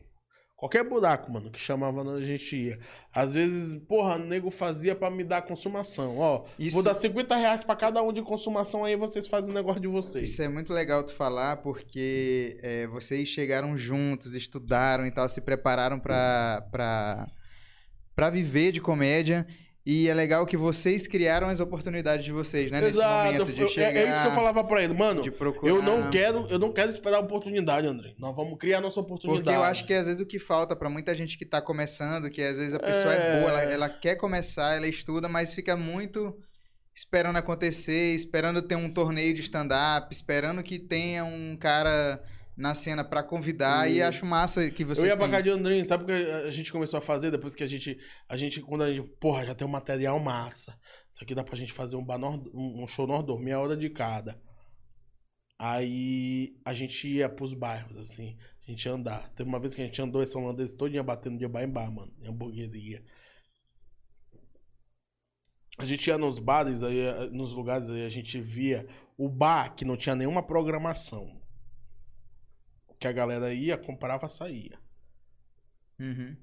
[0.62, 2.80] Qualquer buraco, mano, que chamava, a gente ia.
[3.12, 6.20] Às vezes, porra, o nego fazia pra me dar consumação.
[6.20, 9.56] Ó, Isso- vou dar 50 reais pra cada um de consumação, aí vocês fazem o
[9.56, 10.30] negócio de vocês.
[10.30, 15.42] Isso é muito legal tu falar, porque é, vocês chegaram juntos, estudaram e tal, se
[15.42, 17.28] prepararam pra, pra,
[18.16, 19.48] pra viver de comédia.
[19.84, 22.80] E é legal que vocês criaram as oportunidades de vocês, né?
[22.82, 25.24] Nesse momento de eu- chegar, é, é isso que eu falava pra ele, mano.
[25.24, 25.72] de procurar.
[25.74, 28.14] Eu não quero, eu não quero esperar a oportunidade, André.
[28.20, 29.44] Nós vamos criar a nossa oportunidade.
[29.44, 32.30] Porque eu acho que às vezes o que falta pra muita gente que tá começando,
[32.30, 33.40] que às vezes a pessoa é, É.
[33.40, 36.38] boa, ela, ela quer começar, ela estuda, mas fica muito
[36.96, 42.22] esperando acontecer, esperando ter um torneio de stand-up, esperando que tenha um cara
[42.62, 43.90] na cena pra convidar.
[43.92, 44.06] E Hum.
[44.08, 45.02] acho massa que você.
[45.02, 47.54] Eu ia pra casa de Andrinho, sabe o que a gente começou a fazer depois
[47.56, 47.98] que a gente.
[48.30, 49.10] A gente, quando a gente.
[49.20, 50.78] Porra, já tem um material massa.
[51.10, 53.90] Isso aqui dá pra gente fazer um, bar nor- um show nordor, meia hora de
[53.90, 54.40] cada.
[55.60, 58.38] Aí a gente ia pros bairros, assim.
[58.68, 59.30] A gente ia andar.
[59.36, 61.70] Teve uma vez que a gente andou esse holandês todo dia batendo de bar em
[61.70, 62.14] bar, mano.
[62.22, 63.04] Em hamburgueria.
[65.78, 69.74] A gente ia nos bares, aí, eh, nos lugares aí, a gente via o bar
[69.76, 71.41] que não tinha nenhuma programação.
[73.02, 74.78] Que a galera ia, comprava, saía.
[76.00, 76.38] Uhum.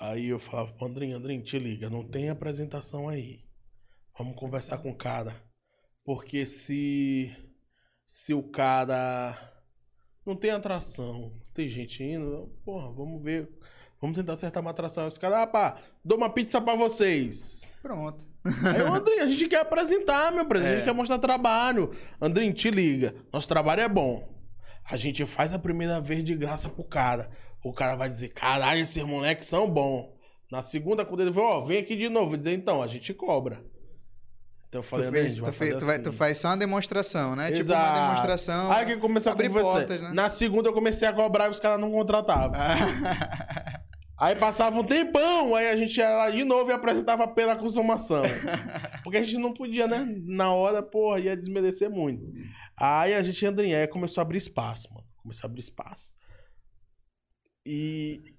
[0.00, 3.44] Aí eu falava pro Andrinho, Andrinho, te liga, não tem apresentação aí.
[4.18, 5.40] Vamos conversar com o cara.
[6.04, 7.32] Porque se
[8.04, 9.38] se o cara
[10.26, 13.48] não tem atração, tem gente indo, porra, vamos ver.
[14.00, 15.04] Vamos tentar acertar uma atração.
[15.04, 17.78] Aí os caras, ah, pá, dou uma pizza pra vocês.
[17.82, 18.26] Pronto.
[18.44, 20.90] Aí o Andrinho, a gente quer apresentar, meu presidente, a gente É.
[20.90, 21.92] quer mostrar trabalho.
[22.20, 24.39] Andrinho, te liga, nosso trabalho é bom.
[24.90, 27.30] A gente faz a primeira vez de graça pro cara.
[27.62, 30.08] O cara vai dizer, caralho, esses moleques são bons.
[30.50, 32.36] Na segunda, quando ele falou, ó, vem aqui de novo.
[32.36, 33.62] Dizer, então, a gente cobra.
[34.68, 36.04] Então eu Tu, falei, a fez, tu, fez- tu vai- assim.
[36.04, 37.50] tu faz só uma demonstração, né?
[37.50, 38.00] Tipo uma Exato.
[38.00, 38.72] demonstração.
[38.72, 40.10] Aí que começou a abrir portas, né?
[40.14, 42.58] Na segunda eu comecei a cobrar e os caras não contratavam.
[44.18, 48.22] Aí passava um tempão, aí a gente ia lá de novo e apresentava pela consumação.
[49.02, 50.06] Porque a gente não podia, né?
[50.26, 52.30] Na hora, porra, ia desmerecer muito.
[52.80, 55.06] Aí a gente, Andrinha, começou a abrir espaço, mano.
[55.18, 56.14] Começou a abrir espaço.
[57.66, 58.36] E.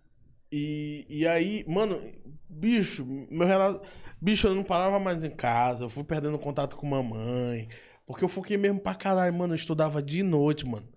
[0.53, 2.01] E, e aí, mano,
[2.49, 3.87] bicho, meu relato.
[4.21, 7.69] Bicho, eu não parava mais em casa, eu fui perdendo contato com mamãe.
[8.05, 9.53] Porque eu foquei mesmo pra caralho, mano.
[9.53, 10.87] Eu estudava de noite, mano.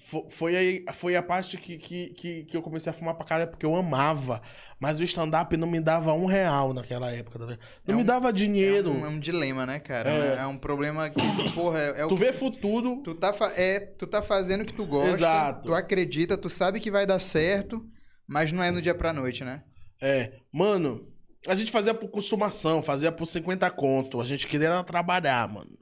[0.00, 3.26] Fo- Foi, aí, foi a parte que, que, que, que eu comecei a fumar pra
[3.26, 4.40] caralho, porque eu amava.
[4.78, 7.38] Mas o stand-up não me dava um real naquela época.
[7.38, 7.46] tá?
[7.46, 7.54] Não
[7.86, 8.90] É me um- dava É dinheiro.
[8.92, 10.10] um, é um dilema, né, cara?
[10.10, 10.36] É.
[10.38, 13.00] É, um problema que, porra, é, é o Tu vê futuro.
[13.02, 15.62] Tu tá, é, tu tá fazendo o que tu gosta, Exato.
[15.68, 17.84] tu acredita, tu sabe que vai dar certo,
[18.26, 19.64] mas não é no dia pra noite, né?
[20.00, 21.08] É, mano,
[21.48, 24.20] a gente fazia por consumação, fazia por 50 conto.
[24.20, 25.76] A gente queria trabalhar, mano.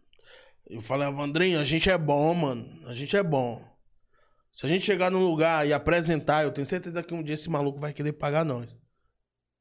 [0.70, 2.66] Eu falava, Andrinho, a gente é bom, mano.
[2.86, 3.62] A gente é bom.
[4.56, 7.50] Se a gente chegar num lugar e apresentar, eu tenho certeza que um dia esse
[7.50, 8.74] maluco vai querer pagar nós.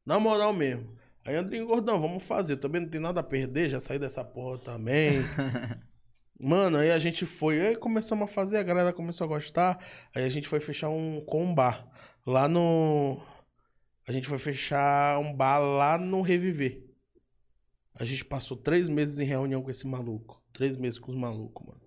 [0.06, 0.96] Na moral mesmo.
[1.26, 2.56] Aí, Andrinho Gordão, vamos fazer.
[2.56, 5.20] Também não tem nada a perder, já saí dessa porra também.
[6.40, 9.86] Mano, aí a gente foi, aí começamos a fazer, a galera começou a gostar.
[10.16, 11.86] Aí a gente foi fechar um com um bar
[12.26, 13.22] lá no
[14.08, 16.82] a gente foi fechar um bar lá no Reviver.
[17.96, 20.42] A gente passou três meses em reunião com esse maluco.
[20.54, 21.82] Três meses com os malucos, mano.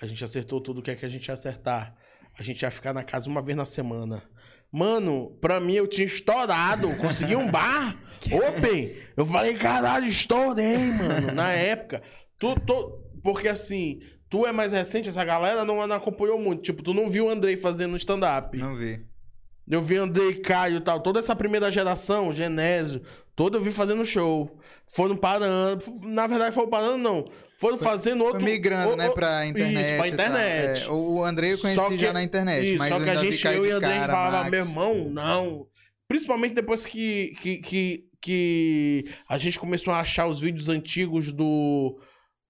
[0.00, 1.96] A gente acertou tudo o que é que a gente ia acertar.
[2.38, 4.22] A gente ia ficar na casa uma vez na semana.
[4.70, 6.94] Mano, pra mim eu tinha estourado.
[6.96, 7.96] Consegui um bar
[8.30, 8.94] open.
[9.16, 11.32] Eu falei, caralho, estourei, mano.
[11.32, 12.02] Na época.
[12.38, 16.62] Tu, tu, porque assim, tu é mais recente, essa galera não, não acompanhou muito.
[16.62, 18.56] Tipo, tu não viu o Andrei fazendo stand-up.
[18.58, 19.04] Não vi.
[19.68, 23.02] Eu vi Andrei Caio e tal, toda essa primeira geração, Genésio,
[23.34, 24.58] todo eu vi fazendo show.
[24.86, 27.24] Foram parando, na verdade foram parando não,
[27.58, 28.40] foram fazendo outro...
[28.40, 29.84] Foi migrando, o- né, o- pra internet.
[29.88, 30.84] Isso, pra internet.
[30.84, 33.44] É, o André eu conheci que- já na internet, Isso, mas só que a gente,
[33.46, 34.50] eu e cara, falava, Max.
[34.50, 35.66] meu irmão, não.
[36.08, 41.98] Principalmente depois que, que, que, que a gente começou a achar os vídeos antigos do,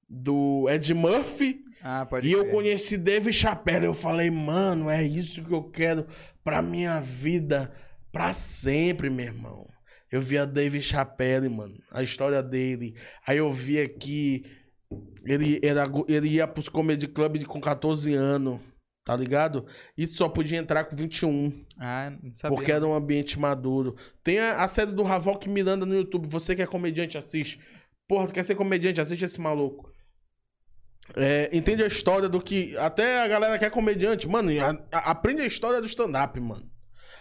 [0.07, 1.61] do Ed Murphy.
[1.83, 3.86] Ah, pode E eu conheci Dave Chappelle.
[3.86, 6.07] Eu falei, mano, é isso que eu quero
[6.47, 7.73] pra minha vida
[8.12, 9.68] pra sempre, meu irmão.
[10.12, 12.94] Eu via Dave Chappelle, mano, a história dele.
[13.26, 14.44] Aí eu via que
[15.25, 18.60] ele, era, ele ia pros comedy club com 14 anos,
[19.05, 19.66] tá ligado?
[19.99, 21.65] Isso só podia entrar com 21.
[21.81, 22.57] Ah, não sabia.
[22.57, 23.97] Porque era um ambiente maduro.
[24.23, 26.28] Tem a, a série do Havok Miranda no YouTube.
[26.28, 27.58] Você que é comediante, assiste.
[28.07, 29.00] Porra, tu quer ser comediante?
[29.00, 29.91] Assiste esse maluco.
[31.15, 32.76] É, entende a história do que.
[32.76, 36.68] Até a galera que é comediante, mano, a- a- aprende a história do stand-up, mano.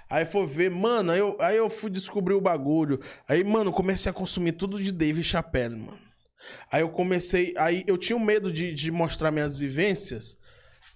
[0.09, 2.99] Aí foi ver, mano, aí eu, aí eu fui descobrir o bagulho.
[3.27, 5.99] Aí, mano, comecei a consumir tudo de Dave Chappelle, mano.
[6.71, 7.53] Aí eu comecei.
[7.57, 10.37] Aí eu tinha medo de, de mostrar minhas vivências,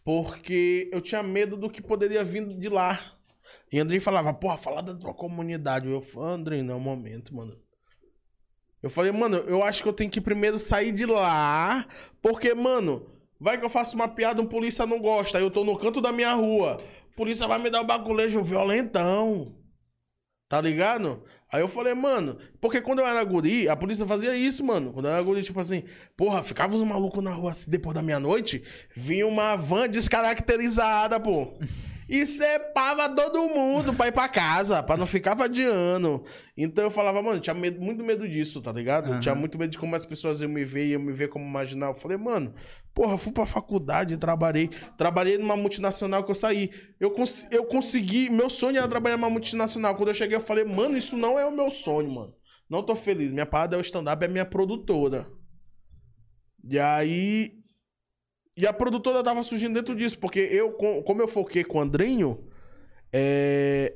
[0.03, 3.00] porque eu tinha medo do que poderia vir de lá.
[3.72, 5.88] E Andrei falava, porra, fala da tua comunidade.
[5.88, 7.56] Eu Andrei, não é o momento, mano.
[8.82, 11.85] Eu falei, mano, eu acho que eu tenho que primeiro sair de lá,
[12.22, 13.06] porque, mano,
[13.40, 15.99] vai que eu faço uma piada, um polícia não gosta, aí eu tô no canto
[15.99, 16.82] da minha rua,
[17.16, 19.53] polícia vai me dar um bagulejo violentão.
[20.48, 21.24] Tá ligado?
[21.51, 24.91] Aí eu falei, mano, porque quando eu era guri, a polícia fazia isso, mano.
[24.91, 25.83] Quando eu era guri, tipo assim,
[26.17, 28.64] porra, ficava os malucos na rua assim, depois da meia-noite,
[28.95, 31.53] vinha uma van descaracterizada, pô.
[32.10, 36.24] E cepava todo mundo pra ir pra casa, pra não ficar vadiando.
[36.58, 39.14] Então eu falava, mano, eu tinha medo- muito medo disso, tá ligado?
[39.14, 41.46] Eu tinha muito medo de como as pessoas iam me ver, iam me ver como
[41.46, 41.92] marginal.
[41.94, 42.52] Eu falei, mano,
[42.96, 44.70] porra, fui pra faculdade, trabalhei.
[44.98, 46.72] Trabalhei numa multinacional que eu saí.
[47.00, 49.96] Eu, cons eu consegui, meu sonho era trabalhar numa multinacional.
[49.96, 52.34] Quando eu cheguei, eu falei, mano, isso não é o meu sonho, mano.
[52.68, 53.32] Não tô feliz.
[53.32, 55.28] Minha parada é o stand-up, é minha produtora.
[56.68, 57.59] E aí.
[58.60, 61.82] E a produtora tava surgindo dentro disso, porque eu, com- como eu foquei com o
[61.82, 62.40] Andrinho,
[63.14, 63.94] é.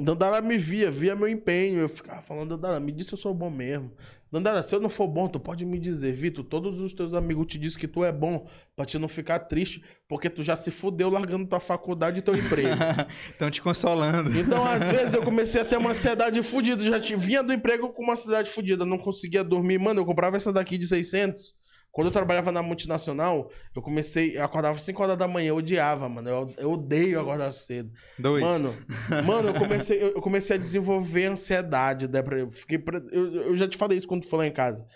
[0.00, 1.80] Dandara me via, via meu empenho.
[1.80, 3.90] Eu ficava falando, Dandara, me diz se eu sou bom mesmo.
[4.30, 7.46] Dandara, se eu não for bom, tu pode me dizer, Vitor, todos os teus amigos
[7.46, 10.70] te dizem que tu é bom, pra te não ficar triste, porque tu já se
[10.70, 12.68] fudeu largando tua faculdade e teu emprego.
[13.32, 14.38] Estão te consolando.
[14.38, 16.80] Então, às vezes, eu comecei a ter uma ansiedade fudida.
[16.84, 18.84] Já te- vinha do emprego com uma ansiedade fudida.
[18.86, 19.78] Não conseguia dormir.
[19.78, 21.56] Mano, eu comprava essa daqui de 600.
[21.98, 24.38] Quando eu trabalhava na multinacional, eu comecei...
[24.38, 25.48] Eu acordava 5 horas da manhã.
[25.48, 26.28] Eu odiava, mano.
[26.30, 27.90] Eu, eu odeio acordar cedo.
[28.16, 28.40] Dois.
[28.44, 28.72] Mano,
[29.26, 32.06] mano, eu comecei, eu comecei a desenvolver ansiedade.
[32.06, 34.86] depre- Eu, fiquei, eu, eu já te falei isso quando tu foi lá em casa.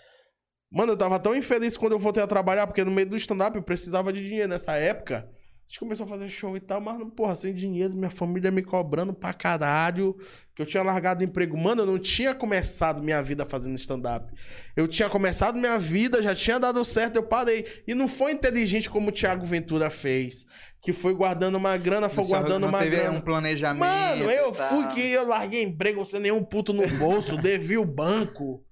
[0.71, 3.53] Mano, eu tava tão infeliz quando eu voltei a trabalhar, porque no meio do stand-up
[3.57, 5.29] eu precisava de dinheiro nessa época.
[5.73, 9.11] Gente começou a fazer show e tal, mas, porra, sem dinheiro, minha família me cobrando
[9.11, 10.15] pra caralho.
[10.53, 11.57] Que eu tinha largado o emprego.
[11.57, 14.31] Mano, eu não tinha começado minha vida fazendo stand-up.
[14.75, 17.65] Eu tinha começado minha vida, já tinha dado certo, eu parei.
[17.87, 20.45] E não foi inteligente como o Thiago Ventura fez.
[20.79, 23.17] Que foi guardando uma grana, foi Você guardando uma teve grana.
[23.17, 23.79] um planejamento.
[23.79, 24.69] Mano, eu tal.
[24.69, 28.63] fui que eu larguei emprego sem nenhum puto no bolso, devi o banco.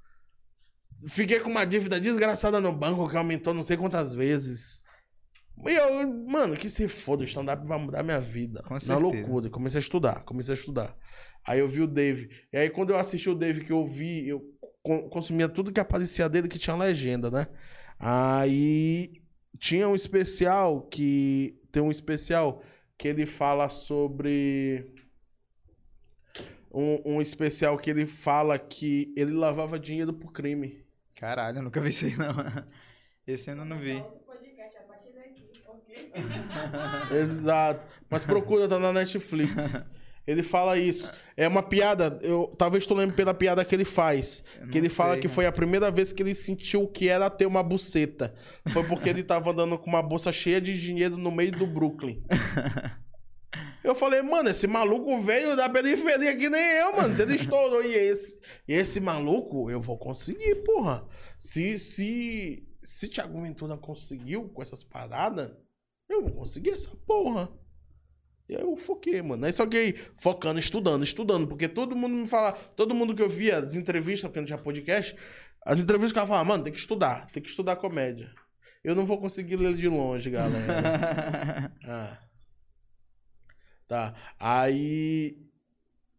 [1.08, 4.84] Fiquei com uma dívida desgraçada no banco que aumentou não sei quantas vezes.
[5.70, 8.62] E eu, mano, que se foda, o stand-up vai mudar minha vida.
[8.64, 9.00] Com Na certeza.
[9.00, 9.50] loucura.
[9.50, 10.98] Comecei a estudar, comecei a estudar.
[11.46, 12.30] Aí eu vi o Dave.
[12.52, 14.42] E aí quando eu assisti o Dave, que eu vi, eu
[14.84, 17.48] co- consumia tudo que aparecia dele que tinha legenda, né?
[18.00, 19.22] Aí
[19.60, 21.58] tinha um especial que.
[21.72, 22.62] Tem um especial
[22.98, 24.94] que ele fala sobre.
[26.74, 30.86] Um, um especial que ele fala que ele lavava dinheiro pro crime.
[31.16, 32.34] Caralho, eu nunca vi isso aí, não.
[33.28, 33.94] Esse eu ainda não vi.
[33.96, 35.81] Outro podcast a partir daqui, ok?
[37.12, 37.86] Exato.
[38.10, 39.88] Mas procura, tá na Netflix.
[40.26, 41.12] Ele fala isso.
[41.36, 44.44] É uma piada, eu talvez tu lembre pela piada que ele faz.
[44.72, 45.34] Que ele fala sei, que né?
[45.34, 48.34] foi a primeira vez que ele sentiu o que era ter uma buceta.
[48.72, 52.24] Foi porque ele tava andando com uma bolsa cheia de dinheiro no meio do Brooklyn.
[53.84, 57.16] Eu falei, mano, esse maluco veio da periferia que nem eu, mano.
[57.16, 58.38] Se ele estourou e esse,
[58.68, 61.04] e esse maluco, eu vou conseguir, porra.
[61.40, 65.52] Se, se, se Thiago Ventura conseguiu com essas paradas,
[66.14, 67.50] eu vou conseguir essa porra.
[68.48, 69.46] E aí eu foquei, mano.
[69.46, 71.48] Aí só que focando, estudando, estudando.
[71.48, 74.58] Porque todo mundo me fala, todo mundo que eu via as entrevistas, porque não tinha
[74.58, 75.16] podcast,
[75.66, 78.34] as entrevistas que ela falava, mano, tem que estudar, tem que estudar comédia.
[78.84, 81.72] Eu não vou conseguir ler de longe, galera.
[81.88, 82.18] Ah.
[83.88, 84.16] Tá.
[84.40, 85.38] Aí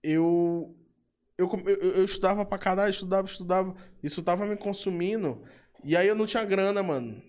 [0.03, 0.77] eu
[1.39, 3.75] eu, eu, eu estudava pra caralho, estudava, estudava.
[4.03, 5.43] Isso tava me consumindo.
[5.85, 7.23] E aí eu não tinha grana, mano.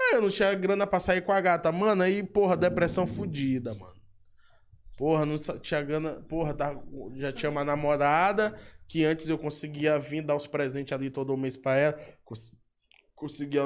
[0.00, 1.70] É, eu não tinha grana pra sair com a gata.
[1.72, 3.96] Mano, aí, porra, depressão fudida, mano.
[4.96, 6.14] Porra, não tinha grana.
[6.28, 6.80] Porra, tá-
[7.16, 11.56] já tinha uma namorada que antes eu conseguia vir dar os presentes ali todo mês
[11.56, 11.98] pra ela.
[12.24, 12.56] cons-
[13.14, 13.62] Conseguia,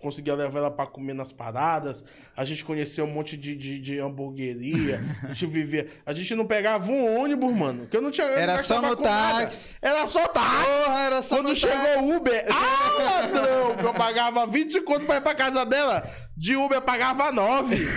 [0.00, 2.04] conseguia levar ela pra comer nas paradas.
[2.36, 5.00] A gente conheceu um monte de, de, de hamburgueria.
[5.24, 5.88] A gente vivia.
[6.06, 7.86] A gente não pegava um ônibus, mano.
[7.86, 8.26] Que eu não tinha.
[8.26, 9.02] eu não Era só no nada.
[9.02, 9.76] táxi.
[9.82, 10.64] Era só táxi.
[10.64, 13.76] Porra, era só Quando chegou o Uber, ah, ladrão!
[13.88, 16.08] eu pagava 20 conto pra ir pra casa dela.
[16.36, 17.76] De Uber eu pagava 9.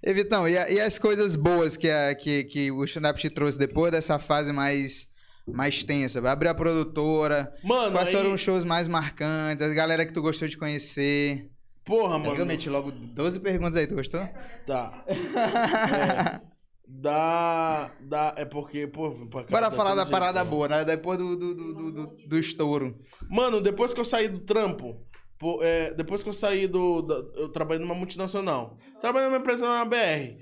[0.00, 3.58] E Vitão, e, e as coisas boas que, a- que, que o stand-up te trouxe
[3.58, 5.07] depois dessa fase mais,
[5.52, 6.20] mais tensa?
[6.20, 7.52] Vai abrir a produtora.
[7.64, 9.64] Mano, Quais aí, foram os shows mais marcantes?
[9.64, 11.50] As galera que tu gostou de conhecer?
[11.84, 12.44] porra, Eu mano.
[12.46, 14.20] meti logo 12 perguntas aí, tu gostou?
[14.66, 15.04] Tá.
[15.08, 16.40] É,
[16.86, 20.50] dá, dá, é porque, pô, pra cá, Bora dá falar da jeito, parada né?
[20.50, 20.84] boa, né?
[20.84, 22.96] Depois do, do, do, do, do- do estouro.
[23.30, 25.02] Mano, depois que eu saí do trampo,
[25.38, 27.02] pô, é, depois que eu saí do.
[27.02, 28.78] da- eu trabalhei numa multinacional.
[29.00, 30.36] Trabalhei numa empresa na BR.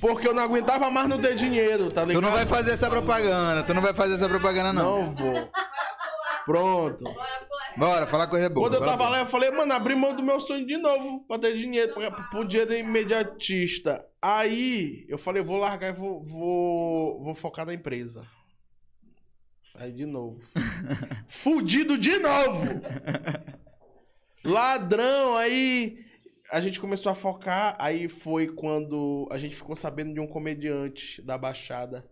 [0.00, 2.22] Porque eu não aguentava mais não ter dinheiro, tá Tu ligado?
[2.22, 5.02] não vai fazer essa propaganda, tu não vai fazer essa propaganda, não.
[5.04, 5.50] Não vou.
[6.44, 7.04] Pronto.
[7.76, 8.66] Bora, falar coisa boa.
[8.68, 11.38] Quando eu tava lá, eu falei, mano, abri mão do meu sonho de novo pra
[11.38, 14.04] ter dinheiro, pra, pro dinheiro imediatista.
[14.20, 18.24] Aí eu falei, vou largar e vou, vou, vou focar na empresa.
[19.74, 20.40] Aí de novo.
[21.28, 22.66] Fudido de novo!
[24.44, 25.98] Ladrão, aí
[26.50, 27.76] a gente começou a focar.
[27.78, 32.04] Aí foi quando a gente ficou sabendo de um comediante da Baixada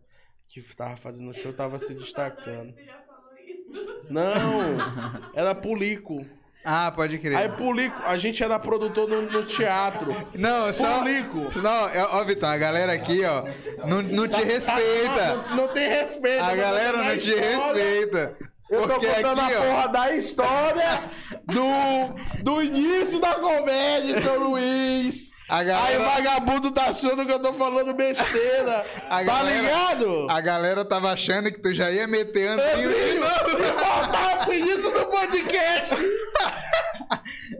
[0.46, 2.72] que tava fazendo show, tava se destacando.
[2.76, 4.06] Você já falou isso?
[4.10, 6.24] Não, era Pulico.
[6.68, 7.36] Ah, pode crer.
[7.36, 10.12] Aí, Pulico, a gente era produtor no, no teatro.
[10.34, 10.98] Não, só.
[10.98, 11.60] Pulico.
[11.60, 13.44] Não, é- ó, Vitão, a galera aqui, ó,
[13.86, 15.36] não, não te respeita.
[15.50, 16.42] Não, não tem respeito.
[16.42, 17.84] A galera não te história.
[17.84, 18.36] respeita.
[18.68, 19.62] Eu tô Porque contando aqui, a ó.
[19.64, 21.10] porra da história
[21.44, 25.30] do, do início da comédia, seu Luiz.
[25.48, 28.84] A Aí galera, vagabundo tá achando que eu tô falando besteira.
[29.06, 30.26] A tá galera- ligado?
[30.28, 33.62] a galera tava achando que tu já ia meter Andrinho de Andrinho, novo.
[33.62, 35.94] e faltava isso no podcast.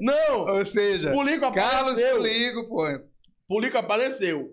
[0.01, 2.17] Não, Ou seja, Pulico Carlos apareceu.
[2.17, 2.85] Pulico, pô.
[3.49, 4.49] Pulico apareceu.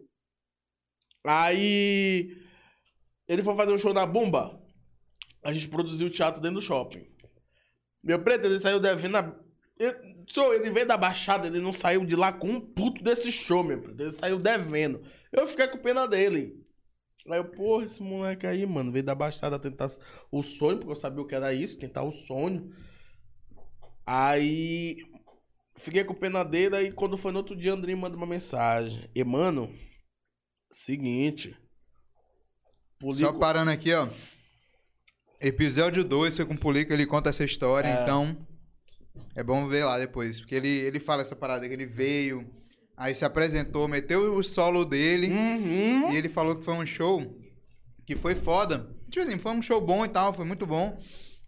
[1.25, 2.27] Aí
[3.27, 4.61] ele foi fazer um show na Bumba.
[5.43, 7.05] A gente produziu o teatro dentro do shopping.
[8.03, 9.35] Meu preto, ele saiu devendo a.
[9.77, 9.95] Ele,
[10.55, 13.81] ele veio da Baixada, ele não saiu de lá com um puto desse show, meu
[13.81, 14.01] preto.
[14.01, 15.01] Ele saiu devendo.
[15.31, 16.61] Eu fiquei com pena dele.
[17.29, 19.89] Aí eu, porra, esse moleque aí, mano, veio da Baixada tentar
[20.31, 22.73] o sonho, porque eu sabia o que era isso, tentar o sonho.
[24.05, 24.97] Aí
[25.75, 29.09] Fiquei com pena dele, aí quando foi no outro dia, André manda uma mensagem.
[29.13, 29.73] E, mano,
[30.71, 31.57] seguinte.
[33.13, 34.07] Só parando aqui, ó.
[35.43, 38.01] Episódio 2 foi com o Pulico, ele conta essa história, É.
[38.03, 38.35] então
[39.35, 40.39] é bom ver lá depois.
[40.39, 42.49] Porque ele, ele fala essa parada que ele veio,
[42.95, 45.27] aí se apresentou, meteu o solo dele.
[45.31, 46.11] Uhum.
[46.11, 47.37] E ele falou que foi um show
[48.05, 48.89] que foi foda.
[49.09, 50.97] Tipo assim, foi um show bom e tal, foi muito bom.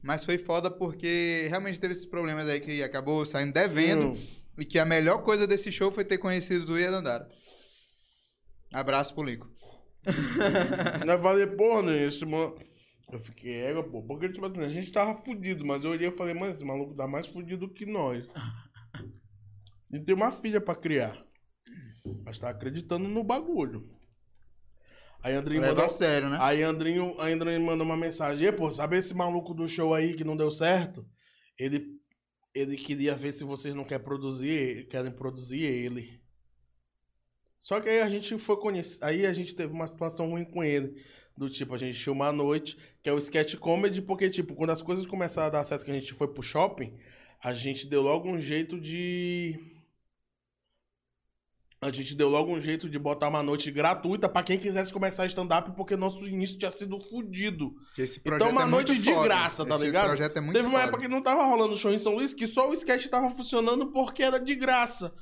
[0.03, 4.09] Mas foi foda porque realmente teve esses problemas aí que acabou saindo devendo.
[4.09, 4.17] Hum.
[4.57, 7.27] E que a melhor coisa desse show foi ter conhecido tu e a Dandara.
[8.73, 9.49] Abraço pro Lico.
[10.05, 12.55] Eu falei, porra, né, esse mano.
[13.11, 14.01] Eu fiquei égua, pô.
[14.01, 16.95] Porque, tipo assim, a gente tava fudido, mas eu olhei e falei, mano, esse maluco
[16.95, 18.25] tá mais fudido que nós.
[19.91, 21.23] E tem uma filha pra criar.
[22.25, 23.89] Mas tá acreditando no bagulho.
[25.23, 25.85] Aí Andrinho Leva mandou.
[25.85, 26.37] a sério, né?
[26.41, 28.45] Aí Andrinho, aí Andrinho mandou uma mensagem.
[28.45, 31.07] E, pô, sabe esse maluco do show aí que não deu certo?
[31.57, 31.97] Ele,
[32.53, 36.21] ele queria ver se vocês não querem produzir, querem produzir ele.
[37.57, 39.03] Só que aí a gente foi conhecer.
[39.03, 41.01] Aí a gente teve uma situação ruim com ele.
[41.37, 44.69] Do tipo, a gente tinha uma noite, que é o sketch comedy, porque, tipo, quando
[44.69, 46.93] as coisas começaram a dar certo, que a gente foi pro shopping,
[47.43, 49.59] a gente deu logo um jeito de.
[51.81, 55.25] A gente deu logo um jeito de botar uma noite gratuita pra quem quisesse começar
[55.27, 57.75] stand-up, porque nosso início tinha sido fudido.
[57.97, 59.23] Esse Então, uma é noite muito de foda.
[59.27, 60.07] graça, tá Esse ligado?
[60.07, 60.89] projeto é muito Teve uma foda.
[60.89, 63.91] época que não tava rolando show em São Luís, que só o sketch tava funcionando
[63.91, 65.13] porque era de graça.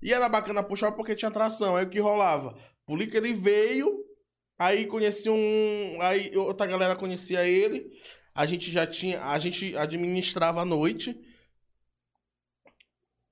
[0.00, 1.74] E era bacana puxar porque tinha atração.
[1.76, 2.56] Aí o que rolava?
[2.86, 4.04] O Lica ele veio,
[4.66, 5.98] aí conhecia um.
[6.00, 7.90] Aí outra galera conhecia ele.
[8.34, 9.22] A gente já tinha.
[9.24, 11.18] A gente administrava a noite.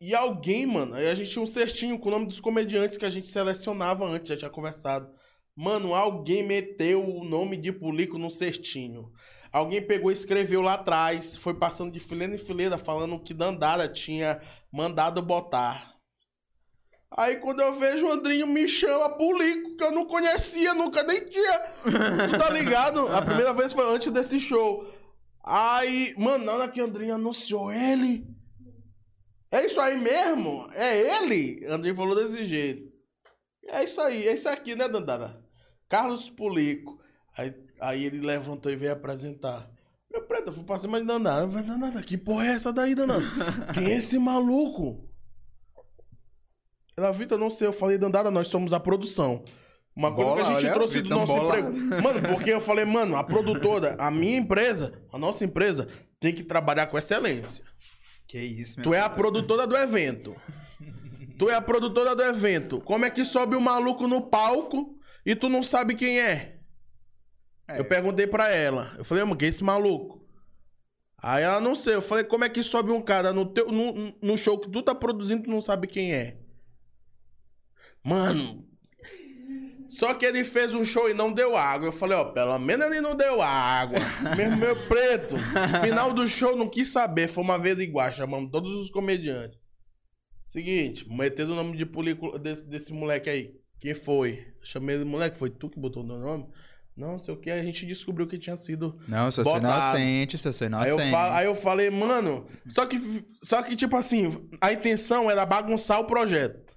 [0.01, 3.05] E alguém, mano, aí a gente tinha um cestinho com o nome dos comediantes que
[3.05, 5.13] a gente selecionava antes, já tinha conversado.
[5.55, 9.13] Mano, alguém meteu o nome de Pulico no cestinho.
[9.53, 13.89] Alguém pegou e escreveu lá atrás, foi passando de fileira em fileira, falando que Dandara
[13.89, 14.41] tinha
[14.73, 15.90] mandado botar.
[17.17, 21.25] Aí quando eu vejo o Andrinho me chama Pulico, que eu não conhecia, nunca nem
[21.25, 21.59] tinha.
[21.83, 23.09] Tu tá ligado?
[23.09, 24.87] A primeira vez foi antes desse show.
[25.43, 28.27] Aí, mano, na hora que o Andrinho anunciou ele.
[29.51, 30.69] É isso aí mesmo?
[30.73, 31.67] É ele?
[31.67, 32.89] Andrinho falou desse jeito.
[33.67, 35.45] É isso aí, é isso aqui, né, Dandara?
[35.89, 37.01] Carlos Pulico.
[37.37, 39.69] Aí, aí ele levantou e veio apresentar.
[40.13, 41.49] Meu preto, eu fui pra cima de Dandara.
[41.49, 43.23] Falei, Dandara, que porra é essa daí, Dandara?
[43.75, 45.10] Quem é esse maluco?
[47.03, 47.67] Ela, Vitor, não sei.
[47.67, 49.43] Eu falei, Dandara, nós somos a produção.
[49.95, 51.59] Uma coisa Bola, que a gente olha, trouxe do nosso bola.
[51.59, 52.03] emprego.
[52.03, 55.89] Mano, porque eu falei, mano, a produtora, a minha empresa, a nossa empresa,
[56.19, 57.65] tem que trabalhar com excelência.
[58.27, 60.37] Que isso, meu Tu é a produtora do evento.
[61.37, 62.81] Tu é a produtora do evento.
[62.81, 64.97] Como é que sobe o maluco no palco
[65.27, 66.61] e tu não sabe quem é?
[67.67, 67.81] É.
[67.81, 68.93] Eu perguntei pra ela.
[68.97, 70.21] Eu falei, mano, quem é esse maluco?
[71.19, 71.95] Aí ela não sei.
[71.95, 74.83] Eu falei, como é que sobe um cara no, teu, no, no show que tu
[74.83, 76.40] tá produzindo e tu não sabe quem é?
[78.05, 78.65] Mano.
[79.89, 81.89] Só que ele fez um show e não deu água.
[81.89, 83.99] Eu falei, ó, pelo menos ele não deu água.
[84.37, 85.35] meu, meu preto.
[85.83, 87.29] Final do show, não quis saber.
[87.29, 89.59] Foi uma vez igual, chamamos todos os comediantes.
[90.45, 93.55] Seguinte, metendo o nome de polícula desse, desse moleque aí.
[93.81, 94.47] Quem foi?
[94.61, 96.47] Eu chamei ele, moleque, foi tu que botou o meu nome?
[96.97, 99.97] Não, sei o que, a gente descobriu que tinha sido Não, se eu sou Botado.
[99.97, 101.15] inocente, se eu sou Aí eu, inocente.
[101.15, 102.99] aí eu falei, mano, só que,
[103.39, 106.70] só que, tipo assim, a intenção era bagunçar o projeto.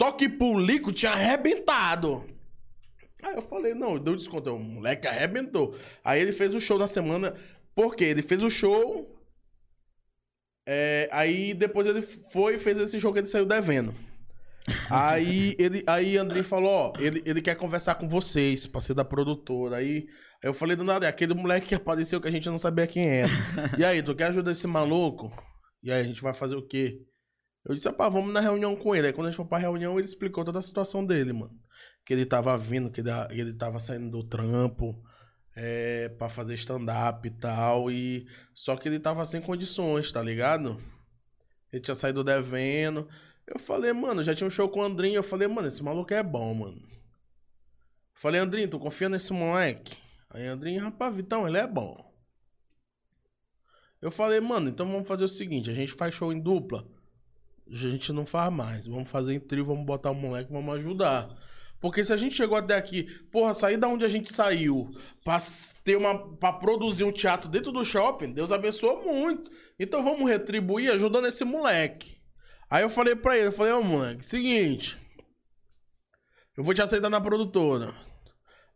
[0.00, 2.24] Só que Pulico tinha arrebentado.
[3.22, 4.54] Aí eu falei, não, deu desconto.
[4.54, 5.76] O moleque arrebentou.
[6.02, 7.34] Aí ele fez o show na semana.
[7.74, 8.04] Por quê?
[8.04, 9.14] Ele fez o show.
[10.66, 13.94] é, aí depois ele foi e fez esse show que ele saiu devendo.
[14.88, 19.04] Aí ele, aí Andrei falou, ó, ele, ele quer conversar com vocês, pra ser da
[19.04, 19.76] produtora.
[19.76, 20.06] Aí
[20.42, 23.06] eu falei do nada, é aquele moleque que apareceu que a gente não sabia quem
[23.06, 23.28] era.
[23.76, 25.30] E aí, tu quer ajudar esse maluco?
[25.82, 27.02] E aí a gente vai fazer o quê?
[27.64, 29.08] Eu disse, pá, vamos na reunião com ele.
[29.08, 31.58] Aí quando a gente foi pra reunião, ele explicou toda a situação dele, mano.
[32.04, 35.02] Que ele tava vindo, que ele, tava saindo do trampo
[35.54, 37.90] é, pra fazer stand-up e tal.
[37.90, 38.26] E...
[38.54, 40.82] Só que ele tava sem condições, tá ligado?
[41.72, 43.08] Ele tinha saído devendo.
[43.46, 45.16] Eu falei, mano, já tinha um show com o Andrinho.
[45.16, 46.80] Eu falei, mano, esse maluco é bom, mano.
[48.14, 49.96] Falei, Andrinho, tu confia nesse moleque?
[50.30, 52.10] Aí Andrinho, rapaz, Vitão, ele é bom.
[54.00, 56.86] Eu falei, mano, então vamos fazer o seguinte: a gente faz show em dupla.
[57.70, 58.86] A gente não faz mais.
[58.86, 61.28] Vamos fazer em trio, vamos botar o moleque, vamos ajudar.
[61.80, 64.90] Porque se a gente chegou até aqui, porra, sair da onde a gente saiu
[65.24, 65.38] pra
[65.82, 69.50] ter uma para produzir um teatro dentro do shopping, Deus abençoou muito.
[69.78, 72.16] Então vamos retribuir ajudando esse moleque.
[72.68, 74.98] Aí eu falei pra ele, eu falei, ô moleque, seguinte,
[76.56, 77.94] eu vou te aceitar na produtora.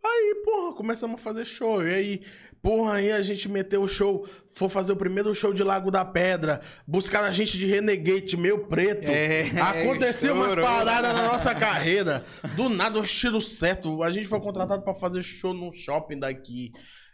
[0.03, 1.87] Aí, porra, começamos a fazer show.
[1.87, 2.27] E aí,
[2.65, 6.03] porra, aí a gente meteu o show, foi fazer o primeiro show de Lago da
[6.03, 9.11] Pedra, buscar a gente de Renegade, meio preto.
[9.11, 12.25] É, Aconteceu umas paradas na nossa carreira.
[12.57, 14.03] Do nada, um tiro certo.
[14.03, 16.73] A gente foi contratado pra fazer show num shopping daqui.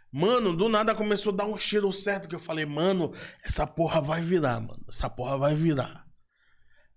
[0.09, 3.13] Mano, do nada começou a dar um cheiro certo que eu falei, mano,
[3.43, 4.81] essa porra vai virar, mano.
[4.87, 6.05] Essa porra vai virar.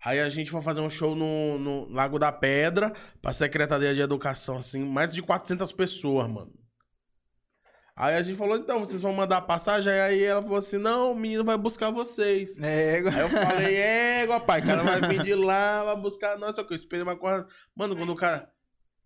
[0.05, 4.01] Aí a gente foi fazer um show no, no Lago da Pedra, pra Secretaria de
[4.01, 6.64] Educação, assim, mais de 400 pessoas, mano.
[7.97, 9.93] Aí a gente falou, então, vocês vão mandar a passagem?
[9.93, 12.61] Aí ela falou assim, não, o menino vai buscar vocês.
[12.61, 16.57] É, Aí eu falei, é, pai, o cara vai vir de lá, vai buscar nós,
[16.57, 17.47] só que eu esperei uma coisa.
[17.75, 18.49] Mano, quando o cara.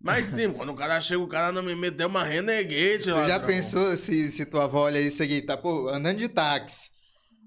[0.01, 3.27] Mas sim, quando o cara chega, o cara não me meteu uma renegade Tu lá.
[3.27, 6.91] já pensou se, se tua avó olha isso aqui, tá, pô, andando de táxi.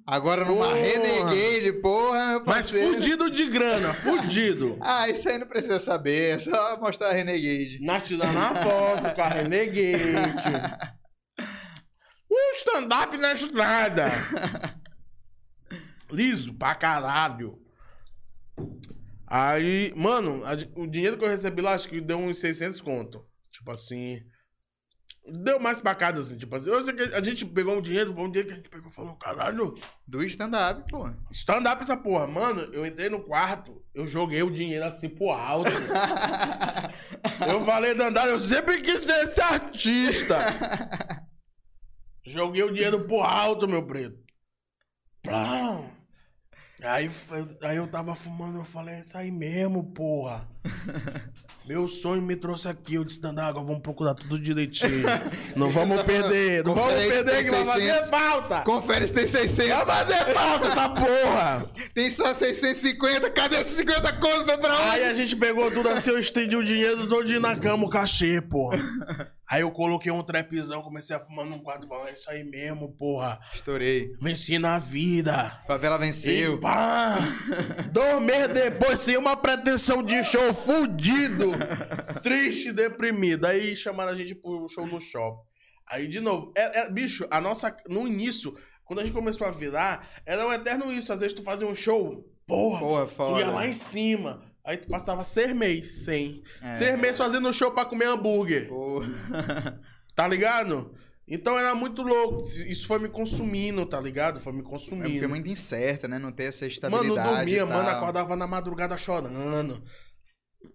[0.05, 0.75] Agora numa Porra.
[0.77, 4.77] Renegade, porra, Mas fudido de grana, fudido.
[4.81, 7.79] Ah, isso aí não precisa saber, é só mostrar a Renegade.
[7.81, 10.91] Nós te dando a foto com a renegade.
[12.31, 14.05] Um stand-up na estrada.
[16.09, 17.59] Liso pra caralho.
[19.27, 23.25] Aí, mano, a o dinheiro que eu recebi lá, acho que deu uns 600 conto.
[23.51, 24.21] Tipo assim.
[25.25, 26.37] Deu mais pra casa, assim.
[26.37, 28.55] Tipo assim, eu sei que a gente pegou um dinheiro, foi um dia que a
[28.55, 29.75] gente pegou e falou: caralho,
[30.07, 31.09] Do stand-up, pô.
[31.31, 32.27] stand-up essa porra.
[32.27, 35.69] Mano, eu entrei no quarto, eu joguei o dinheiro assim pro alto.
[37.47, 40.37] Eu falei, Dandara, eu sempre quis ser esse artista.
[42.25, 44.17] Joguei o dinheiro pro alto, meu preto.
[45.23, 45.83] Plá.
[46.83, 47.11] Aí,
[47.61, 50.47] aí eu tava fumando, eu falei, é isso aí mesmo, porra.
[51.63, 55.03] Meu sonho me trouxe aqui, eu disse, agora vamos procurar tudo direitinho.
[55.55, 58.09] Não vamos perder, não vamos perder que vai fazer 600.
[58.09, 58.61] falta.
[58.63, 59.85] Confere se tem 600.
[59.85, 61.71] Vai fazer falta essa porra.
[61.93, 64.89] Tem só 650, cadê esses 50 contos, pra onde?
[64.89, 68.41] Aí a gente pegou tudo assim, eu estendi o dinheiro todo na cama, o cachê,
[68.41, 68.79] porra.
[69.51, 72.41] Aí eu coloquei um trapzão, comecei a fumar num quadro e falei, é isso aí
[72.41, 73.37] mesmo, porra.
[73.53, 74.15] Estourei.
[74.21, 75.61] Venci na vida.
[75.67, 76.57] Favela E venceu.
[76.61, 77.17] pá!
[77.91, 81.51] Dois meses depois, sem uma pretensão de show, fudido,
[82.23, 83.45] triste, deprimido.
[83.45, 85.41] Aí chamaram a gente pro show no shopping.
[85.85, 87.75] Aí, de novo, é, é- bicho, a nossa.
[87.89, 88.55] No início,
[88.85, 91.11] quando a gente começou a virar, era um eterno isso.
[91.11, 93.39] Às vezes tu fazia um show, porra, Porra, tu foda.
[93.39, 94.49] ia lá em cima.
[94.63, 96.43] Aí tu passava seis meses sem.
[96.61, 96.71] É.
[96.71, 98.67] Seis meses fazendo show pra comer hambúrguer.
[98.69, 99.01] Pô.
[100.13, 100.93] Tá ligado?
[101.27, 102.43] Então era muito louco.
[102.67, 104.39] Isso foi me consumindo, tá ligado?
[104.41, 105.23] Foi me É porque consumindo.
[105.23, 106.19] é muito incerto, né?
[106.19, 107.27] Não ter essa Mano, estabilidade.
[107.29, 109.81] não dormia, mano, acordava na madrugada chorando.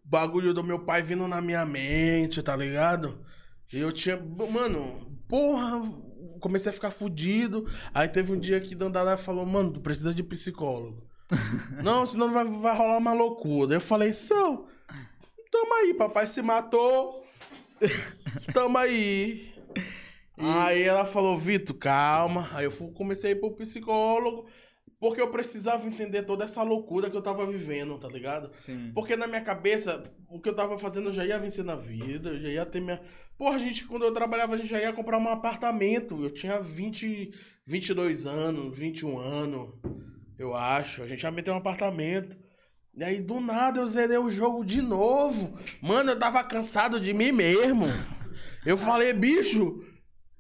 [0.03, 3.25] Bagulho do meu pai vindo na minha mente, tá ligado?
[3.73, 4.17] E eu tinha.
[4.17, 5.83] Mano, porra,
[6.41, 7.67] comecei a ficar fudido.
[7.93, 11.06] Aí teve um dia que Dandara falou, mano, tu precisa de psicólogo.
[11.83, 13.75] Não, senão vai, vai rolar uma loucura.
[13.75, 14.67] Eu falei, seu,
[15.51, 17.25] tamo aí, papai se matou.
[18.53, 19.53] tamo aí.
[20.39, 22.49] Aí ela falou, Vitor, calma.
[22.53, 24.47] Aí eu comecei a ir pro psicólogo.
[24.99, 28.51] Porque eu precisava entender toda essa loucura que eu tava vivendo, tá ligado?
[28.59, 28.93] Sim.
[28.95, 32.31] Porque na minha cabeça, o que eu tava fazendo eu já ia vencer na vida,
[32.31, 33.01] eu já ia ter minha.
[33.37, 36.23] Porra, gente, quando eu trabalhava, a gente já ia comprar um apartamento.
[36.25, 37.31] Eu tinha 20,
[37.67, 39.75] 22 anos, 21 anos,
[40.39, 41.03] eu acho.
[41.03, 42.37] A gente ia meter um apartamento.
[42.95, 45.59] E aí, do nada, eu zerei o jogo de novo.
[45.83, 47.87] Mano, eu tava cansado de mim mesmo.
[48.65, 49.85] Eu falei, bicho,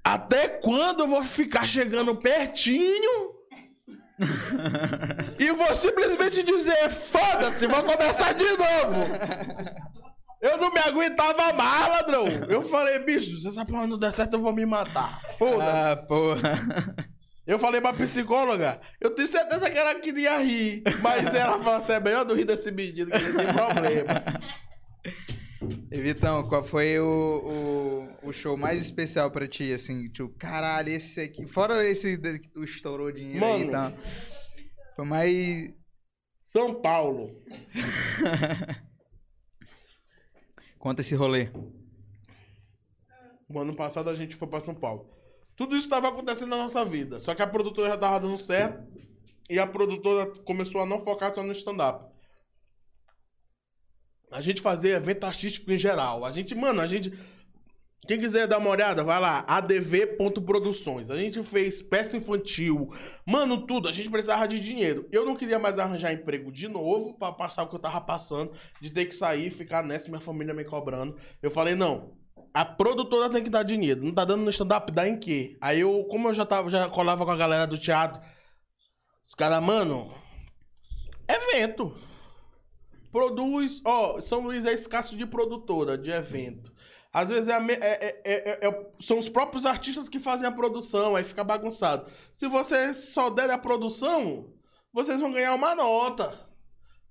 [0.02, 3.36] até quando eu vou ficar chegando pertinho?
[5.38, 9.06] e vou simplesmente dizer, foda-se, vou começar de novo.
[10.40, 12.26] Eu não me aguentava mais, ladrão.
[12.48, 15.20] Eu falei, bicho, se essa porra não der certo, eu vou me matar.
[15.38, 15.70] Foda-se.
[15.70, 17.06] Ah, porra.
[17.46, 20.82] Eu falei pra psicóloga, eu tenho certeza que ela queria rir.
[21.00, 24.40] Mas ela falou assim, é melhor não rir desse menino, que ele tem problema.
[25.90, 30.08] E Vitão, qual foi o, o, o show mais especial pra ti, assim?
[30.08, 31.46] Tipo, caralho, esse aqui.
[31.46, 33.68] Fora esse que tu estourou dinheiro aí Mano.
[33.68, 33.92] e tal.
[34.96, 35.70] Foi mais.
[36.42, 37.42] São Paulo.
[40.78, 41.50] Conta esse rolê.
[43.48, 45.15] O ano passado a gente foi pra São Paulo.
[45.56, 47.18] Tudo isso estava acontecendo na nossa vida.
[47.18, 48.86] Só que a produtora já tava dando certo.
[49.48, 52.04] E a produtora começou a não focar só no stand-up.
[54.30, 56.24] A gente fazia evento artístico em geral.
[56.24, 57.12] A gente, mano, a gente.
[58.06, 61.10] Quem quiser dar uma olhada, vai lá, adv.produções.
[61.10, 62.92] A gente fez peça infantil,
[63.24, 63.88] mano, tudo.
[63.88, 65.08] A gente precisava de dinheiro.
[65.10, 68.52] Eu não queria mais arranjar emprego de novo pra passar o que eu tava passando,
[68.80, 71.16] de ter que sair, ficar nessa, minha família me cobrando.
[71.42, 72.15] Eu falei, não,
[72.52, 74.02] a produtora tem que dar dinheiro.
[74.02, 75.56] Não tá dando no stand-up, dá em quê?
[75.60, 78.20] Aí eu, como eu já tava, já colava com a galera do teatro,
[79.22, 80.14] os caras, mano,
[81.28, 81.96] evento.
[83.12, 86.72] Produz, ó, São Luís é escasso de produtora, de evento.
[87.12, 91.16] Às vezes é é- é- é- é- são os próprios artistas que fazem a produção,
[91.16, 92.10] aí fica bagunçado.
[92.30, 94.52] Se vocês só derem a produção,
[94.92, 96.46] vocês vão ganhar uma nota.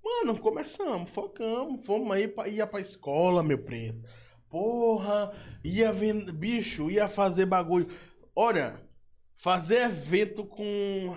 [0.04, 4.00] Mano, começamos, focamos, fomos aí, pra, ia pra escola, meu preto.
[4.60, 7.88] Porra, ia vender, bicho, ia fazer bagulho.
[8.34, 8.80] Olha,
[9.38, 11.14] fazer evento com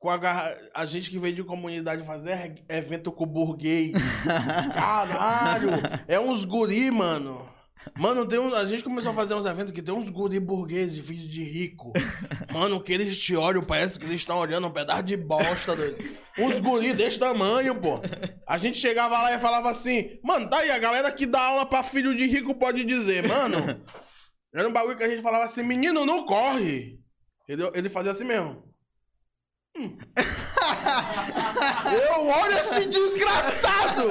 [0.00, 3.92] com a, garra- a gente que veio de comunidade fazer evento com burguês.
[4.74, 5.70] Caralho,
[6.08, 7.48] é uns guri, mano.
[7.96, 11.28] Mano, tem a gente começou a fazer uns eventos que tem uns guri burgueses de
[11.28, 11.92] de rico.
[12.52, 15.76] Mano, que eles te olham, parece que eles estão olhando um pedaço de bosta.
[15.76, 15.96] doido.
[16.38, 18.00] Uns guri desse tamanho, pô.
[18.46, 21.66] A gente chegava lá e falava assim, mano, tá aí, a galera que dá aula
[21.66, 23.84] pra filho de rico pode dizer, mano.
[24.52, 26.98] Era um bagulho que a gente falava assim, menino, não corre.
[27.48, 28.62] Ele, ele fazia assim mesmo.
[29.76, 29.96] Hum.
[31.92, 34.08] Eu olho esse desgraçado!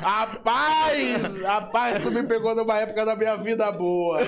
[0.00, 1.42] Rapaz!
[1.42, 4.20] Rapaz, tu me pegou numa época da minha vida boa.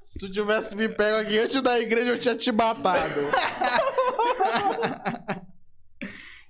[0.00, 3.20] Se tu tivesse me pego aqui antes da igreja, eu tinha te matado.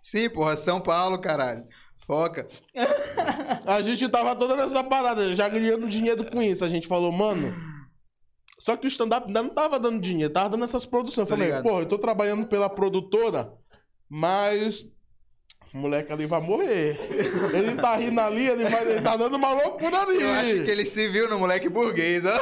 [0.03, 1.65] Sim, porra, São Paulo, caralho.
[2.07, 2.49] Foca.
[3.67, 6.65] A gente tava toda nessa parada, já ganhando dinheiro com isso.
[6.65, 7.55] A gente falou, mano.
[8.59, 11.19] Só que o stand-up ainda não tava dando dinheiro, tava dando essas produções.
[11.31, 13.53] Eu Tô falei, pô, eu tô trabalhando pela produtora,
[14.11, 14.85] mas.
[15.73, 16.99] O moleque ali vai morrer.
[17.55, 20.21] Ele tá rindo ali, ele, vai, ele tá dando uma loucura ali.
[20.21, 22.35] Eu acho que ele se viu no moleque burguês, ó.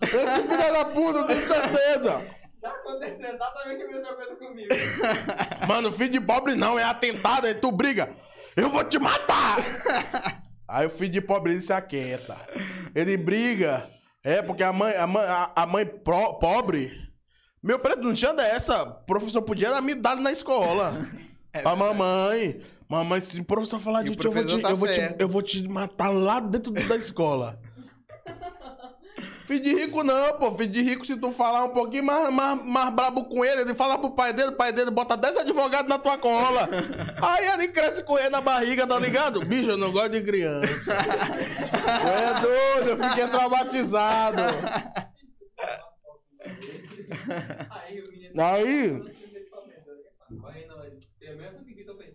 [0.00, 2.22] Esse filho da puta, eu tenho certeza.
[2.62, 4.68] Já aconteceu exatamente a mesma coisa comigo.
[5.66, 8.14] Mano, filho de pobre não, é atentado, aí tu briga.
[8.56, 9.56] Eu vou te matar!
[10.68, 12.36] aí o filho de pobre se aquieta.
[12.94, 13.88] Ele briga.
[14.22, 17.07] É, porque a mãe, a mãe, a, a mãe pro- pobre.
[17.62, 18.82] Meu preto não tinha dessa.
[18.82, 21.06] O professor podia dar me dado na escola.
[21.52, 22.60] pra mamãe.
[22.88, 25.14] Mamãe, se o professor falar É de ti, eu vou te, tá eu, vou te,
[25.18, 27.58] eu vou te matar lá dentro da escola.
[29.48, 30.52] Filho de rico não, pô.
[30.52, 33.74] Filho de rico, se tu falar um pouquinho mais, mais, mais brabo com ele, ele
[33.74, 36.68] fala pro pai dele, o pai dele bota 10 advogados na tua cola.
[37.20, 39.42] Aí ele cresce com ele na barriga, tá ligado?
[39.44, 40.94] Bicho, eu não gosto de criança.
[40.94, 44.42] É doido, eu fiquei traumatizado.
[47.70, 48.42] Aí o menino.
[48.42, 48.62] Aí,
[50.44, 52.14] Aí não, ele- eu mesmo consegui também.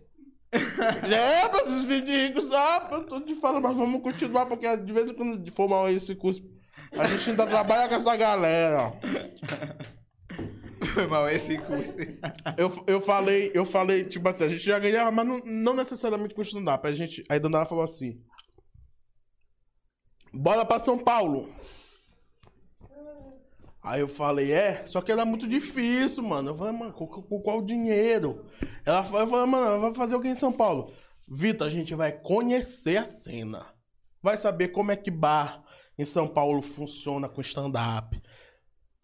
[0.52, 2.88] é, pra esses vídeos de ricos só.
[2.92, 6.14] Eu tô te falando, mas vamos continuar, porque de vez em quando for mal esse
[6.14, 6.42] curso,
[6.96, 8.92] a gente ainda trabalha com essa galera.
[10.94, 11.96] Foi mal esse curso.
[12.58, 16.34] Eu, eu falei, eu falei, tipo assim, a gente já ganhava, mas não, não necessariamente
[16.34, 16.86] com stand-up.
[16.86, 18.20] A gente, aí Dandara falou assim:
[20.32, 21.48] Bora pra São Paulo.
[23.84, 26.50] Aí eu falei, é, só que era muito difícil, mano.
[26.50, 28.46] Eu falei, mano, com, com qual dinheiro?
[28.84, 30.90] Ela falou, eu falei, mano, vai fazer o que em São Paulo?
[31.28, 33.66] Vitor, a gente vai conhecer a cena.
[34.22, 35.62] Vai saber como é que bar
[35.98, 38.18] em São Paulo funciona com stand-up.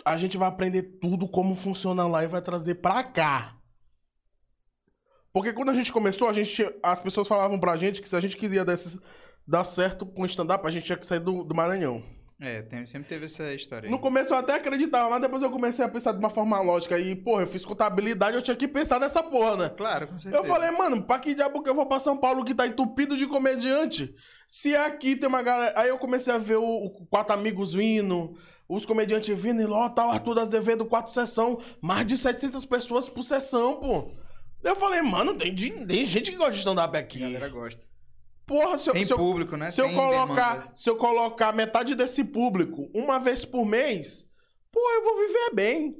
[0.02, 3.58] A gente vai aprender tudo como funciona lá e vai trazer pra cá.
[5.30, 8.20] Porque quando a gente começou, a gente, as pessoas falavam pra gente que se a
[8.20, 8.98] gente queria dar, esses-
[9.46, 12.02] dar certo com stand-up, a gente tinha que sair do, do Maranhão.
[12.42, 13.90] É, tem- sempre teve essa história aí.
[13.90, 16.98] No começo eu até acreditava, mas depois eu comecei a pensar de uma forma lógica.
[16.98, 19.68] E, porra, eu fiz contabilidade, eu tinha que pensar nessa porra, né?
[19.68, 20.42] Claro, com certeza.
[20.42, 23.14] Eu falei, mano, pra que diabo que eu vou pra São Paulo que tá entupido
[23.14, 24.14] de comediante?
[24.48, 25.78] Se aqui tem uma galera.
[25.78, 28.32] Aí eu comecei a ver o, o Quatro Amigos vindo,
[28.66, 33.22] os comediantes vindo, e lota o Arthur Azevedo, quatro sessão, mais de 700 pessoas por
[33.22, 34.12] sessão, pô.
[34.64, 37.18] Eu falei, mano, tem, tem gente que gosta de stand-up A aqui.
[37.20, 37.89] galera gosta.
[38.50, 39.70] Porra, se eu, Tem se eu- público, né?
[39.70, 40.72] se eu Tem colocar, demanda.
[40.74, 44.28] se eu colocar metade desse público uma vez por mês,
[44.72, 45.96] pô, eu vou viver bem.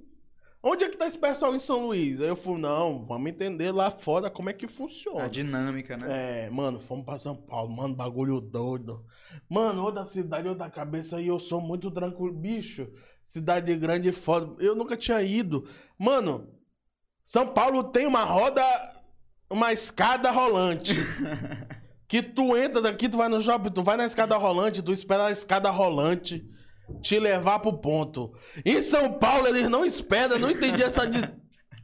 [0.61, 2.20] Onde é que tá esse pessoal em São Luís?
[2.20, 5.23] Aí eu fui, não, vamos entender lá fora como é que funciona.
[5.23, 6.47] A dinâmica, né?
[6.47, 9.07] É, mano, fomos pra São Paulo, mano, bagulho doido.
[9.49, 12.35] Mano, outra cidade, outra cabeça e eu sou muito tranquilo.
[12.35, 12.89] Bicho,
[13.23, 14.57] cidade grande e foda.
[14.62, 15.69] Eu nunca tinha ido.
[15.97, 16.53] Mano,
[17.25, 18.61] São Paulo tem uma roda,
[19.49, 20.95] uma escada rolante.
[22.11, 25.27] que tu entra daqui, tu vai no shopping, tu vai na escada rolante, tu espera
[25.27, 26.45] a escada rolante
[27.01, 28.33] te levar pro ponto.
[28.67, 31.29] Em São Paulo, eles não esperam, eu não entendi essa, des-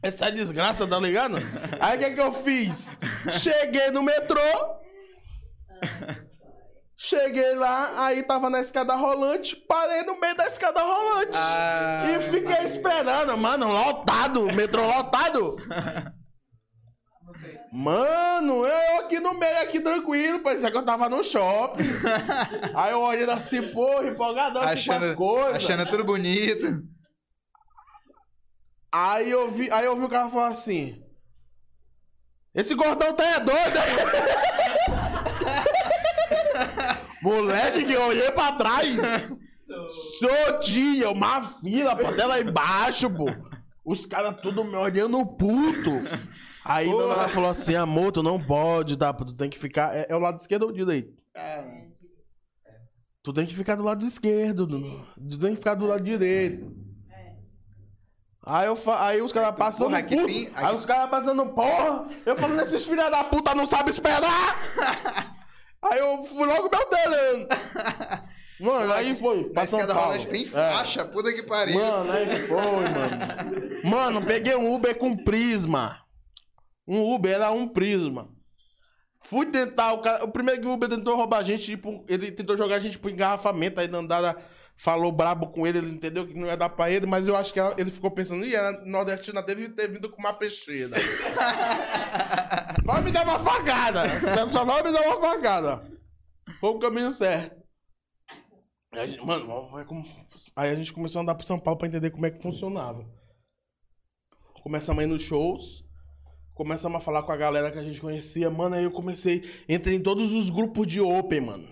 [0.03, 1.37] essa desgraça, tá ligado?
[1.79, 2.97] Aí o que, que eu fiz?
[3.31, 4.41] Cheguei no metrô.
[6.99, 11.37] Cheguei lá, aí tava na escada rolante, parei no meio da escada rolante.
[11.39, 15.57] Ah, e fiquei esperando, mano, lotado, metrô lotado.
[17.71, 21.83] Mano, eu aqui no meio, aqui tranquilo, parecia que eu tava no shopping.
[22.73, 25.55] Aí eu olhando assim, porra, empolgadão assim com as achando, coisas.
[25.55, 26.83] achando tudo bonito.
[28.91, 31.03] Aí eu vi, aí eu vi o cara falar assim:
[32.55, 33.79] Esse gordão tá é doido.
[37.21, 38.95] Moleque que eu olhei pra trás.
[40.19, 43.25] Sou tinha uma fila, pô, até lá embaixo, pô.
[43.83, 45.91] Os caras tudo me olhando puto.
[46.69, 47.03] Aí Porra.
[47.13, 49.13] ela falou assim: amor, tu não pode, tá?
[49.13, 49.95] Tu tem que ficar.
[49.95, 51.23] É, é o lado esquerdo ou direito?
[53.23, 55.05] Tu tem que ficar do lado esquerdo, Dudu.
[55.29, 56.73] Tu tem que ficar do lado direito.
[58.49, 59.05] Aí, eu fa...
[59.07, 62.07] aí os caras passando Porra, aqui tem- Aí aqui- os caras passando porra.
[62.25, 64.55] Eu falando, esses filha da puta não sabem esperar.
[65.81, 67.47] aí eu fui logo me alterando.
[68.59, 69.43] Mano, aí foi.
[69.47, 70.07] Na Pra São escada Paulo.
[70.13, 70.47] rolante tem É.
[70.71, 71.77] faixa, puta que pariu.
[71.77, 73.83] Mano, aí foi, mano.
[73.83, 75.99] Mano, peguei um Uber com prisma.
[76.87, 78.29] Um Uber era um prisma.
[79.23, 82.31] Fui tentar, o, cara, o primeiro que o Uber tentou roubar a gente, tipo, ele
[82.31, 84.37] tentou jogar a gente pro engarrafamento, aí Dandara
[84.75, 87.51] falou brabo com ele, ele entendeu que não ia dar pra ele, mas eu acho
[87.51, 90.95] que ela- ele ficou pensando, ih, a nordestina deve ter vindo com uma peixeira.
[92.85, 94.03] vai me dar uma facada.
[94.51, 95.83] Só vai me dar uma facada.
[96.59, 97.57] Foi o caminho certo.
[98.93, 99.69] Aí a gente- mano.
[100.55, 103.03] Aí a gente começou a andar pro São Paulo pra entender como é que funcionava.
[104.63, 105.83] Começamos a ir nos shows.
[106.57, 108.49] Começamos a falar com a galera que a gente conhecia.
[108.49, 109.43] Mano, aí eu comecei.
[109.69, 111.69] Entrei em todos os grupos de Open, mano.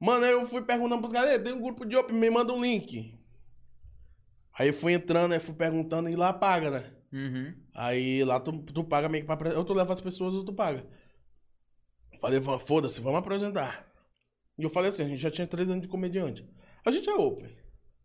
[0.00, 2.60] Mano, aí eu fui perguntando pros "Ei, tem um grupo de Open, me manda um
[2.60, 3.18] link.
[4.56, 6.92] Aí eu fui entrando, aí fui perguntando e lá paga, né?
[7.12, 7.52] Uhum.
[7.74, 9.58] Aí lá tu, tu paga meio que pra apresentar.
[9.58, 10.86] Ou tu leva as pessoas ou tu paga.
[12.20, 13.92] Falei, "Va- foda-se, vamos apresentar.
[14.56, 16.48] E eu falei assim, a gente já tinha três anos de comediante.
[16.86, 17.56] A gente é open.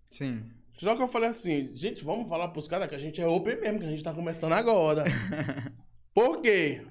[0.10, 0.50] Sim.
[0.80, 3.60] Só que eu falei assim, gente, vamos falar pros caras que a gente é open
[3.60, 5.04] mesmo, que a gente tá começando agora.
[6.14, 6.82] Por quê?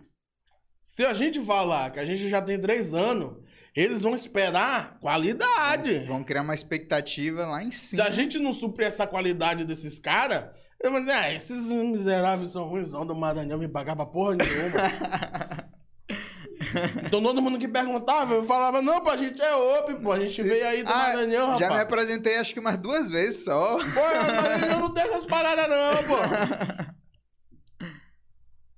[0.80, 3.38] Se a gente falar que a gente já tem três anos,
[3.74, 6.00] eles vão esperar qualidade.
[6.00, 8.04] Vão criar uma expectativa lá em Se cima.
[8.04, 10.50] a gente não suprir essa qualidade desses caras,
[10.82, 14.78] eu vou dizer, ah, esses miseráveis são ruimzão do Maranhão, me pagar pra porra nenhuma.
[17.04, 20.18] então todo mundo que perguntava, eu falava, não, pô, a gente é open, pô, a
[20.20, 20.44] gente Sim.
[20.48, 21.60] veio aí do Ah, Maranhão, rapaz.
[21.60, 23.76] Já me apresentei acho que umas duas vezes só.
[23.76, 24.00] Pô,
[24.42, 26.16] Maranhão não tem essas paradas não, pô.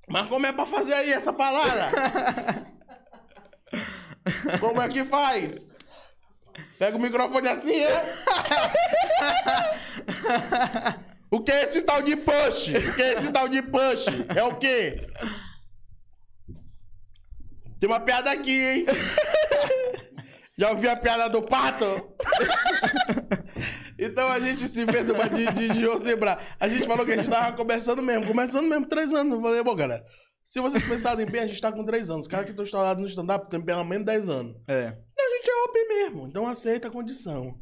[0.08, 2.66] Mas como é pra fazer aí essa parada?
[4.58, 5.70] Como é que faz?
[6.78, 8.02] Pega o microfone assim, é?
[11.30, 12.68] O que é esse tal de push?
[12.68, 14.06] O que é esse tal de push?
[14.34, 15.06] É o quê?
[17.80, 18.86] Tem uma piada aqui, hein?
[20.56, 21.86] Já ouviu a piada do pato?
[23.98, 26.56] então a gente se fez uma de, de, de lembrar.
[26.60, 29.32] A gente falou que a gente tava começando mesmo, começando mesmo, três anos.
[29.32, 30.04] Eu falei, bom, galera,
[30.44, 32.26] se vocês pensarem bem, a gente tá com três anos.
[32.26, 34.54] Os caras que estão estourados no stand-up tem pelo menos dez anos.
[34.68, 34.98] É.
[35.12, 37.58] Então a gente é OP mesmo, então aceita a condição.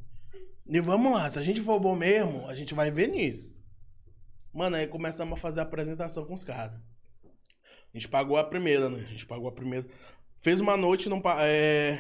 [0.67, 3.63] E vamos lá, se a gente for bom mesmo, a gente vai ver nisso.
[4.53, 6.81] Mano, aí começamos a fazer a apresentação com os caras.
[7.95, 9.05] A gente pagou a primeira, né?
[9.07, 9.87] A gente pagou a primeira.
[10.37, 11.99] Fez uma noite, não é...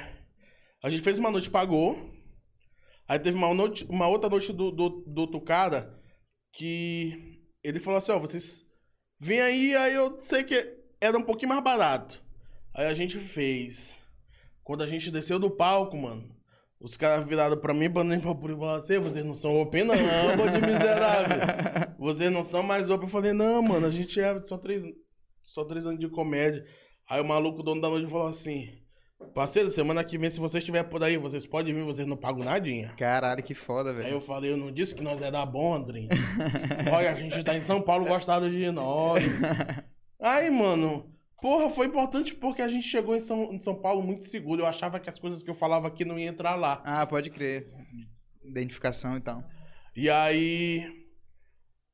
[0.82, 2.14] A gente fez uma noite, pagou.
[3.08, 5.98] Aí teve uma, noite, uma outra noite do, do, do outro cara
[6.52, 8.64] que ele falou assim, ó, vocês
[9.18, 12.22] vêm aí, aí eu sei que era um pouquinho mais barato.
[12.74, 13.96] Aí a gente fez.
[14.62, 16.28] Quando a gente desceu do palco, mano,
[16.78, 19.84] os caras viraram pra mim, pra nem pra por falaram assim, vocês não são open
[19.84, 19.96] não,
[20.36, 21.38] bando de miserável.
[21.98, 23.06] Vocês não são mais open.
[23.06, 24.84] Eu falei, não, mano, a gente é só três,
[25.48, 26.64] só três anos de comédia.
[27.08, 28.70] Aí o maluco, o dono da noite, falou assim,
[29.34, 32.44] parceiro, semana que vem, se vocês estiverem por aí, vocês podem vir, vocês não pagam
[32.44, 32.92] nadinha.
[32.98, 34.08] Caralho, que foda, Aí velho.
[34.10, 36.08] eu falei, eu não disse que nós é da Bondrin.
[36.92, 39.24] Olha, a gente tá em São Paulo, gostado de nós.
[40.20, 41.10] Aí, mano,
[41.40, 44.62] porra, foi importante porque a gente chegou em São, em São Paulo muito seguro.
[44.62, 46.82] Eu achava que as coisas que eu falava aqui não iam entrar lá.
[46.84, 47.72] Ah, pode crer.
[48.44, 49.42] Identificação e tal.
[49.96, 50.86] E aí.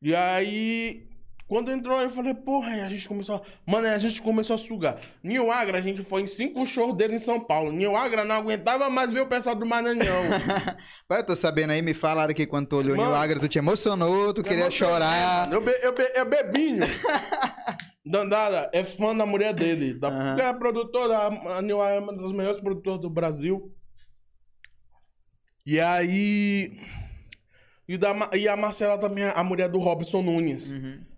[0.02, 1.13] E aí.
[1.54, 3.36] Quando entrou, eu falei, porra, aí a gente começou.
[3.36, 4.98] a- Mano, aí a gente começou a sugar.
[5.22, 7.70] Nil Agra, a gente foi em cinco shows dele em São Paulo.
[7.70, 10.02] Nil Agra não aguentava mais ver o pessoal do Maranhão.
[11.06, 13.08] Pai, eu tô sabendo aí, me falaram que quando tu olhou Mano.
[13.08, 15.48] Nil Agra, tu te emocionou, tu queria chorar.
[15.52, 16.84] Eu, be, eu, be, eu bebinho.
[18.04, 19.94] Dandara é fã da mulher dele.
[19.94, 20.36] Da, Aham.
[20.40, 21.18] É produtora,
[21.56, 23.72] a Nil Agra é uma das melhores produtoras do Brasil.
[25.64, 26.80] E aí.
[27.88, 30.72] E, da, e a Marcela também, a mulher do Robson Nunes.
[30.72, 31.13] Uhum.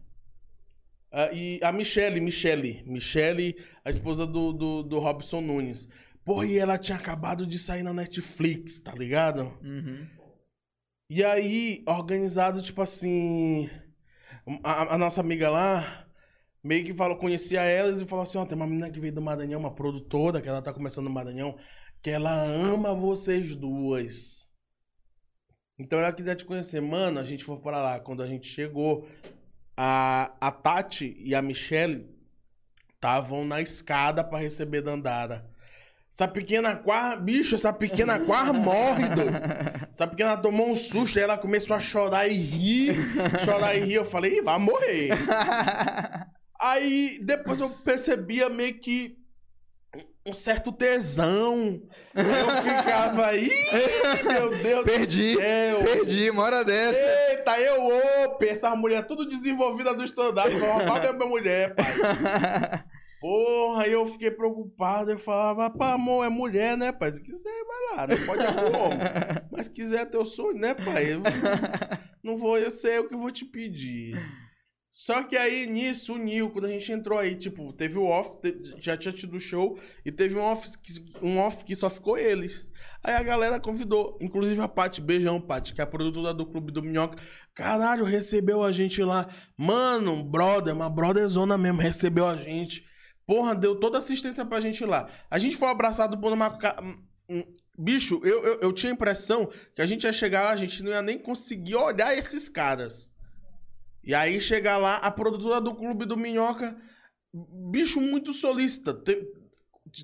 [1.18, 2.84] Ah, e a Michelle, Michelle.
[2.84, 5.88] Michelle, a esposa do, do, do Robson Nunes.
[6.22, 9.44] Porra, e ela tinha acabado de sair na Netflix, tá ligado?
[9.62, 10.06] Uhum.
[11.08, 13.70] E aí, organizado, tipo assim.
[14.62, 16.06] A, a nossa amiga lá
[16.62, 19.22] meio que falou, conhecia elas e falou assim: ó, tem uma menina que veio do
[19.22, 21.56] Maranhão, uma produtora, que ela tá começando no Maranhão,
[22.02, 24.46] que ela ama vocês duas.
[25.78, 26.82] Então ela queria te conhecer.
[26.82, 28.00] Mano, a gente foi para lá.
[28.00, 29.08] Quando a gente chegou,
[29.76, 32.08] a, a Tati e a Michelle
[32.94, 35.48] estavam na escada pra receber Dandara.
[36.10, 37.20] Essa pequena quase.
[37.20, 39.36] Bicho, essa pequena quase morre, doido.
[39.90, 42.96] Essa pequena tomou um susto e ela começou a chorar e rir.
[43.44, 43.94] Chorar e rir.
[43.94, 45.10] Eu falei, vai morrer.
[46.58, 49.18] Aí depois eu percebia meio que
[50.26, 51.80] um certo tesão.
[52.14, 53.48] Eu ficava aí,
[54.24, 55.84] meu Deus Perdi, do céu.
[55.84, 57.00] Perdi, uma hora dessa.
[57.30, 60.50] Eita, eu, opa, essa mulher tudo desenvolvida do stand-up.
[60.50, 61.86] Vou roubar minha mulher, pai.
[63.20, 65.12] Porra, aí eu fiquei preocupado.
[65.12, 67.12] Eu falava, pá, amor, é mulher, né, pai?
[67.12, 68.06] Se quiser, vai lá.
[68.06, 68.98] Não pode é homem.
[69.50, 71.14] Mas se quiser teu sonho, né, pai?
[71.14, 71.22] Eu
[72.22, 74.16] não vou, eu sei o que vou te pedir.
[74.99, 78.41] Só que aí, nisso, o Nil, quando a gente entrou aí, tipo, teve o off,
[78.41, 82.16] te- já tinha tido show, e teve um off, que- um off que só ficou
[82.16, 82.73] eles.
[83.05, 86.73] Aí a galera convidou, inclusive a Paty, beijão, Paty, que é a produtora do Clube
[86.73, 87.23] do Minhoca.
[87.55, 89.28] Caralho, recebeu a gente lá.
[89.55, 92.83] Mano, brother, uma brotherzona mesmo, recebeu a gente.
[93.26, 95.10] Porra, deu toda assistência pra gente lá.
[95.31, 96.58] A gente foi abraçado por uma.
[97.28, 97.44] um-
[97.78, 100.83] Bicho, eu, eu, eu tinha a impressão que a gente ia chegar lá, a gente
[100.83, 103.15] não ia nem conseguir olhar esses caras.
[104.06, 106.80] E aí chegar lá, a produtora do Clube do Minhoca,
[107.70, 108.94] bicho muito solícita.
[108.94, 109.26] Te-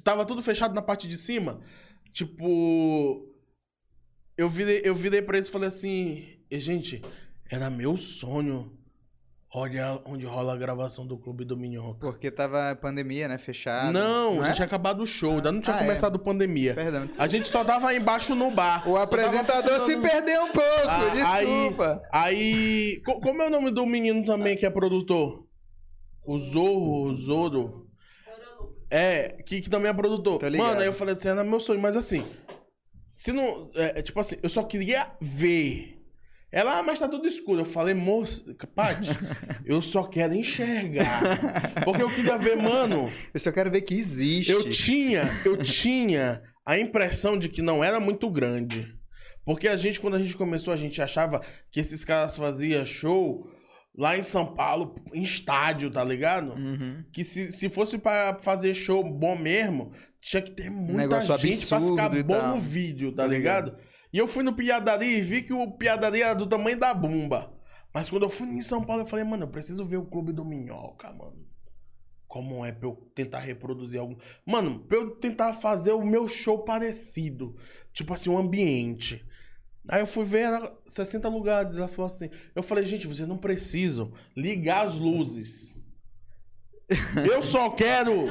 [0.02, 1.60] Tava tudo fechado na parte de cima.
[2.12, 3.28] Tipo.
[4.36, 7.02] Eu virei, eu virei pra eles e falei assim: "E, gente,
[7.50, 8.76] era meu sonho
[9.54, 11.98] olhar onde rola a gravação do Clube do Minhoca.
[12.00, 13.36] Porque tava pandemia, né?
[13.38, 13.92] Fechado.
[13.92, 14.52] Não, já é?
[14.54, 15.82] tinha acabado o show, ainda não tinha Ah, é.
[15.84, 16.74] começado pandemia.
[16.74, 17.08] Perdão.
[17.18, 18.88] A gente só tava embaixo no bar.
[18.88, 22.02] O apresentador se perdeu um pouco, Ah, desculpa.
[22.10, 25.46] Aí, co- como é o nome do menino também que é produtor?
[26.24, 27.86] O Zorro, o Zoro.
[28.90, 30.42] É, que, que também é produtor.
[30.44, 30.66] Ligado.
[30.68, 32.24] Mano, aí eu falei assim, era meu sonho, mas assim,
[33.12, 35.98] se não, é, é tipo assim, eu só queria ver.
[36.52, 37.62] Ela, ah, mas tá tudo escuro.
[37.62, 39.08] Eu falei, moço, Paty,
[39.64, 41.82] eu só quero enxergar.
[41.82, 44.52] Porque eu queria ver, mano, Eu só quero ver que existe.
[44.52, 48.94] eu tinha, eu tinha a impressão de que não era muito grande.
[49.44, 51.40] Porque a gente, quando a gente começou, a gente achava
[51.70, 53.50] que esses caras faziam show
[53.96, 56.52] lá em São Paulo, em estádio, tá ligado?
[56.52, 57.02] Uhum.
[57.12, 59.90] Que se, se fosse pra fazer show bom mesmo,
[60.20, 63.76] tinha que ter muita Negócio gente pra ficar bom no vídeo, tá ligado?
[64.12, 67.52] E eu fui no Piadaria e vi que o Piadaria era do tamanho da bomba.
[67.94, 70.32] Mas quando eu fui em São Paulo, eu falei, mano, eu preciso ver o Clube
[70.32, 71.46] do Minhoca, mano.
[72.26, 74.18] como é pra eu tentar reproduzir algo.
[74.46, 77.54] Mano, pra eu tentar fazer o meu show parecido.
[77.92, 79.22] Tipo assim, um ambiente.
[79.86, 81.76] Aí eu fui ver, era 60 lugares.
[81.76, 82.30] Ela falou assim.
[82.54, 85.81] Eu falei, gente, vocês não precisam ligar as luzes.
[87.24, 88.26] Eu só quero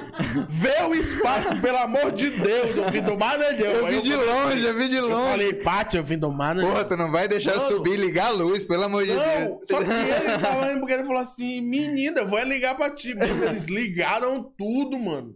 [0.48, 2.76] ver o espaço, pelo amor de Deus.
[2.78, 3.66] Eu vim do Maranhão.
[3.72, 5.32] Eu Aí vi de longe, eu vi de Eu longe.
[5.32, 6.70] falei, Paty, eu vim do Maranhão.
[6.72, 7.68] Porra, tu não vai deixar Mano.
[7.68, 9.68] subir e ligar a luz, pelo amor de Não, Deus.
[9.68, 12.90] só que ele tava indo porque ele falou assim, menina, eu vou é ligar pra
[12.92, 13.16] ti.
[13.16, 15.34] Mano, eles ligaram tudo, mano.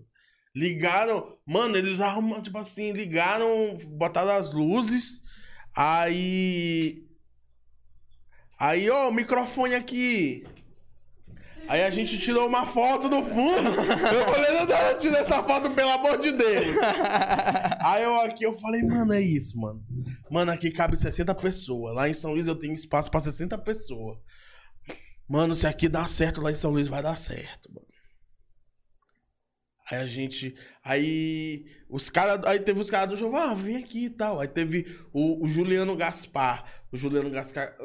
[0.56, 5.22] Ligaram, mano, eles arrumam, tipo assim, ligaram, botaram as luzes,
[5.76, 7.04] aí...
[8.58, 10.46] Aí, ó, o microfone aqui.
[11.68, 13.70] Aí a gente tirou uma foto do fundo.
[13.70, 16.78] Eu falei, não, não, tira essa foto, pelo amor de Deus.
[17.84, 19.84] Aí eu aqui, eu falei, mano, é isso, mano.
[20.30, 21.96] Mano, aqui cabe 60 pessoas.
[21.96, 24.18] Lá em São Luís eu tenho espaço pra 60 pessoas.
[25.28, 27.86] Mano, se aqui dá certo, lá em São Luís vai dar certo, mano.
[29.90, 30.56] Aí a gente.
[30.84, 31.66] Aí.
[31.90, 32.44] Os caras.
[32.46, 34.40] Aí teve os caras do jogo, ah, vem aqui e tal.
[34.40, 36.66] Aí teve o, o Juliano Gaspar.
[36.92, 37.30] O Juliano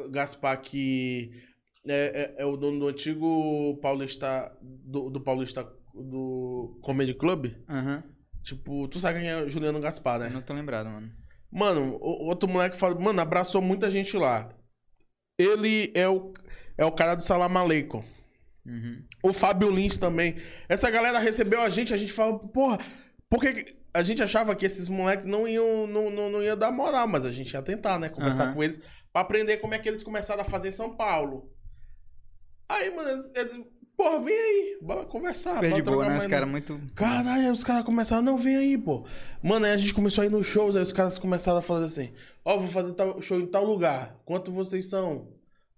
[0.09, 1.31] Gaspar, que
[1.87, 4.51] é, é- é o dono do antigo Paulista.
[4.61, 5.63] Do, do Paulista.
[5.93, 7.47] Do Comedy Club.
[7.69, 8.03] Aham.
[8.43, 10.27] Tipo, tu sabe quem é o Juliano Gaspar, né?
[10.27, 11.11] Eu não tô lembrado, mano.
[11.51, 14.49] Mano, o- outro moleque fala, mano, abraçou muita gente lá.
[15.37, 16.33] Ele é o,
[16.77, 18.03] é o cara do Salam Aleikum.
[18.65, 19.03] Uhum.
[19.23, 20.35] O Fábio Lins também.
[20.69, 22.79] Essa galera recebeu a gente, a gente fala, porra,
[23.29, 27.07] porque a gente achava que esses moleques não iam, não, não, não ia dar moral,
[27.07, 28.07] mas a gente ia tentar, né?
[28.07, 28.53] Conversar Aham.
[28.53, 28.79] com eles
[29.11, 31.51] pra aprender como é que eles começaram a fazer em São Paulo.
[32.71, 33.65] Aí, mano, eles, eles
[33.97, 35.55] porra, vem aí, bora conversar.
[35.55, 36.17] Super bora de boa, né?
[36.17, 36.79] Os caras muito.
[36.95, 39.05] Caralho, os caras começaram, não, vem aí, pô.
[39.43, 41.85] Mano, aí a gente começou a ir nos shows, aí os caras começaram a fazer
[41.85, 42.13] assim,
[42.45, 44.19] ó, vou fazer tal, show em tal lugar.
[44.25, 45.27] Quanto vocês são?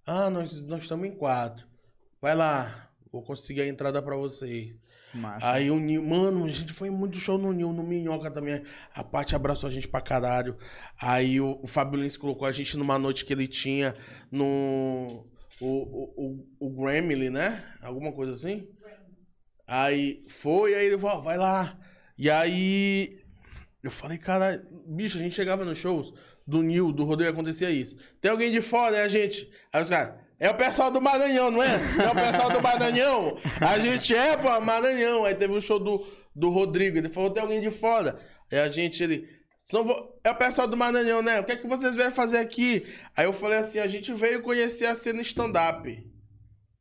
[0.05, 1.65] Ah, nós, nós estamos em quatro.
[2.21, 4.77] Vai lá, vou conseguir a entrada pra vocês.
[5.13, 5.51] Massa.
[5.51, 8.63] Aí o Nil, mano, a gente foi muito show no Nil, no Minhoca também.
[8.93, 10.57] A Paty abraçou a gente pra caralho.
[10.99, 13.95] Aí o, o Fábio Lins colocou a gente numa noite que ele tinha
[14.31, 15.25] no.
[15.61, 17.63] O, o, o, o Grammy, né?
[17.81, 18.67] Alguma coisa assim?
[19.67, 21.79] Aí foi, aí ele falou, vai lá.
[22.17, 23.19] E aí
[23.81, 26.13] eu falei, cara, bicho, a gente chegava nos shows
[26.45, 27.97] do Nil, do Rodeio, acontecia isso.
[28.21, 29.49] Tem alguém de fora, é a gente.
[29.71, 31.75] Aí os caras, é o pessoal do Maranhão, não é?
[32.03, 33.37] É o pessoal do Maranhão.
[33.61, 35.23] A gente é, pô, Maranhão.
[35.23, 38.19] Aí teve o show do, do Rodrigo, ele falou, tem alguém de fora.
[38.51, 39.27] Aí a gente, ele,
[39.65, 41.39] são, vo- é o pessoal do Maranhão, né?
[41.39, 42.85] O que é que vocês vêm fazer aqui?
[43.15, 46.05] Aí eu falei assim, a gente veio conhecer a cena stand-up.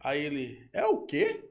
[0.01, 1.44] Aí ele, é o quê?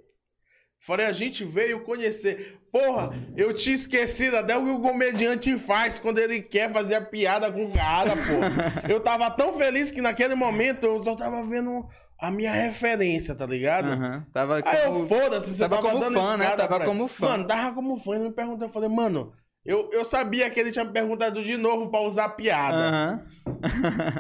[0.80, 2.60] Falei, a gente veio conhecer.
[2.72, 7.02] Porra, eu tinha esquecido até o que o comediante faz quando ele quer fazer a
[7.02, 8.92] piada com o cara, pô.
[8.92, 11.88] Eu tava tão feliz que naquele momento eu só tava vendo
[12.20, 13.90] a minha referência, tá ligado?
[13.92, 14.26] Aham.
[14.34, 15.08] Tava Aí eu, como...
[15.08, 16.46] foda-se, você tava tava, como dando fã, né?
[16.58, 17.28] Tava pra- como fã.
[17.30, 18.16] Mano, tava como fã.
[18.16, 19.32] Ele me perguntou, eu falei, mano,
[19.64, 23.26] eu, eu sabia que ele tinha me perguntado de novo pra usar piada.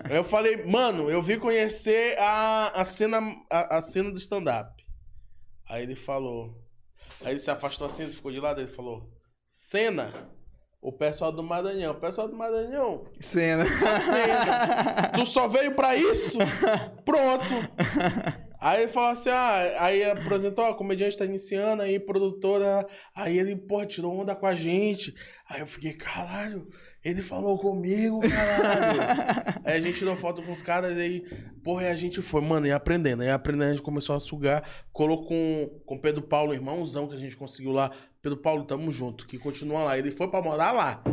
[0.10, 4.72] Aí eu falei, mano, eu vim conhecer a, a, cena, a, a cena do stand-up.
[5.68, 6.62] Aí ele falou.
[7.22, 9.10] Aí ele se afastou assim, ele ficou de lado, ele falou:
[9.48, 10.30] Cena,
[10.82, 11.94] o pessoal do Maranhão.
[11.94, 13.66] O pessoal do Maranhão, Cena.
[13.66, 15.12] cena.
[15.14, 16.38] tu só veio pra isso?
[17.06, 17.54] Pronto.
[18.62, 22.88] Aí ele falou assim: ah, aí apresentou, ó, comediante tá iniciando, aí produtora.
[23.16, 25.16] Aí ele, pô, tirou onda com a gente.
[25.50, 26.68] Aí eu fiquei, caralho,
[27.04, 29.02] ele falou comigo, caralho.
[29.66, 31.26] aí a gente tirou foto com os caras, aí,
[31.64, 33.24] porra, aí a gente foi, mano, ia aprendendo.
[33.24, 34.64] Aí aprendendo, a gente começou a sugar.
[34.94, 37.90] Colou com, com Pedro Paulo, irmãozão que a gente conseguiu lá.
[38.22, 39.98] Pedro Paulo, tamo junto, que continua lá.
[39.98, 41.04] Ele foi pra morar lá.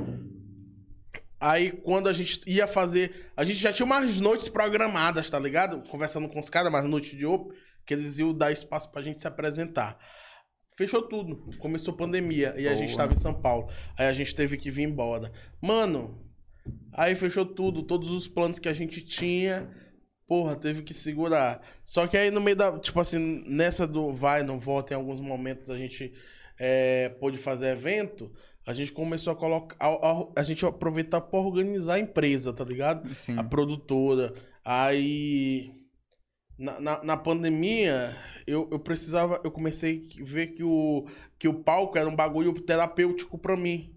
[1.41, 3.31] Aí quando a gente ia fazer.
[3.37, 5.89] A gente já tinha umas noites programadas, tá ligado?
[5.89, 9.19] Conversando com os caras, umas noites de open, que eles iam dar espaço pra gente
[9.19, 9.99] se apresentar.
[10.77, 11.57] Fechou tudo.
[11.59, 12.55] Começou a pandemia.
[12.57, 12.99] E a gente Boa.
[12.99, 13.69] tava em São Paulo.
[13.99, 15.33] Aí a gente teve que vir embora.
[15.61, 16.25] Mano,
[16.93, 17.83] aí fechou tudo.
[17.83, 19.69] Todos os planos que a gente tinha.
[20.27, 21.61] Porra, teve que segurar.
[21.85, 22.79] Só que aí no meio da.
[22.79, 26.13] Tipo assim, nessa do vai, não volta, em alguns momentos a gente
[26.59, 28.31] é, pôde fazer evento.
[28.69, 29.77] A gente começou a colocar.
[29.81, 33.15] A, a- a gente aproveitar pra organizar a empresa, tá ligado?
[33.15, 33.39] Sim.
[33.39, 34.35] a produtora.
[34.65, 35.73] Aí,
[36.59, 38.15] na, na, na pandemia,
[38.47, 41.07] eu, eu precisava, eu comecei a ver que o,
[41.39, 43.95] que o palco era um bagulho terapêutico pra mim.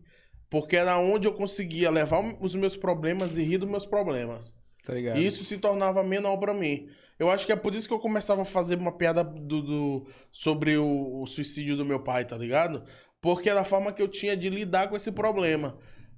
[0.49, 4.53] Porque era onde eu conseguia levar os meus problemas e rir dos meus problemas.
[4.85, 5.17] Tá ligado?
[5.19, 6.87] E isso se tornava menor pra mim.
[7.19, 10.07] Eu acho que é por isso que eu começava a fazer uma piada do, do-
[10.31, 12.83] sobre o, o suicídio do meu pai, tá ligado?
[13.21, 15.77] Porque era a forma que eu tinha de lidar com esse problema.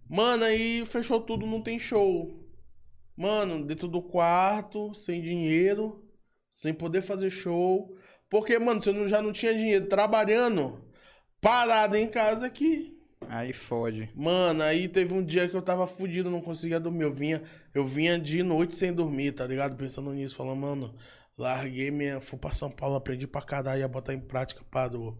[0.10, 2.42] Mano, aí fechou tudo, não tem show.
[3.16, 6.04] Mano, dentro do quarto, sem dinheiro,
[6.52, 7.96] sem poder fazer show.
[8.30, 10.84] Porque, mano, se eu já não tinha dinheiro trabalhando,
[11.40, 12.98] parado em casa aqui.
[13.30, 14.10] Aí fode.
[14.16, 17.04] Mano, aí teve um dia que eu tava fudido, não conseguia dormir.
[17.04, 19.78] Eu vinha, eu vinha de noite sem dormir, tá ligado?
[19.78, 20.96] Pensando nisso, falando, mano,
[21.38, 22.20] larguei minha.
[22.20, 25.18] Fui pra São Paulo, aprendi pra caralho, ia botar em prática, parou.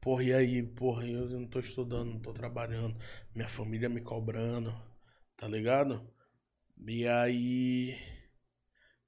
[0.00, 2.96] Porra, e aí, porra, eu não tô estudando, não tô trabalhando,
[3.34, 4.74] minha família me cobrando,
[5.36, 6.08] tá ligado?
[6.86, 7.98] E aí.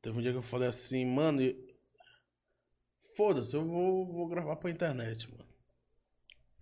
[0.03, 1.41] Teve um dia que eu falei assim, mano,
[3.17, 5.53] foda-se, eu vou, vou gravar pra internet, mano.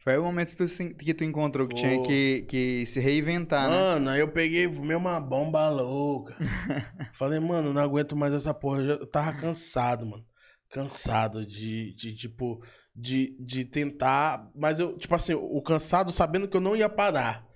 [0.02, 3.76] Foi o momento que tu, que tu encontrou que tinha que, que se reinventar, né?
[3.76, 6.36] Mano, aí eu peguei, fumei uma bomba louca.
[7.18, 8.78] Falei, mano, não aguento mais essa porra.
[8.78, 10.24] Eu, já, eu tava cansado, mano.
[10.70, 12.62] Cansado de, de tipo,
[13.00, 14.50] de, de tentar.
[14.54, 17.48] Mas eu, tipo assim, o cansado sabendo que eu não ia parar.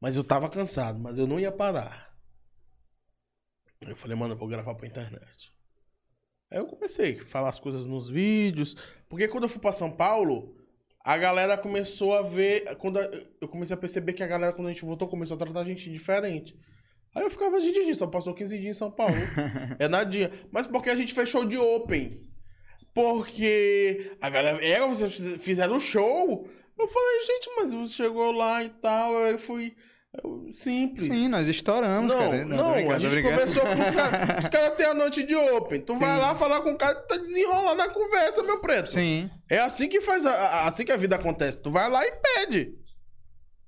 [0.00, 2.14] Mas eu tava cansado, mas eu não ia parar.
[3.82, 5.52] Aí eu falei, mano, eu vou gravar pra internet.
[6.50, 8.76] Aí eu comecei a falar as coisas nos vídeos.
[9.08, 10.56] Porque quando eu fui pra São Paulo,
[11.00, 12.76] a galera começou a ver.
[12.76, 15.60] Quando eu comecei a perceber que a galera, quando a gente voltou, começou a tratar
[15.60, 16.58] a gente diferente.
[17.14, 19.14] Aí eu ficava, gente, a gente só passou 15 dias em São Paulo.
[19.78, 20.30] é nadinha.
[20.50, 22.30] Mas porque a gente fechou de open.
[22.96, 24.64] Porque a galera.
[24.64, 26.48] É, vocês fiz- fizeram o show.
[26.78, 29.16] Eu falei, gente, mas você chegou lá e tal.
[29.18, 29.74] Aí eu fui.
[30.54, 31.04] simples.
[31.04, 32.44] Sim, nós estouramos, Não, cara.
[32.46, 33.34] não, brincando, a gente brincando.
[33.36, 34.44] conversou com os caras.
[34.44, 35.80] Os caras têm a noite de open.
[35.82, 36.20] Tu vai Sim.
[36.22, 38.88] lá falar com o cara e tá desenrolando a conversa, meu preto.
[38.90, 41.60] Sim, É assim que faz a- assim que a vida acontece.
[41.60, 42.72] Tu vai lá e pede.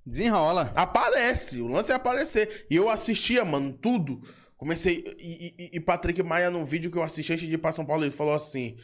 [0.07, 0.73] desenrola.
[0.74, 1.60] Aparece.
[1.60, 2.66] O lance é aparecer.
[2.70, 4.23] E eu assistia, mano, tudo.
[4.57, 5.05] Comecei.
[5.18, 7.84] E, e- e Patrick Maia, num vídeo que eu assisti antes de ir pra São
[7.84, 8.74] Paulo, ele falou assim.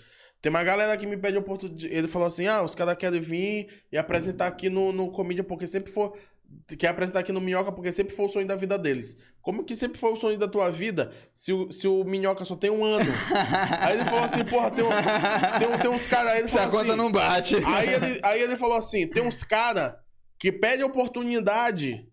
[0.44, 1.86] Tem uma galera que me pede oportunidade.
[1.86, 5.66] Ele falou assim: ah, os caras querem vir e apresentar aqui no, no Comédia, porque
[5.66, 6.14] sempre for.
[6.78, 9.16] Quer apresentar aqui no Minhoca, porque sempre foi o sonho da vida deles.
[9.40, 12.56] Como que sempre foi o sonho da tua vida se o, se o Minhoca só
[12.56, 13.10] tem um ano?
[13.80, 16.40] Aí ele falou assim: porra, tem, um, tem, tem uns caras aí.
[16.40, 17.54] ele a falou conta assim, não bate.
[17.64, 19.94] Aí ele, aí ele falou assim: tem uns caras
[20.38, 22.06] que pedem oportunidade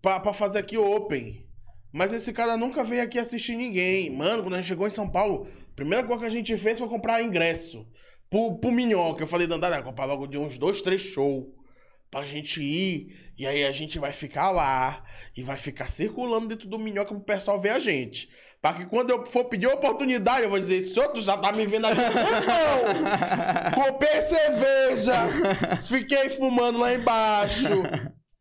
[0.00, 1.44] pra, pra fazer aqui open.
[1.92, 4.10] Mas esse cara nunca veio aqui assistir ninguém.
[4.10, 6.88] Mano, quando a gente chegou em São Paulo, primeira coisa que a gente fez foi
[6.88, 7.86] comprar ingresso.
[8.30, 9.22] Pro, pro Minhoca.
[9.22, 11.46] Eu falei, Dandara, comprar logo de uns dois, três shows.
[12.10, 13.32] Pra gente ir.
[13.36, 15.04] E aí a gente vai ficar lá.
[15.36, 18.28] E vai ficar circulando dentro do Minhoca pro pessoal ver a gente.
[18.64, 21.66] Pra que quando eu for pedir oportunidade, eu vou dizer, esse outro já tá me
[21.66, 22.00] vendo aqui.
[22.00, 23.70] Não!
[23.84, 25.14] Comprei cerveja,
[25.86, 27.66] fiquei fumando lá embaixo.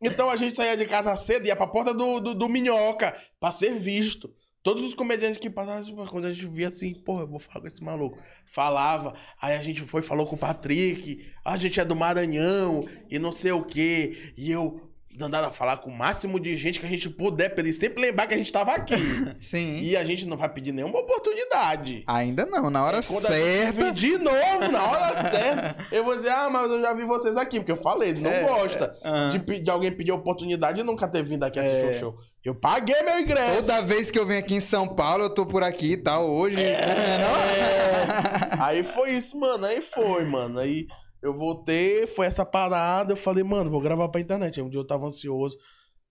[0.01, 3.13] Então a gente saía de casa cedo e ia pra porta do, do, do Minhoca
[3.37, 4.33] pra ser visto.
[4.63, 7.59] Todos os comediantes que passavam, tipo, quando a gente via assim, porra, eu vou falar
[7.61, 8.17] com esse maluco.
[8.45, 13.19] Falava, aí a gente foi falou com o Patrick, a gente é do Maranhão e
[13.19, 14.33] não sei o quê.
[14.37, 14.89] E eu
[15.21, 18.01] andava a falar com o máximo de gente que a gente puder, pra ele sempre
[18.01, 18.95] lembrar que a gente tava aqui.
[19.41, 19.79] Sim.
[19.79, 22.03] e a gente não vai pedir nenhuma oportunidade.
[22.07, 23.91] Ainda não, na hora É certa.
[23.91, 27.59] de novo, na hora certa, eu vou dizer, ah, mas eu já vi vocês aqui,
[27.59, 29.27] porque eu falei, ele não É, gosta Ah.
[29.29, 31.97] de, pe- de alguém pedir oportunidade e nunca ter vindo aqui assistir É.
[31.97, 32.15] o show.
[32.43, 33.61] Eu paguei meu ingresso.
[33.61, 36.29] Toda vez que eu venho aqui em São Paulo, eu tô por aqui e tal.
[36.29, 36.61] Hoje.
[36.61, 38.59] É, não?
[38.65, 40.59] Aí foi isso, mano, aí foi, mano.
[40.59, 40.85] Aí
[41.21, 44.59] eu voltei, foi essa parada, eu falei, mano, vou gravar pra internet.
[44.59, 45.57] Aí um dia eu tava ansioso,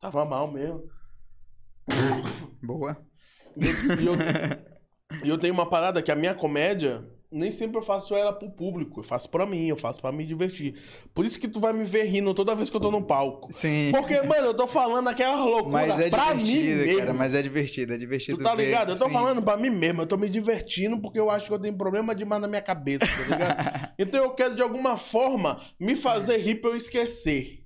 [0.00, 0.82] tava mal mesmo.
[2.62, 2.96] Boa.
[3.56, 4.14] E eu, e eu-
[5.24, 8.50] e eu tenho uma parada que a minha comédia, nem sempre eu faço ela pro
[8.50, 9.00] público.
[9.00, 10.74] Eu faço pra mim, eu faço pra me divertir.
[11.14, 13.52] Por isso que tu vai me ver rindo toda vez que eu tô no palco.
[13.52, 13.90] Sim.
[13.92, 16.98] Porque, mano, eu tô falando aquela loucura Mas é pra mim divertido, mesmo.
[16.98, 17.14] cara.
[17.14, 18.38] Mas é divertido, é divertido.
[18.38, 18.92] Tu tá ver, ligado?
[18.92, 19.12] Eu tô sim.
[19.12, 22.14] falando pra mim mesmo, eu tô me divertindo porque eu acho que eu tenho problema
[22.14, 23.92] demais na minha cabeça, tá ligado?
[23.98, 27.62] então eu quero de alguma forma me fazer rir pra eu esquecer.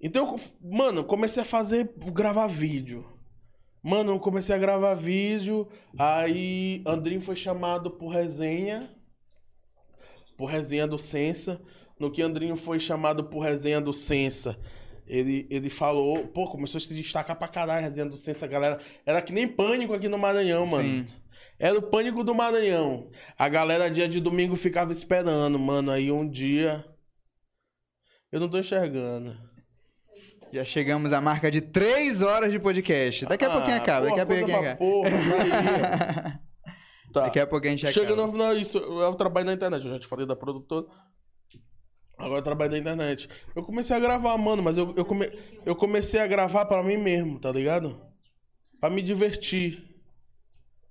[0.00, 3.19] Então, eu, mano, comecei a fazer, gravar vídeo.
[3.82, 5.66] Mano, eu comecei a gravar vídeo,
[5.98, 8.94] aí Andrinho foi chamado por resenha,
[10.36, 11.60] por resenha do Sensa.
[11.98, 14.58] No que Andrinho foi chamado por resenha do Sensa,
[15.06, 18.80] ele, ele falou, pô, começou a se destacar pra caralho a resenha do Sensa, galera.
[19.04, 20.88] Era que nem pânico aqui no Maranhão, mano.
[20.88, 21.06] Sim.
[21.58, 23.10] Era o pânico do Maranhão.
[23.38, 25.90] A galera, dia de domingo, ficava esperando, mano.
[25.90, 26.84] Aí um dia.
[28.32, 29.36] Eu não tô enxergando.
[30.52, 33.24] Já chegamos à marca de três horas de podcast.
[33.26, 34.06] Daqui a Ah, pouquinho acaba.
[34.06, 34.76] Daqui a porra, pouquinho acaba.
[34.76, 35.10] Porra,
[37.12, 37.20] tá.
[37.22, 38.26] Daqui a pouquinho a gente Chega acaba.
[38.26, 38.78] no final, isso.
[38.78, 39.84] Eu trabalho na internet.
[39.86, 40.86] Eu já te falei da produtora.
[42.18, 43.28] Agora eu trabalho na internet.
[43.54, 45.30] Eu comecei a gravar, mano, mas eu, eu, come-
[45.64, 48.00] eu comecei a gravar pra mim mesmo, tá ligado?
[48.80, 49.88] Pra me divertir.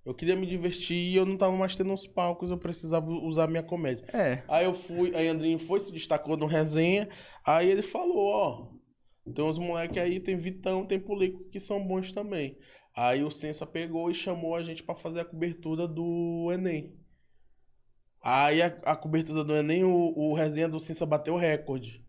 [0.05, 3.47] Eu queria me divertir e eu não tava mais tendo uns palcos, eu precisava usar
[3.47, 4.05] minha comédia.
[4.11, 4.41] É.
[4.47, 7.07] Aí eu fui, aí Andrinho foi, se destacou no resenha.
[7.45, 8.67] Aí ele falou, ó,
[9.29, 12.57] tem uns moleque aí, tem Vitão, tem Pulico que são bons também.
[12.95, 16.93] Aí o Sensa pegou e chamou a gente pra fazer a cobertura do Enem.
[18.21, 22.05] Aí a, a cobertura do Enem, o, o resenha do Cinza bateu o recorde.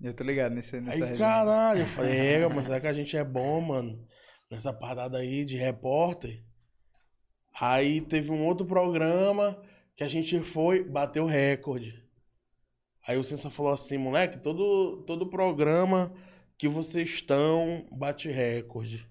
[0.00, 1.18] Eu tô ligado nesse, nessa Aí, resenha.
[1.18, 4.04] caralho, eu falei, é, mas será que a gente é bom, mano?
[4.50, 6.42] Nessa parada aí de repórter.
[7.60, 9.62] Aí teve um outro programa
[9.94, 12.02] que a gente foi, bateu recorde.
[13.06, 16.12] Aí o Censor falou assim, moleque, todo, todo programa
[16.62, 19.04] que vocês estão bate recorde.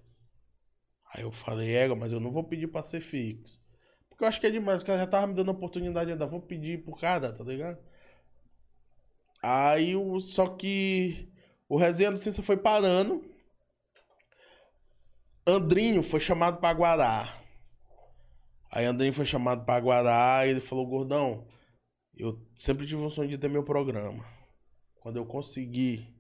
[1.14, 3.62] Aí eu falei, é, mas eu não vou pedir pra ser fixo.
[4.08, 6.40] Porque eu acho que é demais, o cara já tava me dando oportunidade ainda, vou
[6.40, 7.78] pedir por cada, tá ligado?
[9.44, 10.22] Aí o.
[10.22, 11.30] Só que
[11.68, 13.22] o resenha do foi parando.
[15.46, 17.38] Andrinho foi chamado pra Guará.
[18.72, 21.46] Aí Andrinho foi chamado pra Guará e ele falou, gordão,
[22.16, 24.24] eu sempre tive um sonho de ter meu programa.
[25.02, 26.11] Quando eu conseguir,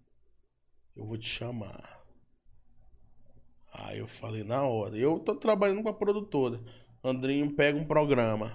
[0.95, 2.01] eu vou te chamar.
[3.73, 4.97] Aí eu falei, na hora.
[4.97, 6.59] Eu tô trabalhando com a produtora.
[7.03, 8.53] Andrinho pega um programa.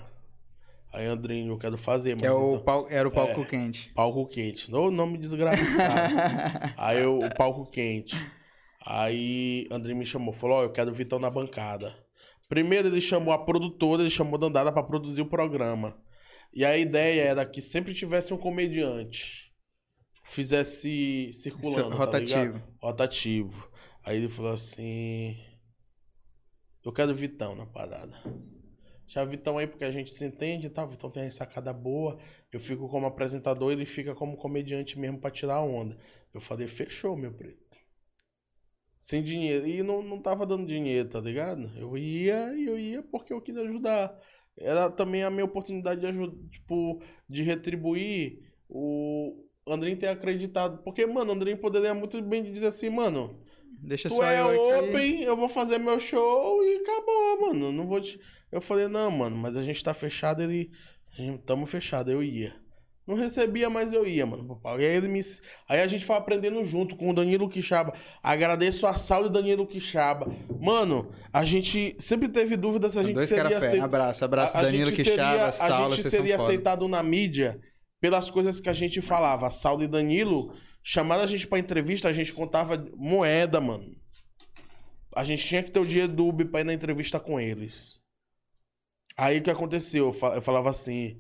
[0.93, 3.45] Aí Andrinho, eu quero fazer, Que é o pau- era o palco É.
[3.45, 3.93] quente.
[3.93, 4.71] Palco quente.
[4.71, 5.65] No nome desgraçado.
[6.77, 8.15] Aí eu, o palco quente.
[8.85, 11.95] Aí André me chamou, falou: Ó, eu quero o Vitão na bancada.
[12.49, 15.99] Primeiro ele chamou a produtora, ele chamou Dandara pra produzir o programa.
[16.55, 19.46] E a ideia era que sempre tivesse um comediante.
[20.29, 21.91] Fizesse circulando.
[21.91, 22.43] tá Rotativo.
[22.43, 22.63] ligado?
[22.81, 23.71] Rotativo.
[24.05, 25.37] Aí ele falou assim:
[26.85, 28.17] Eu quero o Vitão na parada.
[28.25, 30.87] O Vitão aí porque a gente se entende e tal.
[30.87, 32.19] O Vitão tem sacada boa.
[32.53, 35.97] Eu fico como apresentador, ele fica como comediante mesmo pra tirar a onda.
[36.35, 37.79] Eu falei, fechou, meu preto.
[38.99, 39.67] Sem dinheiro.
[39.67, 41.71] E não, não tava dando dinheiro, tá ligado?
[41.79, 44.19] Eu ia e eu ia porque eu queria ajudar.
[44.59, 50.79] Era também a minha oportunidade de ajudar, tipo, de retribuir o Andrinho ter acreditado.
[50.83, 53.41] Porque, mano, Andrinho poderia muito bem dizer assim, mano,
[53.79, 54.89] Deixa tu só é eu aqui.
[54.91, 57.73] open, eu vou fazer meu show e acabou, mano.
[57.73, 58.19] Não vou te...
[58.51, 60.71] Eu falei, não, mano, mas a gente tá fechado, ele.
[61.45, 62.55] Tamo fechado, eu ia.
[63.07, 64.61] Não recebia, mas eu ia, mano.
[64.79, 65.21] E aí ele me.
[65.69, 67.93] Aí a gente foi aprendendo junto com o Danilo Quixaba.
[68.23, 70.27] Agradeço a Saulo e Danilo Quixaba.
[70.61, 73.85] Mano, a gente sempre teve dúvida se a gente Dois seria aceito.
[73.85, 77.61] Abraço, abraço A- a Danilo Quixaba, Saulo, A gente seria aceitado na mídia
[78.01, 79.51] pelas coisas que a gente falava.
[79.51, 83.95] Saulo e Danilo chamaram a gente pra entrevista, a gente contava moeda, mano.
[85.15, 87.99] A gente tinha que ter o dinheiro do Uber pra ir na entrevista com eles.
[89.17, 90.07] Aí o que aconteceu?
[90.07, 91.19] Eu fa- eu falava assim,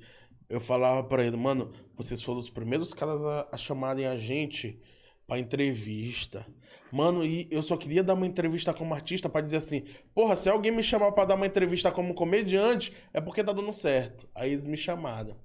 [0.50, 4.78] eu falava pra ele, mano, vocês foram os primeiros caras a, a chamarem a gente
[5.26, 6.46] pra entrevista.
[6.92, 10.48] Mano, e eu só queria dar uma entrevista como artista pra dizer assim, porra, se
[10.48, 14.28] alguém me chamar pra dar uma entrevista como comediante, é porque tá dando certo.
[14.34, 15.36] Aí eles me chamaram.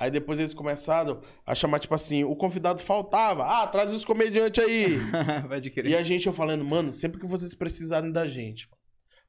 [0.00, 3.44] Aí depois eles começaram a chamar, tipo assim, o convidado faltava.
[3.44, 4.96] Ah, traz os comediantes aí.
[5.46, 8.66] Vai de E a gente, eu falando, mano, sempre que vocês precisarem da gente,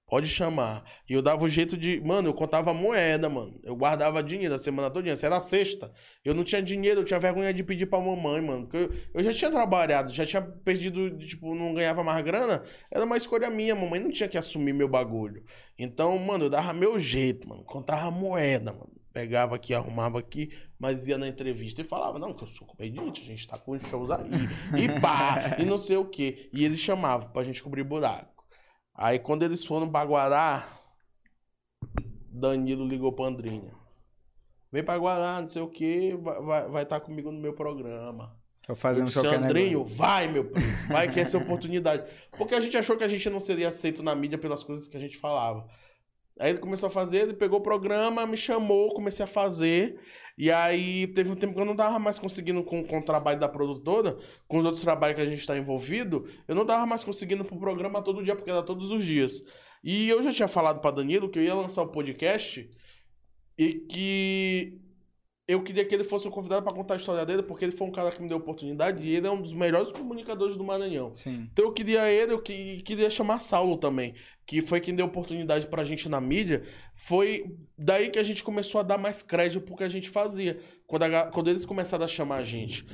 [0.07, 0.85] pode chamar.
[1.09, 1.99] E eu dava o jeito de.
[1.99, 3.59] Mano, eu contava moeda, mano.
[3.65, 5.13] Eu guardava dinheiro a semana toda.
[5.17, 5.91] Se era sexta,
[6.23, 8.65] eu não tinha dinheiro, eu tinha vergonha de pedir pra mamãe, mano.
[8.65, 12.63] Porque eu, eu já tinha trabalhado, já tinha perdido, tipo, não ganhava mais grana.
[12.89, 15.43] Era uma escolha minha, mamãe não tinha que assumir meu bagulho.
[15.77, 17.65] Então, mano, eu dava meu jeito, mano.
[17.65, 19.00] Contava moeda, mano.
[19.13, 23.21] Pegava aqui, arrumava aqui, mas ia na entrevista e falava, não, que eu sou comediante,
[23.21, 24.29] a gente tá com shows aí.
[24.77, 26.49] E pá, e não sei o quê.
[26.53, 28.45] E eles chamavam pra gente cobrir buraco.
[28.93, 30.79] Aí quando eles foram pra Guará,
[32.29, 33.73] Danilo ligou pra Andrinha.
[34.71, 37.53] Vem pra Guará, não sei o quê, vai estar vai, vai tá comigo no meu
[37.53, 38.39] programa.
[38.65, 42.09] Tô Eu fazendo disse, qualquer Andrinho, vai, meu primo, vai que essa é a oportunidade.
[42.37, 44.95] Porque a gente achou que a gente não seria aceito na mídia pelas coisas que
[44.95, 45.67] a gente falava.
[46.39, 49.99] Aí ele começou a fazer, ele pegou o programa, me chamou, comecei a fazer.
[50.37, 53.39] E aí teve um tempo que eu não tava mais conseguindo com, com o trabalho
[53.39, 57.03] da produtora, com os outros trabalhos que a gente tá envolvido, eu não tava mais
[57.03, 59.43] conseguindo pro programa todo dia, porque era todos os dias.
[59.83, 62.69] E eu já tinha falado pra Danilo que eu ia lançar um podcast
[63.57, 64.79] e que
[65.47, 67.87] eu queria que ele fosse o convidado pra contar a história dele, porque ele foi
[67.87, 71.13] um cara que me deu oportunidade e ele é um dos melhores comunicadores do Maranhão.
[71.13, 71.49] Sim.
[71.51, 74.13] Então eu queria ele, eu que- queria chamar Saulo também,
[74.45, 76.63] que foi quem deu oportunidade pra gente na mídia.
[76.95, 80.59] Foi daí que a gente começou a dar mais crédito pro que a gente fazia.
[80.87, 82.85] Quando, a quando eles começaram a chamar a gente.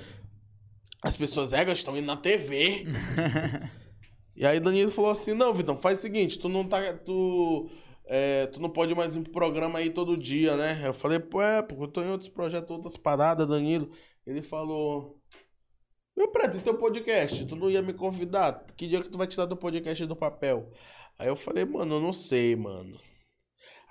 [1.01, 2.85] As pessoas, é, estão indo na TV.
[4.35, 6.93] e aí Danilo falou assim: não, Vitão, faz o seguinte, tu não tá.
[6.93, 7.69] Tu,
[8.07, 10.81] é, tu não pode mais ir pro programa aí todo dia, né?
[10.83, 13.91] Eu falei, pô, é, porque eu tô em outros projetos, outras paradas, Danilo.
[14.25, 15.17] Ele falou.
[16.15, 17.45] Meu preto, e teu podcast?
[17.45, 18.65] Tu não ia me convidar?
[18.75, 20.71] Que dia que tu vai tirar do podcast do papel?
[21.19, 22.97] Aí eu falei, mano, eu não sei, mano.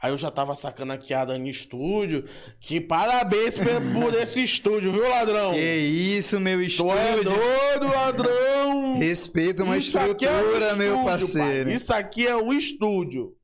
[0.03, 2.25] Aí eu já tava sacando aqui a Dani Estúdio.
[2.61, 5.55] Que parabéns por esse estúdio, viu, ladrão?
[5.55, 7.25] Que isso, meu Tu é estúdio.
[7.25, 8.99] doido, ladrão!
[8.99, 11.65] Respeita uma Isso aqui é um estrutura, meu estúdio, parceiro.
[11.67, 11.75] pai.
[11.75, 13.35] Isso aqui é o estúdio.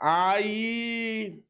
[0.00, 1.42] Aí.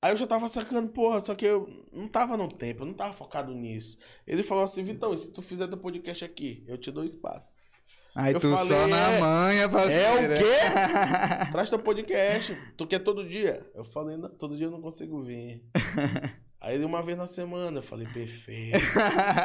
[0.00, 2.94] Aí eu já tava sacando, porra, só que eu não tava no tempo, eu não
[2.94, 3.98] tava focado nisso.
[4.26, 7.68] Ele falou assim, Vitão, se tu fizer teu podcast aqui, eu te dou espaço.
[8.14, 10.32] Aí Eu tu falei, só na é- manha, parceiro.
[10.32, 11.50] É o quê?
[11.52, 12.56] Traz teu podcast.
[12.76, 13.68] Tu quer todo dia?
[13.74, 15.64] Eu falei, não, todo dia eu não consigo vir.
[16.60, 18.78] Aí ele uma vez na semana, eu falei, perfeito.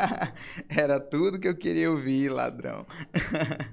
[0.69, 2.85] Era tudo que eu queria ouvir, ladrão.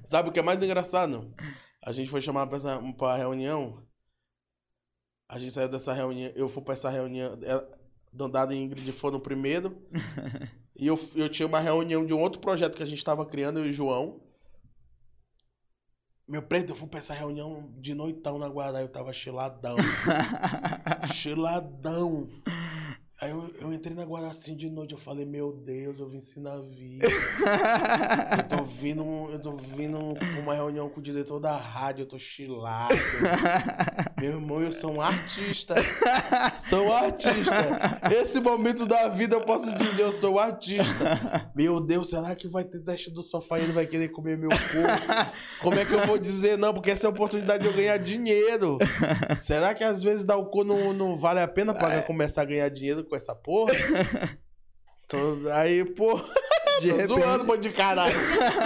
[0.05, 1.35] Sabe o que é mais engraçado?
[1.83, 3.83] A gente foi chamado pra, essa, pra reunião.
[5.29, 6.33] A gente saiu dessa reunião.
[6.35, 7.39] Eu fui pra essa reunião.
[7.43, 7.69] ela-
[8.13, 9.81] Dandada e Ingrid foram no primeiro.
[10.77, 13.61] e eu, eu tinha uma reunião de um outro projeto que a gente tava criando,
[13.61, 14.21] eu e o João.
[16.27, 19.77] Meu preto, eu fui pra essa reunião de noitão na Guará, eu tava chiladão.
[21.13, 22.29] chiladão.
[23.21, 26.17] Aí eu, eu entrei na Guará assim de noite, eu falei, meu Deus, eu vim
[26.17, 27.07] ensinar a vida.
[28.39, 32.07] Eu tô vindo, eu tô vindo pra uma reunião com o diretor da rádio, eu
[32.07, 32.95] tô chilado.
[34.21, 35.75] Meu irmão, eu sou um artista.
[36.57, 38.01] Sou um artista.
[38.13, 41.51] Esse momento da vida eu posso dizer, eu sou um artista.
[41.55, 44.51] Meu Deus, será que vai ter teste do sofá e ele vai querer comer meu
[44.51, 45.33] corpo?
[45.63, 46.75] Como é que eu vou dizer não?
[46.75, 48.79] Porque essa é a oportunidade de eu ganhar dinheiro.
[49.39, 52.47] Será que às vezes dar o cu não, não vale a pena pra começar a
[52.47, 53.73] ganhar dinheiro com essa porra?
[55.09, 56.21] Tô- aí, pô.
[56.81, 57.09] De Tô repente.
[57.09, 58.15] zoando, mano de caralho.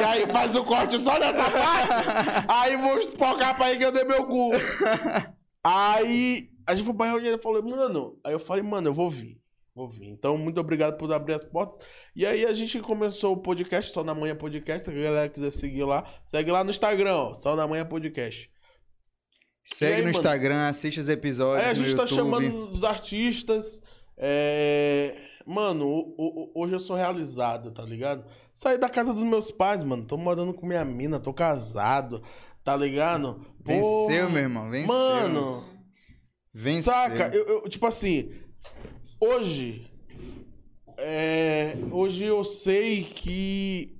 [0.01, 2.45] E aí faz o corte só nessa parte.
[2.49, 4.53] Aí vou espocar pra aí que eu dei meu cu.
[5.65, 8.19] Aí a gente foi pra reunião e falou, mano.
[8.23, 9.41] Aí eu falei, mano, eu vou vir.
[9.75, 10.07] Vou vir.
[10.09, 11.79] Então, muito obrigado por abrir as portas.
[12.15, 14.85] E aí a gente começou o podcast, Só na Manhã Podcast.
[14.85, 18.49] Se a galera quiser seguir lá, segue lá no Instagram, ó, Só na Manhã Podcast.
[19.65, 20.17] Segue aí, no mano?
[20.19, 22.17] Instagram, assiste os episódios Aí a no gente tá YouTube.
[22.17, 23.81] chamando os artistas.
[24.17, 28.25] é, Mano, o- o- o- hoje eu sou realizado, tá ligado?
[28.55, 30.07] Saí da casa dos meus pais, mano.
[30.07, 32.23] Tô morando com minha mina, tô casado,
[32.65, 33.45] tá ligado?
[33.65, 34.89] Venceu, meu irmão, venceu.
[34.95, 35.65] Mano,
[36.53, 36.93] Venceu.
[36.93, 37.31] saca?
[37.35, 38.33] Eu, eu- tipo assim,
[39.21, 39.91] hoje.
[40.97, 43.97] é, hoje eu sei que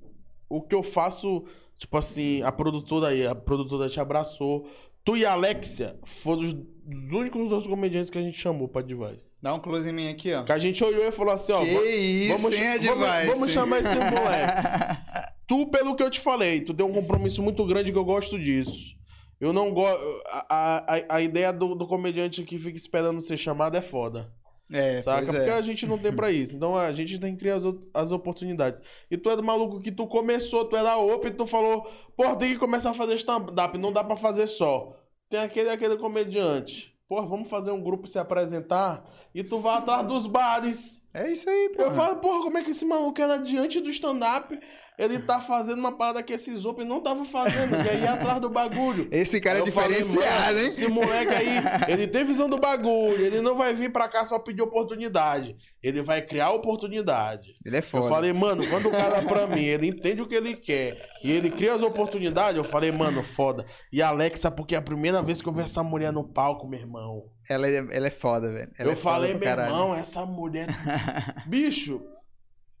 [0.49, 1.43] o que eu faço,
[1.77, 4.69] tipo assim, a produtora aí, a produtora te abraçou.
[5.03, 6.55] Tu e a Alexia foram os,
[6.87, 9.33] os únicos dois comediantes que a gente chamou pra Device.
[9.41, 10.43] Dá um close em mim aqui, ó.
[10.43, 11.63] Que a gente olhou e falou assim, ó.
[11.63, 13.33] que va- isso, vamos, hein, vamos, Advice?
[13.33, 15.01] vamos chamar esse moleque.
[15.47, 18.37] Tu, pelo que eu te falei, tu tem um compromisso muito grande que eu gosto
[18.39, 18.95] disso.
[19.39, 19.99] Eu não gosto.
[20.27, 24.31] A, a, a ideia do, do comediante que fica esperando ser chamado é foda.
[24.71, 25.25] É, saca?
[25.27, 25.53] pois Porque é.
[25.53, 26.55] a gente não tem pra isso.
[26.55, 28.81] Então a gente tem que criar as, op- as oportunidades.
[29.11, 31.85] E tu é do maluco que tu começou, tu era open e tu falou,
[32.17, 34.95] pô, tem que começar a fazer stand-up, não dá pra fazer só.
[35.29, 36.95] Tem aquele aquele comediante.
[37.07, 41.03] Pô, vamos fazer um grupo se apresentar e tu vai atrás dos bares.
[41.13, 41.83] É isso aí, pô.
[41.83, 44.59] Eu falo, porra, como é que esse maluco era diante do stand-up?
[44.97, 48.39] Ele tá fazendo uma parada que esses open não tava fazendo, que é ir atrás
[48.39, 49.07] do bagulho.
[49.11, 50.67] Esse cara é Eu diferenciado, hein?
[50.67, 51.57] Esse moleque aí,
[51.89, 53.25] ele tem visão do bagulho.
[53.25, 55.55] Ele não vai vir pra cá só pedir oportunidade.
[55.83, 57.53] Ele vai criar oportunidade.
[57.65, 58.05] Ele é foda.
[58.05, 61.31] Eu falei, mano, quando o cara pra mim, ele entende o que ele quer e
[61.31, 63.65] ele cria as oportunidades, eu falei, mano, foda.
[63.91, 66.67] E a Alexa, porque é a primeira vez que eu vi essa mulher no palco,
[66.67, 67.23] meu irmão.
[67.49, 68.71] Ela, é, ela é foda, velho.
[68.79, 70.67] Eu é falei, meu irmão, essa mulher.
[71.45, 72.01] Bicho,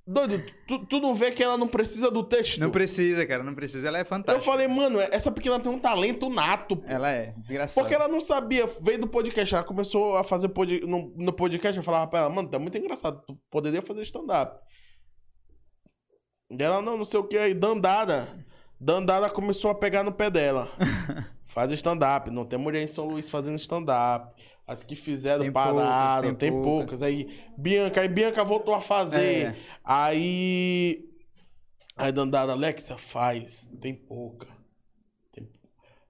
[0.07, 2.59] doido, tu, tu não vê que ela não precisa do texto?
[2.59, 3.87] Não precisa, cara, não precisa.
[3.87, 4.45] Ela é Eu fantástica.
[4.45, 6.77] falei, mano, essa pequena tem um talento nato.
[6.77, 6.83] pô.
[6.87, 7.81] Ela é, desgraçada.
[7.87, 11.75] Porque ela não sabia, veio do podcast, ela começou a fazer pod, no, no podcast,
[11.77, 14.59] eu falava pra ela, mano, tá muito engraçado, tu poderia fazer stand-up.
[16.51, 18.45] E ela, não, não sei o que, aí Dandara,
[18.79, 20.69] Dandara começou a pegar no pé dela.
[21.55, 24.35] Faz stand-up, não tem mulher em São Luís fazendo stand-up.
[24.67, 26.75] As que fizeram Tem pararam, poucas, tem tem, poucas.
[26.99, 27.01] poucas.
[27.01, 29.45] Aí Bianca, aí Bianca voltou a fazer.
[29.45, 29.55] É.
[29.81, 31.07] Aí.
[31.95, 33.69] Aí Dandara, Alexa, faz.
[33.79, 34.47] Tem pouca.
[35.31, 35.47] Tem-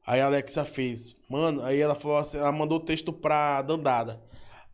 [0.08, 1.16] Aí a Alexa fez.
[1.30, 4.24] Mano, aí ela falou assim, ela mandou o texto pra Dandara.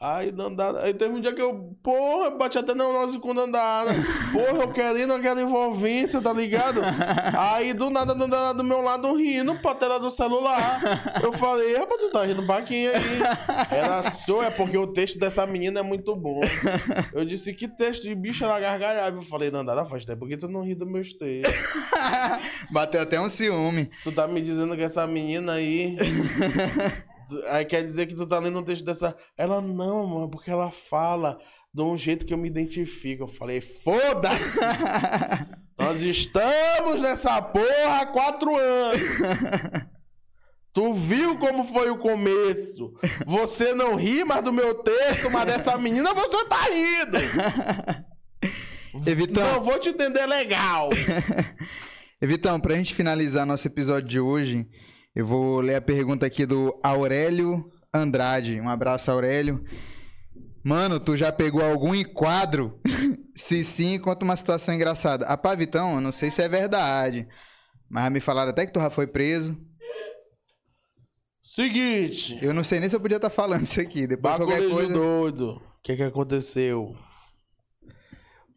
[0.02, 0.84] Aí Dandara.
[0.84, 3.92] Aí teve um dia que eu, porra, bati até neurose com Dandara.
[4.34, 6.82] Porra, eu querendo aquela envolvência, tá ligado?
[7.38, 10.82] Aí do nada Dandara do meu lado rindo pra tela do celular.
[11.22, 13.78] Eu falei, rapaz, tu tá rindo baquinho aí.
[13.78, 16.40] Ela sou, é porque o texto dessa menina é muito bom.
[17.14, 19.18] Eu disse, que texto de bicho ela gargalhava.
[19.18, 21.56] Eu falei, Dandara, faz tempo que tu não ri dos meus textos.
[22.72, 23.92] Bateu até um ciúme.
[24.04, 25.96] Tu tá me dizendo que essa menina aí.
[27.48, 29.16] Aí quer dizer que tu tá lendo um texto dessa.
[29.38, 31.40] Ela, não, mano, porque ela fala
[31.74, 33.24] de um jeito que eu me identifico.
[33.24, 34.60] Eu falei, foda-se!
[35.80, 39.02] Nós estamos nessa porra há quatro anos!
[40.74, 42.94] Tu viu como foi o começo?
[43.26, 47.18] Você não ri mais do meu texto, mas dessa menina você tá rindo!
[49.08, 50.90] E Vitão, Não vou te entender legal!
[52.22, 54.68] e Vitão, pra gente finalizar nosso episódio de hoje,
[55.14, 58.60] eu vou ler a pergunta aqui do Aurélio Andrade.
[58.62, 59.64] Um abraço, Aurélio.
[60.64, 62.80] Mano, tu já pegou algum enquadro?
[63.36, 65.26] se sim, conta uma situação engraçada.
[65.26, 67.28] A pá, Vitão, eu não sei se é verdade.
[67.90, 69.58] Mas me falaram até que tu já foi preso.
[71.44, 72.40] Seguinte.
[72.42, 74.08] Eu não sei nem se eu podia estar falando isso aqui.
[74.08, 74.94] Depois qualquer coisa.
[74.94, 75.50] doido.
[75.56, 76.96] O que que aconteceu?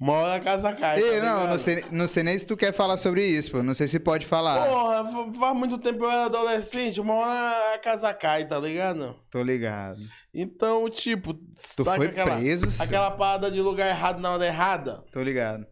[0.05, 1.01] Uma hora a casa cai.
[1.01, 3.63] Ei, tá não, não sei, não sei nem se tu quer falar sobre isso, pô.
[3.63, 4.67] Não sei se pode falar.
[4.69, 9.19] Porra, fa- faz muito tempo eu era adolescente, uma hora a casa cai, tá ligado?
[9.31, 9.99] Tô ligado.
[10.35, 11.33] Então, tipo,
[11.75, 12.83] Tu foi aquela, preso?
[12.83, 15.03] aquela parada de lugar errado na hora errada?
[15.11, 15.67] Tô ligado.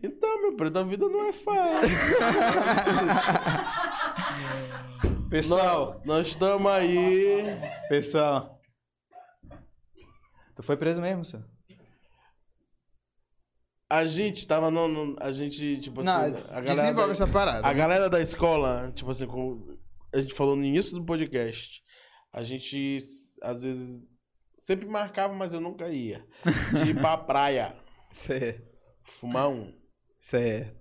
[0.00, 1.88] Então, meu preto, a vida não é fácil.
[5.28, 7.42] Pessoal, Nós estamos aí.
[7.88, 8.60] pessoal.
[10.54, 11.44] Tu foi preso mesmo, senhor?
[13.88, 14.88] A gente tava no.
[14.88, 16.08] no- a gente, tipo assim.
[16.08, 16.16] não,
[16.50, 17.66] a galera desenvolve da, essa parada.
[17.68, 19.60] a galera da escola, tipo assim, como
[20.12, 21.82] a gente falou no início do podcast,
[22.32, 22.98] a gente
[23.42, 24.02] às vezes
[24.58, 26.26] sempre marcava, mas eu nunca ia.
[26.72, 27.76] De ir pra praia,
[28.12, 28.62] Certo,
[29.04, 29.72] fumar um.
[30.20, 30.74] certo.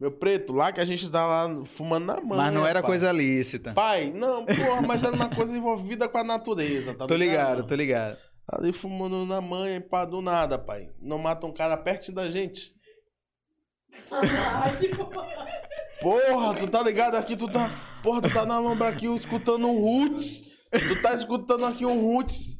[0.00, 2.36] Meu preto, lá que a gente tá lá fumando na mão.
[2.38, 2.88] Mas não era pai.
[2.88, 3.72] coisa lícita.
[3.74, 7.74] Pai, não, porra, mas era uma coisa envolvida com a natureza, tá Tô ligado, tô
[7.74, 8.16] ligado.
[8.50, 10.90] Ali fumando na manha, pá, do nada, pai.
[11.00, 12.74] Não mata um cara perto da gente.
[16.00, 17.70] Porra, tu tá ligado aqui, tu tá.
[18.02, 20.42] Porra, tu tá na lombra aqui escutando um Roots.
[20.70, 22.58] Tu tá escutando aqui um Roots.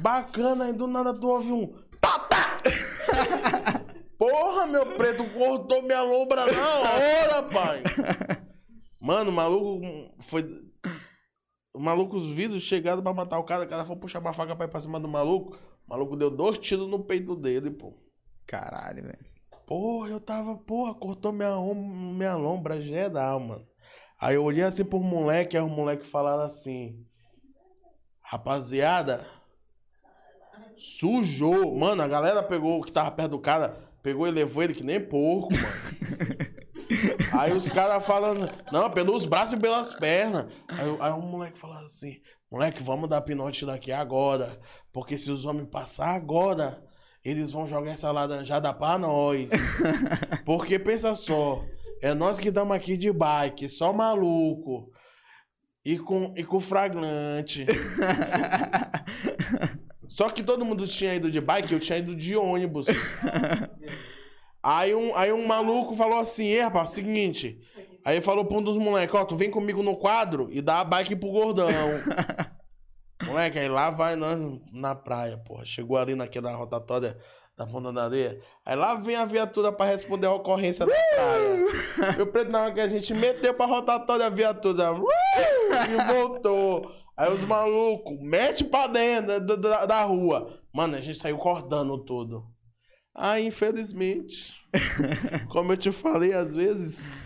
[0.00, 1.66] Bacana, aí do nada tu ouve um.
[2.00, 2.62] Tá!
[4.18, 7.82] Porra, meu preto, cortou minha lombra na hora, pai.
[9.00, 9.80] Mano, o maluco
[10.20, 10.44] foi.
[11.74, 13.64] O maluco, os vidros chegaram pra matar o cara.
[13.64, 15.56] O cara foi puxar uma faca pra ir pra cima do maluco.
[15.86, 17.94] O maluco deu dois tiros no peito dele, pô.
[18.46, 19.32] Caralho, velho.
[19.66, 23.66] Porra, eu tava, porra, cortou minha, minha lombra geral, mano.
[24.20, 27.06] Aí eu olhei assim pro moleque, aí os moleques falaram assim:
[28.20, 29.26] Rapaziada,
[30.76, 31.74] sujou.
[31.74, 34.84] Mano, a galera pegou o que tava perto do cara, pegou e levou ele que
[34.84, 36.52] nem porco, mano.
[37.32, 40.46] aí os caras falando: Não, pelos braços e pelas pernas.
[40.68, 44.58] Aí, o- aí o moleque falou assim: Moleque, vamos dar pinote daqui agora.
[44.92, 46.82] Porque se os homens passar agora,
[47.24, 49.50] eles vão jogar essa laranjada pra nós.
[50.44, 51.64] Porque pensa só,
[52.02, 54.90] é nós que estamos aqui de bike, só maluco.
[55.84, 57.66] E com, e com flagrante.
[60.08, 62.86] Só que todo mundo tinha ido de bike, eu tinha ido de ônibus.
[64.62, 67.58] Aí um, aí um maluco falou assim, "Ei, rapaz, seguinte.
[68.04, 70.84] Aí falou pra um dos moleques, ó, tu vem comigo no quadro e dá a
[70.84, 71.68] bike pro gordão.
[73.24, 74.38] Moleque, aí lá vai nós
[74.72, 75.64] na praia, porra.
[75.64, 77.16] Chegou ali naquela rotatória
[77.56, 78.40] da Ponta da Areia.
[78.64, 82.16] Aí lá vem a viatura pra responder a ocorrência da praia.
[82.16, 84.90] Meu preto, na hora que a gente meteu pra rotatória a viatura,
[85.88, 86.90] e voltou.
[87.16, 90.58] Aí os malucos, mete pra dentro da, da, da rua.
[90.72, 92.44] Mano, a gente saiu cortando tudo.
[93.14, 94.54] Aí, infelizmente,
[95.50, 97.18] como eu te falei, às vezes,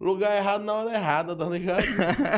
[0.00, 1.84] lugar errado na hora errada, tá ligado?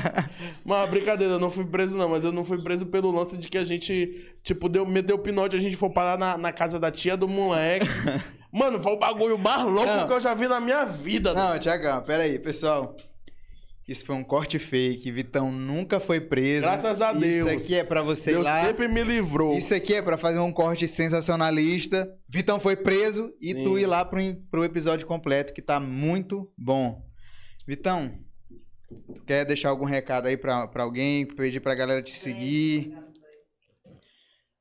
[0.65, 3.49] Mas brincadeira, eu não fui preso, não, mas eu não fui preso pelo lance de
[3.49, 6.79] que a gente, tipo, deu, meteu o pinote, a gente foi parar na, na casa
[6.81, 7.87] da tia do moleque.
[8.51, 10.07] Mano, foi o bagulho mais louco Não.
[10.07, 11.35] que eu já vi na minha vida.
[11.35, 12.97] Não, Tiagão, pera aí, pessoal.
[13.87, 15.11] Isso foi um corte fake.
[15.13, 16.63] Vitão nunca foi preso.
[16.63, 17.37] Graças a Deus.
[17.37, 18.65] Isso aqui é pra você ir Deus lá.
[18.65, 19.57] sempre me livrou.
[19.59, 22.11] Isso aqui é pra fazer um corte sensacionalista.
[22.29, 23.65] Vitão foi preso e Sim.
[23.65, 24.19] tu ir lá pro,
[24.51, 27.03] pro episódio completo, que tá muito bom.
[27.67, 28.19] Vitão,
[28.89, 31.27] tu quer deixar algum recado aí pra, pra alguém?
[31.27, 32.95] Pedir pra galera te seguir?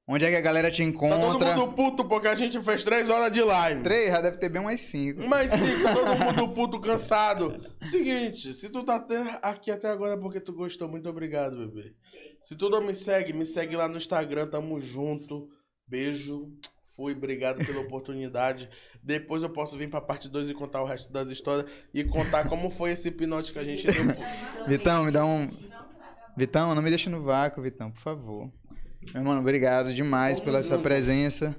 [0.06, 1.56] Onde é que a galera te Tá todo encontra?
[1.56, 3.84] mundo puto porque a gente fez três horas de live.
[3.84, 5.22] Três, já deve ter bem umas cinco.
[5.22, 7.56] Sim, tá todo mundo puto, cansado.
[7.90, 11.94] Seguinte, se tu tá até aqui até agora é porque tu gostou, muito obrigado, bebê.
[12.42, 15.48] Se tu não me segue, me segue lá no Instagram, tamo junto.
[15.88, 16.50] Beijo.
[16.98, 18.70] Fui, obrigado pela oportunidade.
[19.02, 22.48] Depois eu posso vir pra parte 2 e contar o resto das histórias e contar
[22.50, 24.04] como foi esse hipnote que a gente deu.
[24.68, 25.50] Vitão, me dá um.
[26.38, 28.52] Vitão, não me deixa no vácuo, Vitão, por favor.
[29.14, 30.84] Meu mano, obrigado demais pela sua junto.
[30.84, 31.56] presença.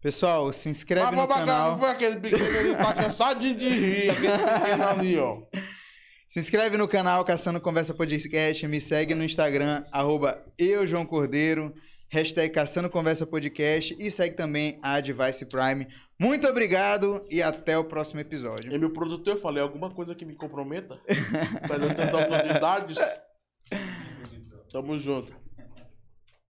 [0.00, 1.78] Pessoal, se inscreve Mas no bacana, canal.
[1.78, 5.42] foi aquele pequeno, tá cansado de rir, aquele pequeno ali, ó.
[6.28, 11.74] Se inscreve no canal Caçando Conversa Podcast, me segue no Instagram, arroba eu, João Cordeiro,
[12.10, 15.86] hashtag Caçando Conversa Podcast e segue também a Advice Prime.
[16.20, 18.72] Muito obrigado e até o próximo episódio.
[18.72, 20.98] E meu produtor, eu falei alguma coisa que me comprometa?
[21.66, 22.98] Perante as autoridades?
[24.70, 25.34] Tamo junto.